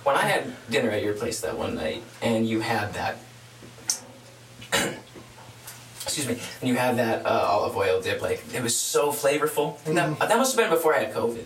When 0.03 0.15
I 0.15 0.21
had 0.21 0.53
dinner 0.69 0.89
at 0.89 1.03
your 1.03 1.13
place 1.13 1.41
that 1.41 1.57
one 1.57 1.75
night, 1.75 2.03
and 2.21 2.47
you 2.47 2.59
had 2.59 2.93
that. 2.93 3.17
Excuse 6.17 6.27
me, 6.27 6.43
and 6.59 6.69
you 6.69 6.75
had 6.75 6.97
that 6.97 7.25
uh, 7.25 7.29
olive 7.29 7.75
oil 7.77 8.01
dip, 8.01 8.21
like 8.21 8.43
it 8.53 8.61
was 8.61 8.75
so 8.75 9.11
flavorful. 9.11 9.77
And 9.87 9.97
that, 9.97 10.19
that 10.19 10.37
must 10.37 10.55
have 10.55 10.63
been 10.63 10.73
before 10.75 10.93
I 10.93 11.05
had 11.05 11.13
COVID, 11.13 11.45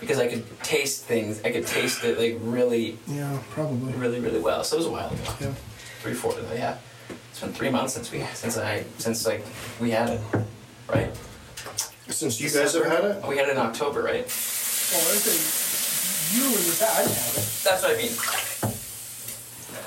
because 0.00 0.18
I 0.18 0.28
could 0.28 0.44
taste 0.62 1.04
things. 1.04 1.42
I 1.44 1.50
could 1.50 1.66
taste 1.66 2.04
it 2.04 2.18
like 2.18 2.38
really, 2.40 2.98
yeah, 3.06 3.38
probably. 3.50 3.92
really, 3.94 4.20
really 4.20 4.40
well. 4.40 4.62
So 4.64 4.76
it 4.76 4.78
was 4.78 4.86
a 4.86 4.90
while 4.90 5.08
ago. 5.08 5.22
Yeah. 5.40 5.54
Three, 6.00 6.14
four, 6.14 6.34
yeah. 6.54 6.78
It's 7.30 7.40
been 7.40 7.52
three 7.52 7.70
months 7.70 7.94
since 7.94 8.10
we 8.12 8.22
since 8.34 8.56
I 8.56 8.84
since 8.98 9.26
like 9.26 9.44
we 9.80 9.90
had 9.90 10.10
it, 10.10 10.20
right? 10.88 11.10
Since 12.08 12.40
you 12.40 12.48
guys 12.48 12.72
have 12.74 12.86
had 12.86 13.04
it, 13.04 13.26
We 13.26 13.36
had 13.36 13.48
it 13.48 13.52
in 13.52 13.58
October, 13.58 14.02
right? 14.02 14.24
Well, 14.24 15.02
I 15.10 15.18
think 15.18 15.42
you 16.32 16.46
and 16.46 16.64
your 16.64 16.76
dad 16.76 17.06
have 17.06 17.36
it. 17.36 17.46
That's 17.64 17.82
what 17.82 17.92
I 17.92 17.98
mean. 17.98 18.14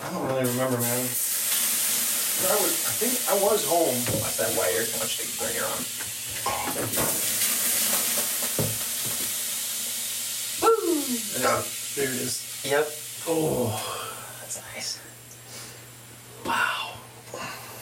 I 0.03 0.11
don't 0.11 0.27
really 0.27 0.49
remember, 0.51 0.77
man. 0.77 1.07
I 2.41 2.55
was, 2.61 2.71
I 2.87 2.91
think 2.95 3.13
I 3.29 3.43
was 3.43 3.65
home. 3.65 3.95
Watch 4.21 4.37
that 4.37 4.55
wire. 4.57 4.85
How 4.93 4.99
much 4.99 5.19
you 5.19 5.27
burn 5.39 5.53
your 5.55 5.65
arm? 5.65 5.83
Woo! 10.61 11.03
There 11.95 12.05
it 12.05 12.21
is. 12.21 12.61
Yep. 12.65 12.87
Oh, 13.27 14.07
that's 14.41 14.61
nice. 14.73 14.99
Wow. 16.45 16.93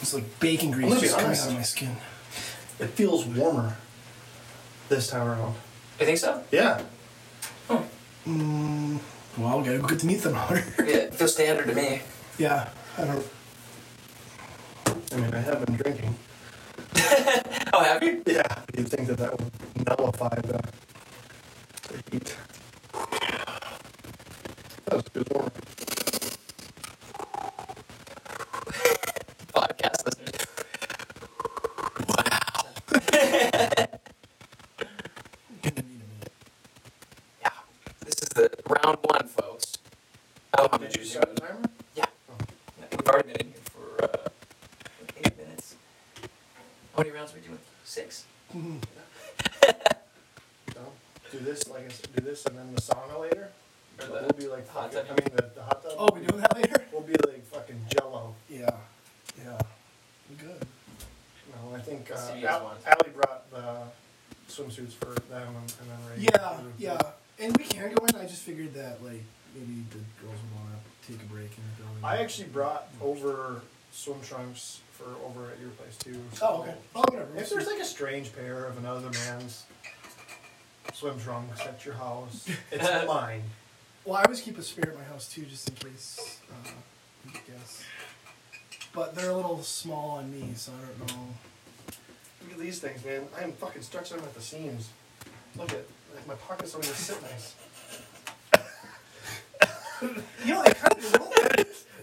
It's 0.01 0.13
like 0.13 0.39
bacon 0.39 0.71
grease 0.71 0.87
gonna 0.89 0.95
be 0.95 1.01
just 1.01 1.13
coming 1.15 1.27
honest. 1.27 1.43
out 1.45 1.49
of 1.51 1.55
my 1.57 1.61
skin. 1.63 1.95
It 2.79 2.87
feels 2.87 3.25
warmer 3.25 3.75
this 4.89 5.07
time 5.09 5.27
around. 5.27 5.55
You 5.99 6.05
think 6.05 6.17
so? 6.17 6.43
Yeah. 6.51 6.81
Oh. 7.69 7.85
Well, 8.25 9.59
we 9.59 9.65
gotta 9.65 9.79
go 9.79 9.87
get 9.87 9.99
the 9.99 10.07
meat 10.07 10.21
thermometer. 10.21 10.63
Yeah, 10.87 10.95
it 10.97 11.15
feels 11.15 11.33
standard 11.33 11.67
to 11.67 11.75
me. 11.75 12.01
yeah, 12.37 12.69
I 12.97 13.05
don't. 13.05 13.25
I 15.11 15.15
mean, 15.17 15.33
I 15.33 15.39
have 15.39 15.65
been 15.65 15.75
drinking. 15.75 16.15
Oh, 17.73 17.83
have 17.83 18.01
you? 18.01 18.23
Yeah. 18.25 18.63
You'd 18.75 18.87
think 18.89 19.07
that 19.07 19.17
that 19.17 19.31
would 19.39 19.51
nullify 19.85 20.33
the, 20.41 20.59
the 21.89 22.03
heat. 22.11 22.35
That 24.85 24.93
was 24.95 25.03
good 25.13 25.27
warm. 25.33 25.51
Podcast 29.53 30.05
listeners. 30.05 31.47
Yeah. 37.41 37.49
This 38.05 38.15
is 38.21 38.29
the 38.29 38.49
round 38.67 38.97
one, 39.03 39.27
folks. 39.27 39.77
Oh, 40.57 40.67
how 40.71 40.77
much 40.77 40.97
you 40.97 41.13
got 41.13 41.29
a 41.29 41.35
timer? 41.35 41.61
Yeah. 41.95 42.05
Yeah, 42.79 42.85
We've 42.91 43.07
already 43.07 43.31
been 43.33 43.41
in 43.41 43.47
here 43.47 43.55
for 43.65 44.03
uh, 44.05 44.29
eight 45.17 45.37
minutes. 45.37 45.75
How 46.95 47.03
many 47.03 47.11
rounds 47.11 47.31
are 47.33 47.35
we 47.35 47.41
doing? 47.41 47.59
Six. 47.83 48.25
No. 48.53 48.79
Do 51.31 51.39
this 51.39 51.67
like 51.67 51.85
I 51.85 51.89
said, 51.89 52.07
do 52.15 52.21
this 52.21 52.45
and 52.45 52.57
then 52.57 52.73
the 52.73 52.81
sauna 52.81 53.19
later. 53.21 53.49
Or 53.99 54.05
the 54.05 54.11
we'll 54.21 54.29
be 54.37 54.47
like 54.47 54.67
hot 54.69 54.93
fucking, 54.93 55.11
I 55.11 55.15
tub? 55.15 55.19
mean 55.25 55.35
the, 55.35 55.49
the 55.55 55.63
hot 55.63 55.83
tub. 55.83 55.91
Oh, 55.97 56.09
we 56.13 56.25
doing 56.25 56.41
that 56.41 56.55
later? 56.55 56.83
We'll 56.91 57.01
be 57.01 57.13
like 57.27 57.43
fucking 57.47 57.79
jello. 57.89 58.35
Yeah, 58.49 58.69
yeah. 59.43 59.57
Good. 60.37 60.65
No, 61.51 61.75
I 61.75 61.79
think 61.79 62.11
uh, 62.11 62.15
See 62.15 62.35
you 62.39 62.41
guys 62.43 62.55
Al- 62.61 62.63
once. 62.65 62.83
Allie 62.85 63.11
brought 63.15 63.49
the 63.51 63.81
swimsuits 64.51 64.93
for 64.93 65.15
them 65.29 65.47
and, 65.55 65.73
and 65.81 65.89
then 65.89 65.97
Ray. 66.09 66.17
Yeah, 66.19 66.57
yeah. 66.77 67.01
And 67.39 67.57
we 67.57 67.63
can 67.63 67.93
go 67.93 68.05
in. 68.05 68.15
I 68.15 68.25
just 68.25 68.43
figured 68.43 68.73
that 68.75 69.03
like 69.03 69.23
maybe 69.55 69.83
the 69.89 69.97
girls 70.21 70.37
would 70.41 70.53
want 70.55 70.69
to 71.01 71.11
take 71.11 71.21
a 71.21 71.25
break 71.25 71.51
and 71.57 71.65
go 71.79 71.85
in. 71.97 72.03
I 72.05 72.15
actually 72.27 72.49
brought 72.49 72.89
over 73.01 73.61
swim 73.93 74.19
trunks 74.21 74.81
for 74.91 75.05
over 75.25 75.49
at 75.49 75.61
your 75.61 75.69
place 75.69 75.95
too. 75.95 76.21
Oh, 76.41 76.59
okay. 76.61 76.73
Oh, 76.93 76.99
whatever. 76.99 77.29
If 77.37 77.49
there's 77.49 77.67
like 77.67 77.79
a 77.79 77.85
strange 77.85 78.35
pair 78.35 78.65
of 78.65 78.77
another 78.77 79.09
man's 79.11 79.63
swim 80.93 81.17
trunks 81.21 81.61
at 81.61 81.85
your 81.85 81.93
house, 81.93 82.49
it's 82.69 82.83
mine. 83.07 83.43
Well, 84.03 84.17
I 84.17 84.23
always 84.23 84.41
keep 84.41 84.57
a 84.57 84.61
spare 84.61 84.91
at 84.91 84.97
my 84.97 85.05
house 85.05 85.31
too, 85.31 85.43
just 85.43 85.69
in 85.69 85.75
case. 85.75 86.41
Uh, 86.51 86.71
I 87.29 87.39
guess. 87.49 87.85
But 88.91 89.15
they're 89.15 89.29
a 89.29 89.35
little 89.35 89.63
small 89.63 90.17
on 90.17 90.29
me, 90.29 90.49
so 90.55 90.73
I 90.73 90.85
don't 90.99 91.15
know. 91.15 91.27
Look 92.41 92.51
at 92.51 92.59
these 92.59 92.79
things, 92.79 93.05
man. 93.05 93.21
I 93.39 93.43
am 93.45 93.53
fucking 93.53 93.83
stretching 93.83 94.17
them 94.17 94.25
at 94.25 94.33
the 94.33 94.41
seams. 94.41 94.89
Look 95.55 95.71
at 95.71 95.85
like 96.13 96.27
my 96.27 96.35
pockets 96.35 96.73
don't 96.73 96.83
even 96.83 96.93
sit 96.93 97.21
nice. 97.21 97.55
You 100.45 100.53
know, 100.53 100.63
they 100.63 100.73
kind 100.73 100.93
of 100.93 101.11
don't. 101.11 101.56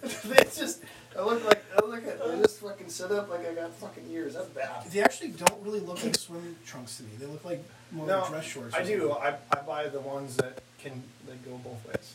they 0.24 0.44
just 0.54 0.82
I 1.18 1.22
look 1.22 1.44
like 1.44 1.64
I 1.76 1.84
look 1.86 2.06
at 2.06 2.20
I 2.22 2.36
just 2.36 2.60
fucking 2.60 2.88
sit 2.88 3.10
up 3.12 3.28
like 3.30 3.46
I 3.48 3.54
got 3.54 3.72
fucking 3.74 4.04
ears. 4.10 4.34
That's 4.34 4.46
bad. 4.48 4.84
They 4.90 5.00
actually 5.02 5.28
don't 5.30 5.62
really 5.62 5.80
look 5.80 6.02
like 6.04 6.16
swim 6.16 6.56
trunks 6.66 6.96
to 6.98 7.02
me. 7.04 7.10
They 7.18 7.26
look 7.26 7.44
like 7.44 7.62
more 7.92 8.06
No, 8.06 8.20
like 8.20 8.30
dress 8.30 8.44
shorts. 8.44 8.74
or 8.74 8.78
I 8.78 8.84
do. 8.84 9.12
I, 9.12 9.34
I 9.52 9.60
buy 9.66 9.88
the 9.88 10.00
ones 10.00 10.36
that 10.36 10.60
can 10.78 11.02
that 11.26 11.44
go 11.44 11.56
both 11.58 11.86
ways. 11.86 12.14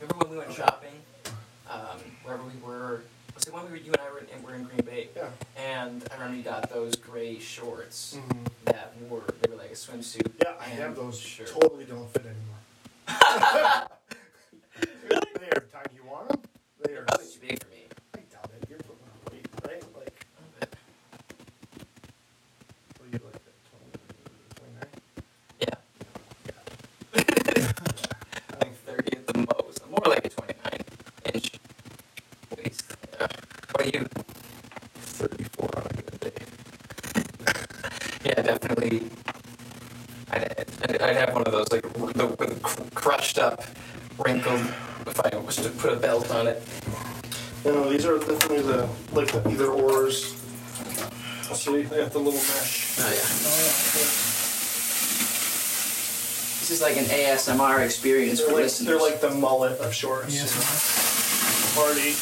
Remember 0.00 0.24
when 0.24 0.30
we 0.32 0.38
went 0.38 0.52
shopping? 0.52 0.92
Um, 1.70 2.00
wherever 2.24 2.42
we 2.42 2.58
were. 2.66 3.02
Was 3.34 3.44
it 3.46 3.54
when 3.54 3.64
we 3.66 3.70
were, 3.70 3.76
you 3.76 3.92
and 3.92 4.00
I 4.00 4.10
were 4.10 4.18
in, 4.34 4.42
were 4.42 4.54
in 4.54 4.64
Green 4.64 4.84
Bay? 4.84 5.08
Yeah. 5.16 5.28
And 5.56 6.02
I 6.10 6.14
remember 6.14 6.36
you 6.36 6.42
got 6.42 6.68
those 6.68 6.96
gray 6.96 7.38
shorts 7.38 8.16
Mhm. 8.18 8.46
that 8.64 8.92
were, 9.08 9.20
they 9.40 9.48
were 9.50 9.56
like 9.56 9.70
a 9.70 9.74
swimsuit. 9.74 10.32
Yeah, 10.42 10.54
I 10.60 10.64
have 10.64 10.96
those. 10.96 11.18
shirt. 11.18 11.46
Totally 11.46 11.84
don't 11.84 12.10
fit 12.12 12.24
anymore. 12.26 12.58
they 15.38 15.46
are 15.48 15.64
tiny. 15.72 15.99
You 16.88 16.94
want 16.94 16.94
them? 16.94 16.94
They 16.94 16.94
are. 16.96 17.04
Probably 17.04 17.26
too 17.26 17.40
big 17.40 17.62
for 17.62 17.68
me. 17.70 17.84
I 18.14 18.18
doubt 18.32 18.50
it. 18.60 18.68
You're 18.68 18.78
putting 18.78 19.04
on 19.04 19.32
weight, 19.32 19.46
right? 19.66 19.84
Like, 19.96 20.26
what 22.98 23.10
do 23.10 23.18
you 23.18 23.24
like 23.24 23.34
at 23.34 23.42
29? 24.60 24.88
yeah. 25.60 25.78
I 27.14 28.64
think 28.64 28.74
30 28.86 29.16
at 29.16 29.26
the 29.26 29.38
most. 29.38 29.90
More 29.90 30.02
like 30.06 30.24
a 30.24 30.28
29 30.28 30.80
inch 31.34 31.52
waist. 32.56 32.84
Yeah. 33.20 33.26
What 33.72 33.86
are 33.86 33.88
you? 33.88 34.06
34 34.94 35.68
on 35.76 35.82
a 35.86 36.02
good 36.02 36.20
day. 36.20 36.32
Yeah, 38.22 38.42
definitely. 38.42 39.08
I'd, 40.30 40.66
I'd, 40.88 41.00
I'd 41.02 41.16
have 41.16 41.32
one 41.32 41.42
of 41.44 41.52
those, 41.52 41.72
like, 41.72 41.84
r- 41.98 42.12
the, 42.12 42.26
the 42.36 42.54
cr- 42.62 42.82
crushed 42.94 43.38
up, 43.38 43.62
wrinkled, 44.18 44.60
if 45.06 45.20
I 45.20 45.36
was 45.38 45.56
to 45.56 45.68
put 45.70 45.92
a 45.92 45.96
belt 45.96 46.30
on 46.30 46.46
it. 46.48 46.62
You 47.64 47.72
know, 47.72 47.90
these 47.90 48.06
are 48.06 48.18
definitely 48.18 48.62
the 48.62 48.88
like 49.12 49.30
the 49.32 49.46
either 49.50 49.66
ors. 49.66 50.36
See, 51.52 51.82
they 51.82 52.00
have 52.00 52.12
the 52.12 52.18
little 52.18 52.32
mesh. 52.40 52.96
Oh, 53.00 53.02
yeah. 53.02 53.18
Oh, 53.18 53.20
This 56.60 56.70
is 56.70 56.80
like 56.80 56.96
an 56.96 57.04
ASMR 57.06 57.84
experience 57.84 58.38
They're 58.38 58.48
for 58.48 58.54
like, 58.54 58.62
listeners. 58.64 58.86
they're 58.86 58.98
like 59.10 59.20
the 59.20 59.30
mullet 59.32 59.78
of 59.80 59.92
shorts. 59.92 60.32
Yes. 60.34 60.54
Party. 61.74 62.14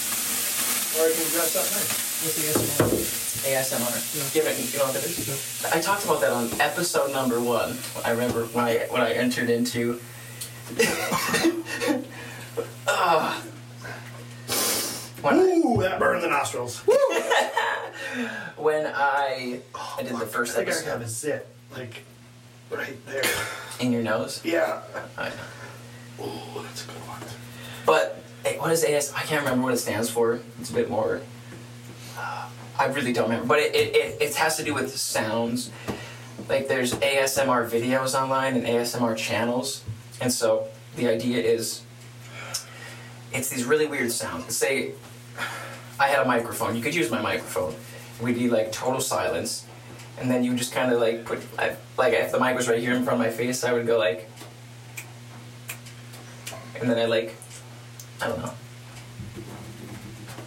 Or 0.99 1.07
I 1.07 1.13
can 1.13 1.29
dress 1.31 1.55
up 1.55 1.65
nice. 1.71 1.93
What's 2.25 2.37
the 2.37 2.85
ASMR? 2.89 3.53
ASMR. 3.53 4.33
Give 4.35 4.47
it. 4.47 4.73
You 4.73 4.79
know 4.79 4.85
what 4.87 4.95
that 4.95 5.05
is? 5.05 5.65
I 5.73 5.81
talked 5.81 6.05
about 6.05 6.21
that 6.23 6.31
on 6.33 6.49
episode 6.61 7.13
number 7.13 7.39
one. 7.41 7.77
I 8.05 8.11
remember 8.13 8.47
when 8.47 8.65
I 8.65 8.79
when 8.91 9.03
I 9.03 9.13
entered 9.13 9.51
into. 9.51 10.01
Ah. 13.11 13.43
when, 15.23 15.37
Ooh, 15.39 15.77
that 15.81 15.99
burned 15.99 16.23
the 16.23 16.29
nostrils. 16.29 16.79
when 18.59 18.85
I 18.87 19.61
I 19.75 20.03
did 20.03 20.13
the 20.13 20.17
I 20.17 20.27
first 20.27 20.55
think 20.55 20.69
I 20.69 20.73
episode 20.73 20.91
have 20.91 21.01
a 21.01 21.09
zit, 21.09 21.47
like, 21.75 22.03
right 22.71 22.97
there. 23.07 23.23
in 23.81 23.93
your 23.93 24.03
nose. 24.03 24.43
Yeah. 24.45 24.83
I, 25.17 25.29
Ooh, 26.21 26.63
that's 26.63 26.85
a 26.85 26.89
good 26.89 26.97
one. 27.09 27.21
but 27.87 28.23
hey, 28.45 28.59
what 28.59 28.73
is 28.73 28.85
AS? 28.85 29.13
I 29.15 29.23
can't 29.23 29.43
remember 29.43 29.65
what 29.65 29.73
it 29.75 29.79
stands 29.79 30.11
for. 30.11 30.41
It's 30.61 30.69
a 30.69 30.75
bit 30.75 30.91
more. 30.91 31.23
uh, 32.19 32.49
I 32.79 32.87
really 32.87 33.15
don't 33.15 33.31
remember, 33.31 33.47
but 33.47 33.59
it, 33.61 33.75
it, 33.75 33.97
it, 33.97 34.21
it 34.23 34.35
has 34.35 34.57
to 34.59 34.65
do 34.65 34.75
with 34.75 34.95
sounds. 34.95 35.71
Like 36.47 36.69
there's 36.69 36.93
ASMR 36.93 37.69
videos 37.71 38.15
online 38.15 38.55
and 38.57 38.67
ASMR 38.67 39.17
channels, 39.17 39.83
and 40.21 40.31
so 40.31 40.69
the 40.97 41.09
idea 41.09 41.43
is 41.43 41.83
it's 43.33 43.49
these 43.51 43.65
really 43.65 43.87
weird 43.87 44.11
sounds. 44.13 44.57
Say 44.57 44.93
I 46.01 46.09
had 46.09 46.21
a 46.21 46.25
microphone. 46.25 46.77
You 46.77 46.83
could 46.83 46.95
use 46.95 47.11
my 47.11 47.21
microphone. 47.21 47.75
We'd 48.21 48.35
be 48.37 48.49
like 48.49 48.73
total 48.73 49.01
silence, 49.01 49.65
and 50.19 50.31
then 50.31 50.43
you 50.45 50.55
just 50.55 50.73
kind 50.73 50.93
of 50.93 51.01
like 51.01 51.25
put 51.25 51.41
I, 51.59 51.77
like 51.97 52.13
if 52.15 52.33
the 52.33 52.41
mic 52.41 52.57
was 52.57 52.69
right 52.69 52.81
here 52.81 52.95
in 52.95 53.05
front 53.05 53.21
of 53.21 53.27
my 53.27 53.31
face, 53.31 53.63
I 53.65 53.73
would 53.73 53.87
go 53.87 53.99
like, 53.99 54.29
and 56.81 56.89
then 56.91 56.99
I 56.99 57.05
like, 57.07 57.35
I 58.21 58.29
don't 58.29 58.39
know, 58.41 58.53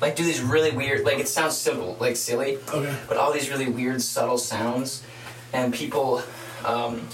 like 0.01 0.15
do 0.15 0.23
these 0.23 0.41
really 0.41 0.71
weird. 0.71 1.05
Like 1.05 1.19
it 1.19 1.27
sounds 1.27 1.55
simple, 1.57 1.95
like 1.99 2.15
silly, 2.15 2.57
Okay. 2.73 2.95
but 3.07 3.17
all 3.17 3.31
these 3.31 3.49
really 3.49 3.69
weird, 3.69 4.01
subtle 4.01 4.37
sounds, 4.37 5.03
and 5.53 5.73
people, 5.73 6.23
um, 6.65 7.07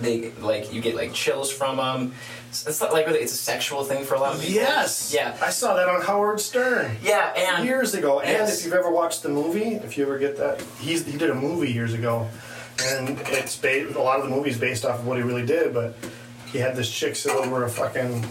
they 0.00 0.30
like 0.40 0.72
you 0.72 0.80
get 0.80 0.94
like 0.94 1.12
chills 1.12 1.50
from 1.52 1.76
them. 1.78 2.14
It's, 2.50 2.80
not 2.80 2.92
like 2.92 3.06
really, 3.06 3.20
it's 3.20 3.32
a 3.32 3.36
sexual 3.36 3.84
thing 3.84 4.04
for 4.04 4.14
a 4.16 4.20
lot 4.20 4.34
of 4.34 4.40
people. 4.40 4.56
Yes. 4.56 5.12
Yeah. 5.14 5.36
I 5.40 5.50
saw 5.50 5.74
that 5.76 5.88
on 5.88 6.02
Howard 6.02 6.40
Stern. 6.40 6.96
Yeah, 7.02 7.32
and 7.36 7.64
years 7.64 7.94
ago. 7.94 8.20
And 8.20 8.28
Yes. 8.30 8.58
if 8.58 8.64
you've 8.64 8.74
ever 8.74 8.90
watched 8.90 9.22
the 9.22 9.28
movie, 9.28 9.74
if 9.76 9.96
you 9.96 10.04
ever 10.04 10.18
get 10.18 10.36
that, 10.38 10.60
he's 10.80 11.06
he 11.06 11.16
did 11.16 11.30
a 11.30 11.34
movie 11.34 11.70
years 11.72 11.92
ago, 11.94 12.28
and 12.84 13.18
it's 13.28 13.56
ba- 13.56 13.88
a 13.96 14.02
lot 14.02 14.18
of 14.20 14.24
the 14.28 14.34
movie's 14.34 14.58
based 14.58 14.84
off 14.84 14.98
of 14.98 15.06
what 15.06 15.16
he 15.16 15.22
really 15.22 15.46
did. 15.46 15.72
But 15.72 15.94
he 16.52 16.58
had 16.58 16.74
this 16.74 16.90
chick 16.90 17.14
sit 17.14 17.32
over 17.36 17.64
a 17.64 17.68
fucking 17.70 18.24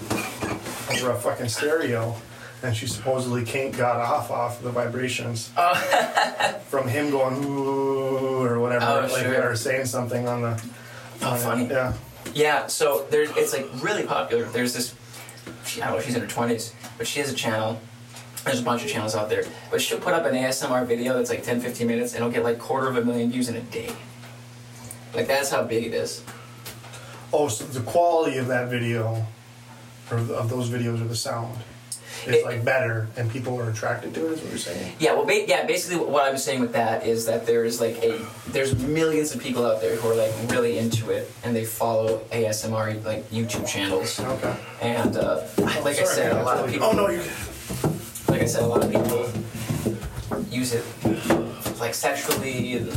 over 0.92 1.12
a 1.12 1.16
fucking 1.16 1.48
stereo, 1.48 2.16
and 2.62 2.76
she 2.76 2.88
supposedly 2.88 3.46
can't 3.46 3.76
got 3.78 3.98
off 3.98 4.32
off 4.32 4.62
the 4.62 4.70
vibrations 4.72 5.50
oh. 5.56 5.74
from 6.68 6.88
him 6.90 7.10
going 7.10 7.44
ooh 7.46 8.44
or 8.44 8.60
whatever, 8.60 8.86
Oh, 8.86 9.14
like 9.14 9.24
sure. 9.24 9.50
or 9.52 9.56
saying 9.56 9.86
something 9.86 10.28
on 10.28 10.42
the. 10.42 10.62
Oh, 11.22 11.36
funny. 11.36 11.68
Yeah. 11.68 11.94
Yeah, 12.34 12.68
so 12.68 13.06
there's 13.10 13.36
it's 13.36 13.54
like 13.54 13.68
really 13.82 14.04
popular. 14.04 14.46
There's 14.46 14.74
this, 14.74 14.96
I 15.78 15.80
don't 15.80 15.92
know, 15.92 15.98
if 15.98 16.06
she's 16.06 16.16
in 16.16 16.22
her 16.22 16.28
twenties, 16.28 16.74
but 16.98 17.08
she 17.08 17.20
has 17.20 17.32
a 17.32 17.36
channel. 17.36 17.80
There's 18.46 18.62
a 18.62 18.64
bunch 18.64 18.84
of 18.84 18.90
channels 18.90 19.16
out 19.16 19.30
there. 19.30 19.44
But 19.70 19.82
she'll 19.82 20.00
put 20.00 20.14
up 20.14 20.26
an 20.26 20.34
ASMR 20.34 20.86
video 20.88 21.14
that's 21.14 21.30
like 21.30 21.44
10, 21.44 21.60
15 21.60 21.86
minutes 21.86 22.14
and 22.14 22.22
it'll 22.22 22.32
get 22.32 22.44
like 22.44 22.58
quarter 22.58 22.88
of 22.88 22.96
a 22.96 23.04
million 23.04 23.30
views 23.32 23.50
in 23.50 23.56
a 23.56 23.62
day. 23.62 23.92
Like 25.14 25.28
that's 25.28 25.50
how 25.50 25.64
big 25.64 25.86
it 25.86 25.94
is. 25.94 26.24
Oh, 27.34 27.48
so 27.48 27.66
the 27.66 27.82
quality 27.82 28.38
of 28.38 28.48
that 28.48 28.70
video, 28.70 29.26
or 30.10 30.18
of 30.18 30.50
those 30.50 30.70
videos, 30.70 31.02
or 31.02 31.08
the 31.08 31.16
sound, 31.16 31.58
is 32.28 32.36
It- 32.36 32.46
like 32.46 32.64
better, 32.66 33.08
and 33.18 33.30
people 33.32 33.60
are 33.60 33.70
attracted 33.70 34.14
to 34.16 34.28
it. 34.28 34.34
Is 34.34 34.42
what 34.42 34.50
you're 34.50 34.58
saying? 34.60 34.94
Yeah, 35.00 35.14
well, 35.14 35.26
ba- 35.26 35.48
yeah. 35.48 35.66
Basically, 35.66 35.98
what 36.06 36.24
I 36.24 36.32
was 36.32 36.44
saying 36.44 36.60
with 36.62 36.74
that 36.74 37.06
is 37.06 37.26
that 37.26 37.46
there's 37.46 37.80
like 37.80 37.98
a 38.04 38.20
there's 38.48 38.76
millions 38.76 39.34
of 39.34 39.42
people 39.42 39.66
out 39.66 39.82
there 39.82 39.96
who 39.96 40.10
are 40.12 40.16
like 40.16 40.32
really 40.50 40.78
into 40.78 41.10
it, 41.12 41.32
and 41.44 41.56
they 41.56 41.66
follow 41.66 42.20
ASMR 42.32 43.04
like 43.06 43.30
YouTube 43.30 43.68
channels. 43.68 44.20
Okay. 44.20 44.56
And 44.82 45.16
uh, 45.18 45.42
like 45.58 45.86
I 45.88 45.94
Sorry, 45.94 46.08
said, 46.08 46.32
a 46.32 46.36
man, 46.36 46.46
lot 46.46 46.58
of 46.60 46.70
people. 46.72 46.88
Oh 46.88 46.92
no, 46.94 47.10
you. 47.10 47.22
like 48.28 48.42
I 48.42 48.46
said, 48.46 48.64
a 48.64 48.68
lot 48.68 48.84
of 48.84 48.92
people 48.92 49.30
use 50.52 50.74
it 50.74 50.84
like 51.80 51.94
sexually. 51.94 52.74
And 52.78 52.92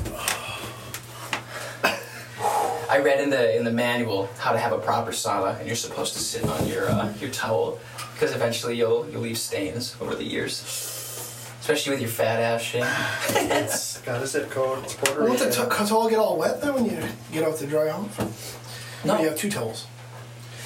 I 2.90 2.99
read 2.99 3.20
in 3.20 3.31
the 3.31 3.57
in 3.57 3.65
the 3.65 3.70
manual 3.70 4.28
how 4.39 4.53
to 4.53 4.59
have 4.59 4.73
a 4.73 4.78
proper 4.78 5.12
sauna, 5.12 5.59
and 5.59 5.66
you're 5.66 5.77
supposed 5.77 6.12
to 6.12 6.19
sit 6.19 6.44
on 6.44 6.66
your 6.66 6.90
uh, 6.90 7.12
your 7.20 7.31
towel 7.31 7.78
because 8.23 8.36
eventually 8.36 8.77
you'll 8.77 9.05
you'll 9.11 9.23
leave 9.23 9.36
stains 9.36 9.97
over 10.01 10.15
the 10.15 10.23
years, 10.23 10.61
especially 11.61 11.90
with 11.90 12.01
your 12.01 12.09
fat 12.11 12.39
ass 12.39 12.62
shit. 12.62 12.85
It's 13.31 14.01
got 14.03 14.23
a 14.23 14.27
zip 14.28 14.49
code. 14.49 14.85
It's 14.85 14.94
Puerto 14.94 15.24
Won't 15.24 15.40
the 15.40 15.47
Rican. 15.47 15.69
t- 15.69 15.85
towel 15.89 16.09
get 16.09 16.20
all 16.20 16.39
wet 16.39 16.62
then 16.62 16.73
when 16.74 16.85
you 16.85 17.03
get 17.32 17.43
out 17.43 17.57
to 17.57 17.66
dry 17.66 17.90
off? 17.90 19.05
No. 19.05 19.16
Or 19.16 19.23
you 19.23 19.28
have 19.28 19.36
two 19.36 19.51
towels. 19.51 19.89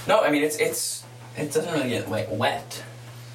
No, 0.06 0.20
I 0.20 0.30
mean 0.30 0.42
it's 0.44 0.56
it's 0.58 1.04
it 1.34 1.50
doesn't 1.50 1.72
really 1.72 1.88
get 1.88 2.10
like 2.10 2.28
wet. 2.30 2.84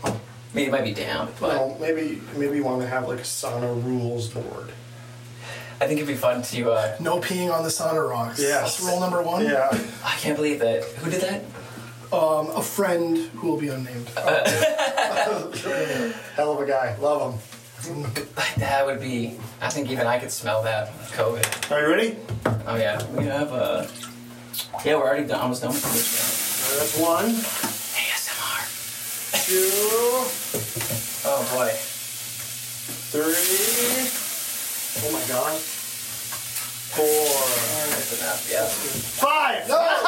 I 0.04 0.14
mean 0.54 0.68
it 0.68 0.72
might 0.72 0.84
be 0.84 0.94
damp, 0.94 1.32
but 1.40 1.50
Well, 1.58 1.78
maybe 1.82 2.22
maybe 2.36 2.58
you 2.58 2.64
want 2.64 2.82
to 2.84 2.88
have 2.88 3.08
like 3.08 3.18
a 3.20 3.24
sauna 3.24 3.84
rules 3.84 4.28
board. 4.28 4.72
I 5.82 5.88
think 5.88 5.98
it'd 6.00 6.08
be 6.08 6.14
fun 6.14 6.44
to. 6.44 6.74
Uh, 6.74 6.96
No 7.00 7.20
peeing 7.20 7.52
on 7.52 7.64
the 7.64 7.70
sauna 7.70 8.08
rocks. 8.08 8.40
Yes. 8.40 8.78
That's 8.78 8.88
rule 8.88 9.00
number 9.00 9.24
one. 9.24 9.44
Yeah. 9.46 9.68
I 10.06 10.16
can't 10.18 10.36
believe 10.38 10.60
that. 10.60 10.84
Who 10.84 11.10
did 11.10 11.22
that? 11.22 11.42
Um, 12.12 12.48
a 12.52 12.62
friend 12.62 13.18
who 13.18 13.48
will 13.48 13.58
be 13.58 13.70
unnamed. 13.70 14.08
Hell 16.36 16.52
of 16.54 16.60
a 16.60 16.66
guy. 16.68 16.96
Love 17.00 17.34
him. 17.34 17.40
That 18.58 18.86
would 18.86 19.00
be. 19.00 19.38
I 19.62 19.70
think 19.70 19.90
even 19.90 20.06
I 20.08 20.20
could 20.20 20.30
smell 20.32 20.62
that 20.64 20.92
COVID. 21.14 21.72
Are 21.72 21.82
you 21.82 21.88
ready? 21.88 22.18
Oh 22.68 22.76
yeah, 22.76 23.02
we 23.12 23.24
have 23.26 23.52
uh 23.54 23.88
Yeah, 24.86 24.96
we're 24.98 25.08
already 25.08 25.26
done, 25.26 25.40
almost 25.40 25.62
done 25.64 25.72
with 25.72 25.82
this. 25.84 26.78
That's 26.78 26.98
one, 27.00 27.30
ASMR. 27.96 28.60
two, 29.48 29.72
Oh 31.26 31.42
boy. 31.56 31.72
three. 33.12 34.10
Oh 35.04 35.12
my 35.14 35.24
god. 35.28 35.58
Four, 36.92 37.08
That's 37.08 38.20
enough. 38.20 38.50
Yeah. 38.52 38.66
five. 38.68 39.64
oh 39.70 40.01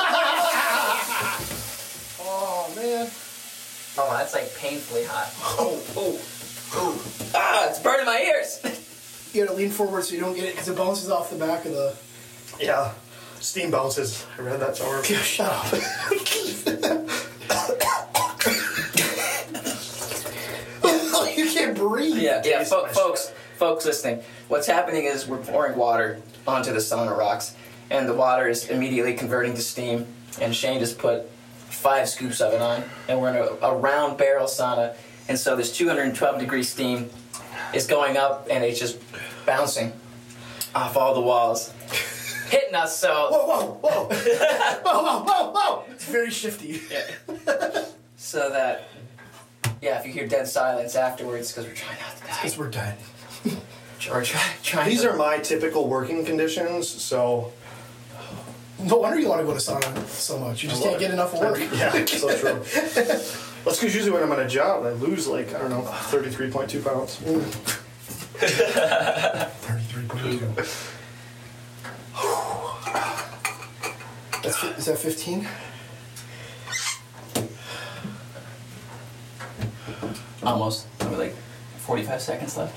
Oh, 3.97 4.15
that's 4.17 4.33
like 4.33 4.53
painfully 4.57 5.03
hot. 5.05 5.31
Oh, 5.59 5.81
oh, 5.95 6.19
oh. 6.73 7.31
Ah, 7.35 7.69
it's 7.69 7.79
burning 7.79 8.05
my 8.05 8.19
ears. 8.19 8.59
You 9.33 9.45
gotta 9.45 9.55
lean 9.57 9.69
forward 9.69 10.03
so 10.03 10.15
you 10.15 10.19
don't 10.21 10.33
get 10.35 10.45
it 10.45 10.51
because 10.51 10.67
it 10.69 10.77
bounces 10.77 11.09
off 11.11 11.29
the 11.29 11.35
back 11.37 11.65
of 11.65 11.71
the. 11.71 11.95
Yeah. 12.59 12.93
Steam 13.39 13.71
bounces. 13.71 14.25
I 14.37 14.41
read 14.41 14.59
that 14.61 14.77
somewhere. 14.77 15.01
Yeah, 15.09 15.17
shut 15.19 15.49
up. 15.51 15.71
you 21.37 21.51
can't 21.51 21.75
breathe. 21.77 22.17
Yeah, 22.17 22.41
yeah, 22.45 22.63
fo- 22.63 22.87
folks, 22.87 23.31
folks 23.57 23.85
listening. 23.85 24.23
What's 24.47 24.67
happening 24.67 25.05
is 25.05 25.27
we're 25.27 25.37
pouring 25.37 25.77
water 25.77 26.21
onto 26.47 26.71
the 26.71 26.79
sauna 26.79 27.17
rocks, 27.17 27.55
and 27.89 28.07
the 28.07 28.13
water 28.13 28.47
is 28.47 28.69
immediately 28.69 29.13
converting 29.15 29.53
to 29.55 29.61
steam. 29.61 30.07
And 30.41 30.55
Shane 30.55 30.79
just 30.79 30.97
put 30.97 31.29
five 31.83 32.07
scoops 32.07 32.39
of 32.39 32.53
it 32.53 32.61
on, 32.61 32.81
and 33.09 33.19
we're 33.19 33.29
in 33.29 33.35
a, 33.35 33.67
a 33.67 33.75
round 33.75 34.17
barrel 34.17 34.47
sauna, 34.47 34.95
and 35.27 35.37
so 35.37 35.55
this 35.57 35.75
212 35.75 36.39
degree 36.39 36.63
steam 36.63 37.09
is 37.73 37.85
going 37.85 38.15
up, 38.15 38.47
and 38.49 38.63
it's 38.63 38.79
just 38.79 38.97
bouncing 39.45 39.91
off 40.73 40.95
all 40.95 41.13
the 41.13 41.21
walls, 41.21 41.71
hitting 42.49 42.73
us. 42.73 42.97
So, 42.97 43.09
Whoa, 43.29 43.45
whoa, 43.45 43.65
whoa. 43.81 44.05
whoa, 44.85 45.03
whoa, 45.03 45.23
whoa, 45.23 45.51
whoa. 45.51 45.83
It's 45.91 46.05
very 46.05 46.31
shifty. 46.31 46.81
Yeah. 46.89 47.85
so 48.15 48.49
that 48.49 48.85
yeah, 49.81 49.99
if 49.99 50.05
you 50.07 50.13
hear 50.13 50.25
dead 50.27 50.47
silence 50.47 50.95
afterwards, 50.95 51.51
because 51.51 51.67
we're 51.67 51.75
trying 51.75 51.99
not 51.99 52.15
to 52.15 52.23
die, 52.23 52.37
Because 52.41 52.57
we're 52.57 52.69
done. 52.69 52.95
or 54.09 54.23
try, 54.23 54.41
trying. 54.63 54.89
These 54.89 55.01
to, 55.01 55.11
are 55.11 55.17
my 55.17 55.37
typical 55.39 55.87
working 55.89 56.23
conditions, 56.25 56.87
so 56.87 57.51
No 58.79 58.97
wonder 58.97 59.19
you 59.19 59.29
want 59.29 59.41
to 59.41 59.45
go 59.45 59.53
to 59.53 59.59
sauna 59.59 60.05
so 60.07 60.39
much. 60.39 60.63
You 60.63 60.69
just 60.69 60.83
I 60.85 60.91
love 60.91 60.99
get 60.99 61.11
enough 61.11 61.33
work. 61.39 61.59
yeah, 61.73 62.05
so 62.05 62.35
true. 62.37 62.53
That's 62.63 63.79
because 63.79 63.95
usually 63.95 64.11
when 64.11 64.23
I'm 64.23 64.31
on 64.31 64.39
a 64.41 64.47
job, 64.47 64.83
I 64.83 64.91
lose 64.91 65.27
like 65.27 65.53
I 65.53 65.59
don't 65.59 65.69
know, 65.69 65.81
thirty-three 65.81 66.49
point 66.51 66.69
two 66.69 66.81
pounds. 66.81 67.19
33.2. 68.43 70.89
That's, 74.43 74.61
is 74.63 74.85
that 74.87 74.97
15? 74.97 75.47
Almost. 80.43 80.87
Probably 80.99 81.17
like 81.17 81.35
45 81.77 82.21
seconds 82.21 82.57
left. 82.57 82.75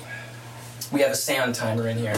We 0.93 1.01
have 1.01 1.10
a 1.10 1.16
sound 1.16 1.56
timer 1.56 1.89
in 1.89 1.98
here. 1.98 2.14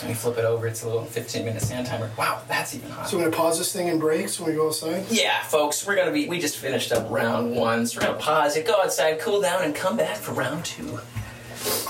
And 0.00 0.08
we 0.08 0.14
flip 0.14 0.38
it 0.38 0.44
over, 0.44 0.66
it's 0.66 0.82
a 0.82 0.86
little 0.86 1.04
15 1.04 1.44
minute 1.44 1.60
sand 1.62 1.86
timer. 1.86 2.10
Wow, 2.16 2.42
that's 2.48 2.74
even 2.74 2.90
hot. 2.90 3.08
So 3.08 3.18
we're 3.18 3.24
to 3.24 3.30
pause 3.36 3.58
this 3.58 3.72
thing 3.72 3.88
and 3.88 4.00
break 4.00 4.28
so 4.28 4.44
we 4.44 4.54
go 4.54 4.68
outside? 4.68 5.04
yeah, 5.10 5.42
folks, 5.42 5.86
we're 5.86 5.96
gonna 5.96 6.12
be, 6.12 6.28
we 6.28 6.38
just 6.38 6.56
finished 6.56 6.90
up 6.92 7.10
round 7.10 7.54
one, 7.54 7.86
so 7.86 8.00
we're 8.00 8.06
gonna 8.06 8.18
pause 8.18 8.56
it, 8.56 8.66
go 8.66 8.80
outside, 8.82 9.20
cool 9.20 9.40
down, 9.40 9.62
and 9.62 9.74
come 9.74 9.96
back 9.96 10.16
for 10.16 10.32
round 10.32 10.64
two. 10.64 10.98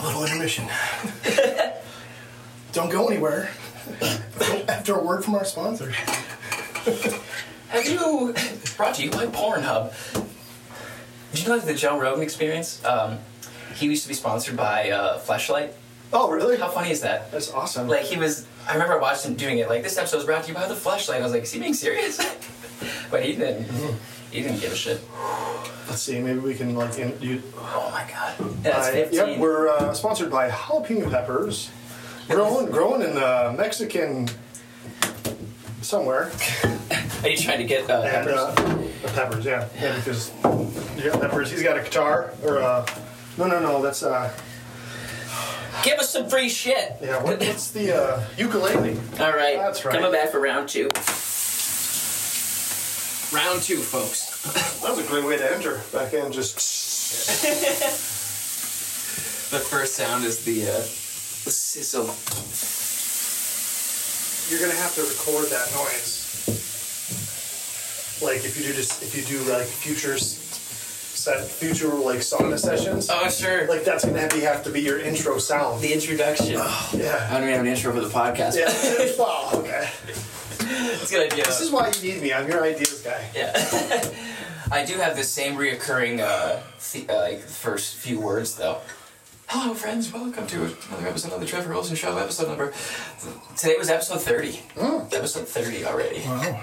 A 0.00 0.02
little 0.04 0.24
intermission. 0.24 0.66
Don't 2.72 2.90
go 2.90 3.06
anywhere. 3.08 3.50
After 4.68 4.94
a 4.96 5.04
word 5.04 5.24
from 5.24 5.34
our 5.36 5.44
sponsor. 5.44 5.90
Have 7.68 7.86
you 7.86 8.34
brought 8.76 8.96
to 8.96 9.04
you 9.04 9.10
by 9.10 9.26
Pornhub? 9.26 9.92
Did 11.32 11.42
you 11.42 11.48
know 11.48 11.58
that 11.58 11.66
the 11.66 11.74
Joe 11.74 11.98
Rogan 11.98 12.22
Experience? 12.22 12.84
Um, 12.84 13.18
he 13.76 13.86
used 13.86 14.02
to 14.02 14.08
be 14.08 14.14
sponsored 14.14 14.56
by 14.56 14.90
uh, 14.90 15.20
Fleshlight. 15.20 15.72
Oh, 16.12 16.30
really? 16.30 16.56
How 16.56 16.68
funny 16.68 16.90
is 16.90 17.02
that? 17.02 17.30
That's 17.30 17.52
awesome. 17.52 17.86
Like 17.88 18.02
he 18.02 18.16
was. 18.16 18.46
I 18.68 18.72
remember 18.72 18.98
watching 18.98 19.32
him 19.32 19.36
doing 19.36 19.58
it. 19.58 19.68
Like 19.68 19.82
this 19.82 19.96
episode 19.96 20.16
was 20.18 20.26
brought 20.26 20.42
to 20.44 20.48
you 20.48 20.54
by 20.54 20.66
the 20.66 20.74
Fleshlight. 20.74 21.20
I 21.20 21.22
was 21.22 21.32
like, 21.32 21.44
is 21.44 21.52
he 21.52 21.60
being 21.60 21.74
serious? 21.74 22.18
but 23.10 23.24
he 23.24 23.34
didn't. 23.36 23.68
He 24.32 24.42
didn't 24.42 24.60
give 24.60 24.72
a 24.72 24.76
shit. 24.76 25.00
Let's 25.88 26.02
see. 26.02 26.20
Maybe 26.20 26.38
we 26.40 26.54
can 26.54 26.74
like. 26.74 26.98
In, 26.98 27.16
you, 27.20 27.42
Oh 27.56 27.90
my 27.92 28.08
god. 28.10 28.34
That's 28.62 28.88
uh, 28.88 28.92
fifteen. 28.92 29.28
Yep, 29.28 29.38
we're 29.38 29.68
uh, 29.68 29.92
sponsored 29.94 30.30
by 30.30 30.50
jalapeno 30.50 31.10
peppers, 31.10 31.70
growing 32.28 32.70
growing 32.72 33.02
in 33.02 33.16
uh, 33.16 33.54
Mexican 33.56 34.28
somewhere. 35.82 36.30
Are 37.22 37.28
you 37.28 37.36
trying 37.36 37.58
to 37.58 37.64
get 37.64 37.88
uh, 37.90 38.02
And 38.02 38.10
peppers? 38.26 38.34
uh, 38.38 39.12
peppers, 39.14 39.44
yeah, 39.44 39.68
yeah, 39.80 39.96
because 39.96 40.32
you 40.96 41.10
got 41.10 41.20
peppers. 41.20 41.50
He's 41.50 41.62
got 41.62 41.78
a 41.78 41.82
guitar 41.82 42.32
or 42.42 42.58
uh, 42.58 42.86
no, 43.38 43.46
no, 43.46 43.60
no. 43.60 43.82
That's 43.82 44.02
uh, 44.02 44.32
Give 45.82 45.98
us 45.98 46.10
some 46.10 46.28
free 46.28 46.48
shit. 46.48 46.96
yeah. 47.02 47.22
What, 47.22 47.40
what's 47.40 47.70
the 47.70 47.96
uh, 47.96 48.22
ukulele? 48.36 48.98
All 49.18 49.32
right. 49.32 49.56
That's 49.56 49.84
right. 49.84 49.94
Coming 49.94 50.12
back 50.12 50.30
for 50.30 50.40
round 50.40 50.68
two. 50.68 50.88
Round 53.32 53.62
two, 53.62 53.78
folks. 53.78 54.26
That 54.82 54.90
was 54.96 55.04
a 55.04 55.08
great 55.08 55.24
way 55.24 55.36
to 55.38 55.54
enter. 55.54 55.80
Back 55.92 56.12
in, 56.14 56.32
just 56.32 56.58
The 59.50 59.58
first 59.58 59.94
sound 59.94 60.24
is 60.24 60.44
the 60.44 60.62
uh, 60.64 60.72
the 61.44 61.50
sizzle. 61.50 62.06
you're 64.50 64.60
gonna 64.60 64.78
have 64.80 64.94
to 64.94 65.02
record 65.02 65.46
that 65.50 65.70
noise. 65.74 66.18
Like 68.22 68.44
if 68.44 68.56
you 68.58 68.64
do 68.64 68.72
just 68.74 69.02
if 69.02 69.16
you 69.16 69.22
do 69.24 69.50
like 69.50 69.66
futures 69.66 70.38
set 71.16 71.44
future 71.46 71.88
like 71.88 72.18
sauna 72.18 72.58
sessions. 72.58 73.08
Oh 73.10 73.28
sure. 73.28 73.66
Like 73.68 73.84
that's 73.84 74.04
gonna 74.04 74.20
have, 74.20 74.30
to 74.30 74.40
have 74.40 74.64
to 74.64 74.70
be 74.70 74.80
your 74.80 74.98
intro 75.00 75.38
sound. 75.38 75.82
the 75.82 75.92
introduction. 75.92 76.56
I 76.56 76.88
Yeah. 76.94 77.28
I 77.30 77.34
don't 77.34 77.42
even 77.42 77.54
have 77.54 77.60
an 77.60 77.66
intro 77.66 77.92
for 77.92 78.00
the 78.00 78.08
podcast. 78.08 78.56
Yeah. 78.56 79.12
wow. 79.18 79.50
Okay. 79.54 79.88
It's 80.62 81.10
a 81.10 81.14
good 81.14 81.32
idea. 81.32 81.44
This 81.44 81.60
is 81.60 81.70
why 81.70 81.90
you 82.00 82.12
need 82.12 82.22
me. 82.22 82.32
I'm 82.32 82.48
your 82.48 82.62
ideas 82.62 83.00
guy. 83.02 83.28
Yeah. 83.34 83.52
I 84.72 84.84
do 84.84 84.94
have 84.98 85.16
the 85.16 85.24
same 85.24 85.56
reoccurring 85.56 86.20
uh, 86.20 86.60
the, 86.92 87.12
uh, 87.12 87.20
like 87.20 87.40
first 87.40 87.96
few 87.96 88.20
words 88.20 88.54
though. 88.54 88.78
Hello, 89.48 89.74
friends. 89.74 90.12
Welcome 90.12 90.46
to 90.46 90.62
another 90.62 91.08
episode 91.08 91.32
of 91.32 91.40
the 91.40 91.46
Trevor 91.46 91.74
Ohlsen 91.74 91.96
Show. 91.96 92.16
Episode 92.16 92.46
number. 92.46 92.72
Today 93.56 93.74
was 93.76 93.90
episode 93.90 94.20
thirty. 94.22 94.60
Episode 94.78 95.48
thirty 95.48 95.84
already. 95.84 96.20
Wow. 96.20 96.62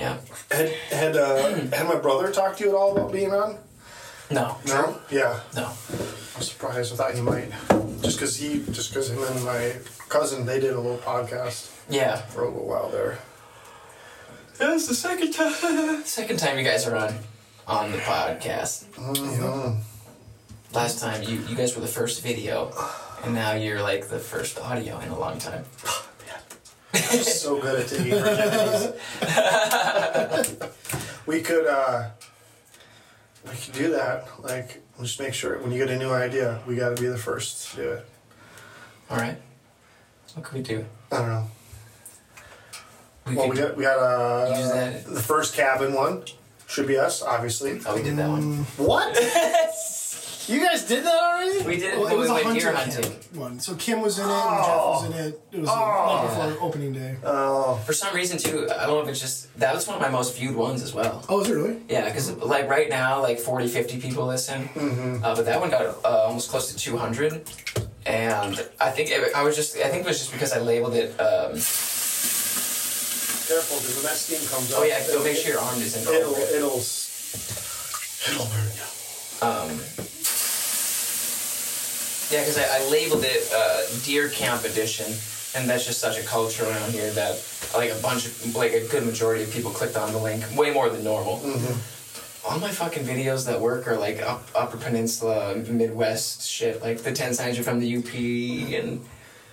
Yeah. 0.00 0.16
Had 0.50 0.68
had 0.90 1.16
uh, 1.16 1.54
had 1.76 1.86
my 1.86 1.96
brother 1.96 2.32
talked 2.32 2.56
to 2.58 2.64
you 2.64 2.70
at 2.70 2.74
all 2.76 2.96
about 2.96 3.12
being 3.12 3.34
on? 3.34 3.58
No. 4.30 4.56
No. 4.66 4.98
Yeah. 5.10 5.40
No. 5.54 5.66
I'm 5.66 6.42
surprised. 6.42 6.94
I 6.94 6.96
thought 6.96 7.14
he 7.14 7.20
might. 7.20 7.50
Just 8.00 8.16
because 8.18 8.34
he, 8.36 8.64
just 8.72 8.90
because 8.90 9.10
him 9.10 9.22
and 9.22 9.44
my 9.44 9.74
cousin, 10.08 10.46
they 10.46 10.58
did 10.58 10.72
a 10.72 10.80
little 10.80 10.96
podcast 10.96 11.70
Yeah. 11.90 12.16
for 12.16 12.44
a 12.44 12.48
little 12.48 12.66
while 12.66 12.88
there. 12.88 13.18
That's 14.56 14.88
the 14.88 14.94
second 14.94 15.32
time. 15.32 16.02
Second 16.04 16.38
time 16.38 16.56
you 16.56 16.64
guys 16.64 16.86
are 16.86 16.96
on 16.96 17.14
on 17.66 17.92
the 17.92 17.98
podcast. 17.98 18.84
Last 20.72 20.98
time 21.00 21.22
you 21.24 21.40
you 21.46 21.56
guys 21.56 21.74
were 21.74 21.82
the 21.82 21.94
first 22.00 22.22
video, 22.22 22.72
and 23.22 23.34
now 23.34 23.52
you're 23.52 23.82
like 23.82 24.08
the 24.08 24.18
first 24.18 24.58
audio 24.58 24.98
in 25.00 25.10
a 25.10 25.18
long 25.18 25.38
time. 25.38 25.64
I'm 26.94 27.22
so 27.22 27.60
good 27.60 27.80
at 27.80 27.88
taking 27.88 28.14
opportunities. 28.14 28.92
we 31.26 31.40
could, 31.40 31.66
uh, 31.66 32.10
we 33.44 33.56
could 33.56 33.74
do 33.74 33.90
that. 33.92 34.28
Like, 34.42 34.82
just 35.00 35.20
make 35.20 35.34
sure 35.34 35.58
when 35.58 35.72
you 35.72 35.78
get 35.78 35.90
a 35.90 35.98
new 35.98 36.10
idea, 36.10 36.60
we 36.66 36.76
got 36.76 36.96
to 36.96 37.02
be 37.02 37.08
the 37.08 37.18
first 37.18 37.70
to 37.70 37.76
do 37.76 37.90
it. 37.92 38.06
All 39.10 39.16
right. 39.16 39.36
What 40.34 40.44
can 40.44 40.58
we 40.58 40.62
do? 40.62 40.84
I 41.10 41.16
don't 41.16 41.28
know. 41.28 41.46
We 43.26 43.36
Well, 43.36 43.48
we 43.48 43.56
got 43.56 43.76
we 43.76 43.82
got 43.84 43.98
uh, 43.98 44.90
the 45.06 45.20
first 45.20 45.54
cabin 45.54 45.92
one. 45.92 46.24
Should 46.66 46.86
be 46.86 46.96
us, 46.98 47.20
obviously. 47.22 47.80
oh, 47.84 47.96
we 47.96 48.02
did 48.02 48.16
that 48.16 48.28
one. 48.28 48.64
What? 48.76 49.16
you 50.50 50.60
guys 50.66 50.84
did 50.86 51.04
that 51.04 51.22
already? 51.22 51.64
We 51.66 51.76
did 51.76 51.94
it 51.94 51.98
Well, 51.98 52.04
when 52.04 52.12
it 52.12 52.16
was 52.18 52.28
we 52.28 52.30
a 52.30 52.34
went 52.34 52.46
hunter 52.46 52.60
deer 52.60 52.72
camp 52.72 52.92
hunting. 52.92 53.40
one. 53.40 53.60
So 53.60 53.74
Kim 53.76 54.00
was 54.00 54.18
in 54.18 54.24
it, 54.24 54.30
and 54.30 54.64
Jeff 54.64 54.76
was 54.76 55.04
in 55.06 55.12
it. 55.12 55.40
It 55.52 55.58
was 55.60 55.68
the 55.68 55.76
night 55.76 56.22
before 56.52 56.66
opening 56.68 56.92
day. 56.92 57.16
Oh, 57.24 57.76
For 57.86 57.92
some 57.92 58.14
reason 58.14 58.38
too, 58.38 58.68
I 58.70 58.86
don't 58.86 58.96
know 58.96 59.02
if 59.02 59.08
it's 59.08 59.20
just 59.20 59.56
that 59.58 59.74
was 59.74 59.86
one 59.86 59.96
of 59.96 60.02
my 60.02 60.08
most 60.10 60.36
viewed 60.36 60.56
ones 60.56 60.82
as 60.82 60.92
well. 60.94 61.24
Oh, 61.28 61.40
is 61.40 61.48
it 61.50 61.54
really? 61.54 61.80
Yeah, 61.88 62.04
because 62.06 62.30
like 62.38 62.68
right 62.68 62.88
now, 62.88 63.20
like 63.22 63.38
40, 63.38 63.68
50 63.68 64.00
people 64.00 64.26
listen. 64.26 64.64
Mm-hmm. 64.74 65.24
Uh, 65.24 65.34
but 65.34 65.44
that 65.46 65.60
one 65.60 65.70
got 65.70 65.82
uh, 66.04 66.24
almost 66.26 66.50
close 66.50 66.72
to 66.72 66.76
200. 66.78 67.42
And 68.06 68.66
I 68.80 68.90
think 68.90 69.10
it, 69.10 69.34
I 69.36 69.42
was 69.42 69.54
just, 69.56 69.76
I 69.76 69.88
think 69.88 70.04
it 70.04 70.08
was 70.08 70.18
just 70.18 70.32
because 70.32 70.52
I 70.54 70.58
labeled 70.60 70.94
it, 70.94 71.10
um, 71.20 71.52
careful, 73.46 73.76
because 73.78 73.94
when 73.96 74.04
that 74.04 74.16
steam 74.16 74.40
comes 74.48 74.72
up, 74.72 74.80
oh 74.80 74.84
yeah, 74.84 75.06
go 75.06 75.22
make 75.22 75.36
sure 75.36 75.52
your 75.52 75.60
arm 75.60 75.76
isn't 75.80 76.02
it'll 76.14 76.34
it. 76.34 76.48
it'll 76.56 76.80
it'll 78.30 78.46
burn 78.48 78.70
you. 78.72 78.86
Um, 79.42 79.70
yeah, 82.30 82.40
because 82.40 82.58
I, 82.58 82.64
I 82.78 82.90
labeled 82.90 83.24
it 83.24 83.50
uh, 83.54 83.82
Deer 84.04 84.28
Camp 84.28 84.64
Edition, 84.64 85.06
and 85.54 85.68
that's 85.68 85.84
just 85.86 86.00
such 86.00 86.18
a 86.18 86.22
culture 86.24 86.64
around 86.64 86.92
here 86.92 87.10
that 87.12 87.42
like 87.74 87.90
a 87.90 88.00
bunch 88.00 88.26
of 88.26 88.54
like 88.56 88.72
a 88.72 88.86
good 88.88 89.04
majority 89.04 89.42
of 89.44 89.50
people 89.52 89.70
clicked 89.70 89.96
on 89.96 90.12
the 90.12 90.18
link, 90.18 90.44
way 90.56 90.72
more 90.72 90.88
than 90.88 91.02
normal. 91.04 91.40
All 92.48 92.58
my 92.58 92.70
fucking 92.70 93.04
videos 93.04 93.44
that 93.46 93.60
work 93.60 93.86
are 93.86 93.98
like 93.98 94.22
up, 94.22 94.48
Upper 94.54 94.78
Peninsula, 94.78 95.54
Midwest 95.56 96.48
shit, 96.48 96.80
like 96.80 97.02
the 97.02 97.12
ten 97.12 97.34
signs 97.34 97.58
are 97.58 97.62
from 97.62 97.80
the 97.80 97.96
UP 97.98 98.14
and 98.82 99.04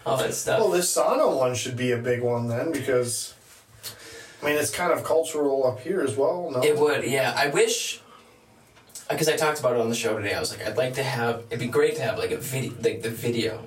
all 0.06 0.18
that 0.18 0.34
stuff. 0.34 0.60
Well, 0.60 0.72
this 0.72 0.96
sauna 0.96 1.36
one 1.36 1.54
should 1.54 1.76
be 1.76 1.92
a 1.92 1.98
big 1.98 2.22
one 2.22 2.48
then, 2.48 2.72
because 2.72 3.34
I 4.42 4.46
mean 4.46 4.56
it's 4.56 4.72
kind 4.72 4.94
of 4.94 5.04
cultural 5.04 5.68
up 5.68 5.82
here 5.82 6.00
as 6.00 6.16
well. 6.16 6.50
No, 6.50 6.64
It 6.64 6.78
would, 6.80 7.04
yeah. 7.04 7.34
I 7.36 7.48
wish, 7.50 8.00
because 9.10 9.28
I 9.30 9.36
talked 9.36 9.60
about 9.60 9.74
it 9.76 9.80
on 9.82 9.90
the 9.90 9.96
show 9.96 10.18
today. 10.18 10.34
I 10.34 10.40
was 10.40 10.52
like, 10.56 10.66
I'd 10.68 10.78
like 10.78 10.94
to 10.96 11.04
have. 11.04 11.44
It'd 11.50 11.60
be 11.60 11.68
great 11.68 11.96
to 11.98 12.02
have 12.02 12.18
like 12.18 12.32
a 12.32 12.38
video, 12.38 12.74
like 12.82 13.02
the 13.02 13.10
video 13.10 13.64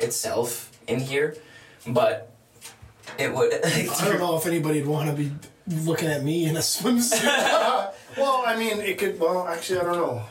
itself 0.00 0.70
in 0.86 1.00
here, 1.00 1.36
but 1.86 2.30
it 3.18 3.32
would. 3.34 3.52
I 3.64 3.86
don't 4.04 4.18
know 4.18 4.36
if 4.36 4.46
anybody'd 4.46 4.86
want 4.86 5.10
to 5.10 5.16
be 5.16 5.32
looking 5.68 6.08
at 6.08 6.22
me 6.22 6.46
in 6.46 6.56
a 6.56 6.60
swimsuit. 6.60 7.92
Well, 8.16 8.44
I 8.46 8.56
mean 8.56 8.78
it 8.80 8.96
could. 8.98 9.18
Well, 9.18 9.44
actually, 9.48 9.80
I 9.80 9.84
don't 9.84 9.96
know. 9.96 10.22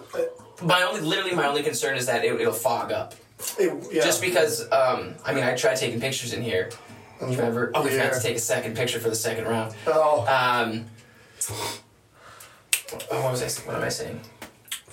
My 0.61 0.83
only, 0.83 1.01
literally, 1.01 1.35
my 1.35 1.47
only 1.47 1.63
concern 1.63 1.97
is 1.97 2.05
that 2.05 2.23
it, 2.23 2.39
it'll 2.39 2.53
fog 2.53 2.93
up. 2.93 3.13
it- 3.59 3.89
yeah. 3.91 4.01
Just 4.05 4.21
because, 4.21 4.61
um, 4.71 5.15
I 5.25 5.33
mean, 5.33 5.43
I 5.43 5.53
tried 5.53 5.75
taking 5.75 5.99
pictures 5.99 6.31
in 6.31 6.41
here. 6.41 6.69
Remember? 7.19 7.71
Oh, 7.75 7.83
we 7.83 7.89
forgot 7.89 8.05
Yeah. 8.13 8.17
to 8.19 8.21
take 8.21 8.37
a 8.37 8.39
second 8.39 8.77
picture 8.77 9.01
for 9.01 9.09
the 9.09 9.17
second 9.17 9.45
round. 9.47 9.75
Oh, 9.87 10.21
Um, 10.27 10.85
oh, 13.11 13.21
what 13.21 13.31
was 13.31 13.41
I? 13.43 13.47
saying? 13.47 13.67
What 13.67 13.75
am 13.77 13.83
I 13.83 13.89
saying? 13.89 14.21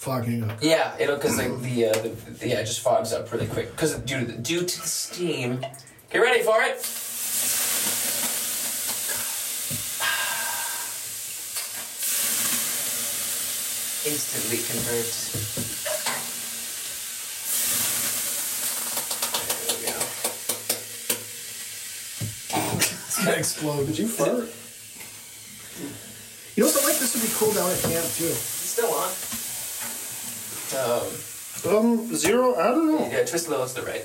Fogging 0.01 0.45
up. 0.45 0.57
Yeah, 0.63 0.97
it'll 0.99 1.17
because 1.17 1.37
like 1.37 1.61
the, 1.61 1.89
uh, 1.89 1.93
the, 1.93 2.09
the 2.09 2.49
yeah 2.49 2.61
it 2.61 2.65
just 2.65 2.81
fogs 2.81 3.13
up 3.13 3.31
really 3.33 3.47
quick 3.47 3.71
because 3.73 3.99
due 3.99 4.21
to 4.21 4.25
the, 4.25 4.33
due 4.33 4.65
to 4.65 4.81
the 4.81 4.87
steam. 4.87 5.61
Get 6.11 6.21
ready 6.21 6.43
for 6.43 6.63
it. 6.63 6.77
Instantly 14.09 14.57
convert. 14.65 15.05
There 19.67 19.77
we 19.77 19.85
go. 19.85 19.93
It's 23.07 23.19
gonna 23.23 23.37
explode. 23.37 23.85
did 23.85 23.99
you 23.99 24.09
fart? 24.09 24.49
You 26.57 26.65
know 26.65 26.71
what? 26.71 26.85
Like 26.85 26.99
this 26.99 27.13
would 27.15 27.23
be 27.23 27.29
cool 27.35 27.53
down 27.53 27.71
at 27.71 27.79
camp 27.83 28.07
too. 28.17 28.25
It's 28.25 28.41
still 28.41 28.95
on. 28.95 29.11
Um, 30.77 31.07
Um, 31.77 32.15
zero. 32.17 32.55
I 32.55 32.69
don't 32.69 32.87
know. 32.93 33.09
yeah, 33.11 33.25
twist 33.25 33.49
a 33.49 33.51
little 33.51 33.67
to 33.67 33.75
the 33.75 33.83
right. 33.87 34.05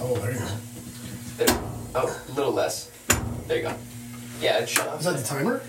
Oh, 0.00 0.14
there 0.16 0.32
you 0.32 0.38
go. 0.38 0.46
There. 1.38 1.60
Oh, 1.94 2.22
a 2.28 2.32
little 2.32 2.52
less. 2.52 2.90
There 3.46 3.56
you 3.58 3.62
go. 3.62 3.74
Yeah, 4.40 4.58
it 4.58 4.68
shut 4.68 4.88
off. 4.88 5.00
Is 5.00 5.06
that 5.06 5.16
the 5.16 5.22
timer? 5.24 5.62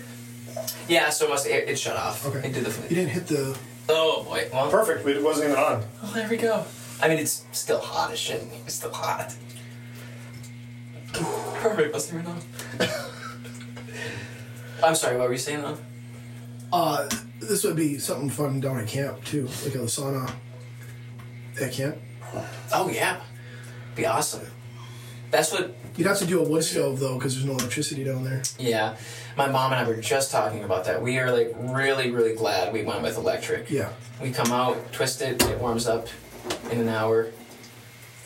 Yeah, 0.88 1.08
so 1.10 1.26
it 1.26 1.30
must 1.30 1.46
it, 1.46 1.68
it 1.68 1.78
shut 1.78 1.96
off. 1.96 2.26
Okay. 2.26 2.48
It 2.48 2.52
did 2.52 2.64
the. 2.64 2.82
You 2.88 2.96
didn't 2.96 3.10
hit 3.10 3.26
the. 3.26 3.56
Oh 3.88 4.24
boy. 4.24 4.48
Well, 4.52 4.70
Perfect. 4.70 5.06
It 5.06 5.22
wasn't 5.22 5.50
even 5.50 5.58
on. 5.62 5.84
Oh, 6.02 6.12
there 6.14 6.28
we 6.28 6.36
go. 6.36 6.64
I 7.00 7.08
mean, 7.08 7.18
it's 7.18 7.44
still 7.52 7.80
hot 7.80 8.12
as 8.12 8.18
shit. 8.18 8.42
It's 8.66 8.74
still 8.74 8.92
hot. 8.92 9.34
Perfect. 11.12 11.92
Let's 11.92 12.08
turn 12.08 12.20
it 12.20 12.26
on. 12.26 12.42
I'm 14.84 14.94
sorry. 14.94 15.16
What 15.16 15.26
were 15.28 15.32
you 15.32 15.38
saying 15.38 15.62
though? 15.62 15.78
Uh, 16.72 17.08
this 17.48 17.64
would 17.64 17.76
be 17.76 17.98
something 17.98 18.30
fun 18.30 18.60
down 18.60 18.78
at 18.78 18.88
camp 18.88 19.24
too, 19.24 19.46
like 19.64 19.74
a 19.74 19.78
sauna 19.78 20.32
at 21.60 21.72
camp. 21.72 21.96
Oh 22.72 22.88
yeah, 22.90 23.20
be 23.94 24.06
awesome. 24.06 24.46
That's 25.30 25.52
what. 25.52 25.74
You'd 25.96 26.06
have 26.06 26.18
to 26.20 26.26
do 26.26 26.40
a 26.42 26.48
wood 26.48 26.64
stove 26.64 27.00
though, 27.00 27.16
because 27.18 27.34
there's 27.34 27.44
no 27.46 27.52
electricity 27.52 28.02
down 28.04 28.24
there. 28.24 28.42
Yeah, 28.58 28.96
my 29.36 29.46
mom 29.50 29.72
and 29.72 29.80
I 29.80 29.86
were 29.88 29.96
just 30.00 30.30
talking 30.30 30.64
about 30.64 30.84
that. 30.86 31.02
We 31.02 31.18
are 31.18 31.30
like 31.30 31.54
really, 31.58 32.10
really 32.10 32.34
glad 32.34 32.72
we 32.72 32.82
went 32.82 33.02
with 33.02 33.16
electric. 33.18 33.70
Yeah, 33.70 33.90
We 34.20 34.30
come 34.30 34.50
out, 34.52 34.92
twist 34.92 35.20
it, 35.20 35.42
it 35.44 35.58
warms 35.58 35.86
up 35.86 36.08
in 36.70 36.80
an 36.80 36.88
hour. 36.88 37.30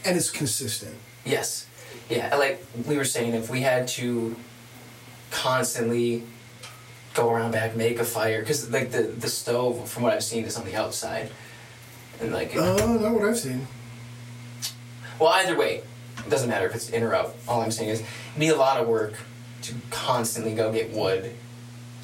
and 0.05 0.17
it's 0.17 0.31
consistent. 0.31 0.95
Yes. 1.25 1.67
Yeah, 2.09 2.37
like 2.37 2.65
we 2.87 2.97
were 2.97 3.05
saying, 3.05 3.35
if 3.35 3.51
we 3.51 3.63
had 3.63 3.89
to 3.89 4.37
constantly 5.33 6.23
go 7.17 7.31
around 7.31 7.53
back, 7.53 7.75
make 7.77 7.99
a 7.99 8.05
fire, 8.05 8.41
because 8.41 8.71
like 8.71 8.91
the 8.91 9.03
the 9.03 9.29
stove, 9.29 9.89
from 9.89 10.03
what 10.05 10.13
I've 10.13 10.25
seen, 10.25 10.45
is 10.45 10.57
on 10.57 10.65
the 10.67 10.77
outside, 10.77 11.31
and 12.21 12.33
like, 12.33 12.55
Uh, 12.57 12.77
not 13.01 13.13
what 13.15 13.25
I've 13.25 13.39
seen. 13.39 13.67
well, 15.19 15.31
either 15.31 15.57
way, 15.57 15.83
it 16.19 16.31
doesn't 16.31 16.49
matter 16.49 16.67
if 16.67 16.75
it's 16.75 16.91
in 16.91 17.03
or 17.03 17.15
out. 17.15 17.35
All 17.49 17.63
I'm 17.63 17.71
saying 17.73 17.91
is, 17.91 18.01
it'd 18.01 18.41
be 18.41 18.49
a 18.49 18.57
lot 18.57 18.81
of 18.81 18.87
work 18.87 19.15
to 19.63 19.75
constantly 19.91 20.55
go 20.55 20.71
get 20.73 20.93
wood, 20.93 21.33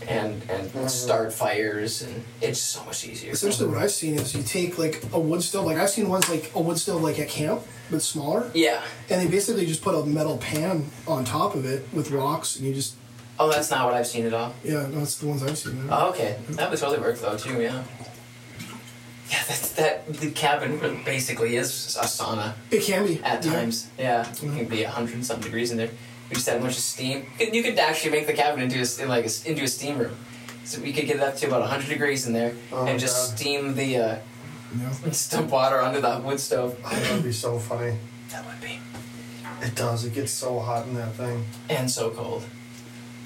and 0.08 0.42
and 0.48 0.90
start 0.90 1.32
fires, 1.32 2.02
and 2.02 2.24
it's 2.40 2.58
so 2.60 2.82
much 2.84 3.06
easier. 3.06 3.32
Essentially, 3.32 3.68
what 3.68 3.78
I've 3.78 3.92
seen 3.92 4.14
is 4.14 4.34
you 4.34 4.42
take 4.42 4.78
like 4.78 5.02
a 5.12 5.20
wood 5.20 5.42
stove. 5.42 5.66
Like 5.66 5.76
I've 5.76 5.90
seen 5.90 6.08
ones 6.08 6.28
like 6.28 6.50
a 6.54 6.60
wood 6.60 6.78
stove 6.78 7.02
like 7.02 7.18
at 7.18 7.28
camp, 7.28 7.62
but 7.90 8.02
smaller. 8.02 8.50
Yeah. 8.54 8.82
And 9.10 9.20
they 9.20 9.30
basically 9.30 9.66
just 9.66 9.82
put 9.82 9.94
a 9.94 10.04
metal 10.06 10.38
pan 10.38 10.86
on 11.06 11.24
top 11.24 11.54
of 11.54 11.64
it 11.66 11.86
with 11.92 12.10
rocks, 12.10 12.56
and 12.56 12.66
you 12.66 12.74
just 12.74 12.94
Oh, 13.38 13.50
that's 13.50 13.70
not 13.70 13.86
what 13.86 13.94
I've 13.94 14.06
seen 14.06 14.26
at 14.26 14.34
all. 14.34 14.54
yeah, 14.62 14.86
that's 14.88 15.16
the 15.18 15.26
ones 15.26 15.42
I've 15.42 15.56
seen. 15.58 15.88
Oh, 15.90 16.10
okay. 16.10 16.36
That 16.50 16.70
would 16.70 16.78
totally 16.78 17.00
work 17.00 17.18
though 17.18 17.36
too. 17.36 17.60
Yeah. 17.60 17.82
Yeah, 19.30 19.42
that's 19.48 19.70
that. 19.72 20.06
The 20.12 20.30
cabin 20.30 20.78
basically 21.04 21.56
is 21.56 21.96
a 21.96 22.04
sauna 22.04 22.52
It 22.70 22.82
can 22.82 23.06
be 23.06 23.18
at 23.24 23.44
yeah. 23.44 23.52
times. 23.52 23.88
Yeah, 23.98 24.30
it 24.30 24.36
can 24.38 24.66
be 24.66 24.82
a 24.84 24.90
hundred 24.90 25.14
and 25.14 25.24
some 25.26 25.40
degrees 25.40 25.70
in 25.70 25.78
there. 25.78 25.88
We 26.28 26.34
just 26.34 26.46
had 26.46 26.58
a 26.58 26.60
bunch 26.60 26.74
of 26.76 26.82
steam. 26.82 27.24
You 27.38 27.46
could, 27.46 27.54
you 27.56 27.62
could 27.62 27.78
actually 27.78 28.10
make 28.12 28.26
the 28.26 28.32
cabin 28.34 28.62
into 28.62 28.78
a, 28.78 29.06
like 29.06 29.26
a, 29.26 29.48
into 29.50 29.62
a 29.64 29.68
steam 29.68 29.98
room. 29.98 30.16
So 30.64 30.80
we 30.80 30.92
could 30.92 31.06
get 31.06 31.16
it 31.16 31.22
up 31.22 31.36
to 31.36 31.46
about 31.46 31.68
hundred 31.68 31.88
degrees 31.88 32.26
in 32.26 32.32
there 32.34 32.54
Oh, 32.72 32.86
and 32.86 33.00
just 33.00 33.30
God. 33.30 33.38
steam 33.38 33.74
the 33.74 33.96
uh, 33.96 34.16
Yeah. 34.78 34.92
just 35.04 35.30
dump 35.32 35.50
water 35.50 35.80
under 35.80 36.00
the 36.00 36.20
wood 36.20 36.38
stove. 36.38 36.78
Oh, 36.84 36.90
that'd 36.90 37.22
be 37.24 37.32
so 37.32 37.58
funny. 37.58 37.96
That 38.30 38.46
would 38.46 38.60
be. 38.60 38.78
It 39.62 39.74
does. 39.74 40.04
It 40.04 40.12
gets 40.14 40.32
so 40.32 40.58
hot 40.60 40.86
in 40.86 40.94
that 40.94 41.14
thing. 41.14 41.44
And 41.70 41.90
so 41.90 42.10
cold. 42.10 42.44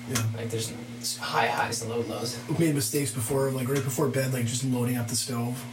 Yeah. 0.08 0.22
Like 0.36 0.50
there's 0.50 0.72
high 1.18 1.46
highs 1.48 1.82
and 1.82 1.90
low 1.90 2.00
lows. 2.02 2.38
We've 2.48 2.60
made 2.60 2.74
mistakes 2.74 3.10
before, 3.12 3.50
like 3.50 3.68
right 3.68 3.82
before 3.82 4.08
bed, 4.08 4.32
like 4.32 4.46
just 4.46 4.64
loading 4.64 4.96
up 4.96 5.08
the 5.08 5.16
stove, 5.16 5.64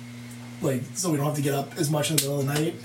like 0.62 0.82
so 0.96 1.12
we 1.12 1.18
don't 1.18 1.26
have 1.28 1.36
to 1.36 1.42
get 1.42 1.54
up 1.54 1.78
as 1.78 1.90
much 1.92 2.10
in 2.10 2.16
the 2.18 2.24
middle 2.24 2.40
of 2.40 2.48
the 2.48 2.54
night. 2.54 2.76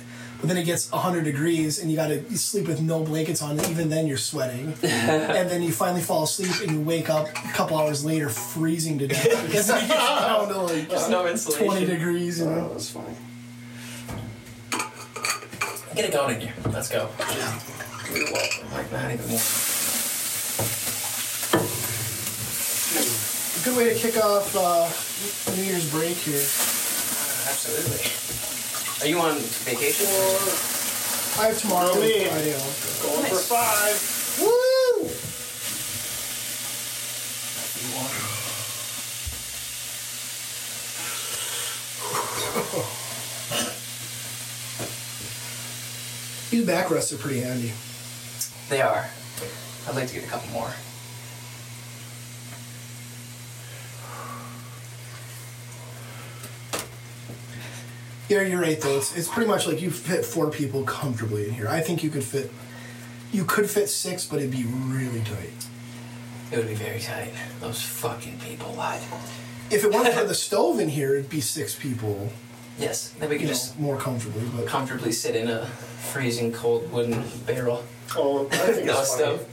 But 0.41 0.47
then 0.49 0.57
it 0.57 0.65
gets 0.67 0.93
100 0.93 1.25
degrees 1.25 1.81
and 1.81 1.91
you 1.91 1.97
gotta 1.97 2.21
you 2.31 2.37
sleep 2.37 2.69
with 2.69 2.81
no 2.81 3.03
blankets 3.03 3.43
on, 3.43 3.59
and 3.59 3.69
even 3.71 3.89
then 3.89 4.07
you're 4.07 4.19
sweating. 4.19 4.73
and 4.83 5.51
then 5.51 5.63
you 5.63 5.73
finally 5.73 6.01
fall 6.03 6.23
asleep 6.25 6.53
and 6.63 6.71
you 6.79 6.81
wake 6.85 7.09
up 7.11 7.27
a 7.29 7.49
couple 7.55 7.77
hours 7.77 8.05
later 8.05 8.29
freezing 8.29 8.99
to 8.99 9.09
death 9.09 9.25
because 9.47 9.69
it 9.69 9.73
gets 9.73 9.89
down 9.89 10.49
to 10.49 10.59
like 10.61 10.89
There's 10.91 11.09
no 11.09 11.27
insulation. 11.27 11.67
20 11.67 11.87
degrees. 11.87 12.39
You 12.41 12.45
Oh, 12.47 12.55
know? 12.55 12.69
that's 12.69 12.91
funny. 12.91 13.15
Get 15.97 16.05
it 16.05 16.13
going 16.13 16.37
in 16.37 16.41
here. 16.43 16.55
Let's 16.67 16.89
go. 16.89 17.09
You're. 17.19 18.71
Like 18.73 18.93
not 18.93 19.11
even 19.11 19.29
more. 19.31 19.41
A 23.59 23.65
good 23.65 23.77
way 23.77 23.93
to 23.93 23.99
kick 23.99 24.17
off 24.25 24.55
uh, 24.55 24.89
New 25.57 25.65
Year's 25.65 25.91
break 25.91 26.17
here. 26.17 26.39
Absolutely. 27.51 28.07
Are 29.03 29.09
you 29.11 29.19
on 29.19 29.39
vacation? 29.67 30.07
I 31.43 31.49
have 31.49 31.59
tomorrow 31.59 31.91
and 31.91 32.01
me. 32.01 32.27
Friday 32.27 32.55
off. 32.55 33.03
Going 33.03 33.27
for 33.27 33.37
five. 33.37 33.99
Woo! 34.41 35.09
These 46.51 46.65
back 46.67 46.91
rests 46.91 47.13
are 47.13 47.19
pretty 47.19 47.41
handy. 47.41 47.73
They 48.69 48.83
are. 48.83 49.11
I'd 49.89 49.97
like 49.97 50.07
to 50.09 50.15
get 50.15 50.25
a 50.25 50.29
couple 50.29 50.49
more. 50.51 50.73
Yeah, 58.29 58.43
you're 58.43 58.61
right 58.61 58.81
though. 58.81 58.99
It's, 58.99 59.17
it's 59.17 59.29
pretty 59.29 59.49
much 59.49 59.67
like 59.67 59.81
you 59.81 59.91
fit 59.91 60.25
four 60.25 60.51
people 60.51 60.83
comfortably 60.85 61.49
in 61.49 61.55
here. 61.55 61.69
I 61.69 61.81
think 61.81 62.03
you 62.03 62.11
could 62.11 62.25
fit, 62.25 62.51
you 63.33 63.45
could 63.45 63.71
fit 63.71 63.89
six, 63.89 64.27
but 64.27 64.39
it'd 64.39 64.51
be 64.51 64.65
really 64.67 65.21
tight. 65.21 65.53
It 66.53 66.57
would 66.59 66.69
be 66.69 66.75
very 66.75 67.01
tight. 67.01 67.33
Those 67.61 67.81
fucking 67.83 68.39
people 68.41 68.73
lied. 68.75 69.01
If 69.71 69.85
it 69.85 69.93
weren't 69.93 70.13
for 70.15 70.25
the 70.33 70.35
stove 70.35 70.79
in 70.81 70.89
here, 70.89 71.15
it'd 71.15 71.31
be 71.31 71.41
six 71.41 71.75
people, 71.75 72.31
Yes, 72.79 73.11
then 73.19 73.29
we 73.29 73.35
you 73.37 73.41
could 73.41 73.49
know, 73.49 73.55
just 73.55 73.79
more 73.79 73.97
comfortably. 73.97 74.45
But 74.57 74.67
comfortably 74.69 75.11
sit 75.13 75.35
in 75.35 75.49
a 75.49 75.67
freezing 75.67 76.53
cold 76.53 76.93
wooden 76.93 77.25
barrel. 77.45 77.85
Oh, 78.15 78.47
I 78.53 78.57
think 78.73 78.87
No 78.87 79.01
it's 79.01 79.15
funny. 79.17 79.37
stove. 79.39 79.49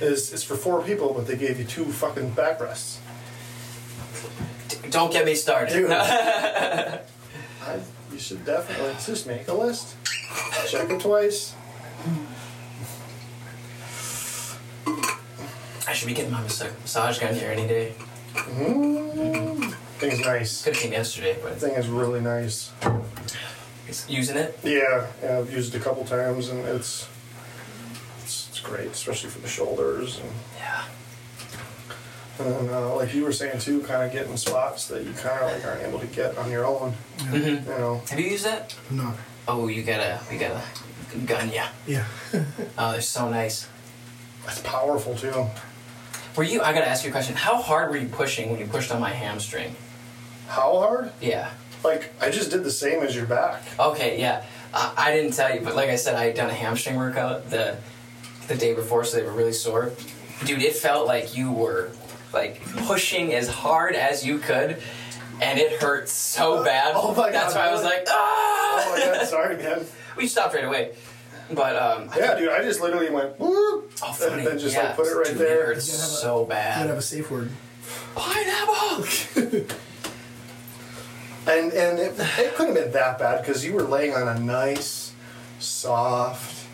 Is 0.00 0.32
it's 0.32 0.42
for 0.42 0.56
four 0.56 0.82
people, 0.82 1.14
but 1.14 1.26
they 1.26 1.36
gave 1.36 1.58
you 1.58 1.64
two 1.64 1.84
fucking 1.84 2.32
backrests. 2.32 2.98
D- 4.68 4.76
don't 4.90 5.12
get 5.12 5.24
me 5.24 5.34
started. 5.34 5.72
Dude. 5.72 5.90
I, 5.92 7.00
you 8.16 8.22
should 8.22 8.46
definitely 8.46 8.94
just 9.04 9.26
make 9.26 9.46
a 9.46 9.52
list. 9.52 9.94
Check 10.68 10.88
it 10.88 11.00
twice. 11.02 11.54
I 15.86 15.92
should 15.92 16.08
be 16.08 16.14
getting 16.14 16.32
my 16.32 16.40
massa- 16.40 16.72
massage 16.80 17.18
gun 17.18 17.34
here 17.34 17.50
any 17.50 17.68
day. 17.68 17.92
Mm. 18.34 19.70
Thing's 19.98 20.20
nice. 20.20 20.64
Could 20.64 20.72
have 20.74 20.82
came 20.82 20.92
yesterday, 20.92 21.36
but 21.42 21.58
Thing 21.60 21.74
is 21.74 21.88
really 21.88 22.20
nice. 22.22 22.72
it's 23.86 24.08
using 24.08 24.38
it. 24.38 24.58
Yeah, 24.64 25.06
yeah, 25.22 25.38
I've 25.38 25.52
used 25.52 25.74
it 25.74 25.78
a 25.78 25.84
couple 25.84 26.04
times, 26.06 26.48
and 26.48 26.60
it's 26.66 27.06
it's, 28.22 28.48
it's 28.48 28.60
great, 28.60 28.88
especially 28.92 29.28
for 29.28 29.40
the 29.40 29.48
shoulders. 29.48 30.18
And, 30.20 30.30
Yeah. 30.56 30.84
And 32.38 32.52
then, 32.68 32.68
uh, 32.74 32.94
like 32.96 33.14
you 33.14 33.24
were 33.24 33.32
saying 33.32 33.58
too, 33.60 33.80
kind 33.80 34.02
of 34.04 34.12
getting 34.12 34.36
spots 34.36 34.88
that 34.88 35.04
you 35.04 35.12
kind 35.12 35.40
of 35.42 35.52
like 35.52 35.64
aren't 35.64 35.82
able 35.82 35.98
to 36.00 36.06
get 36.06 36.36
on 36.38 36.50
your 36.50 36.66
own. 36.66 36.92
hmm 37.20 37.36
You 37.36 37.60
know, 37.66 38.02
Have 38.10 38.20
you 38.20 38.26
used 38.30 38.44
that? 38.44 38.74
I'm. 38.90 39.14
Oh, 39.48 39.68
you 39.68 39.82
gotta, 39.82 40.20
we 40.30 40.38
gotta 40.38 40.60
gun 41.24 41.50
ya. 41.50 41.66
Yeah. 41.86 42.04
Oh, 42.78 42.92
they're 42.92 43.00
so 43.00 43.28
nice. 43.30 43.68
it's 44.46 44.60
powerful 44.60 45.14
too. 45.14 45.46
Were 46.36 46.42
you? 46.44 46.60
I 46.60 46.72
gotta 46.72 46.88
ask 46.88 47.04
you 47.04 47.10
a 47.10 47.12
question. 47.12 47.34
How 47.36 47.56
hard 47.62 47.90
were 47.90 47.96
you 47.96 48.08
pushing 48.08 48.50
when 48.50 48.60
you 48.60 48.66
pushed 48.66 48.92
on 48.92 49.00
my 49.00 49.10
hamstring? 49.10 49.74
How 50.48 50.78
hard? 50.78 51.12
Yeah. 51.20 51.50
Like 51.84 52.12
I 52.20 52.30
just 52.30 52.50
did 52.50 52.64
the 52.64 52.70
same 52.70 53.02
as 53.02 53.14
your 53.16 53.26
back. 53.26 53.62
Okay. 53.78 54.20
Yeah. 54.20 54.44
I, 54.74 54.92
I 54.96 55.12
didn't 55.14 55.32
tell 55.32 55.54
you, 55.54 55.60
but 55.62 55.74
like 55.76 55.88
I 55.88 55.96
said, 55.96 56.16
I 56.16 56.24
had 56.26 56.34
done 56.34 56.50
a 56.50 56.54
hamstring 56.54 56.96
workout 56.96 57.48
the 57.50 57.78
the 58.48 58.56
day 58.56 58.74
before, 58.74 59.04
so 59.04 59.16
they 59.16 59.22
were 59.22 59.32
really 59.32 59.52
sore. 59.52 59.92
Dude, 60.44 60.62
it 60.62 60.74
felt 60.76 61.06
like 61.06 61.34
you 61.36 61.50
were 61.50 61.90
like 62.36 62.60
pushing 62.86 63.32
as 63.34 63.48
hard 63.48 63.94
as 63.94 64.24
you 64.24 64.38
could, 64.38 64.76
and 65.40 65.58
it 65.58 65.80
hurt 65.80 66.08
so 66.08 66.62
bad. 66.70 66.92
Oh 66.94 67.14
my 67.14 67.30
That's 67.30 67.54
why 67.54 67.68
I 67.68 67.72
was 67.72 67.82
like, 67.82 68.04
ah! 68.08 68.12
Oh 68.12 68.92
my 68.92 69.04
god, 69.04 69.26
sorry, 69.26 69.56
man. 69.56 69.84
We 70.16 70.26
stopped 70.28 70.54
right 70.54 70.64
away. 70.64 70.94
But 71.52 71.76
um, 71.76 72.08
I 72.10 72.18
Yeah, 72.18 72.38
dude, 72.38 72.48
I 72.48 72.62
just 72.62 72.80
literally 72.80 73.10
went 73.10 73.38
whoop, 73.38 73.92
Oh, 74.02 74.12
funny. 74.12 74.38
and 74.38 74.46
then 74.46 74.58
just 74.58 74.74
yeah. 74.74 74.84
like 74.88 74.96
put 74.96 75.06
it 75.06 75.14
right 75.14 75.26
Dude, 75.26 75.36
there. 75.38 75.72
It 75.72 75.74
hurts 75.74 75.86
You 75.88 75.92
gotta 75.92 76.02
have 76.02 76.10
a- 76.10 76.22
so 76.22 76.40
You 76.40 76.46
gotta 76.48 76.88
have 76.88 76.98
a 76.98 77.02
safe 77.02 77.30
word. 77.30 77.50
Pineapple. 78.14 79.66
And 81.48 81.72
and 81.72 81.98
it, 82.00 82.14
it 82.18 82.54
couldn't 82.56 82.74
have 82.74 82.84
been 82.86 82.92
that 82.94 83.18
bad 83.20 83.40
because 83.44 83.64
you 83.64 83.72
were 83.72 83.82
laying 83.84 84.14
on 84.14 84.26
a 84.26 84.38
nice, 84.40 85.12
soft 85.60 86.66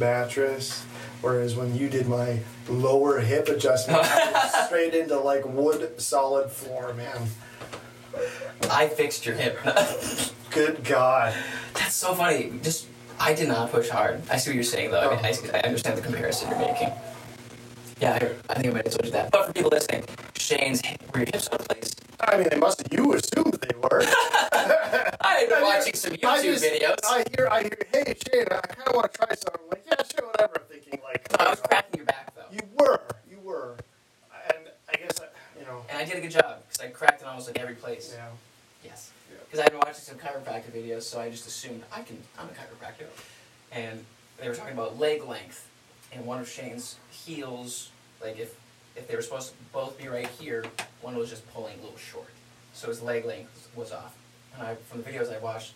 mattress, 0.00 0.84
whereas 1.20 1.54
when 1.54 1.76
you 1.76 1.88
did 1.88 2.06
my 2.06 2.40
lower 2.68 3.20
hip 3.20 3.48
adjustment, 3.48 4.04
straight 4.66 4.94
into 4.94 5.18
like 5.18 5.44
wood 5.46 6.00
solid 6.00 6.50
floor, 6.50 6.94
man. 6.94 7.28
I 8.70 8.88
fixed 8.88 9.26
your 9.26 9.36
hip. 9.36 9.58
Good 10.50 10.84
God. 10.84 11.34
That's 11.74 11.94
so 11.94 12.14
funny. 12.14 12.52
Just 12.62 12.86
I 13.18 13.34
did 13.34 13.48
not 13.48 13.70
push 13.70 13.88
hard. 13.88 14.22
I 14.30 14.36
see 14.38 14.50
what 14.50 14.54
you're 14.54 14.64
saying 14.64 14.90
though. 14.90 15.00
I, 15.00 15.16
mean, 15.16 15.24
I, 15.24 15.32
oh. 15.32 15.50
I 15.54 15.60
understand 15.60 15.98
the 15.98 16.02
comparison 16.02 16.50
you're 16.50 16.58
making. 16.58 16.90
Yeah, 18.00 18.12
I, 18.12 18.52
I 18.52 18.54
think 18.54 18.66
I 18.68 18.70
might 18.70 18.86
have 18.86 18.94
told 18.94 19.04
you 19.06 19.10
that. 19.12 19.30
But 19.30 19.46
for 19.46 19.52
people 19.52 19.70
listening, 19.70 20.04
Shane's 20.36 20.82
were 21.12 21.20
your 21.20 21.26
hips 21.26 21.48
out 21.52 21.60
of 21.60 21.68
place. 21.68 21.94
I 22.20 22.36
mean, 22.38 22.48
they 22.50 22.56
must 22.58 22.80
have. 22.82 22.92
You 22.92 23.12
assumed 23.14 23.54
they 23.54 23.76
were. 23.76 24.02
I've 24.52 25.48
been 25.48 25.58
I 25.58 25.62
watching 25.62 25.94
some 25.94 26.12
I 26.14 26.16
YouTube 26.16 26.42
just- 26.44 26.64
videos. 26.64 26.96
I 27.04 27.24
hear, 27.36 27.48
I 27.50 27.62
hear. 27.62 27.78
Hey, 27.92 28.14
Shane, 28.26 28.44
I 28.50 28.60
kind 28.60 28.88
of 28.88 28.94
want 28.94 29.12
to 29.12 29.18
try 29.18 29.28
something. 29.34 29.60
I'm 29.64 29.68
like, 29.70 29.84
yeah, 29.86 30.02
sure, 30.18 30.26
whatever. 30.28 30.52
I'm 30.60 30.66
thinking 30.80 31.00
like, 31.02 31.30
No, 31.38 31.44
I 31.46 31.50
was 31.50 31.60
cracking 31.60 31.96
your 31.98 32.06
back 32.06 32.34
though, 32.34 32.42
you 32.52 32.60
were, 32.78 33.00
you 33.30 33.38
were, 33.42 33.76
and 34.48 34.58
I 34.88 34.96
guess 34.96 35.20
I, 35.20 35.24
you 35.58 35.66
know, 35.66 35.82
and 35.90 35.98
I 35.98 36.04
did 36.04 36.16
a 36.16 36.20
good 36.20 36.30
job 36.30 36.58
because 36.68 36.80
I 36.86 36.90
cracked 36.90 37.22
it 37.22 37.26
almost 37.28 37.48
like 37.48 37.58
every 37.58 37.74
place. 37.74 38.14
yeah. 38.16 38.26
Yes. 38.84 39.10
Yeah. 39.30 39.36
because 39.44 39.60
I've 39.60 39.70
been 39.70 39.78
watching 39.78 39.94
some 39.94 40.16
chiropractic 40.16 40.72
videos, 40.72 41.02
so 41.02 41.20
I 41.20 41.30
just 41.30 41.46
assumed 41.46 41.82
I 41.92 42.02
can. 42.02 42.16
I'm 42.38 42.46
a 42.46 42.50
chiropractor, 42.50 43.06
and 43.72 44.04
they 44.40 44.48
were 44.48 44.54
talking 44.54 44.72
about 44.74 44.98
leg 44.98 45.22
length, 45.26 45.68
and 46.12 46.26
one 46.26 46.40
of 46.40 46.48
Shane's 46.48 46.96
heels, 47.10 47.90
like 48.22 48.38
if 48.38 48.54
if 48.96 49.06
they 49.08 49.14
were 49.16 49.22
supposed 49.22 49.50
to 49.50 49.54
both 49.72 49.98
be 49.98 50.08
right 50.08 50.28
here, 50.38 50.64
one 51.00 51.16
was 51.16 51.30
just 51.30 51.48
pulling 51.52 51.78
a 51.78 51.82
little 51.82 51.96
short, 51.96 52.30
so 52.72 52.88
his 52.88 53.02
leg 53.02 53.24
length 53.24 53.68
was 53.74 53.92
off. 53.92 54.16
And 54.54 54.66
I, 54.66 54.74
from 54.74 55.02
the 55.02 55.08
videos 55.08 55.34
I 55.34 55.38
watched, 55.38 55.74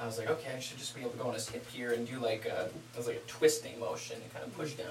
I 0.00 0.06
was 0.06 0.18
like, 0.18 0.30
okay, 0.30 0.54
I 0.56 0.60
should 0.60 0.78
just 0.78 0.94
be 0.94 1.02
able 1.02 1.10
to 1.10 1.18
go 1.18 1.28
on 1.28 1.34
his 1.34 1.48
hip 1.48 1.68
here 1.70 1.92
and 1.92 2.08
do 2.08 2.18
like 2.18 2.46
a, 2.46 2.66
it 2.66 2.96
was 2.96 3.06
like 3.06 3.16
a 3.16 3.28
twisting 3.28 3.78
motion 3.78 4.16
and 4.22 4.32
kind 4.32 4.44
of 4.44 4.56
push 4.56 4.72
down, 4.74 4.86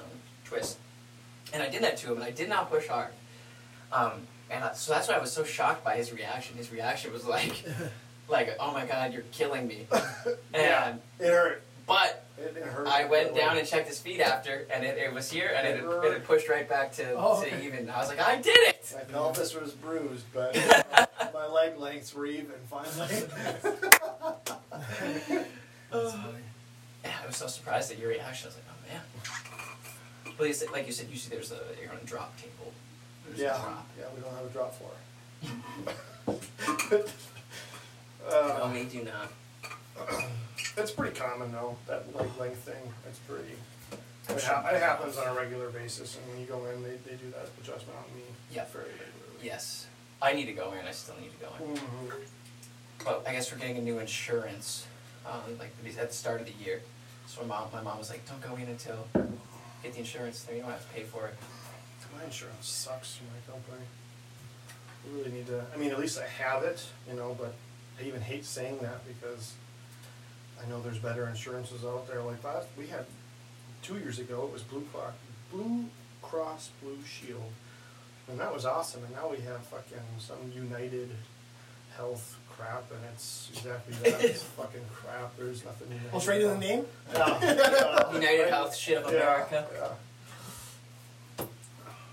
twist. 0.45 0.77
And 1.53 1.63
I 1.63 1.69
did 1.69 1.81
that 1.81 1.97
to 1.97 2.11
him, 2.11 2.17
and 2.17 2.23
I 2.23 2.31
did 2.31 2.49
not 2.49 2.69
push 2.69 2.87
hard. 2.87 3.13
Um, 3.91 4.27
and 4.49 4.63
I, 4.63 4.73
so 4.73 4.93
that's 4.93 5.07
why 5.07 5.15
I 5.15 5.19
was 5.19 5.31
so 5.31 5.43
shocked 5.43 5.83
by 5.83 5.95
his 5.95 6.11
reaction. 6.13 6.57
His 6.57 6.71
reaction 6.71 7.11
was 7.11 7.25
like, 7.25 7.63
like, 8.29 8.55
oh 8.59 8.71
my 8.73 8.85
god, 8.85 9.13
you're 9.13 9.23
killing 9.31 9.67
me. 9.67 9.87
And 10.53 10.53
Yeah. 10.53 10.95
It 11.19 11.29
hurt. 11.29 11.63
But 11.87 12.25
It, 12.37 12.55
it 12.57 12.63
hurt. 12.63 12.87
I 12.87 13.05
went 13.05 13.35
down 13.35 13.57
and 13.57 13.67
checked 13.67 13.87
his 13.87 13.99
feet 13.99 14.19
after, 14.19 14.67
and 14.71 14.83
it, 14.83 14.97
it 14.97 15.13
was 15.13 15.31
here, 15.31 15.51
and 15.55 15.65
it, 15.65 15.83
it, 15.83 16.13
had 16.13 16.23
pushed 16.25 16.49
right 16.49 16.67
back 16.67 16.91
to, 16.93 17.13
Oh, 17.15 17.41
to 17.41 17.63
even. 17.63 17.89
I 17.89 17.97
was 17.97 18.09
like, 18.09 18.19
I 18.19 18.35
did 18.35 18.57
it. 18.57 18.93
My 18.93 19.01
pelvis 19.01 19.55
was 19.55 19.71
bruised, 19.71 20.25
but 20.33 20.55
uh, 20.57 21.05
my 21.33 21.47
leg 21.47 21.77
lengths 21.77 22.13
were 22.13 22.25
even 22.25 22.53
finally. 22.69 23.23
Yeah, 27.07 27.13
I 27.23 27.27
was 27.27 27.37
so 27.37 27.47
surprised 27.47 27.91
at 27.91 27.99
your 27.99 28.09
reaction. 28.09 28.47
I 28.47 28.49
was 28.49 28.55
like, 28.55 28.65
oh 28.69 28.75
man. 28.91 30.35
But 30.37 30.47
you 30.47 30.53
said, 30.53 30.71
like 30.71 30.85
you 30.87 30.93
said, 30.93 31.07
usually 31.09 31.35
there's 31.35 31.51
a 31.51 31.59
you're 31.81 31.91
on 31.91 31.97
a 32.01 32.05
drop 32.05 32.37
table. 32.37 32.73
There's 33.25 33.39
yeah, 33.39 33.55
a 33.55 33.61
drop. 33.61 33.87
yeah, 33.97 34.05
we 34.13 34.21
don't 34.21 34.35
have 34.35 34.45
a 34.45 34.49
drop 34.49 34.75
floor. 34.75 34.91
No, 38.27 38.29
uh, 38.29 38.69
we 38.73 38.83
do 38.83 39.05
not. 39.05 39.31
it's 40.77 40.91
pretty 40.91 41.15
common 41.19 41.51
though, 41.51 41.75
that 41.87 42.15
leg 42.15 42.29
length 42.39 42.59
thing. 42.59 42.93
It's 43.07 43.19
pretty. 43.19 43.53
It, 44.29 44.43
ha- 44.43 44.67
it 44.71 44.81
happens 44.81 45.17
on 45.17 45.27
a 45.27 45.33
regular 45.33 45.69
basis, 45.69 46.17
and 46.17 46.27
when 46.31 46.41
you 46.41 46.45
go 46.47 46.65
in, 46.65 46.83
they, 46.83 46.97
they 47.09 47.15
do 47.15 47.31
that 47.31 47.47
adjustment 47.61 47.97
on 47.97 48.13
me 48.15 48.23
Yeah. 48.51 48.65
very 48.73 48.85
regularly. 48.85 49.39
Yes, 49.41 49.87
I 50.21 50.33
need 50.33 50.45
to 50.47 50.53
go 50.53 50.73
in. 50.73 50.85
I 50.85 50.91
still 50.91 51.15
need 51.21 51.31
to 51.31 51.45
go 51.45 51.51
in. 51.63 51.77
Mhm. 51.77 52.11
But 53.05 53.23
I 53.25 53.31
guess 53.31 53.51
we're 53.51 53.57
getting 53.59 53.77
a 53.77 53.81
new 53.81 53.99
insurance, 53.99 54.85
um, 55.25 55.57
like 55.59 55.71
at 55.97 56.09
the 56.09 56.13
start 56.13 56.41
of 56.41 56.47
the 56.47 56.63
year. 56.63 56.81
So 57.27 57.41
my 57.41 57.47
mom, 57.47 57.69
my 57.71 57.81
mom 57.81 57.97
was 57.99 58.09
like, 58.09 58.27
"Don't 58.27 58.41
go 58.41 58.55
in 58.55 58.67
until 58.67 59.07
get 59.83 59.93
the 59.93 59.99
insurance. 59.99 60.43
Then 60.43 60.57
you 60.57 60.61
don't 60.63 60.71
have 60.71 60.85
to 60.87 60.93
pay 60.93 61.03
for 61.03 61.27
it." 61.27 61.35
My 62.17 62.23
insurance 62.25 62.67
sucks 62.67 63.15
from 63.17 63.27
my 63.27 63.53
company. 63.53 63.85
We 65.05 65.19
really 65.19 65.31
need 65.31 65.47
to, 65.47 65.63
I 65.73 65.77
mean, 65.77 65.91
at 65.91 65.99
least 65.99 66.17
I 66.19 66.27
have 66.27 66.63
it, 66.63 66.83
you 67.07 67.13
know, 67.15 67.35
but 67.39 67.53
I 67.99 68.03
even 68.03 68.21
hate 68.21 68.43
saying 68.43 68.79
that 68.79 69.05
because 69.07 69.53
I 70.63 70.69
know 70.69 70.81
there's 70.81 70.97
better 70.99 71.27
insurances 71.27 71.83
out 71.85 72.07
there 72.07 72.21
like 72.21 72.41
that. 72.43 72.65
We 72.77 72.87
had, 72.87 73.05
two 73.83 73.97
years 73.97 74.19
ago, 74.19 74.43
it 74.45 74.53
was 74.53 74.61
Blue 74.63 74.83
Cross, 74.91 75.13
Blue 75.51 75.85
Cross 76.21 76.69
Blue 76.81 76.97
Shield. 77.05 77.51
And 78.29 78.39
that 78.39 78.53
was 78.53 78.65
awesome, 78.65 79.03
and 79.05 79.13
now 79.13 79.29
we 79.29 79.37
have 79.37 79.61
fucking 79.67 79.99
some 80.19 80.37
United 80.53 81.09
Health 81.95 82.37
crap, 82.49 82.83
and 82.91 82.99
it's 83.13 83.49
exactly 83.53 83.93
that, 84.11 84.21
it's 84.23 84.43
fucking 84.43 84.81
crap, 84.93 85.35
there's 85.37 85.63
nothing. 85.63 85.87
Well, 86.11 86.17
it's 86.17 86.27
right 86.27 86.41
in 86.41 86.47
the 86.49 86.57
name. 86.57 86.85
Yeah, 87.13 87.39
yeah, 87.41 88.11
United 88.13 88.41
right? 88.41 88.49
Health 88.49 88.75
shit 88.75 88.97
of 89.03 89.11
Yeah, 89.13 89.19
America. 89.19 89.67
yeah. 91.39 91.45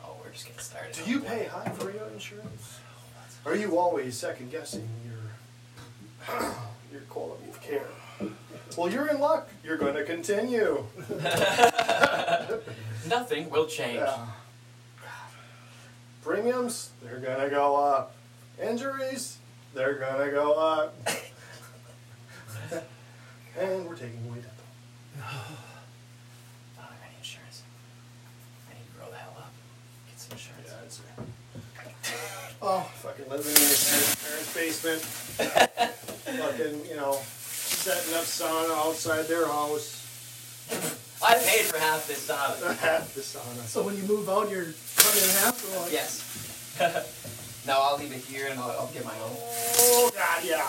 Oh, 0.05 0.17
we're 0.25 0.31
just 0.33 0.47
getting 0.47 0.61
started. 0.61 0.93
Do 1.05 1.11
you 1.11 1.21
pay 1.21 1.45
high 1.47 1.71
for 1.71 1.91
your 1.91 2.07
insurance? 2.09 2.79
Are 3.47 3.57
you 3.57 3.77
always 3.79 4.17
second 4.17 4.51
guessing 4.53 4.89
your 5.05 6.39
your 6.93 7.01
quality 7.11 7.49
of 7.51 7.61
care? 7.61 7.89
Well, 8.77 8.91
you're 8.91 9.09
in 9.09 9.21
luck. 9.21 9.49
You're 9.63 9.77
going 9.77 9.95
to 9.95 10.05
continue. 10.05 10.85
Nothing 13.09 13.51
will 13.51 13.67
change. 13.67 13.97
Yeah. 13.97 14.27
Premiums, 16.25 16.91
they're 17.03 17.19
gonna 17.19 17.51
go 17.51 17.77
up. 17.77 18.15
Injuries, 18.61 19.37
they're 19.75 19.99
gonna 19.99 20.31
go 20.31 20.55
up. 20.55 20.97
and 23.59 23.87
we're 23.87 23.95
taking 23.95 24.21
away 24.27 24.37
dental. 24.37 24.51
I 26.79 26.83
need 26.83 27.19
insurance. 27.19 27.63
I 28.71 28.73
need 28.73 28.87
to 28.91 28.99
grow 28.99 29.11
the 29.11 29.19
hell 29.19 29.35
up. 29.37 29.53
Get 30.09 30.19
some 30.19 30.33
insurance. 30.33 31.03
Yeah, 31.19 31.25
oh, 32.63 32.91
fucking 32.95 33.29
living 33.29 33.53
in 33.53 33.61
your 33.61 34.17
parents' 34.25 34.55
basement. 34.55 35.03
fucking, 36.41 36.87
you 36.89 36.97
know, 36.97 37.21
setting 37.85 38.15
up 38.15 38.25
sauna 38.25 38.73
outside 38.89 39.29
their 39.29 39.47
house. 39.47 40.01
I 41.23 41.35
paid 41.35 41.67
for 41.69 41.79
half 41.79 42.09
this 42.09 42.27
sauna. 42.27 42.77
Half 42.81 43.13
the 43.15 43.21
sauna. 43.21 43.61
So 43.69 43.83
when 43.83 43.95
you 43.97 44.05
move 44.05 44.27
out, 44.29 44.49
you're 44.49 44.73
cut 44.97 45.13
in 45.21 45.29
half. 45.45 45.61
Or 45.77 45.83
like, 45.83 45.93
Yes. 45.93 46.25
no, 47.67 47.77
I'll 47.77 47.99
leave 47.99 48.13
it 48.13 48.25
here 48.25 48.49
and 48.49 48.59
I'll, 48.59 48.71
I'll 48.71 48.93
get 48.95 49.05
my 49.05 49.13
own. 49.21 49.37
Oh 49.37 50.11
god, 50.17 50.41
yeah. 50.45 50.65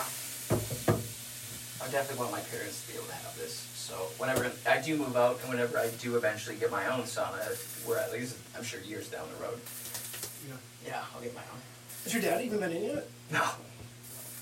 I 1.80 1.88
definitely 1.88 2.20
want 2.20 2.32
my 2.32 2.44
parents 2.52 2.84
to 2.84 2.92
be 2.92 2.98
able 2.98 3.08
to 3.08 3.14
have 3.24 3.32
this. 3.38 3.64
So 3.74 3.94
whenever 4.20 4.52
I 4.68 4.80
do 4.82 4.96
move 4.96 5.16
out 5.16 5.40
and 5.40 5.48
whenever 5.48 5.78
I 5.78 5.88
do 6.00 6.16
eventually 6.16 6.56
get 6.56 6.70
my 6.70 6.84
own 6.92 7.04
sauna, 7.08 7.40
we're 7.88 7.96
at 7.96 8.12
least 8.12 8.36
I'm 8.56 8.62
sure 8.64 8.80
years 8.80 9.08
down 9.08 9.24
the 9.38 9.42
road. 9.42 9.58
Yeah. 10.46 10.56
Yeah, 10.86 11.02
I'll 11.14 11.22
get 11.22 11.34
my 11.34 11.40
own. 11.48 11.60
Has 12.04 12.12
your 12.12 12.22
dad 12.22 12.44
even 12.44 12.60
been 12.60 12.72
in 12.72 12.84
yet? 12.84 13.08
No, 13.32 13.44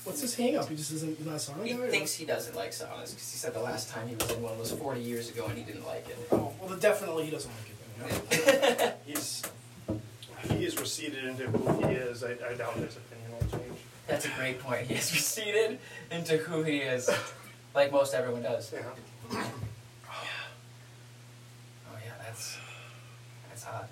What's 0.05 0.21
his 0.21 0.35
hang 0.35 0.55
up? 0.55 0.69
He 0.69 0.75
just 0.75 0.91
isn't 0.91 1.17
he's 1.17 1.25
not 1.25 1.35
a 1.35 1.37
sauna 1.37 1.65
he 1.65 1.73
guy? 1.73 1.79
or- 1.79 1.89
thinks 1.89 2.13
he 2.13 2.25
doesn't 2.25 2.55
like 2.55 2.71
saunas 2.71 3.09
because 3.09 3.31
he 3.31 3.37
said 3.37 3.53
the 3.53 3.61
last 3.61 3.89
time 3.89 4.07
he 4.07 4.15
was 4.15 4.29
in 4.31 4.41
one 4.41 4.57
was 4.59 4.71
40 4.71 5.01
years 5.01 5.29
ago 5.29 5.45
and 5.47 5.57
he 5.57 5.63
didn't 5.63 5.85
like 5.85 6.07
it. 6.07 6.17
Oh, 6.31 6.53
well, 6.59 6.69
then 6.69 6.79
definitely 6.79 7.25
he 7.25 7.31
doesn't 7.31 7.51
like 7.51 7.69
it. 7.69 7.75
Then, 8.29 8.77
yeah. 8.77 8.91
He's 9.05 9.41
he 10.49 10.65
is 10.65 10.79
receded 10.79 11.25
into 11.25 11.47
who 11.47 11.87
he 11.87 11.95
is. 11.95 12.23
I, 12.23 12.31
I 12.33 12.53
doubt 12.53 12.75
his 12.75 12.97
opinion 12.97 13.31
will 13.31 13.59
change. 13.59 13.79
That's 14.07 14.25
a 14.25 14.29
great 14.37 14.59
point. 14.59 14.85
He 14.87 14.93
has 14.93 15.11
receded 15.13 15.79
into 16.11 16.37
who 16.37 16.61
he 16.63 16.77
is, 16.77 17.09
like 17.73 17.91
most 17.91 18.13
everyone 18.13 18.43
does. 18.43 18.71
Yeah. 18.71 18.81
Yeah, 19.33 19.43
that's 22.23 22.57
that's 23.49 23.63
hot. 23.63 23.89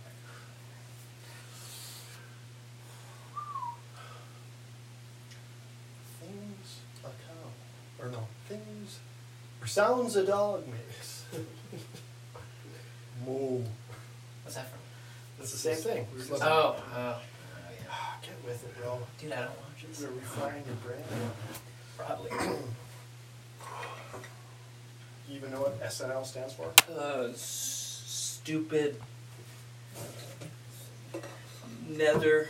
Things 6.19 6.79
a 7.03 7.07
cow. 7.07 7.49
Or 8.03 8.09
no, 8.09 8.27
things 8.49 8.99
or 9.61 9.67
sounds 9.67 10.17
a 10.17 10.25
dog 10.25 10.67
makes. 10.67 11.23
Moo. 13.25 13.61
What's 14.43 14.55
that 14.55 14.67
from? 14.69 14.79
That's 15.39 15.51
the 15.53 15.57
same 15.57 15.77
thing. 15.77 16.07
We're 16.13 16.35
Oh, 16.35 16.39
oh, 16.41 16.81
oh 16.95 17.21
yeah. 17.71 17.85
Ah, 17.89 18.17
Get 18.21 18.31
with 18.45 18.61
it, 18.61 18.77
bro. 18.81 18.99
Dude, 19.19 19.31
I 19.31 19.35
don't 19.37 19.45
watch 19.51 19.83
it. 19.89 19.97
We're 20.01 20.09
refining 20.19 20.63
your 20.65 20.75
brain. 20.75 21.03
Probably. 21.97 22.31
You 25.29 25.37
even 25.37 25.51
know 25.51 25.61
what 25.61 25.81
SNL 25.81 26.25
stands 26.25 26.53
for? 26.53 26.69
Uh, 26.91 27.29
s- 27.29 28.03
stupid 28.05 29.01
Netherlands. 31.87 32.49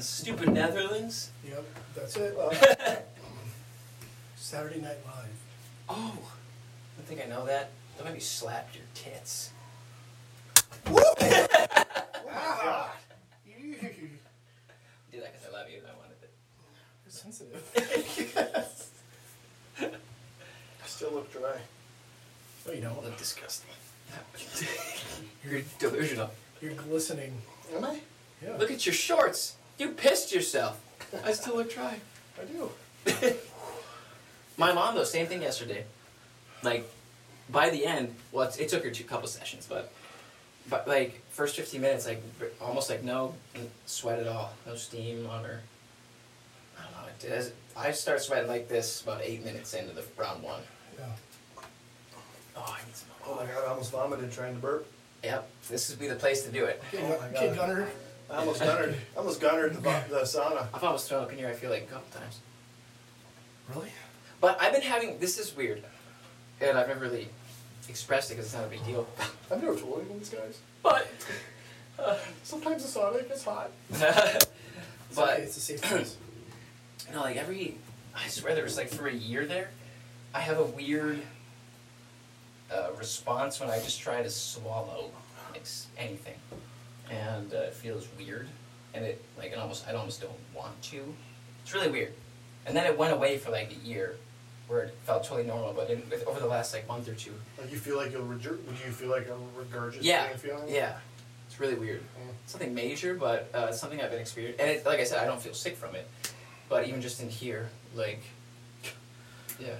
Stupid 0.00 0.52
Netherlands? 0.52 1.30
Yep, 1.48 1.64
that's 1.96 2.16
it. 2.16 2.36
Uh, 2.38 2.96
Saturday 4.44 4.78
Night 4.78 4.98
Live. 5.06 5.38
Oh, 5.88 6.18
I 6.98 7.02
think 7.04 7.22
I 7.24 7.26
know 7.26 7.46
that. 7.46 7.70
That 7.96 8.04
made 8.04 8.12
me 8.12 8.20
slap 8.20 8.68
your 8.74 8.84
tits. 8.92 9.48
ah, 12.30 12.94
You're 13.46 13.56
Do 13.56 15.20
that 15.20 15.32
because 15.32 15.48
I 15.48 15.50
love 15.50 15.70
you 15.70 15.78
and 15.78 15.86
I 15.86 15.94
wanted 15.96 16.20
it. 16.22 16.30
You're 17.06 17.10
sensitive. 17.10 17.64
I 19.80 20.86
still 20.86 21.12
look 21.12 21.32
dry. 21.32 21.56
No, 22.66 22.72
you 22.74 22.82
don't. 22.82 23.02
Look 23.02 23.16
disgusting. 23.16 23.70
You're 25.42 25.62
delusional. 25.78 26.28
You're 26.60 26.74
glistening. 26.74 27.32
Am 27.74 27.82
I? 27.82 28.00
Yeah. 28.42 28.58
Look 28.58 28.70
at 28.70 28.84
your 28.84 28.94
shorts. 28.94 29.56
You 29.78 29.92
pissed 29.92 30.34
yourself. 30.34 30.78
I 31.24 31.32
still 31.32 31.56
look 31.56 31.72
dry. 31.72 31.98
I 32.38 32.44
do. 32.44 32.70
My 34.56 34.72
mom, 34.72 34.94
though, 34.94 35.04
same 35.04 35.26
thing 35.26 35.42
yesterday. 35.42 35.84
Like, 36.62 36.88
by 37.50 37.70
the 37.70 37.84
end, 37.84 38.14
well, 38.32 38.48
it, 38.48 38.60
it 38.60 38.68
took 38.68 38.84
her 38.84 38.90
two 38.90 39.04
couple 39.04 39.28
sessions, 39.28 39.66
but, 39.68 39.92
but 40.70 40.88
like 40.88 41.20
first 41.30 41.56
fifteen 41.56 41.82
minutes, 41.82 42.06
like 42.06 42.22
almost 42.60 42.88
like 42.88 43.02
no 43.04 43.34
sweat 43.84 44.18
at 44.18 44.26
all, 44.26 44.52
no 44.66 44.74
steam 44.76 45.26
on 45.28 45.44
her. 45.44 45.60
I 46.78 46.82
don't 46.82 46.92
know. 46.92 47.08
It 47.08 47.28
does, 47.28 47.52
I 47.76 47.90
start 47.92 48.22
sweating 48.22 48.48
like 48.48 48.68
this 48.68 49.02
about 49.02 49.20
eight 49.22 49.44
minutes 49.44 49.74
into 49.74 49.94
the 49.94 50.04
round 50.16 50.42
one. 50.42 50.62
Yeah. 50.98 51.04
Oh, 52.56 52.64
I 52.66 52.86
need 52.86 52.96
some. 52.96 53.08
Oh 53.26 53.34
my 53.34 53.44
god, 53.44 53.64
I 53.66 53.68
almost 53.68 53.92
vomited 53.92 54.32
trying 54.32 54.54
to 54.54 54.60
burp. 54.60 54.86
Yep, 55.22 55.50
this 55.68 55.90
would 55.90 55.98
be 55.98 56.06
the 56.08 56.14
place 56.16 56.44
to 56.44 56.50
do 56.52 56.64
it. 56.64 56.82
Kid, 56.90 57.00
Oh 57.04 57.20
my 57.20 57.38
Kid 57.38 57.56
Gunner. 57.56 57.88
I 58.30 58.36
almost 58.36 58.60
gunnered. 58.62 58.94
I 59.14 59.18
almost 59.18 59.40
gunnered 59.40 59.74
the, 59.74 59.80
vo- 59.80 60.02
the 60.08 60.20
sauna. 60.20 60.66
I've 60.72 60.82
almost 60.84 61.08
thrown 61.10 61.24
up 61.24 61.32
in 61.32 61.38
here. 61.38 61.48
I 61.48 61.52
feel 61.52 61.70
like 61.70 61.82
a 61.82 61.86
couple 61.92 62.18
times. 62.20 62.38
Really? 63.74 63.90
But 64.44 64.60
I've 64.60 64.74
been 64.74 64.82
having. 64.82 65.18
This 65.20 65.38
is 65.38 65.56
weird, 65.56 65.82
and 66.60 66.76
I've 66.76 66.88
never 66.88 67.00
really 67.00 67.28
expressed 67.88 68.30
it 68.30 68.34
because 68.34 68.44
it's 68.44 68.54
not 68.54 68.66
a 68.66 68.68
big 68.68 68.84
deal. 68.84 69.08
I've 69.50 69.62
never 69.62 69.74
told 69.74 70.00
anyone 70.00 70.18
these 70.18 70.28
guys. 70.28 70.58
But, 70.82 71.08
Sometimes 72.42 72.82
the 72.82 72.88
Sonic 72.90 73.30
is 73.30 73.42
hot. 73.42 73.70
It's 73.90 75.16
but 75.16 75.34
okay, 75.34 75.42
it's 75.44 75.56
a 75.56 75.60
safe 75.60 75.80
place. 75.80 76.16
no, 77.10 77.20
like 77.22 77.36
every. 77.36 77.78
I 78.14 78.28
swear 78.28 78.54
there 78.54 78.64
was 78.64 78.76
like 78.76 78.88
for 78.88 79.06
a 79.06 79.14
year 79.14 79.46
there, 79.46 79.70
I 80.34 80.40
have 80.40 80.58
a 80.58 80.64
weird 80.64 81.22
uh, 82.70 82.88
response 82.98 83.60
when 83.60 83.70
I 83.70 83.78
just 83.78 83.98
try 84.00 84.22
to 84.22 84.28
swallow 84.28 85.10
like 85.52 85.66
anything, 85.96 86.36
and 87.08 87.54
uh, 87.54 87.58
it 87.58 87.72
feels 87.72 88.08
weird, 88.18 88.48
and 88.92 89.06
it 89.06 89.24
like 89.38 89.52
it 89.52 89.58
almost 89.58 89.88
I 89.88 89.94
almost 89.94 90.20
don't 90.20 90.32
want 90.54 90.82
to. 90.82 91.14
It's 91.62 91.72
really 91.72 91.90
weird, 91.90 92.12
and 92.66 92.76
then 92.76 92.84
it 92.84 92.98
went 92.98 93.14
away 93.14 93.38
for 93.38 93.50
like 93.50 93.70
a 93.70 93.86
year, 93.86 94.16
where 94.68 94.82
it 94.82 94.94
felt 95.04 95.24
totally 95.24 95.46
normal. 95.46 95.72
But 95.72 95.90
in, 95.90 96.02
with, 96.10 96.26
over 96.26 96.40
the 96.40 96.46
last 96.46 96.72
like 96.74 96.86
month 96.88 97.08
or 97.08 97.14
two, 97.14 97.32
Like 97.58 97.70
you 97.70 97.78
feel 97.78 97.96
like 97.96 98.12
you'll 98.12 98.26
would 98.26 98.42
you 98.42 98.92
feel 98.92 99.10
like 99.10 99.28
a 99.28 99.36
regurgitating 99.60 99.98
yeah, 100.02 100.36
feeling? 100.36 100.68
yeah, 100.68 100.96
it's 101.46 101.60
really 101.60 101.74
weird. 101.74 102.00
Mm. 102.00 102.32
Something 102.46 102.74
major, 102.74 103.14
but 103.14 103.50
uh, 103.54 103.72
something 103.72 104.00
I've 104.00 104.10
been 104.10 104.20
experiencing, 104.20 104.60
and 104.60 104.70
it, 104.70 104.86
like 104.86 105.00
I 105.00 105.04
said, 105.04 105.18
I 105.18 105.26
don't 105.26 105.40
feel 105.40 105.54
sick 105.54 105.76
from 105.76 105.94
it, 105.94 106.08
but 106.68 106.86
even 106.88 107.00
just 107.00 107.20
in 107.22 107.28
here, 107.28 107.68
like, 107.94 108.22
yeah. 109.58 109.74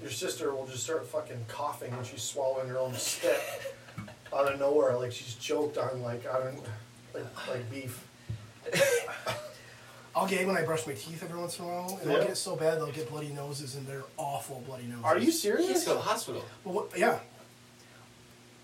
Your 0.00 0.10
sister 0.10 0.54
will 0.54 0.66
just 0.66 0.82
start 0.84 1.06
fucking 1.06 1.44
coughing 1.46 1.94
when 1.94 2.04
she's 2.04 2.22
swallowing 2.22 2.68
her 2.68 2.78
own 2.78 2.94
spit 2.94 3.38
out 4.34 4.50
of 4.50 4.58
nowhere, 4.58 4.96
like 4.96 5.12
she's 5.12 5.34
choked 5.34 5.76
on 5.76 6.00
like 6.02 6.26
I 6.26 6.38
don't 6.38 6.62
like 7.12 7.48
like 7.48 7.70
beef. 7.70 8.06
I'll 10.16 10.26
get 10.28 10.46
when 10.46 10.56
I 10.56 10.62
brush 10.62 10.86
my 10.86 10.92
teeth 10.92 11.22
every 11.24 11.38
once 11.38 11.58
in 11.58 11.64
a 11.64 11.68
while, 11.68 11.98
and 12.00 12.10
Yeah. 12.10 12.18
I'll 12.18 12.26
get 12.26 12.36
so 12.36 12.54
bad 12.56 12.78
they'll 12.78 12.92
get 12.92 13.08
bloody 13.10 13.32
noses, 13.32 13.74
and 13.74 13.86
they're 13.86 14.04
awful 14.16 14.62
bloody 14.66 14.84
noses. 14.84 15.04
Are 15.04 15.14
you 15.16 15.20
He 15.20 15.26
has 15.26 15.40
serious? 15.40 15.80
to 15.80 15.86
go 15.86 15.92
to 15.92 15.98
the 15.98 16.04
hospital. 16.04 16.44
Well, 16.62 16.74
what, 16.74 16.96
yeah. 16.98 17.18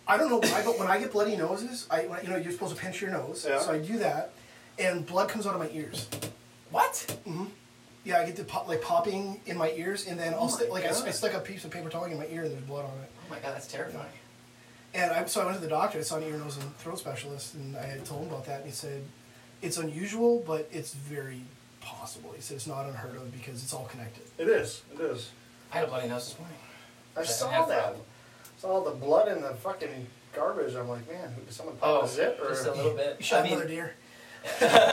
I 0.07 0.17
don't 0.17 0.29
know 0.29 0.39
when 0.39 0.53
I, 0.53 0.63
go, 0.63 0.73
when 0.73 0.89
I 0.89 0.99
get 0.99 1.13
bloody 1.13 1.37
noses. 1.37 1.87
I 1.91 2.03
when, 2.07 2.23
you 2.25 2.31
know 2.31 2.37
you're 2.37 2.53
supposed 2.53 2.75
to 2.75 2.81
pinch 2.81 3.01
your 3.01 3.11
nose, 3.11 3.47
Yeah. 3.49 3.61
so 3.61 3.73
I 3.73 3.79
do 3.79 3.99
that, 3.99 4.33
and 4.79 5.05
blood 5.07 5.29
comes 5.29 5.47
out 5.47 5.55
of 5.55 5.61
my 5.61 5.71
ears. 5.71 6.09
What? 6.71 6.93
Mm-hmm. 7.27 7.45
Yeah, 8.05 8.21
I 8.21 8.27
get 8.27 8.37
the 8.37 8.45
pop, 8.45 8.67
like 8.69 8.81
popping 8.83 9.41
in 9.47 9.57
my 9.59 9.71
ears, 9.73 10.07
and 10.07 10.19
then 10.19 10.33
Oh 10.35 10.39
I'll 10.39 10.45
my 10.47 10.51
stick 10.53 10.71
like 10.71 10.85
I, 10.85 10.91
God. 10.93 11.07
I 11.07 11.11
stick 11.11 11.35
a 11.35 11.41
piece 11.41 11.65
of 11.65 11.71
paper 11.71 11.89
towel 11.91 12.05
in 12.05 12.17
my 12.17 12.27
ear, 12.29 12.43
and 12.45 12.53
there's 12.53 12.63
blood 12.63 12.85
on 12.87 12.93
it. 13.03 13.11
Oh 13.27 13.31
my 13.31 13.39
god, 13.41 13.55
that's 13.55 13.67
terrifying. 13.67 14.07
And 14.95 15.13
I, 15.13 15.25
so 15.27 15.43
I 15.43 15.45
went 15.45 15.57
to 15.59 15.63
the 15.63 15.69
doctor. 15.69 15.99
I 15.99 16.03
saw 16.03 16.17
an 16.17 16.25
ear, 16.25 16.37
nose, 16.39 16.57
and 16.57 16.77
throat 16.79 16.99
specialist, 16.99 17.55
and 17.55 17.77
I 17.77 17.83
had 17.83 18.05
told 18.05 18.23
him 18.23 18.29
about 18.33 18.47
that, 18.47 18.61
and 18.63 18.67
he 18.67 18.73
said 18.73 19.03
it's 19.63 19.77
unusual, 19.77 20.43
but 20.47 20.69
it's 20.73 20.95
very 20.95 21.43
possible. 21.81 22.33
He 22.35 22.41
said 22.43 22.57
it's 22.57 22.67
not 22.67 22.87
unheard 22.87 23.17
of 23.17 23.33
because 23.33 23.63
it's 23.63 23.73
all 23.73 23.85
connected. 23.87 24.25
It 24.39 24.49
is. 24.49 24.83
It 24.95 25.01
is. 25.01 25.31
I 25.73 25.77
had 25.77 25.85
a 25.85 25.89
bloody 25.89 26.09
nose 26.09 26.29
this 26.29 26.39
morning. 26.39 26.57
I 27.17 27.21
I 27.21 27.25
saw 27.25 27.51
have 27.51 27.69
that. 27.69 27.95
that. 27.95 28.03
Saw 28.59 28.83
the 28.85 28.91
blood 28.91 29.29
in 29.29 29.41
the 29.43 29.55
fucking 29.55 30.07
garbage. 30.35 30.75
I'm 30.75 30.89
like, 30.89 31.11
man, 31.11 31.35
did 31.35 31.53
someone 31.53 31.77
pop 31.77 32.05
a 32.05 32.09
zip 32.09 32.39
or? 32.41 32.47
Oh, 32.47 32.49
just 32.51 32.67
a 32.67 32.73
little 32.73 32.95
bit. 32.95 33.17
You 33.19 33.25
shot 33.25 33.41
I 33.41 33.45
mean, 33.45 33.53
another 33.55 33.69
deer. 33.69 33.95
uh, 34.63 34.93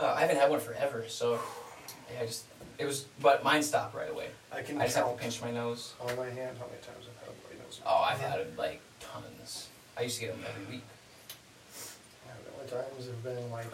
I 0.00 0.20
haven't 0.20 0.36
had 0.36 0.50
one 0.50 0.60
forever, 0.60 1.04
so 1.08 1.38
yeah, 2.12 2.22
I 2.22 2.26
just 2.26 2.44
it 2.78 2.84
was, 2.84 3.06
but 3.20 3.42
mine 3.42 3.62
stopped 3.62 3.94
right 3.94 4.10
away. 4.10 4.28
I 4.52 4.62
can 4.62 4.80
I 4.80 4.84
just 4.84 4.96
have 4.96 5.06
count 5.06 5.16
to 5.18 5.22
pinch 5.22 5.40
my 5.42 5.50
nose. 5.50 5.94
on 6.00 6.14
my 6.16 6.26
hand 6.26 6.58
how 6.58 6.66
many 6.66 6.80
times 6.82 7.06
I've 7.08 7.26
had 7.26 7.34
a 7.34 7.40
bloody 7.46 7.58
nose. 7.64 7.80
Oh, 7.86 7.96
I've 8.08 8.20
had 8.20 8.40
it 8.40 8.56
like 8.58 8.80
tons. 9.00 9.68
I 9.98 10.02
used 10.02 10.16
to 10.16 10.26
get 10.26 10.34
them 10.34 10.44
every 10.48 10.76
week. 10.76 10.84
Yeah, 12.26 12.32
the 12.44 12.60
only 12.60 12.84
times 12.84 13.06
have 13.06 13.22
been 13.24 13.50
like. 13.50 13.66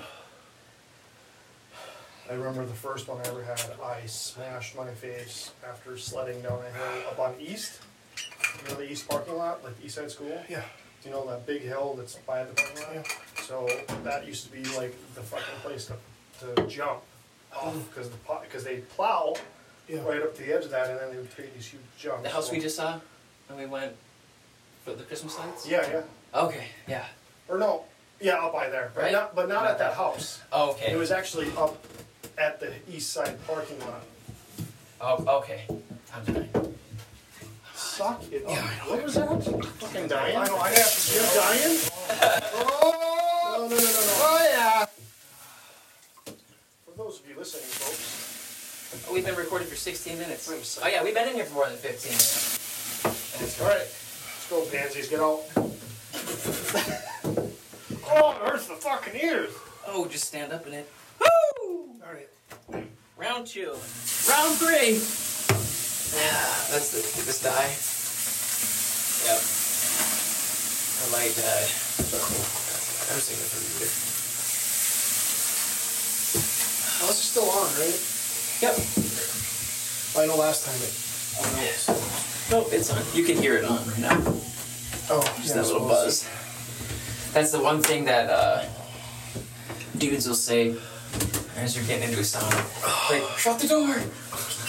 I 2.30 2.34
remember 2.34 2.64
the 2.64 2.72
first 2.74 3.08
one 3.08 3.18
I 3.24 3.28
ever 3.28 3.42
had. 3.42 3.60
I 3.82 4.06
smashed 4.06 4.76
my 4.76 4.88
face 4.88 5.50
after 5.68 5.98
sledding 5.98 6.40
down 6.42 6.60
a 6.60 6.70
hill 6.78 7.08
up 7.10 7.18
on 7.18 7.34
East. 7.40 7.80
You 8.62 8.68
know 8.70 8.76
the 8.76 8.90
East 8.90 9.08
parking 9.08 9.36
lot, 9.36 9.64
like 9.64 9.74
East 9.84 9.96
Side 9.96 10.10
School. 10.10 10.42
Yeah. 10.48 10.62
Do 11.02 11.08
you 11.08 11.14
know 11.14 11.26
that 11.28 11.46
big 11.46 11.62
hill 11.62 11.94
that's 11.98 12.14
by 12.16 12.44
the 12.44 12.54
parking 12.54 12.82
lot? 12.82 12.90
Yeah. 12.94 13.42
So 13.42 13.68
that 14.04 14.26
used 14.26 14.44
to 14.46 14.52
be 14.52 14.62
like 14.76 14.94
the 15.14 15.20
fucking 15.22 15.60
place 15.62 15.90
to, 16.40 16.54
to 16.54 16.66
jump 16.68 17.00
off 17.54 17.74
mm. 17.74 17.88
because 17.88 18.08
the 18.08 18.16
because 18.42 18.64
they 18.64 18.78
plow 18.78 19.34
Yeah. 19.88 20.02
right 20.04 20.22
up 20.22 20.34
to 20.36 20.42
the 20.42 20.52
edge 20.56 20.64
of 20.64 20.70
that 20.70 20.90
and 20.90 21.00
then 21.00 21.10
they 21.10 21.16
would 21.16 21.34
create 21.34 21.54
these 21.54 21.66
huge 21.66 21.82
jumps. 21.98 22.22
The 22.22 22.28
house 22.30 22.50
we 22.52 22.60
just 22.60 22.76
saw 22.76 23.00
when 23.48 23.58
we 23.58 23.66
went 23.66 23.92
for 24.84 24.94
the 24.94 25.02
Christmas 25.02 25.38
lights. 25.38 25.68
Yeah, 25.68 25.86
yeah. 25.90 26.02
Okay. 26.40 26.64
Yeah. 26.86 27.04
Or 27.48 27.58
no, 27.58 27.84
yeah, 28.20 28.34
up 28.36 28.52
by 28.52 28.68
there, 28.70 28.92
but 28.94 29.02
Right? 29.02 29.12
not 29.12 29.34
but 29.34 29.48
not 29.48 29.62
Not 29.64 29.72
at 29.72 29.78
that 29.78 29.90
that. 29.90 29.96
house. 29.96 30.40
Oh, 30.52 30.70
okay. 30.72 30.92
It 30.92 30.96
was 30.96 31.10
actually 31.10 31.48
up 31.58 31.84
at 32.38 32.60
the 32.60 32.72
east 32.90 33.12
side 33.12 33.36
parking 33.46 33.78
lot. 33.80 34.02
Oh, 35.00 35.38
okay. 35.40 35.66
I'm 36.14 36.24
dying. 36.24 36.50
Suck 37.74 38.22
it 38.32 38.44
Yeah, 38.46 38.52
up. 38.52 38.58
I 38.58 38.86
know. 38.86 38.90
What 38.94 39.02
was 39.04 39.14
that? 39.14 39.28
Fucking 39.80 40.08
dying? 40.08 40.36
I 40.36 40.46
know. 40.46 40.56
I 40.56 40.70
have 40.70 40.90
to. 40.90 41.14
You're 41.14 41.34
dying? 41.34 41.78
Oh 43.54 43.68
no 43.68 43.68
no 43.68 43.68
no 43.68 43.76
no 43.76 43.76
no! 43.76 44.14
Oh 44.24 44.48
yeah. 44.50 44.86
For 46.84 46.92
those 46.96 47.20
of 47.20 47.28
you 47.28 47.36
listening, 47.36 47.64
folks. 47.64 49.06
Oh, 49.08 49.14
we've 49.14 49.24
been 49.24 49.36
recording 49.36 49.68
for 49.68 49.76
16 49.76 50.18
minutes. 50.18 50.48
Wait. 50.48 50.78
Oh 50.84 50.88
yeah, 50.88 51.02
we've 51.02 51.14
been 51.14 51.28
in 51.28 51.34
here 51.34 51.44
for 51.44 51.54
more 51.54 51.66
than 51.68 51.76
15 51.76 52.10
minutes. 52.10 52.58
That's 53.38 53.60
All 53.60 53.68
right, 53.68 53.78
let's 53.78 54.46
go, 54.50 54.64
pansies. 54.70 55.08
Get 55.08 55.20
out. 55.20 55.42
oh, 58.06 58.30
it 58.32 58.36
hurts 58.48 58.66
the 58.68 58.74
fucking 58.74 59.20
ears. 59.20 59.52
Oh, 59.86 60.06
just 60.06 60.24
stand 60.24 60.52
up 60.52 60.66
in 60.66 60.74
it. 60.74 60.88
All 62.04 62.12
right. 62.12 62.28
Round 63.16 63.46
two. 63.46 63.70
Round 64.28 64.54
three. 64.58 64.98
Yeah, 66.18 66.42
that's 66.70 66.90
the 66.90 66.98
this 67.22 67.40
die. 67.42 67.70
Yep. 69.22 69.38
I 70.98 71.06
light 71.14 71.34
died. 71.36 71.70
I 73.06 73.14
was 73.14 73.24
thinking 73.28 73.46
for 73.46 73.62
you. 73.78 73.90
Oh, 77.02 77.06
this 77.06 77.18
is 77.18 77.28
still 77.30 77.48
on, 77.50 77.70
right? 77.78 77.98
Yep. 78.62 78.74
I 80.18 80.26
know 80.26 80.36
last 80.40 80.66
time 80.66 80.74
it. 80.82 80.94
Oh, 81.38 81.46
no, 82.50 82.66
it's 82.76 82.90
on. 82.90 83.02
You 83.14 83.24
can 83.24 83.36
hear 83.36 83.56
it 83.56 83.64
on 83.64 83.78
right 83.88 83.98
now. 83.98 84.18
Oh, 85.10 85.22
Just 85.36 85.48
yeah, 85.48 85.62
that 85.62 85.66
little 85.66 85.88
buzz. 85.88 86.28
That's 87.32 87.52
the 87.52 87.62
one 87.62 87.80
thing 87.82 88.04
that 88.06 88.28
uh, 88.28 88.64
dudes 89.98 90.26
will 90.28 90.34
say 90.34 90.76
as 91.56 91.76
you're 91.76 91.84
getting 91.86 92.04
into 92.08 92.18
a 92.18 92.22
sauna. 92.22 93.10
Like, 93.10 93.38
shut 93.38 93.58
the 93.58 93.68
door. 93.68 93.96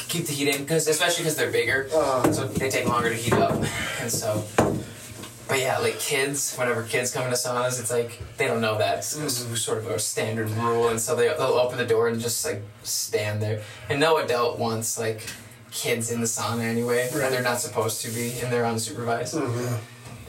Keep 0.09 0.27
the 0.27 0.33
heat 0.33 0.47
in, 0.55 0.61
because 0.61 0.87
especially 0.87 1.23
because 1.23 1.35
they're 1.35 1.51
bigger, 1.51 1.89
Uh. 1.93 2.31
so 2.31 2.45
they 2.47 2.69
take 2.69 2.87
longer 2.87 3.09
to 3.09 3.15
heat 3.15 3.33
up, 3.33 3.51
and 3.99 4.11
so. 4.11 4.43
But 5.47 5.59
yeah, 5.59 5.77
like 5.79 5.99
kids, 5.99 6.55
whenever 6.55 6.83
kids 6.83 7.11
come 7.11 7.23
into 7.25 7.35
saunas, 7.35 7.79
it's 7.79 7.91
like 7.91 8.19
they 8.37 8.47
don't 8.47 8.61
know 8.61 8.77
that 8.77 8.99
it's, 8.99 9.15
it's 9.17 9.61
sort 9.61 9.79
of 9.79 9.87
a 9.87 9.99
standard 9.99 10.49
rule, 10.51 10.87
and 10.89 10.99
so 10.99 11.15
they 11.15 11.27
they'll 11.27 11.59
open 11.59 11.77
the 11.77 11.85
door 11.85 12.07
and 12.07 12.19
just 12.21 12.45
like 12.45 12.61
stand 12.83 13.41
there. 13.41 13.61
And 13.89 13.99
no 13.99 14.17
adult 14.17 14.57
wants 14.59 14.97
like 14.97 15.27
kids 15.71 16.11
in 16.11 16.21
the 16.21 16.27
sauna 16.27 16.61
anyway, 16.61 17.09
Right. 17.13 17.23
and 17.25 17.33
they're 17.33 17.41
not 17.41 17.59
supposed 17.59 18.01
to 18.03 18.09
be, 18.11 18.39
and 18.41 18.51
they're 18.53 18.63
unsupervised. 18.63 19.33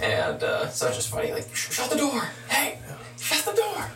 And 0.02 0.42
uh, 0.42 0.68
so 0.70 0.88
it's 0.88 0.96
just 0.96 1.10
funny, 1.10 1.30
like, 1.32 1.54
shut 1.54 1.88
the 1.90 1.96
door! 1.96 2.28
Hey! 2.48 2.78
Shut 3.24 3.42
the 3.46 3.58
door! 3.58 3.90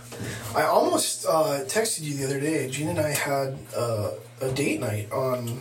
I 0.56 0.62
almost 0.62 1.26
uh, 1.26 1.60
texted 1.66 2.00
you 2.00 2.14
the 2.14 2.24
other 2.24 2.40
day. 2.40 2.66
Gene 2.70 2.88
and 2.88 2.98
I 2.98 3.10
had 3.10 3.58
uh, 3.76 4.12
a 4.40 4.50
date 4.52 4.80
night 4.80 5.12
on 5.12 5.60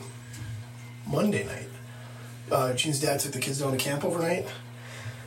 Monday 1.06 1.46
night. 1.46 1.68
Uh, 2.50 2.74
Gene's 2.76 3.02
dad 3.02 3.20
took 3.20 3.34
the 3.34 3.40
kids 3.40 3.60
down 3.60 3.74
to 3.74 3.78
camp 3.78 4.06
overnight. 4.06 4.46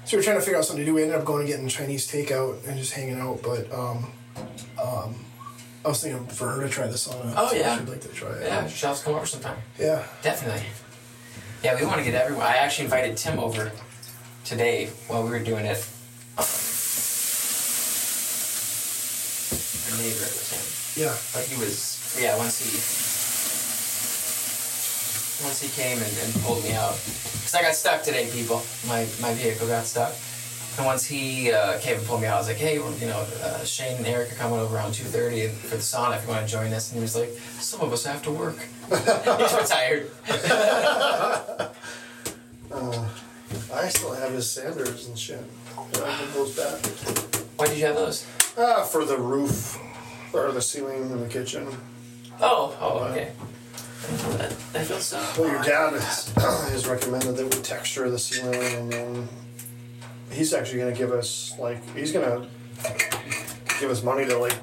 So 0.06 0.16
we 0.16 0.20
were 0.20 0.22
trying 0.24 0.38
to 0.38 0.40
figure 0.40 0.56
out 0.58 0.64
something 0.64 0.86
to 0.86 0.90
do. 0.90 0.94
We 0.94 1.02
ended 1.02 1.18
up 1.18 1.26
going 1.26 1.40
and 1.40 1.48
getting 1.48 1.68
Chinese 1.68 2.10
takeout 2.10 2.66
and 2.66 2.78
just 2.78 2.94
hanging 2.94 3.20
out. 3.20 3.42
But 3.42 3.70
um, 3.74 4.10
um, 4.82 5.22
I 5.84 5.88
was 5.88 6.02
thinking 6.02 6.26
for 6.28 6.48
her 6.48 6.62
to 6.62 6.68
try 6.70 6.86
the 6.86 6.94
sauna. 6.94 7.34
Oh, 7.36 7.48
so 7.50 7.56
yeah. 7.56 7.78
She'd 7.78 7.90
like 7.90 8.00
to 8.00 8.08
try 8.08 8.30
it. 8.30 8.46
Yeah, 8.46 8.66
Shell's 8.68 9.02
come 9.02 9.16
over 9.16 9.26
sometime. 9.26 9.58
Yeah. 9.78 10.02
Definitely. 10.22 10.62
Yeah, 11.62 11.78
we 11.78 11.84
want 11.84 11.98
to 11.98 12.04
get 12.04 12.14
everyone. 12.14 12.46
I 12.46 12.56
actually 12.56 12.86
invited 12.86 13.18
Tim 13.18 13.38
over 13.38 13.70
today 14.46 14.86
while 15.08 15.24
we 15.24 15.28
were 15.28 15.40
doing 15.40 15.66
it. 15.66 15.86
It 20.08 20.16
was 20.16 20.50
him. 20.50 21.02
Yeah. 21.02 21.16
But 21.32 21.44
he 21.44 21.60
was, 21.60 22.18
yeah, 22.20 22.36
once 22.36 22.58
he, 22.58 22.70
once 25.44 25.60
he 25.60 25.68
came 25.70 25.98
and, 25.98 26.12
and 26.24 26.34
pulled 26.42 26.64
me 26.64 26.72
out. 26.72 26.94
Because 27.40 27.54
I 27.54 27.62
got 27.62 27.74
stuck 27.74 28.02
today, 28.02 28.28
people. 28.32 28.62
My, 28.86 29.06
my 29.20 29.34
vehicle 29.34 29.66
got 29.66 29.84
stuck. 29.84 30.14
And 30.76 30.86
once 30.86 31.04
he 31.04 31.52
uh, 31.52 31.78
came 31.80 31.98
and 31.98 32.06
pulled 32.06 32.20
me 32.22 32.28
out, 32.28 32.36
I 32.36 32.38
was 32.38 32.48
like, 32.48 32.56
hey, 32.56 32.78
well, 32.78 32.92
you 32.98 33.06
know, 33.06 33.26
uh, 33.42 33.64
Shane 33.64 33.96
and 33.98 34.06
Eric 34.06 34.32
are 34.32 34.36
coming 34.36 34.58
over 34.58 34.76
around 34.76 34.92
2.30 34.92 35.50
for 35.50 35.76
the 35.76 35.82
sauna 35.82 36.16
if 36.16 36.22
you 36.22 36.30
want 36.30 36.46
to 36.46 36.52
join 36.52 36.72
us. 36.72 36.90
And 36.90 36.98
he 36.98 37.02
was 37.02 37.16
like, 37.16 37.30
some 37.58 37.80
of 37.80 37.92
us 37.92 38.04
have 38.06 38.22
to 38.22 38.30
work. 38.30 38.56
He's 38.88 39.54
retired. 39.54 40.10
I 43.72 43.88
still 43.88 44.12
have 44.14 44.32
his 44.32 44.50
Sanders 44.50 45.08
and 45.08 45.18
shit. 45.18 45.42
I 45.76 46.26
those 46.34 46.56
back. 46.56 46.84
Why 47.56 47.66
did 47.66 47.78
you 47.78 47.86
have 47.86 47.96
those? 47.96 48.26
Ah, 48.58 48.84
for 48.84 49.04
the 49.04 49.16
roof 49.16 49.78
or 50.32 50.52
the 50.52 50.62
ceiling 50.62 51.02
in 51.10 51.20
the 51.20 51.28
kitchen. 51.28 51.66
Oh, 52.40 52.76
oh, 52.80 52.98
okay. 53.10 53.32
That, 54.38 54.50
that 54.72 54.86
feels 54.86 55.04
so. 55.06 55.22
Well, 55.38 55.50
your 55.52 55.62
dad 55.62 55.92
has, 55.92 56.32
has 56.36 56.86
recommended 56.86 57.36
that 57.36 57.54
we 57.54 57.60
texture 57.62 58.08
the 58.10 58.18
ceiling, 58.18 58.54
and 58.62 58.92
then 58.92 59.28
he's 60.32 60.54
actually 60.54 60.78
gonna 60.80 60.92
give 60.96 61.12
us 61.12 61.52
like 61.58 61.78
he's 61.94 62.12
gonna 62.12 62.46
give 63.78 63.90
us 63.90 64.02
money 64.02 64.24
to 64.26 64.38
like 64.38 64.54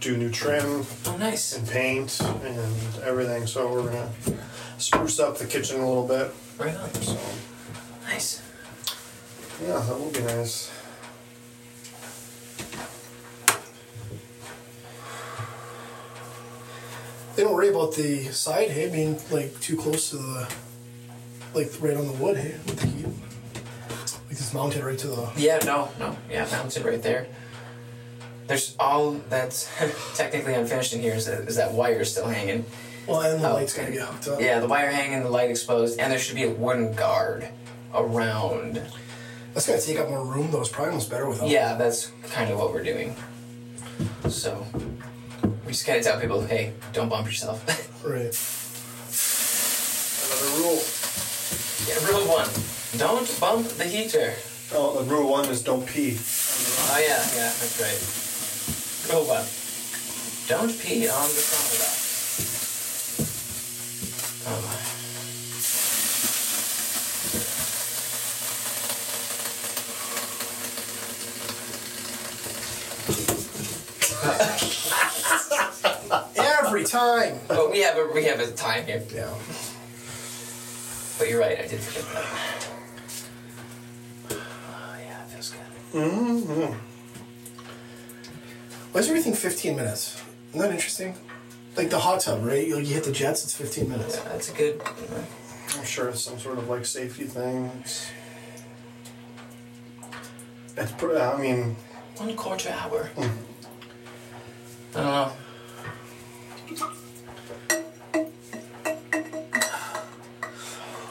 do 0.00 0.16
new 0.16 0.30
trim 0.30 0.84
Oh, 1.06 1.16
nice. 1.16 1.56
and 1.56 1.66
paint 1.68 2.20
and 2.20 2.58
everything. 3.02 3.46
So 3.46 3.72
we're 3.72 3.84
gonna 3.84 4.10
spruce 4.78 5.18
up 5.18 5.38
the 5.38 5.46
kitchen 5.46 5.80
a 5.80 5.86
little 5.88 6.06
bit. 6.06 6.30
Right 6.58 6.76
on. 6.76 6.92
So 6.94 7.16
Nice. 8.04 8.42
yeah, 9.62 9.78
that 9.80 9.98
will 9.98 10.10
be 10.10 10.20
nice. 10.20 10.70
They 17.36 17.42
don't 17.42 17.52
worry 17.52 17.68
about 17.68 17.94
the 17.94 18.24
side, 18.32 18.70
hey, 18.70 18.88
being 18.88 19.18
like 19.30 19.60
too 19.60 19.76
close 19.76 20.08
to 20.08 20.16
the, 20.16 20.48
like 21.52 21.70
right 21.80 21.94
on 21.94 22.06
the 22.06 22.14
wood, 22.14 22.38
hey, 22.38 22.52
with 22.64 22.80
the 22.80 22.86
heat. 22.86 23.06
Like 23.06 24.30
it's 24.30 24.54
mounted 24.54 24.82
right 24.82 24.98
to 24.98 25.06
the. 25.06 25.30
Yeah, 25.36 25.58
no, 25.58 25.90
no. 25.98 26.16
Yeah, 26.30 26.48
mounted 26.50 26.86
right 26.86 27.02
there. 27.02 27.26
There's 28.46 28.74
all 28.80 29.20
that's 29.28 29.70
technically 30.16 30.54
unfinished 30.54 30.94
in 30.94 31.02
here 31.02 31.12
is 31.12 31.26
that, 31.26 31.40
is 31.40 31.56
that 31.56 31.72
wire 31.72 32.04
still 32.06 32.26
hanging. 32.26 32.64
Well, 33.06 33.20
and 33.20 33.44
the 33.44 33.50
oh, 33.50 33.54
light's 33.54 33.74
okay. 33.74 33.82
gotta 33.82 33.98
get 33.98 34.08
hooked 34.08 34.28
up. 34.28 34.40
Yeah, 34.40 34.58
the 34.60 34.68
wire 34.68 34.90
hanging, 34.90 35.22
the 35.22 35.28
light 35.28 35.50
exposed, 35.50 36.00
and 36.00 36.10
there 36.10 36.18
should 36.18 36.36
be 36.36 36.44
a 36.44 36.50
wooden 36.50 36.94
guard 36.94 37.48
around. 37.94 38.82
That's 39.52 39.66
gonna 39.66 39.80
take 39.80 39.98
up 39.98 40.08
more 40.08 40.24
room 40.24 40.50
though. 40.50 40.60
It's 40.60 40.70
probably 40.70 40.92
almost 40.92 41.10
better 41.10 41.28
without. 41.28 41.50
Yeah, 41.50 41.74
that's 41.74 42.12
kind 42.30 42.50
of 42.50 42.58
what 42.58 42.72
we're 42.72 42.82
doing. 42.82 43.14
So 44.28 44.66
we 45.66 45.72
just 45.72 45.84
gotta 45.84 46.00
tell 46.00 46.20
people, 46.20 46.40
hey, 46.46 46.72
don't 46.92 47.08
bump 47.08 47.26
yourself. 47.26 47.62
Right. 48.06 48.30
Another 50.22 50.50
rule. 50.62 50.78
yeah, 51.88 51.98
rule 52.06 52.28
one: 52.30 52.48
don't 52.98 53.26
bump 53.40 53.66
the 53.66 53.84
heater. 53.84 54.34
Oh, 54.72 55.02
the 55.02 55.10
rule 55.10 55.28
one 55.28 55.46
is 55.46 55.60
don't 55.64 55.84
pee. 55.84 56.18
Oh 56.20 56.98
yeah, 57.00 57.18
yeah, 57.34 57.50
that's 57.50 57.80
right. 57.82 57.98
Rule 59.12 59.26
one: 59.26 59.44
don't 60.46 60.78
pee 60.78 61.08
on 61.08 61.28
the 61.34 61.42
sauna 61.42 61.78
dock. 61.82 61.96
Um, 64.54 64.85
Every 76.36 76.84
time. 76.84 77.38
but 77.48 77.70
we 77.70 77.80
have 77.80 77.96
a 77.96 78.08
we 78.12 78.24
have 78.24 78.40
a 78.40 78.50
time 78.52 78.84
here. 78.86 79.02
Yeah. 79.14 79.32
But 81.18 81.28
you're 81.30 81.40
right, 81.40 81.58
I 81.58 81.66
did 81.66 81.80
forget 81.80 82.04
that. 82.12 82.68
Oh 84.30 84.96
yeah, 85.00 85.22
it 85.24 85.28
feels 85.30 85.50
good. 85.50 86.02
Mm-hmm. 86.02 86.74
Why 88.92 89.00
is 89.00 89.08
everything 89.08 89.34
15 89.34 89.76
minutes? 89.76 90.22
Isn't 90.50 90.60
that 90.60 90.70
interesting? 90.72 91.14
Like 91.76 91.90
the 91.90 91.98
hot 91.98 92.20
tub, 92.20 92.44
right? 92.44 92.66
You, 92.66 92.78
you 92.78 92.94
hit 92.94 93.04
the 93.04 93.12
jets, 93.12 93.44
it's 93.44 93.54
15 93.54 93.88
minutes. 93.88 94.16
Yeah, 94.16 94.28
that's 94.32 94.50
a 94.50 94.54
good. 94.54 94.80
I'm 95.78 95.84
sure 95.84 96.08
it's 96.08 96.22
some 96.22 96.38
sort 96.38 96.58
of 96.58 96.68
like 96.68 96.84
safety 96.86 97.24
thing. 97.24 97.70
It's, 97.80 98.10
it's 100.76 100.92
pr- 100.92 101.16
I 101.18 101.36
mean, 101.40 101.76
One 102.16 102.34
quarter 102.36 102.70
hour. 102.70 103.04
Hmm. 103.16 103.28
I 104.96 105.00
don't 105.00 105.04
know. 105.04 105.32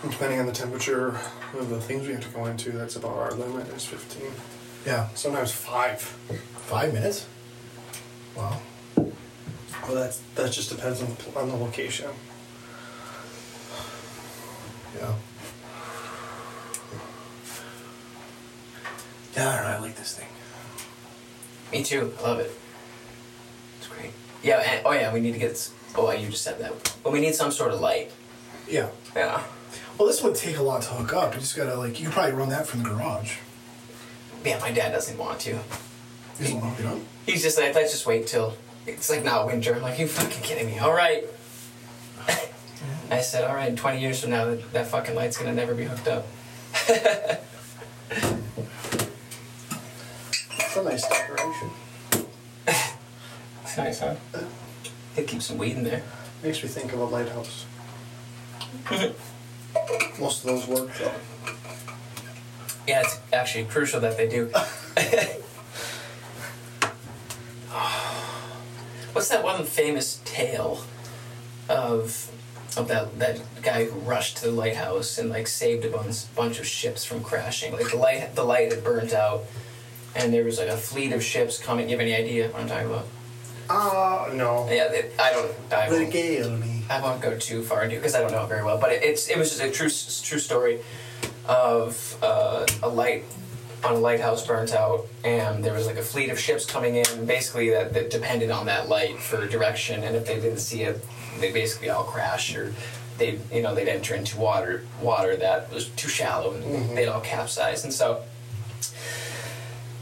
depending 0.09 0.39
on 0.39 0.45
the 0.45 0.51
temperature 0.51 1.09
of 1.53 1.69
the 1.69 1.81
things 1.81 2.07
we 2.07 2.13
have 2.13 2.23
to 2.23 2.29
go 2.29 2.45
into, 2.45 2.71
that's 2.71 2.95
about 2.95 3.17
our 3.17 3.31
limit 3.33 3.67
is 3.69 3.85
15. 3.85 4.31
Yeah. 4.85 5.09
Sometimes 5.13 5.51
five. 5.51 5.99
Five 6.01 6.93
minutes? 6.93 7.27
Wow. 8.35 8.61
Well, 8.95 9.93
that's 9.93 10.19
that 10.35 10.51
just 10.51 10.69
depends 10.69 11.01
on 11.01 11.15
the, 11.15 11.39
on 11.39 11.49
the 11.49 11.55
location. 11.55 12.09
Yeah. 14.95 15.13
Yeah, 19.35 19.49
I 19.49 19.55
don't 19.55 19.63
know. 19.63 19.69
I 19.69 19.79
like 19.79 19.95
this 19.95 20.17
thing. 20.17 20.27
Me 21.71 21.83
too. 21.83 22.13
I 22.19 22.21
love 22.21 22.39
it. 22.39 22.51
It's 24.45 24.49
great. 24.49 24.65
Yeah. 24.65 24.71
And, 24.77 24.85
oh 24.85 24.91
yeah, 24.91 25.13
we 25.13 25.19
need 25.19 25.33
to 25.33 25.39
get. 25.39 25.51
s- 25.51 25.71
Oh, 25.97 26.11
you 26.11 26.29
just 26.29 26.43
said 26.43 26.59
that. 26.59 26.73
But 27.03 27.13
we 27.13 27.21
need 27.21 27.35
some 27.35 27.51
sort 27.51 27.71
of 27.71 27.79
light. 27.79 28.11
Yeah. 28.69 28.89
Yeah. 29.15 29.41
Well, 29.97 30.07
this 30.09 30.21
would 30.23 30.35
take 30.35 30.57
a 30.57 30.61
lot 30.61 30.81
to 30.81 30.89
hook 30.89 31.13
up. 31.13 31.33
You 31.33 31.39
just 31.39 31.55
gotta 31.55 31.75
like, 31.75 31.99
you 31.99 32.05
could 32.07 32.13
probably 32.13 32.33
run 32.33 32.49
that 32.49 32.67
from 32.67 32.83
the 32.83 32.89
garage. 32.89 33.37
Yeah. 34.43 34.59
My 34.59 34.71
dad 34.71 34.91
doesn't 34.91 35.17
want 35.17 35.39
to. 35.41 35.51
You 35.51 35.59
just 36.39 36.53
want 36.53 36.63
to 36.65 36.69
hook 36.69 36.79
it 36.81 36.85
up. 36.97 36.99
He's 37.25 37.41
just 37.43 37.57
like, 37.57 37.73
let's 37.75 37.91
just 37.93 38.05
wait 38.05 38.27
till 38.27 38.57
it's 38.85 39.09
like 39.09 39.23
now 39.23 39.45
winter. 39.47 39.73
I'm 39.73 39.81
like, 39.81 39.97
you 39.97 40.07
fucking 40.07 40.43
kidding 40.43 40.67
me? 40.67 40.77
All 40.79 40.93
right. 40.93 41.23
I 43.09 43.21
said, 43.21 43.45
all 43.45 43.55
right. 43.55 43.73
20 43.75 44.01
years 44.01 44.19
from 44.19 44.31
now, 44.31 44.45
that, 44.45 44.73
that 44.73 44.87
fucking 44.87 45.15
light's 45.15 45.37
gonna 45.37 45.53
never 45.53 45.73
be 45.73 45.85
hooked 45.85 46.07
up. 46.09 46.27
It's 50.57 50.75
a 50.77 50.83
nice 50.83 51.07
decoration. 51.07 51.69
Nice, 53.77 53.99
huh? 53.99 54.15
It 55.17 55.27
keeps 55.27 55.45
some 55.45 55.57
weed 55.57 55.75
in 55.75 55.83
there. 55.83 56.03
Makes 56.41 56.63
me 56.63 56.69
think 56.69 56.93
of 56.93 56.99
a 56.99 57.05
lighthouse. 57.05 57.65
Most 60.19 60.45
of 60.45 60.49
those 60.49 60.67
work 60.67 60.91
though. 60.97 61.11
Yeah, 62.87 63.01
it's 63.01 63.19
actually 63.33 63.65
crucial 63.65 63.99
that 64.01 64.15
they 64.17 64.27
do. 64.29 64.45
What's 69.13 69.29
that 69.29 69.43
one 69.43 69.63
famous 69.65 70.21
tale 70.23 70.83
of 71.67 72.31
of 72.77 72.87
that 72.89 73.17
that 73.19 73.41
guy 73.61 73.85
who 73.85 73.99
rushed 73.99 74.37
to 74.37 74.45
the 74.45 74.51
lighthouse 74.51 75.17
and 75.17 75.29
like 75.29 75.47
saved 75.47 75.83
a 75.85 75.89
bunch 75.89 76.33
bunch 76.35 76.59
of 76.59 76.67
ships 76.67 77.03
from 77.03 77.23
crashing? 77.23 77.73
Like 77.73 77.89
the 77.91 77.97
light 77.97 78.35
the 78.35 78.43
light 78.43 78.71
had 78.71 78.83
burnt 78.83 79.13
out, 79.13 79.45
and 80.15 80.33
there 80.33 80.43
was 80.43 80.59
like 80.59 80.69
a 80.69 80.77
fleet 80.77 81.11
of 81.11 81.23
ships 81.23 81.57
coming. 81.57 81.89
You 81.89 81.97
have 81.97 82.01
any 82.01 82.15
idea 82.15 82.49
what 82.49 82.61
I'm 82.61 82.67
talking 82.67 82.87
about? 82.87 83.07
Ah, 83.69 84.29
no. 84.33 84.67
Yeah, 84.69 84.87
they, 84.89 85.11
I 85.19 85.31
don't. 85.31 85.51
I 85.71 85.89
won't, 85.89 85.99
Regale 85.99 86.51
me. 86.57 86.83
I 86.89 87.01
won't 87.01 87.21
go 87.21 87.37
too 87.37 87.63
far 87.63 87.83
into 87.83 87.95
because 87.95 88.15
I 88.15 88.21
don't 88.21 88.31
know 88.31 88.43
it 88.43 88.49
very 88.49 88.63
well. 88.63 88.77
But 88.79 88.91
it, 88.91 89.03
it's 89.03 89.29
it 89.29 89.37
was 89.37 89.49
just 89.49 89.61
a 89.61 89.71
true 89.71 89.89
true 89.89 90.39
story 90.39 90.79
of 91.47 92.17
uh, 92.21 92.65
a 92.83 92.89
light 92.89 93.23
on 93.83 93.93
a 93.95 93.99
lighthouse 93.99 94.45
burnt 94.45 94.73
out, 94.73 95.07
and 95.23 95.63
there 95.63 95.73
was 95.73 95.87
like 95.87 95.97
a 95.97 96.01
fleet 96.01 96.29
of 96.29 96.39
ships 96.39 96.65
coming 96.65 96.95
in, 96.95 97.25
basically 97.25 97.69
that, 97.69 97.93
that 97.93 98.09
depended 98.09 98.49
on 98.49 98.65
that 98.65 98.89
light 98.89 99.19
for 99.19 99.47
direction. 99.47 100.03
And 100.03 100.15
if 100.15 100.25
they 100.25 100.35
didn't 100.35 100.59
see 100.59 100.83
it, 100.83 101.05
they 101.39 101.51
basically 101.51 101.89
all 101.89 102.03
crash 102.03 102.55
or 102.55 102.73
they 103.17 103.39
you 103.51 103.61
know 103.61 103.73
they'd 103.73 103.87
enter 103.87 104.13
into 104.13 104.37
water 104.37 104.83
water 105.01 105.37
that 105.37 105.71
was 105.73 105.87
too 105.89 106.09
shallow 106.09 106.53
and 106.53 106.97
they'd 106.97 107.07
all 107.07 107.21
capsize. 107.21 107.83
And 107.83 107.93
so 107.93 108.23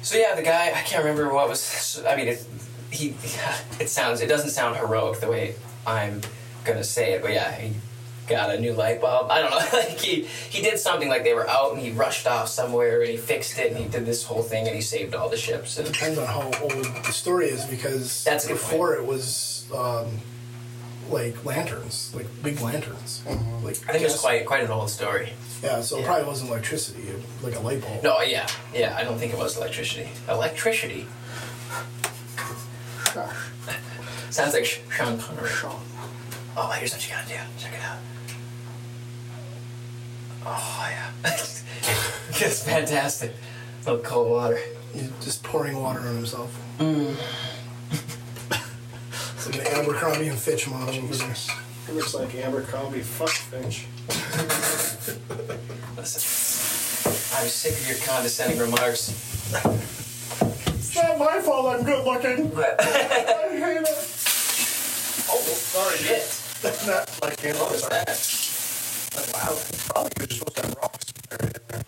so 0.01 0.17
yeah, 0.17 0.35
the 0.35 0.41
guy 0.43 0.67
I 0.67 0.81
can't 0.81 1.03
remember 1.03 1.33
what 1.33 1.47
was. 1.47 2.03
I 2.07 2.15
mean, 2.15 2.27
it, 2.27 2.45
he 2.93 3.15
it 3.79 3.89
sounds 3.89 4.21
it 4.21 4.27
doesn't 4.27 4.51
sound 4.51 4.77
heroic 4.77 5.19
the 5.19 5.29
way 5.29 5.55
I'm 5.85 6.21
gonna 6.63 6.83
say 6.83 7.13
it, 7.13 7.21
but 7.21 7.31
yeah, 7.33 7.51
he 7.53 7.73
got 8.27 8.55
a 8.55 8.59
new 8.59 8.73
light 8.73 9.01
bulb. 9.01 9.29
I 9.29 9.41
don't 9.41 9.51
know, 9.51 9.57
like 9.79 9.99
he 9.99 10.23
he 10.49 10.61
did 10.61 10.79
something 10.79 11.09
like 11.09 11.23
they 11.23 11.33
were 11.33 11.49
out 11.49 11.73
and 11.73 11.81
he 11.81 11.91
rushed 11.91 12.27
off 12.27 12.47
somewhere 12.47 13.01
and 13.01 13.09
he 13.09 13.17
fixed 13.17 13.57
it 13.57 13.71
and 13.71 13.77
he 13.77 13.87
did 13.89 14.05
this 14.05 14.23
whole 14.23 14.43
thing 14.43 14.65
and 14.67 14.75
he 14.75 14.81
saved 14.81 15.13
all 15.15 15.29
the 15.29 15.37
ships 15.37 15.77
and 15.77 15.91
Depends 15.91 16.17
on 16.17 16.27
how 16.27 16.43
old 16.61 16.85
the 16.85 17.11
story 17.11 17.47
is 17.47 17.65
because 17.65 18.23
That's 18.23 18.45
a 18.45 18.49
good 18.49 18.53
before 18.53 18.95
it 18.95 19.05
was 19.05 19.69
um, 19.75 20.07
like 21.09 21.43
lanterns, 21.43 22.13
like 22.15 22.27
big 22.41 22.61
lanterns. 22.61 23.23
Like 23.25 23.37
Mm-hmm. 23.37 23.89
I 23.89 23.93
think 23.93 24.05
it's 24.05 24.19
quite 24.19 24.45
quite 24.45 24.63
an 24.63 24.71
old 24.71 24.89
story. 24.89 25.33
Yeah, 25.63 25.79
so 25.81 25.97
it 25.97 26.05
probably 26.05 26.25
wasn't 26.25 26.49
electricity, 26.49 27.03
like 27.41 27.55
a 27.55 27.59
light 27.59 27.81
bulb. 27.81 28.03
No, 28.03 28.21
yeah, 28.21 28.47
yeah, 28.73 28.95
I 28.97 29.05
don't 29.05 29.17
think 29.17 29.31
it 29.31 29.39
was 29.39 29.55
electricity. 29.55 30.09
Electricity 30.27 31.07
sounds 34.29 34.53
like 34.53 34.65
Sh- 34.65 34.79
Sean 34.89 35.17
Connery. 35.19 35.49
Oh, 36.55 36.69
here's 36.77 36.93
what 36.93 37.07
you 37.07 37.13
gotta 37.13 37.27
do. 37.27 37.35
Check 37.57 37.73
it 37.73 37.81
out. 37.81 37.97
Oh 40.45 40.87
yeah, 40.89 41.09
it's 41.23 42.63
fantastic. 42.63 43.31
A 43.85 43.91
little 43.91 44.03
cold 44.05 44.29
water. 44.29 44.59
He's 44.93 45.09
just 45.23 45.43
pouring 45.43 45.79
water 45.81 45.99
on 46.01 46.15
himself. 46.15 46.59
Mm. 46.79 47.15
it's 49.35 49.47
like 49.47 49.59
an 49.67 49.67
Abercrombie 49.79 50.27
and 50.27 50.37
Fitch 50.37 50.67
model 50.69 50.95
over 50.95 51.15
there. 51.15 51.35
It 51.87 51.95
looks 51.95 52.13
like 52.13 52.35
Abercrombie 52.35 53.01
fuck 53.01 53.29
Finch. 53.29 53.85
Listen, 55.97 57.37
I'm 57.37 57.47
sick 57.47 57.73
of 57.73 57.87
your 57.87 57.97
condescending 58.05 58.59
remarks. 58.59 59.11
It's 60.95 61.01
not 61.01 61.17
my 61.17 61.39
fault 61.39 61.65
I'm 61.73 61.83
good 61.83 62.05
looking. 62.05 62.51
I 62.55 63.49
hate 63.49 63.81
it. 63.81 63.87
Oh, 65.27 65.41
sorry. 65.41 65.97
Shit. 65.97 66.39
Not 66.87 67.09
like 67.23 67.37
came 67.37 67.55
up 67.55 67.71
with 67.71 67.89
that. 67.89 68.05
that? 68.05 69.33
Wow. 69.33 69.57
Probably 69.89 70.11
you're 70.19 70.29
supposed 70.29 70.55
to 70.57 70.61
have 70.67 70.75
rocks 70.75 71.11
buried 71.31 71.55
in 71.57 71.61
there. 71.67 71.81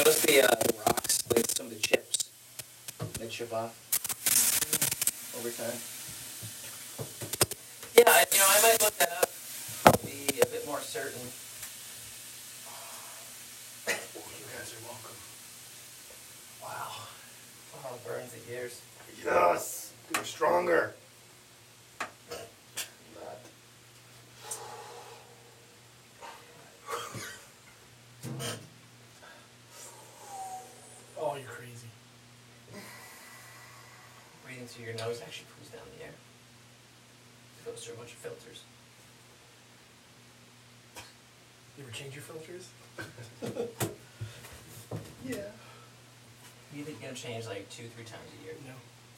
Notice 0.00 0.22
the 0.22 0.40
uh, 0.48 0.56
rocks, 0.86 1.22
like 1.28 1.46
some 1.50 1.66
of 1.66 1.72
the 1.74 1.78
chips. 1.78 2.30
They 3.20 3.28
chip 3.28 3.52
off 3.52 3.76
over 5.36 5.50
time. 5.50 5.76
Yeah, 7.98 8.08
I- 8.08 8.24
you 8.32 8.38
know, 8.38 8.46
I 8.48 8.62
might 8.62 8.80
look 8.82 8.96
that 8.96 9.12
up. 9.20 9.28
Be 10.06 10.40
a 10.40 10.46
bit 10.46 10.64
more 10.66 10.80
certain. 10.80 11.20
You 13.86 13.92
guys 14.56 14.72
are 14.72 14.80
welcome. 14.88 15.20
Wow. 16.62 17.04
Oh, 17.86 17.93
it 17.93 17.93
burns 18.06 18.32
the 18.32 18.54
ears. 18.54 18.80
Yes. 19.24 19.92
Getting 20.08 20.24
stronger. 20.24 20.94
Oh, 31.18 31.36
you're 31.36 31.48
crazy. 31.48 31.88
Breathing 34.44 34.66
through 34.66 34.84
your 34.84 34.94
nose 34.94 35.20
actually 35.24 35.46
cools 35.56 35.70
down 35.70 35.82
the 35.96 36.04
air. 36.04 36.10
It 37.60 37.70
goes 37.70 37.84
through 37.84 37.94
a 37.94 37.96
bunch 37.98 38.12
of 38.12 38.18
filters. 38.18 38.62
You 41.78 41.84
ever 41.84 41.92
change 41.92 42.14
your 42.14 42.22
filters? 42.22 42.68
Yeah. 45.26 45.36
You 46.74 46.82
think 46.82 46.98
you're 47.00 47.10
gonna 47.10 47.20
change 47.20 47.46
like 47.46 47.68
two, 47.70 47.84
three 47.94 48.04
times 48.04 48.28
a 48.40 48.44
year. 48.44 48.54
No. 48.66 48.72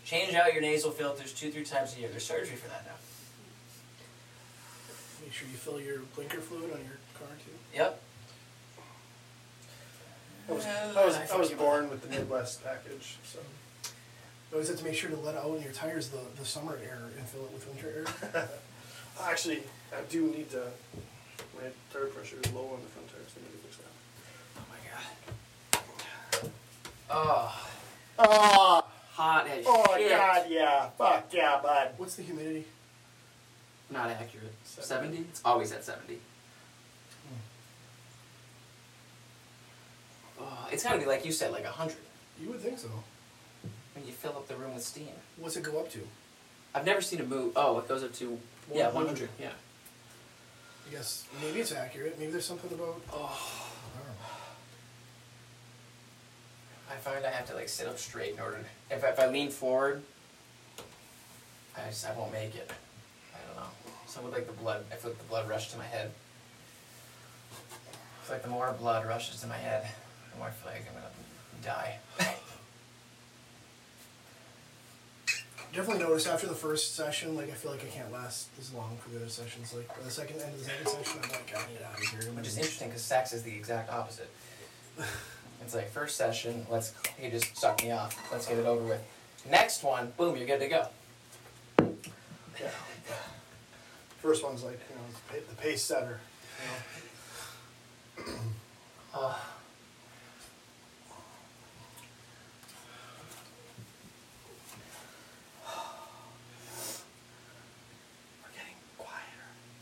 Change 0.04 0.34
out 0.34 0.52
your 0.52 0.62
nasal 0.62 0.90
filters 0.90 1.32
two, 1.32 1.50
three 1.50 1.64
times 1.64 1.96
a 1.96 2.00
year. 2.00 2.08
There's 2.08 2.24
surgery 2.24 2.56
for 2.56 2.68
that 2.68 2.84
now. 2.84 2.92
Make 5.22 5.32
sure 5.32 5.48
you 5.50 5.56
fill 5.56 5.80
your 5.80 6.00
blinker 6.14 6.40
fluid 6.40 6.70
on 6.72 6.80
your 6.84 6.98
car 7.18 7.28
too. 7.44 7.52
Yep. 7.74 8.02
I 10.48 10.52
was, 10.52 10.64
Well, 10.64 10.98
I 10.98 11.04
was, 11.06 11.16
I 11.16 11.34
I 11.34 11.38
was 11.38 11.50
born 11.50 11.90
with 11.90 12.02
the 12.02 12.08
Midwest 12.08 12.62
package, 12.62 13.16
so. 13.24 13.40
I 14.50 14.54
always 14.54 14.68
have 14.68 14.78
to 14.78 14.84
make 14.84 14.94
sure 14.94 15.10
to 15.10 15.16
let 15.16 15.34
out 15.34 15.56
in 15.56 15.62
your 15.62 15.72
tires 15.72 16.08
the, 16.10 16.20
the 16.38 16.44
summer 16.44 16.78
air 16.80 17.10
and 17.18 17.26
fill 17.26 17.44
it 17.46 17.52
with 17.52 17.66
winter 17.66 18.06
air. 18.06 18.48
Actually, 19.20 19.62
I 19.92 20.02
do 20.08 20.28
need 20.28 20.50
to. 20.50 20.62
My 21.56 21.68
tire 21.92 22.06
pressure 22.06 22.36
is 22.42 22.52
low 22.52 22.70
on 22.72 22.80
the 22.80 22.88
front 22.94 23.08
tires. 23.10 23.34
I 23.34 23.40
need 23.42 23.50
to 23.50 23.58
fix 23.66 23.76
that. 23.78 23.90
Oh 24.56 25.25
Oh. 27.10 27.68
Oh, 28.18 28.84
hot 29.12 29.46
as 29.46 29.64
oh 29.66 29.84
shit. 29.96 30.10
God, 30.10 30.46
yeah. 30.48 30.88
Fuck 30.98 31.32
yeah, 31.32 31.60
bud. 31.62 31.90
What's 31.96 32.16
the 32.16 32.22
humidity? 32.22 32.64
Not 33.90 34.10
accurate. 34.10 34.54
Seventy. 34.64 35.16
70? 35.18 35.28
It's 35.30 35.42
always 35.44 35.72
at 35.72 35.84
70. 35.84 36.18
Oh, 40.40 40.68
it's 40.70 40.82
gotta 40.82 40.98
be 40.98 41.06
like 41.06 41.24
you 41.24 41.32
said, 41.32 41.52
like 41.52 41.64
100 41.64 41.96
You 42.40 42.48
would 42.50 42.60
think 42.60 42.78
so. 42.78 42.88
when 43.94 44.06
you 44.06 44.12
fill 44.12 44.32
up 44.32 44.48
the 44.48 44.56
room 44.56 44.74
with 44.74 44.82
steam. 44.82 45.08
What's 45.38 45.56
it 45.56 45.62
go 45.62 45.78
up 45.80 45.90
to? 45.92 46.00
I've 46.74 46.84
never 46.84 47.00
seen 47.00 47.20
a 47.20 47.24
move. 47.24 47.52
Oh, 47.56 47.78
it 47.78 47.88
goes 47.88 48.02
up 48.02 48.12
to 48.14 48.38
yeah, 48.72 48.90
100. 48.90 49.28
Yeah. 49.40 49.48
I 50.86 50.92
guess 50.92 51.24
maybe 51.42 51.60
it's 51.60 51.72
accurate. 51.72 52.18
Maybe 52.18 52.32
there's 52.32 52.44
something 52.44 52.70
about. 52.72 53.00
Oh, 53.12 53.60
I 53.94 53.98
don't 53.98 54.08
know. 54.08 54.12
I 56.90 56.94
find 56.94 57.24
I 57.24 57.30
have 57.30 57.46
to 57.48 57.54
like 57.54 57.68
sit 57.68 57.86
up 57.86 57.98
straight 57.98 58.34
in 58.34 58.40
order. 58.40 58.58
To, 58.58 58.94
if 58.94 59.04
if 59.04 59.18
I 59.18 59.26
lean 59.26 59.50
forward, 59.50 60.02
I 61.76 61.88
just 61.88 62.06
I 62.08 62.12
won't 62.16 62.32
make 62.32 62.54
it. 62.54 62.70
I 63.34 63.38
don't 63.46 63.56
know. 63.56 63.70
Some 64.06 64.24
with 64.24 64.32
like 64.32 64.46
the 64.46 64.52
blood, 64.52 64.84
I 64.92 64.94
feel 64.96 65.10
like 65.10 65.18
the 65.18 65.24
blood 65.24 65.48
rush 65.48 65.70
to 65.72 65.78
my 65.78 65.84
head. 65.84 66.12
It's 68.20 68.30
like 68.30 68.42
the 68.42 68.48
more 68.48 68.74
blood 68.78 69.06
rushes 69.06 69.40
to 69.42 69.46
my 69.46 69.56
head, 69.56 69.86
the 70.32 70.38
more 70.38 70.48
I 70.48 70.50
feel 70.50 70.72
like 70.72 70.82
I'm 70.88 70.94
gonna 70.94 71.06
die. 71.62 71.98
Definitely 75.72 76.02
noticed 76.02 76.26
after 76.26 76.46
the 76.46 76.54
first 76.54 76.96
session, 76.96 77.36
like 77.36 77.50
I 77.50 77.52
feel 77.52 77.70
like 77.70 77.84
I 77.84 77.86
can't 77.86 78.10
last 78.10 78.48
as 78.58 78.72
long 78.72 78.96
for 78.98 79.10
the 79.10 79.18
other 79.18 79.28
sessions. 79.28 79.72
Like 79.74 79.88
by 79.88 80.02
the 80.02 80.10
second 80.10 80.40
end 80.40 80.54
of 80.54 80.58
the 80.58 80.64
second 80.64 80.88
session, 80.88 81.20
I'm 81.22 81.30
like, 81.30 81.54
I 81.54 81.70
need 81.70 81.82
out 81.84 81.98
of 81.98 82.00
here. 82.00 82.32
Which 82.32 82.48
is 82.48 82.56
interesting 82.56 82.88
because 82.88 83.02
sex 83.02 83.32
is 83.32 83.42
the 83.42 83.54
exact 83.54 83.92
opposite. 83.92 84.30
It's 85.62 85.74
like 85.74 85.90
first 85.90 86.16
session, 86.16 86.66
let's 86.70 86.92
he 87.18 87.28
just 87.30 87.56
suck 87.56 87.82
me 87.82 87.90
off. 87.90 88.16
Let's 88.30 88.46
get 88.46 88.58
it 88.58 88.66
over 88.66 88.84
with. 88.84 89.02
Next 89.50 89.82
one, 89.82 90.12
boom, 90.16 90.36
you're 90.36 90.46
good 90.46 90.60
to 90.60 90.68
go. 90.68 90.86
Yeah. 92.60 92.70
First 94.18 94.42
one's 94.44 94.62
like, 94.64 94.80
you 94.90 94.96
know, 94.96 95.40
the 95.48 95.54
pace 95.56 95.82
setter. 95.82 96.20
You 98.18 98.24
know. 98.24 98.32
Uh, 99.14 99.34
We're 108.42 108.50
getting 108.52 108.76
quieter. 108.98 109.22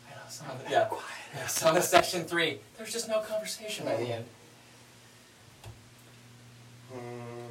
I 0.07 0.15
know, 0.15 0.21
some 0.29 0.51
of 0.51 0.65
the, 0.65 0.71
yeah. 0.71 0.89
yeah, 1.35 1.47
some 1.47 1.77
of 1.77 1.83
section 1.85 2.25
three, 2.25 2.61
there's 2.77 2.93
just 2.93 3.09
no 3.09 3.21
conversation 3.21 3.87
by 3.87 3.97
the 3.97 4.13
end. 4.13 4.25
There's 6.95 7.44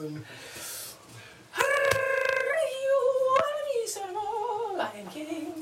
in 0.00 0.24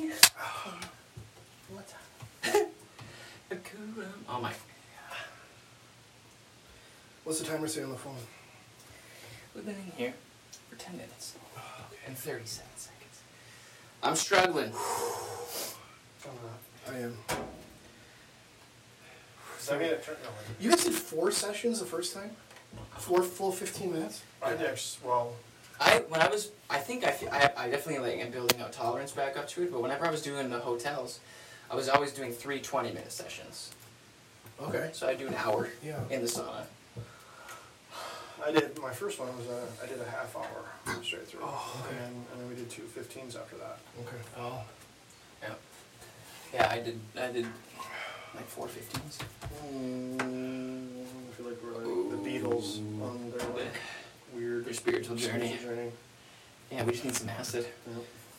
here 0.00 0.12
or 0.12 0.14
something. 0.14 0.88
Oh 4.28 4.40
my. 4.40 4.52
What's 7.24 7.40
the 7.40 7.46
timer 7.46 7.66
say 7.68 7.82
on 7.82 7.90
the 7.90 7.96
phone? 7.96 8.14
We've 9.54 9.64
been 9.64 9.74
in 9.76 9.92
here 9.96 10.14
for 10.68 10.76
10 10.76 10.96
minutes 10.96 11.36
and 12.06 12.16
37 12.16 12.68
seconds. 12.76 13.20
I'm 14.02 14.16
struggling. 14.16 14.72
I 16.88 16.98
am. 16.98 17.16
Does 19.56 19.66
that 19.68 19.78
mean 19.80 19.88
it 19.88 20.02
turned? 20.04 20.18
No, 20.22 20.28
You 20.60 20.70
guys 20.70 20.84
did 20.84 20.94
four 20.94 21.30
sessions 21.30 21.80
the 21.80 21.86
first 21.86 22.14
time? 22.14 22.30
Four 22.98 23.22
full 23.22 23.52
15 23.52 23.92
minutes? 23.92 24.22
I 24.42 24.54
did. 24.54 24.78
Well, 25.04 25.32
I 25.80 25.98
when 26.08 26.20
I 26.20 26.28
was 26.28 26.50
I 26.70 26.78
think 26.78 27.04
I, 27.04 27.10
fe- 27.10 27.28
I 27.28 27.50
I 27.56 27.68
definitely 27.68 27.98
like 28.10 28.18
am 28.24 28.30
building 28.30 28.60
out 28.60 28.72
tolerance 28.72 29.12
back 29.12 29.36
up 29.36 29.48
to 29.48 29.62
it. 29.62 29.72
But 29.72 29.82
whenever 29.82 30.06
I 30.06 30.10
was 30.10 30.22
doing 30.22 30.48
the 30.50 30.58
hotels, 30.58 31.20
I 31.70 31.76
was 31.76 31.88
always 31.88 32.12
doing 32.12 32.32
three 32.32 32.60
20 32.60 32.88
minute 32.90 33.12
sessions. 33.12 33.70
Okay. 34.62 34.90
So 34.92 35.06
I 35.08 35.14
do 35.14 35.26
an 35.26 35.34
hour 35.34 35.68
Yeah. 35.82 36.00
in 36.10 36.20
the 36.22 36.26
sauna. 36.26 36.64
I 38.44 38.52
did. 38.52 38.78
My 38.80 38.92
first 38.92 39.18
one 39.18 39.28
was 39.36 39.46
uh, 39.48 39.66
I 39.82 39.86
did 39.86 40.00
a 40.00 40.04
half 40.10 40.34
hour 40.36 41.02
straight 41.02 41.26
through, 41.26 41.40
Oh, 41.42 41.80
okay. 41.84 41.96
and, 41.96 41.98
then, 42.04 42.24
and 42.32 42.40
then 42.40 42.48
we 42.48 42.54
did 42.54 42.70
two 42.70 42.82
15s 42.82 43.34
after 43.36 43.56
that. 43.56 43.78
Okay. 44.00 44.16
Oh. 44.38 44.62
Yeah. 45.42 45.48
Yeah, 46.54 46.68
I 46.70 46.78
did 46.80 46.98
I 47.18 47.32
did 47.32 47.46
like 48.34 48.46
four 48.48 48.66
15s. 48.68 49.18
Mm, 49.72 50.20
I 50.20 51.32
feel 51.36 51.46
like 51.46 51.62
we're 51.62 51.72
like 51.72 51.84
the 51.84 51.95
Beatles 52.40 52.78
on 53.02 53.32
their 53.36 53.48
like 53.50 53.80
weird 54.34 54.64
Their 54.64 54.74
spiritual 54.74 55.16
journey. 55.16 55.56
journey. 55.62 55.90
Yeah, 56.70 56.84
we 56.84 56.92
just 56.92 57.04
need 57.04 57.14
some 57.14 57.28
acid. 57.30 57.66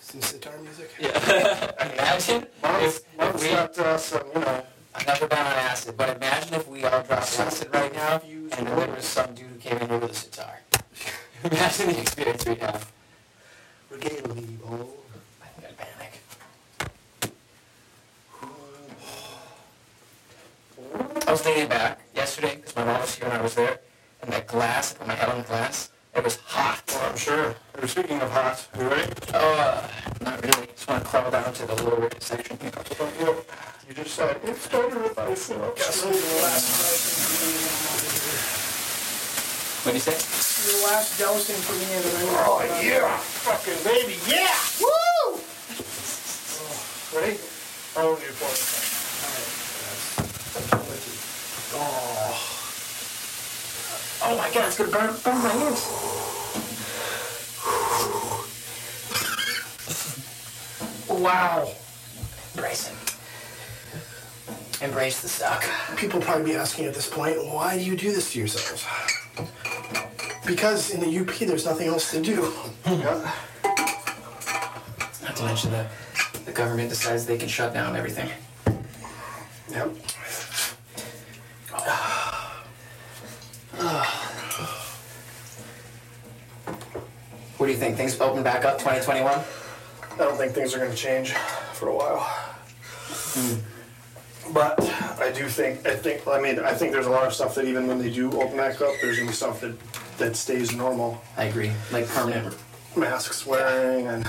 Some 0.01 0.21
sitar 0.21 0.57
music? 0.61 0.91
Yeah. 0.99 1.71
Imagine 1.93 2.47
if, 2.63 2.97
if 2.97 3.17
mom's 3.17 3.43
we, 3.43 3.49
got 3.49 3.77
uh, 3.79 3.97
some, 3.97 4.27
you 4.33 4.39
know. 4.41 4.63
I've 4.95 5.07
never 5.07 5.27
been 5.27 5.37
on 5.39 5.45
acid, 5.45 5.95
but 5.95 6.15
imagine 6.17 6.55
if 6.55 6.67
we 6.67 6.83
all 6.83 7.03
dropped 7.03 7.39
acid 7.39 7.69
right 7.71 7.93
now 7.93 8.19
and 8.23 8.49
then 8.51 8.65
there 8.65 8.89
was 8.95 9.05
some 9.05 9.33
dude 9.35 9.45
who 9.47 9.59
came 9.59 9.77
in 9.77 9.89
here 9.89 9.99
with 9.99 10.11
a 10.11 10.15
sitar. 10.15 10.59
imagine 11.43 11.87
the 11.87 12.01
experience 12.01 12.45
we'd 12.45 12.57
have. 12.59 12.91
Regale 13.91 14.33
me, 14.35 14.57
oh. 14.65 14.89
I 15.43 15.47
think 15.47 15.67
I'd 15.69 15.77
panic. 15.77 16.21
I 21.27 21.31
was 21.31 21.45
leaning 21.45 21.67
back 21.67 21.99
yesterday 22.15 22.55
because 22.55 22.75
my 22.75 22.85
mom 22.85 23.01
was 23.01 23.15
here 23.15 23.27
when 23.27 23.37
I 23.37 23.41
was 23.41 23.53
there, 23.53 23.79
and 24.21 24.31
that 24.31 24.47
glass, 24.47 24.93
I 24.95 24.97
put 24.97 25.07
my 25.07 25.15
head 25.15 25.29
on 25.29 25.37
the 25.37 25.43
glass, 25.43 25.91
it 26.15 26.23
was 26.23 26.37
hot. 26.37 26.81
Well, 26.87 27.09
I'm 27.09 27.17
sure. 27.17 27.55
We're 27.79 27.87
speaking 27.87 28.19
of 28.19 28.31
hot. 28.31 28.67
You 28.77 28.87
ready? 28.87 29.13
Oh, 29.33 29.53
uh, 29.53 29.87
not 30.23 30.41
really. 30.43 30.67
just 30.67 30.87
want 30.87 31.03
to 31.03 31.09
crawl 31.09 31.29
down 31.29 31.53
to 31.53 31.65
the 31.67 31.83
lower 31.83 32.09
section 32.19 32.57
here. 32.59 32.71
You 33.87 33.93
just 33.93 34.15
said 34.15 34.39
it's 34.43 34.67
better 34.67 35.03
if 35.05 35.17
I 35.17 35.33
sit 35.35 35.61
up 35.61 35.77
straight. 35.77 36.15
What 39.83 39.91
do 39.91 39.97
you 39.97 40.01
say? 40.01 40.17
Your 40.67 40.87
last 40.89 41.19
dousing 41.19 41.55
for 41.55 41.73
me 41.73 41.93
and 41.95 42.03
then 42.03 42.27
I 42.27 42.45
Oh 42.45 42.81
yeah, 42.83 43.17
fucking 43.17 43.83
baby, 43.85 44.17
yeah! 44.27 44.57
Woo! 44.81 45.39
Ready? 47.15 47.37
I'll 47.95 48.15
do 48.15 48.25
for 48.35 48.76
Oh 54.29 54.35
my 54.35 54.51
god, 54.53 54.67
it's 54.67 54.77
gonna 54.77 54.91
burn, 54.91 55.15
burn 55.23 55.41
my 55.41 55.47
hands. 55.47 55.87
Wow. 61.09 61.71
Embrace 62.53 62.89
it. 62.89 62.95
Embrace 64.83 65.21
the 65.21 65.29
suck. 65.29 65.63
People 65.95 66.19
probably 66.19 66.43
be 66.51 66.55
asking 66.57 66.85
at 66.87 66.93
this 66.93 67.07
point, 67.09 67.37
why 67.45 67.77
do 67.77 67.83
you 67.85 67.95
do 67.95 68.11
this 68.11 68.33
to 68.33 68.39
yourselves? 68.39 68.85
Because 70.45 70.91
in 70.91 70.99
the 70.99 71.19
UP, 71.19 71.33
there's 71.39 71.65
nothing 71.65 71.87
else 71.87 72.11
to 72.11 72.21
do. 72.21 72.51
Yeah. 72.85 73.31
Not 75.23 75.35
to 75.37 75.43
mention 75.45 75.71
that 75.71 75.89
the 76.45 76.51
government 76.51 76.89
decides 76.89 77.25
they 77.25 77.37
can 77.37 77.47
shut 77.47 77.73
down 77.73 77.95
everything. 77.95 78.29
Yep. 79.71 79.95
What 87.57 87.65
do 87.65 87.71
you 87.71 87.77
think? 87.77 87.97
Things 87.97 88.19
open 88.21 88.43
back 88.43 88.65
up 88.65 88.77
2021? 88.77 89.33
I 89.33 90.17
don't 90.17 90.37
think 90.37 90.53
things 90.53 90.75
are 90.75 90.77
going 90.77 90.91
to 90.91 90.97
change 90.97 91.33
for 91.73 91.89
a 91.89 91.95
while. 91.95 92.19
Hmm. 93.33 94.53
But 94.53 94.79
I 95.19 95.31
do 95.31 95.47
think, 95.49 95.85
I 95.85 95.95
think, 95.95 96.27
I 96.27 96.39
mean, 96.39 96.59
I 96.59 96.73
think 96.73 96.91
there's 96.93 97.07
a 97.07 97.11
lot 97.11 97.25
of 97.25 97.33
stuff 97.33 97.55
that 97.55 97.65
even 97.65 97.87
when 97.87 97.99
they 97.99 98.11
do 98.11 98.31
open 98.39 98.57
back 98.57 98.79
up, 98.81 98.93
there's 99.01 99.17
going 99.17 99.27
to 99.27 99.31
be 99.31 99.33
stuff 99.33 99.59
that, 99.61 99.75
that 100.19 100.35
stays 100.35 100.75
normal. 100.75 101.21
I 101.35 101.45
agree. 101.45 101.71
Like 101.91 102.07
permanent. 102.07 102.55
Masks 102.95 103.45
wearing 103.45 104.07
and. 104.07 104.27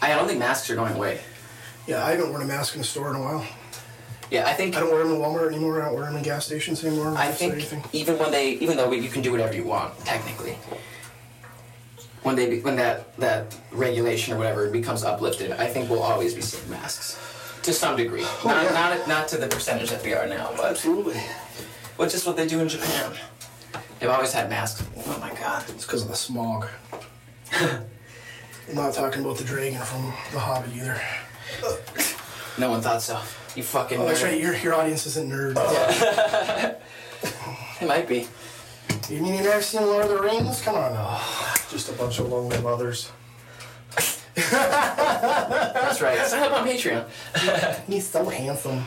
I 0.00 0.14
don't 0.14 0.26
think 0.26 0.40
masks 0.40 0.68
are 0.70 0.74
going 0.74 0.94
away. 0.94 1.20
Yeah, 1.86 2.04
I 2.04 2.12
haven't 2.12 2.30
worn 2.30 2.42
a 2.42 2.46
mask 2.46 2.74
in 2.74 2.80
a 2.80 2.84
store 2.84 3.10
in 3.10 3.16
a 3.16 3.20
while. 3.20 3.46
Yeah, 4.30 4.46
I 4.46 4.54
think 4.54 4.76
I 4.76 4.80
don't 4.80 4.90
wear 4.90 5.04
them 5.04 5.12
in 5.12 5.20
Walmart 5.20 5.48
anymore. 5.48 5.82
I 5.82 5.86
don't 5.86 5.94
wear 5.94 6.06
them 6.06 6.16
in 6.16 6.22
gas 6.22 6.46
stations 6.46 6.82
anymore. 6.84 7.14
I 7.16 7.30
think 7.30 7.70
even 7.92 8.18
when 8.18 8.30
they, 8.30 8.52
even 8.52 8.76
though 8.76 8.90
you 8.90 9.10
can 9.10 9.20
do 9.20 9.30
whatever 9.30 9.54
you 9.54 9.64
want 9.64 9.96
technically, 10.06 10.56
when 12.22 12.36
they 12.36 12.60
when 12.60 12.76
that 12.76 13.16
that 13.18 13.56
regulation 13.72 14.34
or 14.34 14.38
whatever 14.38 14.68
becomes 14.70 15.02
uplifted, 15.04 15.52
I 15.52 15.66
think 15.66 15.90
we'll 15.90 16.02
always 16.02 16.34
be 16.34 16.40
seeing 16.40 16.70
masks 16.70 17.18
to 17.62 17.72
some 17.72 17.96
degree. 17.96 18.24
Oh, 18.24 18.40
not, 18.44 18.64
yeah. 18.64 18.70
not 18.72 19.08
not 19.08 19.28
to 19.28 19.36
the 19.38 19.48
percentage 19.48 19.90
that 19.90 20.02
we 20.04 20.14
are 20.14 20.26
now, 20.26 20.50
but 20.56 20.70
Absolutely. 20.70 21.18
which 21.96 22.14
is 22.14 22.24
what 22.26 22.36
they 22.36 22.46
do 22.46 22.60
in 22.60 22.68
Japan. 22.68 23.12
They've 23.98 24.10
always 24.10 24.32
had 24.32 24.48
masks. 24.48 24.84
Oh 25.06 25.18
my 25.20 25.32
god. 25.34 25.64
It's 25.68 25.84
because 25.84 26.02
of 26.02 26.08
the 26.08 26.16
smog. 26.16 26.66
I'm 27.52 28.74
not 28.74 28.94
talking 28.94 29.22
about 29.24 29.36
the 29.38 29.44
dragon 29.44 29.80
from 29.80 30.02
The 30.32 30.38
Hobbit 30.38 30.74
either. 30.74 31.00
No 32.58 32.70
one 32.70 32.80
thought 32.80 33.02
so. 33.02 33.18
You 33.54 33.62
fucking. 33.62 33.98
Oh, 33.98 34.06
that's 34.06 34.20
nerd. 34.20 34.24
right. 34.24 34.40
Your, 34.40 34.56
your 34.56 34.74
audience 34.74 35.06
isn't 35.06 35.30
nerd. 35.30 35.56
It 37.80 37.88
might 37.88 38.08
be. 38.08 38.28
You 39.10 39.20
mean 39.20 39.34
you've 39.34 39.44
never 39.44 39.62
seen 39.62 39.82
Lord 39.82 40.04
of 40.04 40.10
the 40.10 40.20
Rings? 40.20 40.60
Come 40.62 40.76
on 40.76 40.92
now. 40.94 41.20
Just 41.70 41.88
a 41.90 41.92
bunch 41.92 42.18
of 42.18 42.28
lonely 42.28 42.60
mothers. 42.60 43.10
That's 44.34 46.00
right. 46.00 46.26
Sign 46.26 46.42
up 46.42 46.60
on 46.60 46.66
Patreon. 46.66 47.06
He's 47.86 48.08
so 48.08 48.24
handsome. 48.24 48.84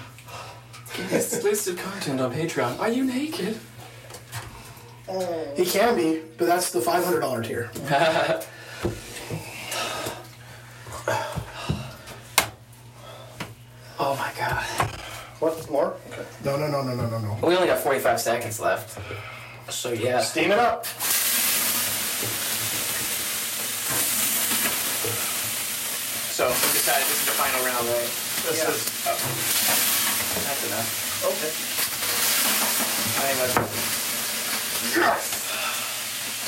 Exclusive 1.12 1.78
content 1.78 2.22
on 2.22 2.34
Patreon. 2.34 2.80
Are 2.80 2.90
you 2.90 3.04
naked? 3.04 3.60
He 5.56 5.66
can 5.66 5.96
be, 5.96 6.22
but 6.38 6.48
that's 6.48 6.72
the 6.72 6.80
$500 6.80 7.46
tier. 7.46 7.70
Oh 13.98 14.14
my 14.18 14.30
god. 14.38 14.64
What? 15.40 15.70
More? 15.72 15.96
Okay. 16.12 16.26
No, 16.44 16.58
no, 16.58 16.68
no, 16.68 16.84
no, 16.84 16.96
no, 16.96 17.10
no, 17.10 17.20
no. 17.20 17.48
We 17.48 17.56
only 17.56 17.68
got 17.68 17.80
45 17.80 18.20
seconds 18.20 18.60
left. 18.60 19.00
So 19.70 19.92
yeah. 19.92 20.22
Steam 20.22 20.52
it 20.52 20.60
up. 20.60 20.86
So 26.36 26.48
we 26.48 26.54
decided 26.76 27.08
this 27.08 27.20
is 27.22 27.26
the 27.26 27.32
final 27.40 27.64
round, 27.66 27.88
right? 27.88 28.12
This 28.44 28.60
Yeah. 28.60 28.70
is. 28.70 28.84
Oh, 29.08 29.16
that's 30.44 30.64
enough. 30.68 30.90
Okay. 31.26 31.52
I 33.16 33.22
think 33.26 33.38
that's. 33.40 33.56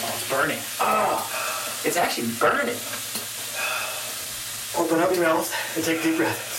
Oh, 0.03 0.13
it's 0.13 0.27
burning. 0.29 0.59
Oh, 0.79 1.23
it's 1.85 1.97
actually 1.97 2.27
burning. 2.39 2.77
Open 4.77 4.99
up 4.99 5.11
your 5.15 5.23
mouth 5.23 5.49
and 5.75 5.83
take 5.85 5.99
a 5.99 6.03
deep 6.03 6.17
breath. 6.17 6.53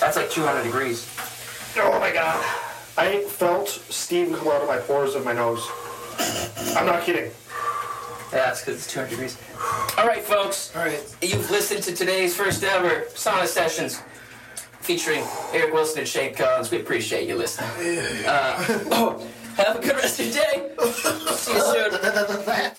That's 0.00 0.16
like 0.16 0.30
200 0.30 0.64
degrees. 0.64 1.06
Oh 1.76 1.98
my 2.00 2.10
god. 2.12 2.44
I 2.96 3.22
felt 3.24 3.68
steam 3.68 4.34
come 4.34 4.48
out 4.48 4.62
of 4.62 4.68
my 4.68 4.78
pores 4.78 5.14
of 5.14 5.24
my 5.24 5.32
nose. 5.32 5.66
I'm 6.76 6.86
not 6.86 7.02
kidding. 7.02 7.30
Yeah, 8.32 8.46
that's 8.46 8.60
because 8.60 8.76
it's 8.76 8.92
200 8.92 9.10
degrees. 9.10 9.38
All 9.98 10.06
right, 10.06 10.22
folks. 10.22 10.74
All 10.76 10.82
right. 10.82 11.16
You've 11.22 11.50
listened 11.50 11.82
to 11.84 11.94
today's 11.94 12.36
first 12.36 12.62
ever 12.62 13.06
sauna 13.14 13.46
sessions 13.46 14.02
featuring 14.80 15.24
Eric 15.52 15.72
Wilson 15.72 16.00
and 16.00 16.08
Shane 16.08 16.34
Collins. 16.34 16.70
We 16.70 16.80
appreciate 16.80 17.28
you 17.28 17.36
listening. 17.36 17.70
Uh, 18.26 18.64
oh, 18.90 19.26
have 19.56 19.76
a 19.76 19.80
good 19.80 19.96
rest 19.96 20.20
of 20.20 20.26
your 20.26 20.34
day. 20.34 20.70
See 21.34 21.54
you 21.54 21.60
soon. 21.60 22.70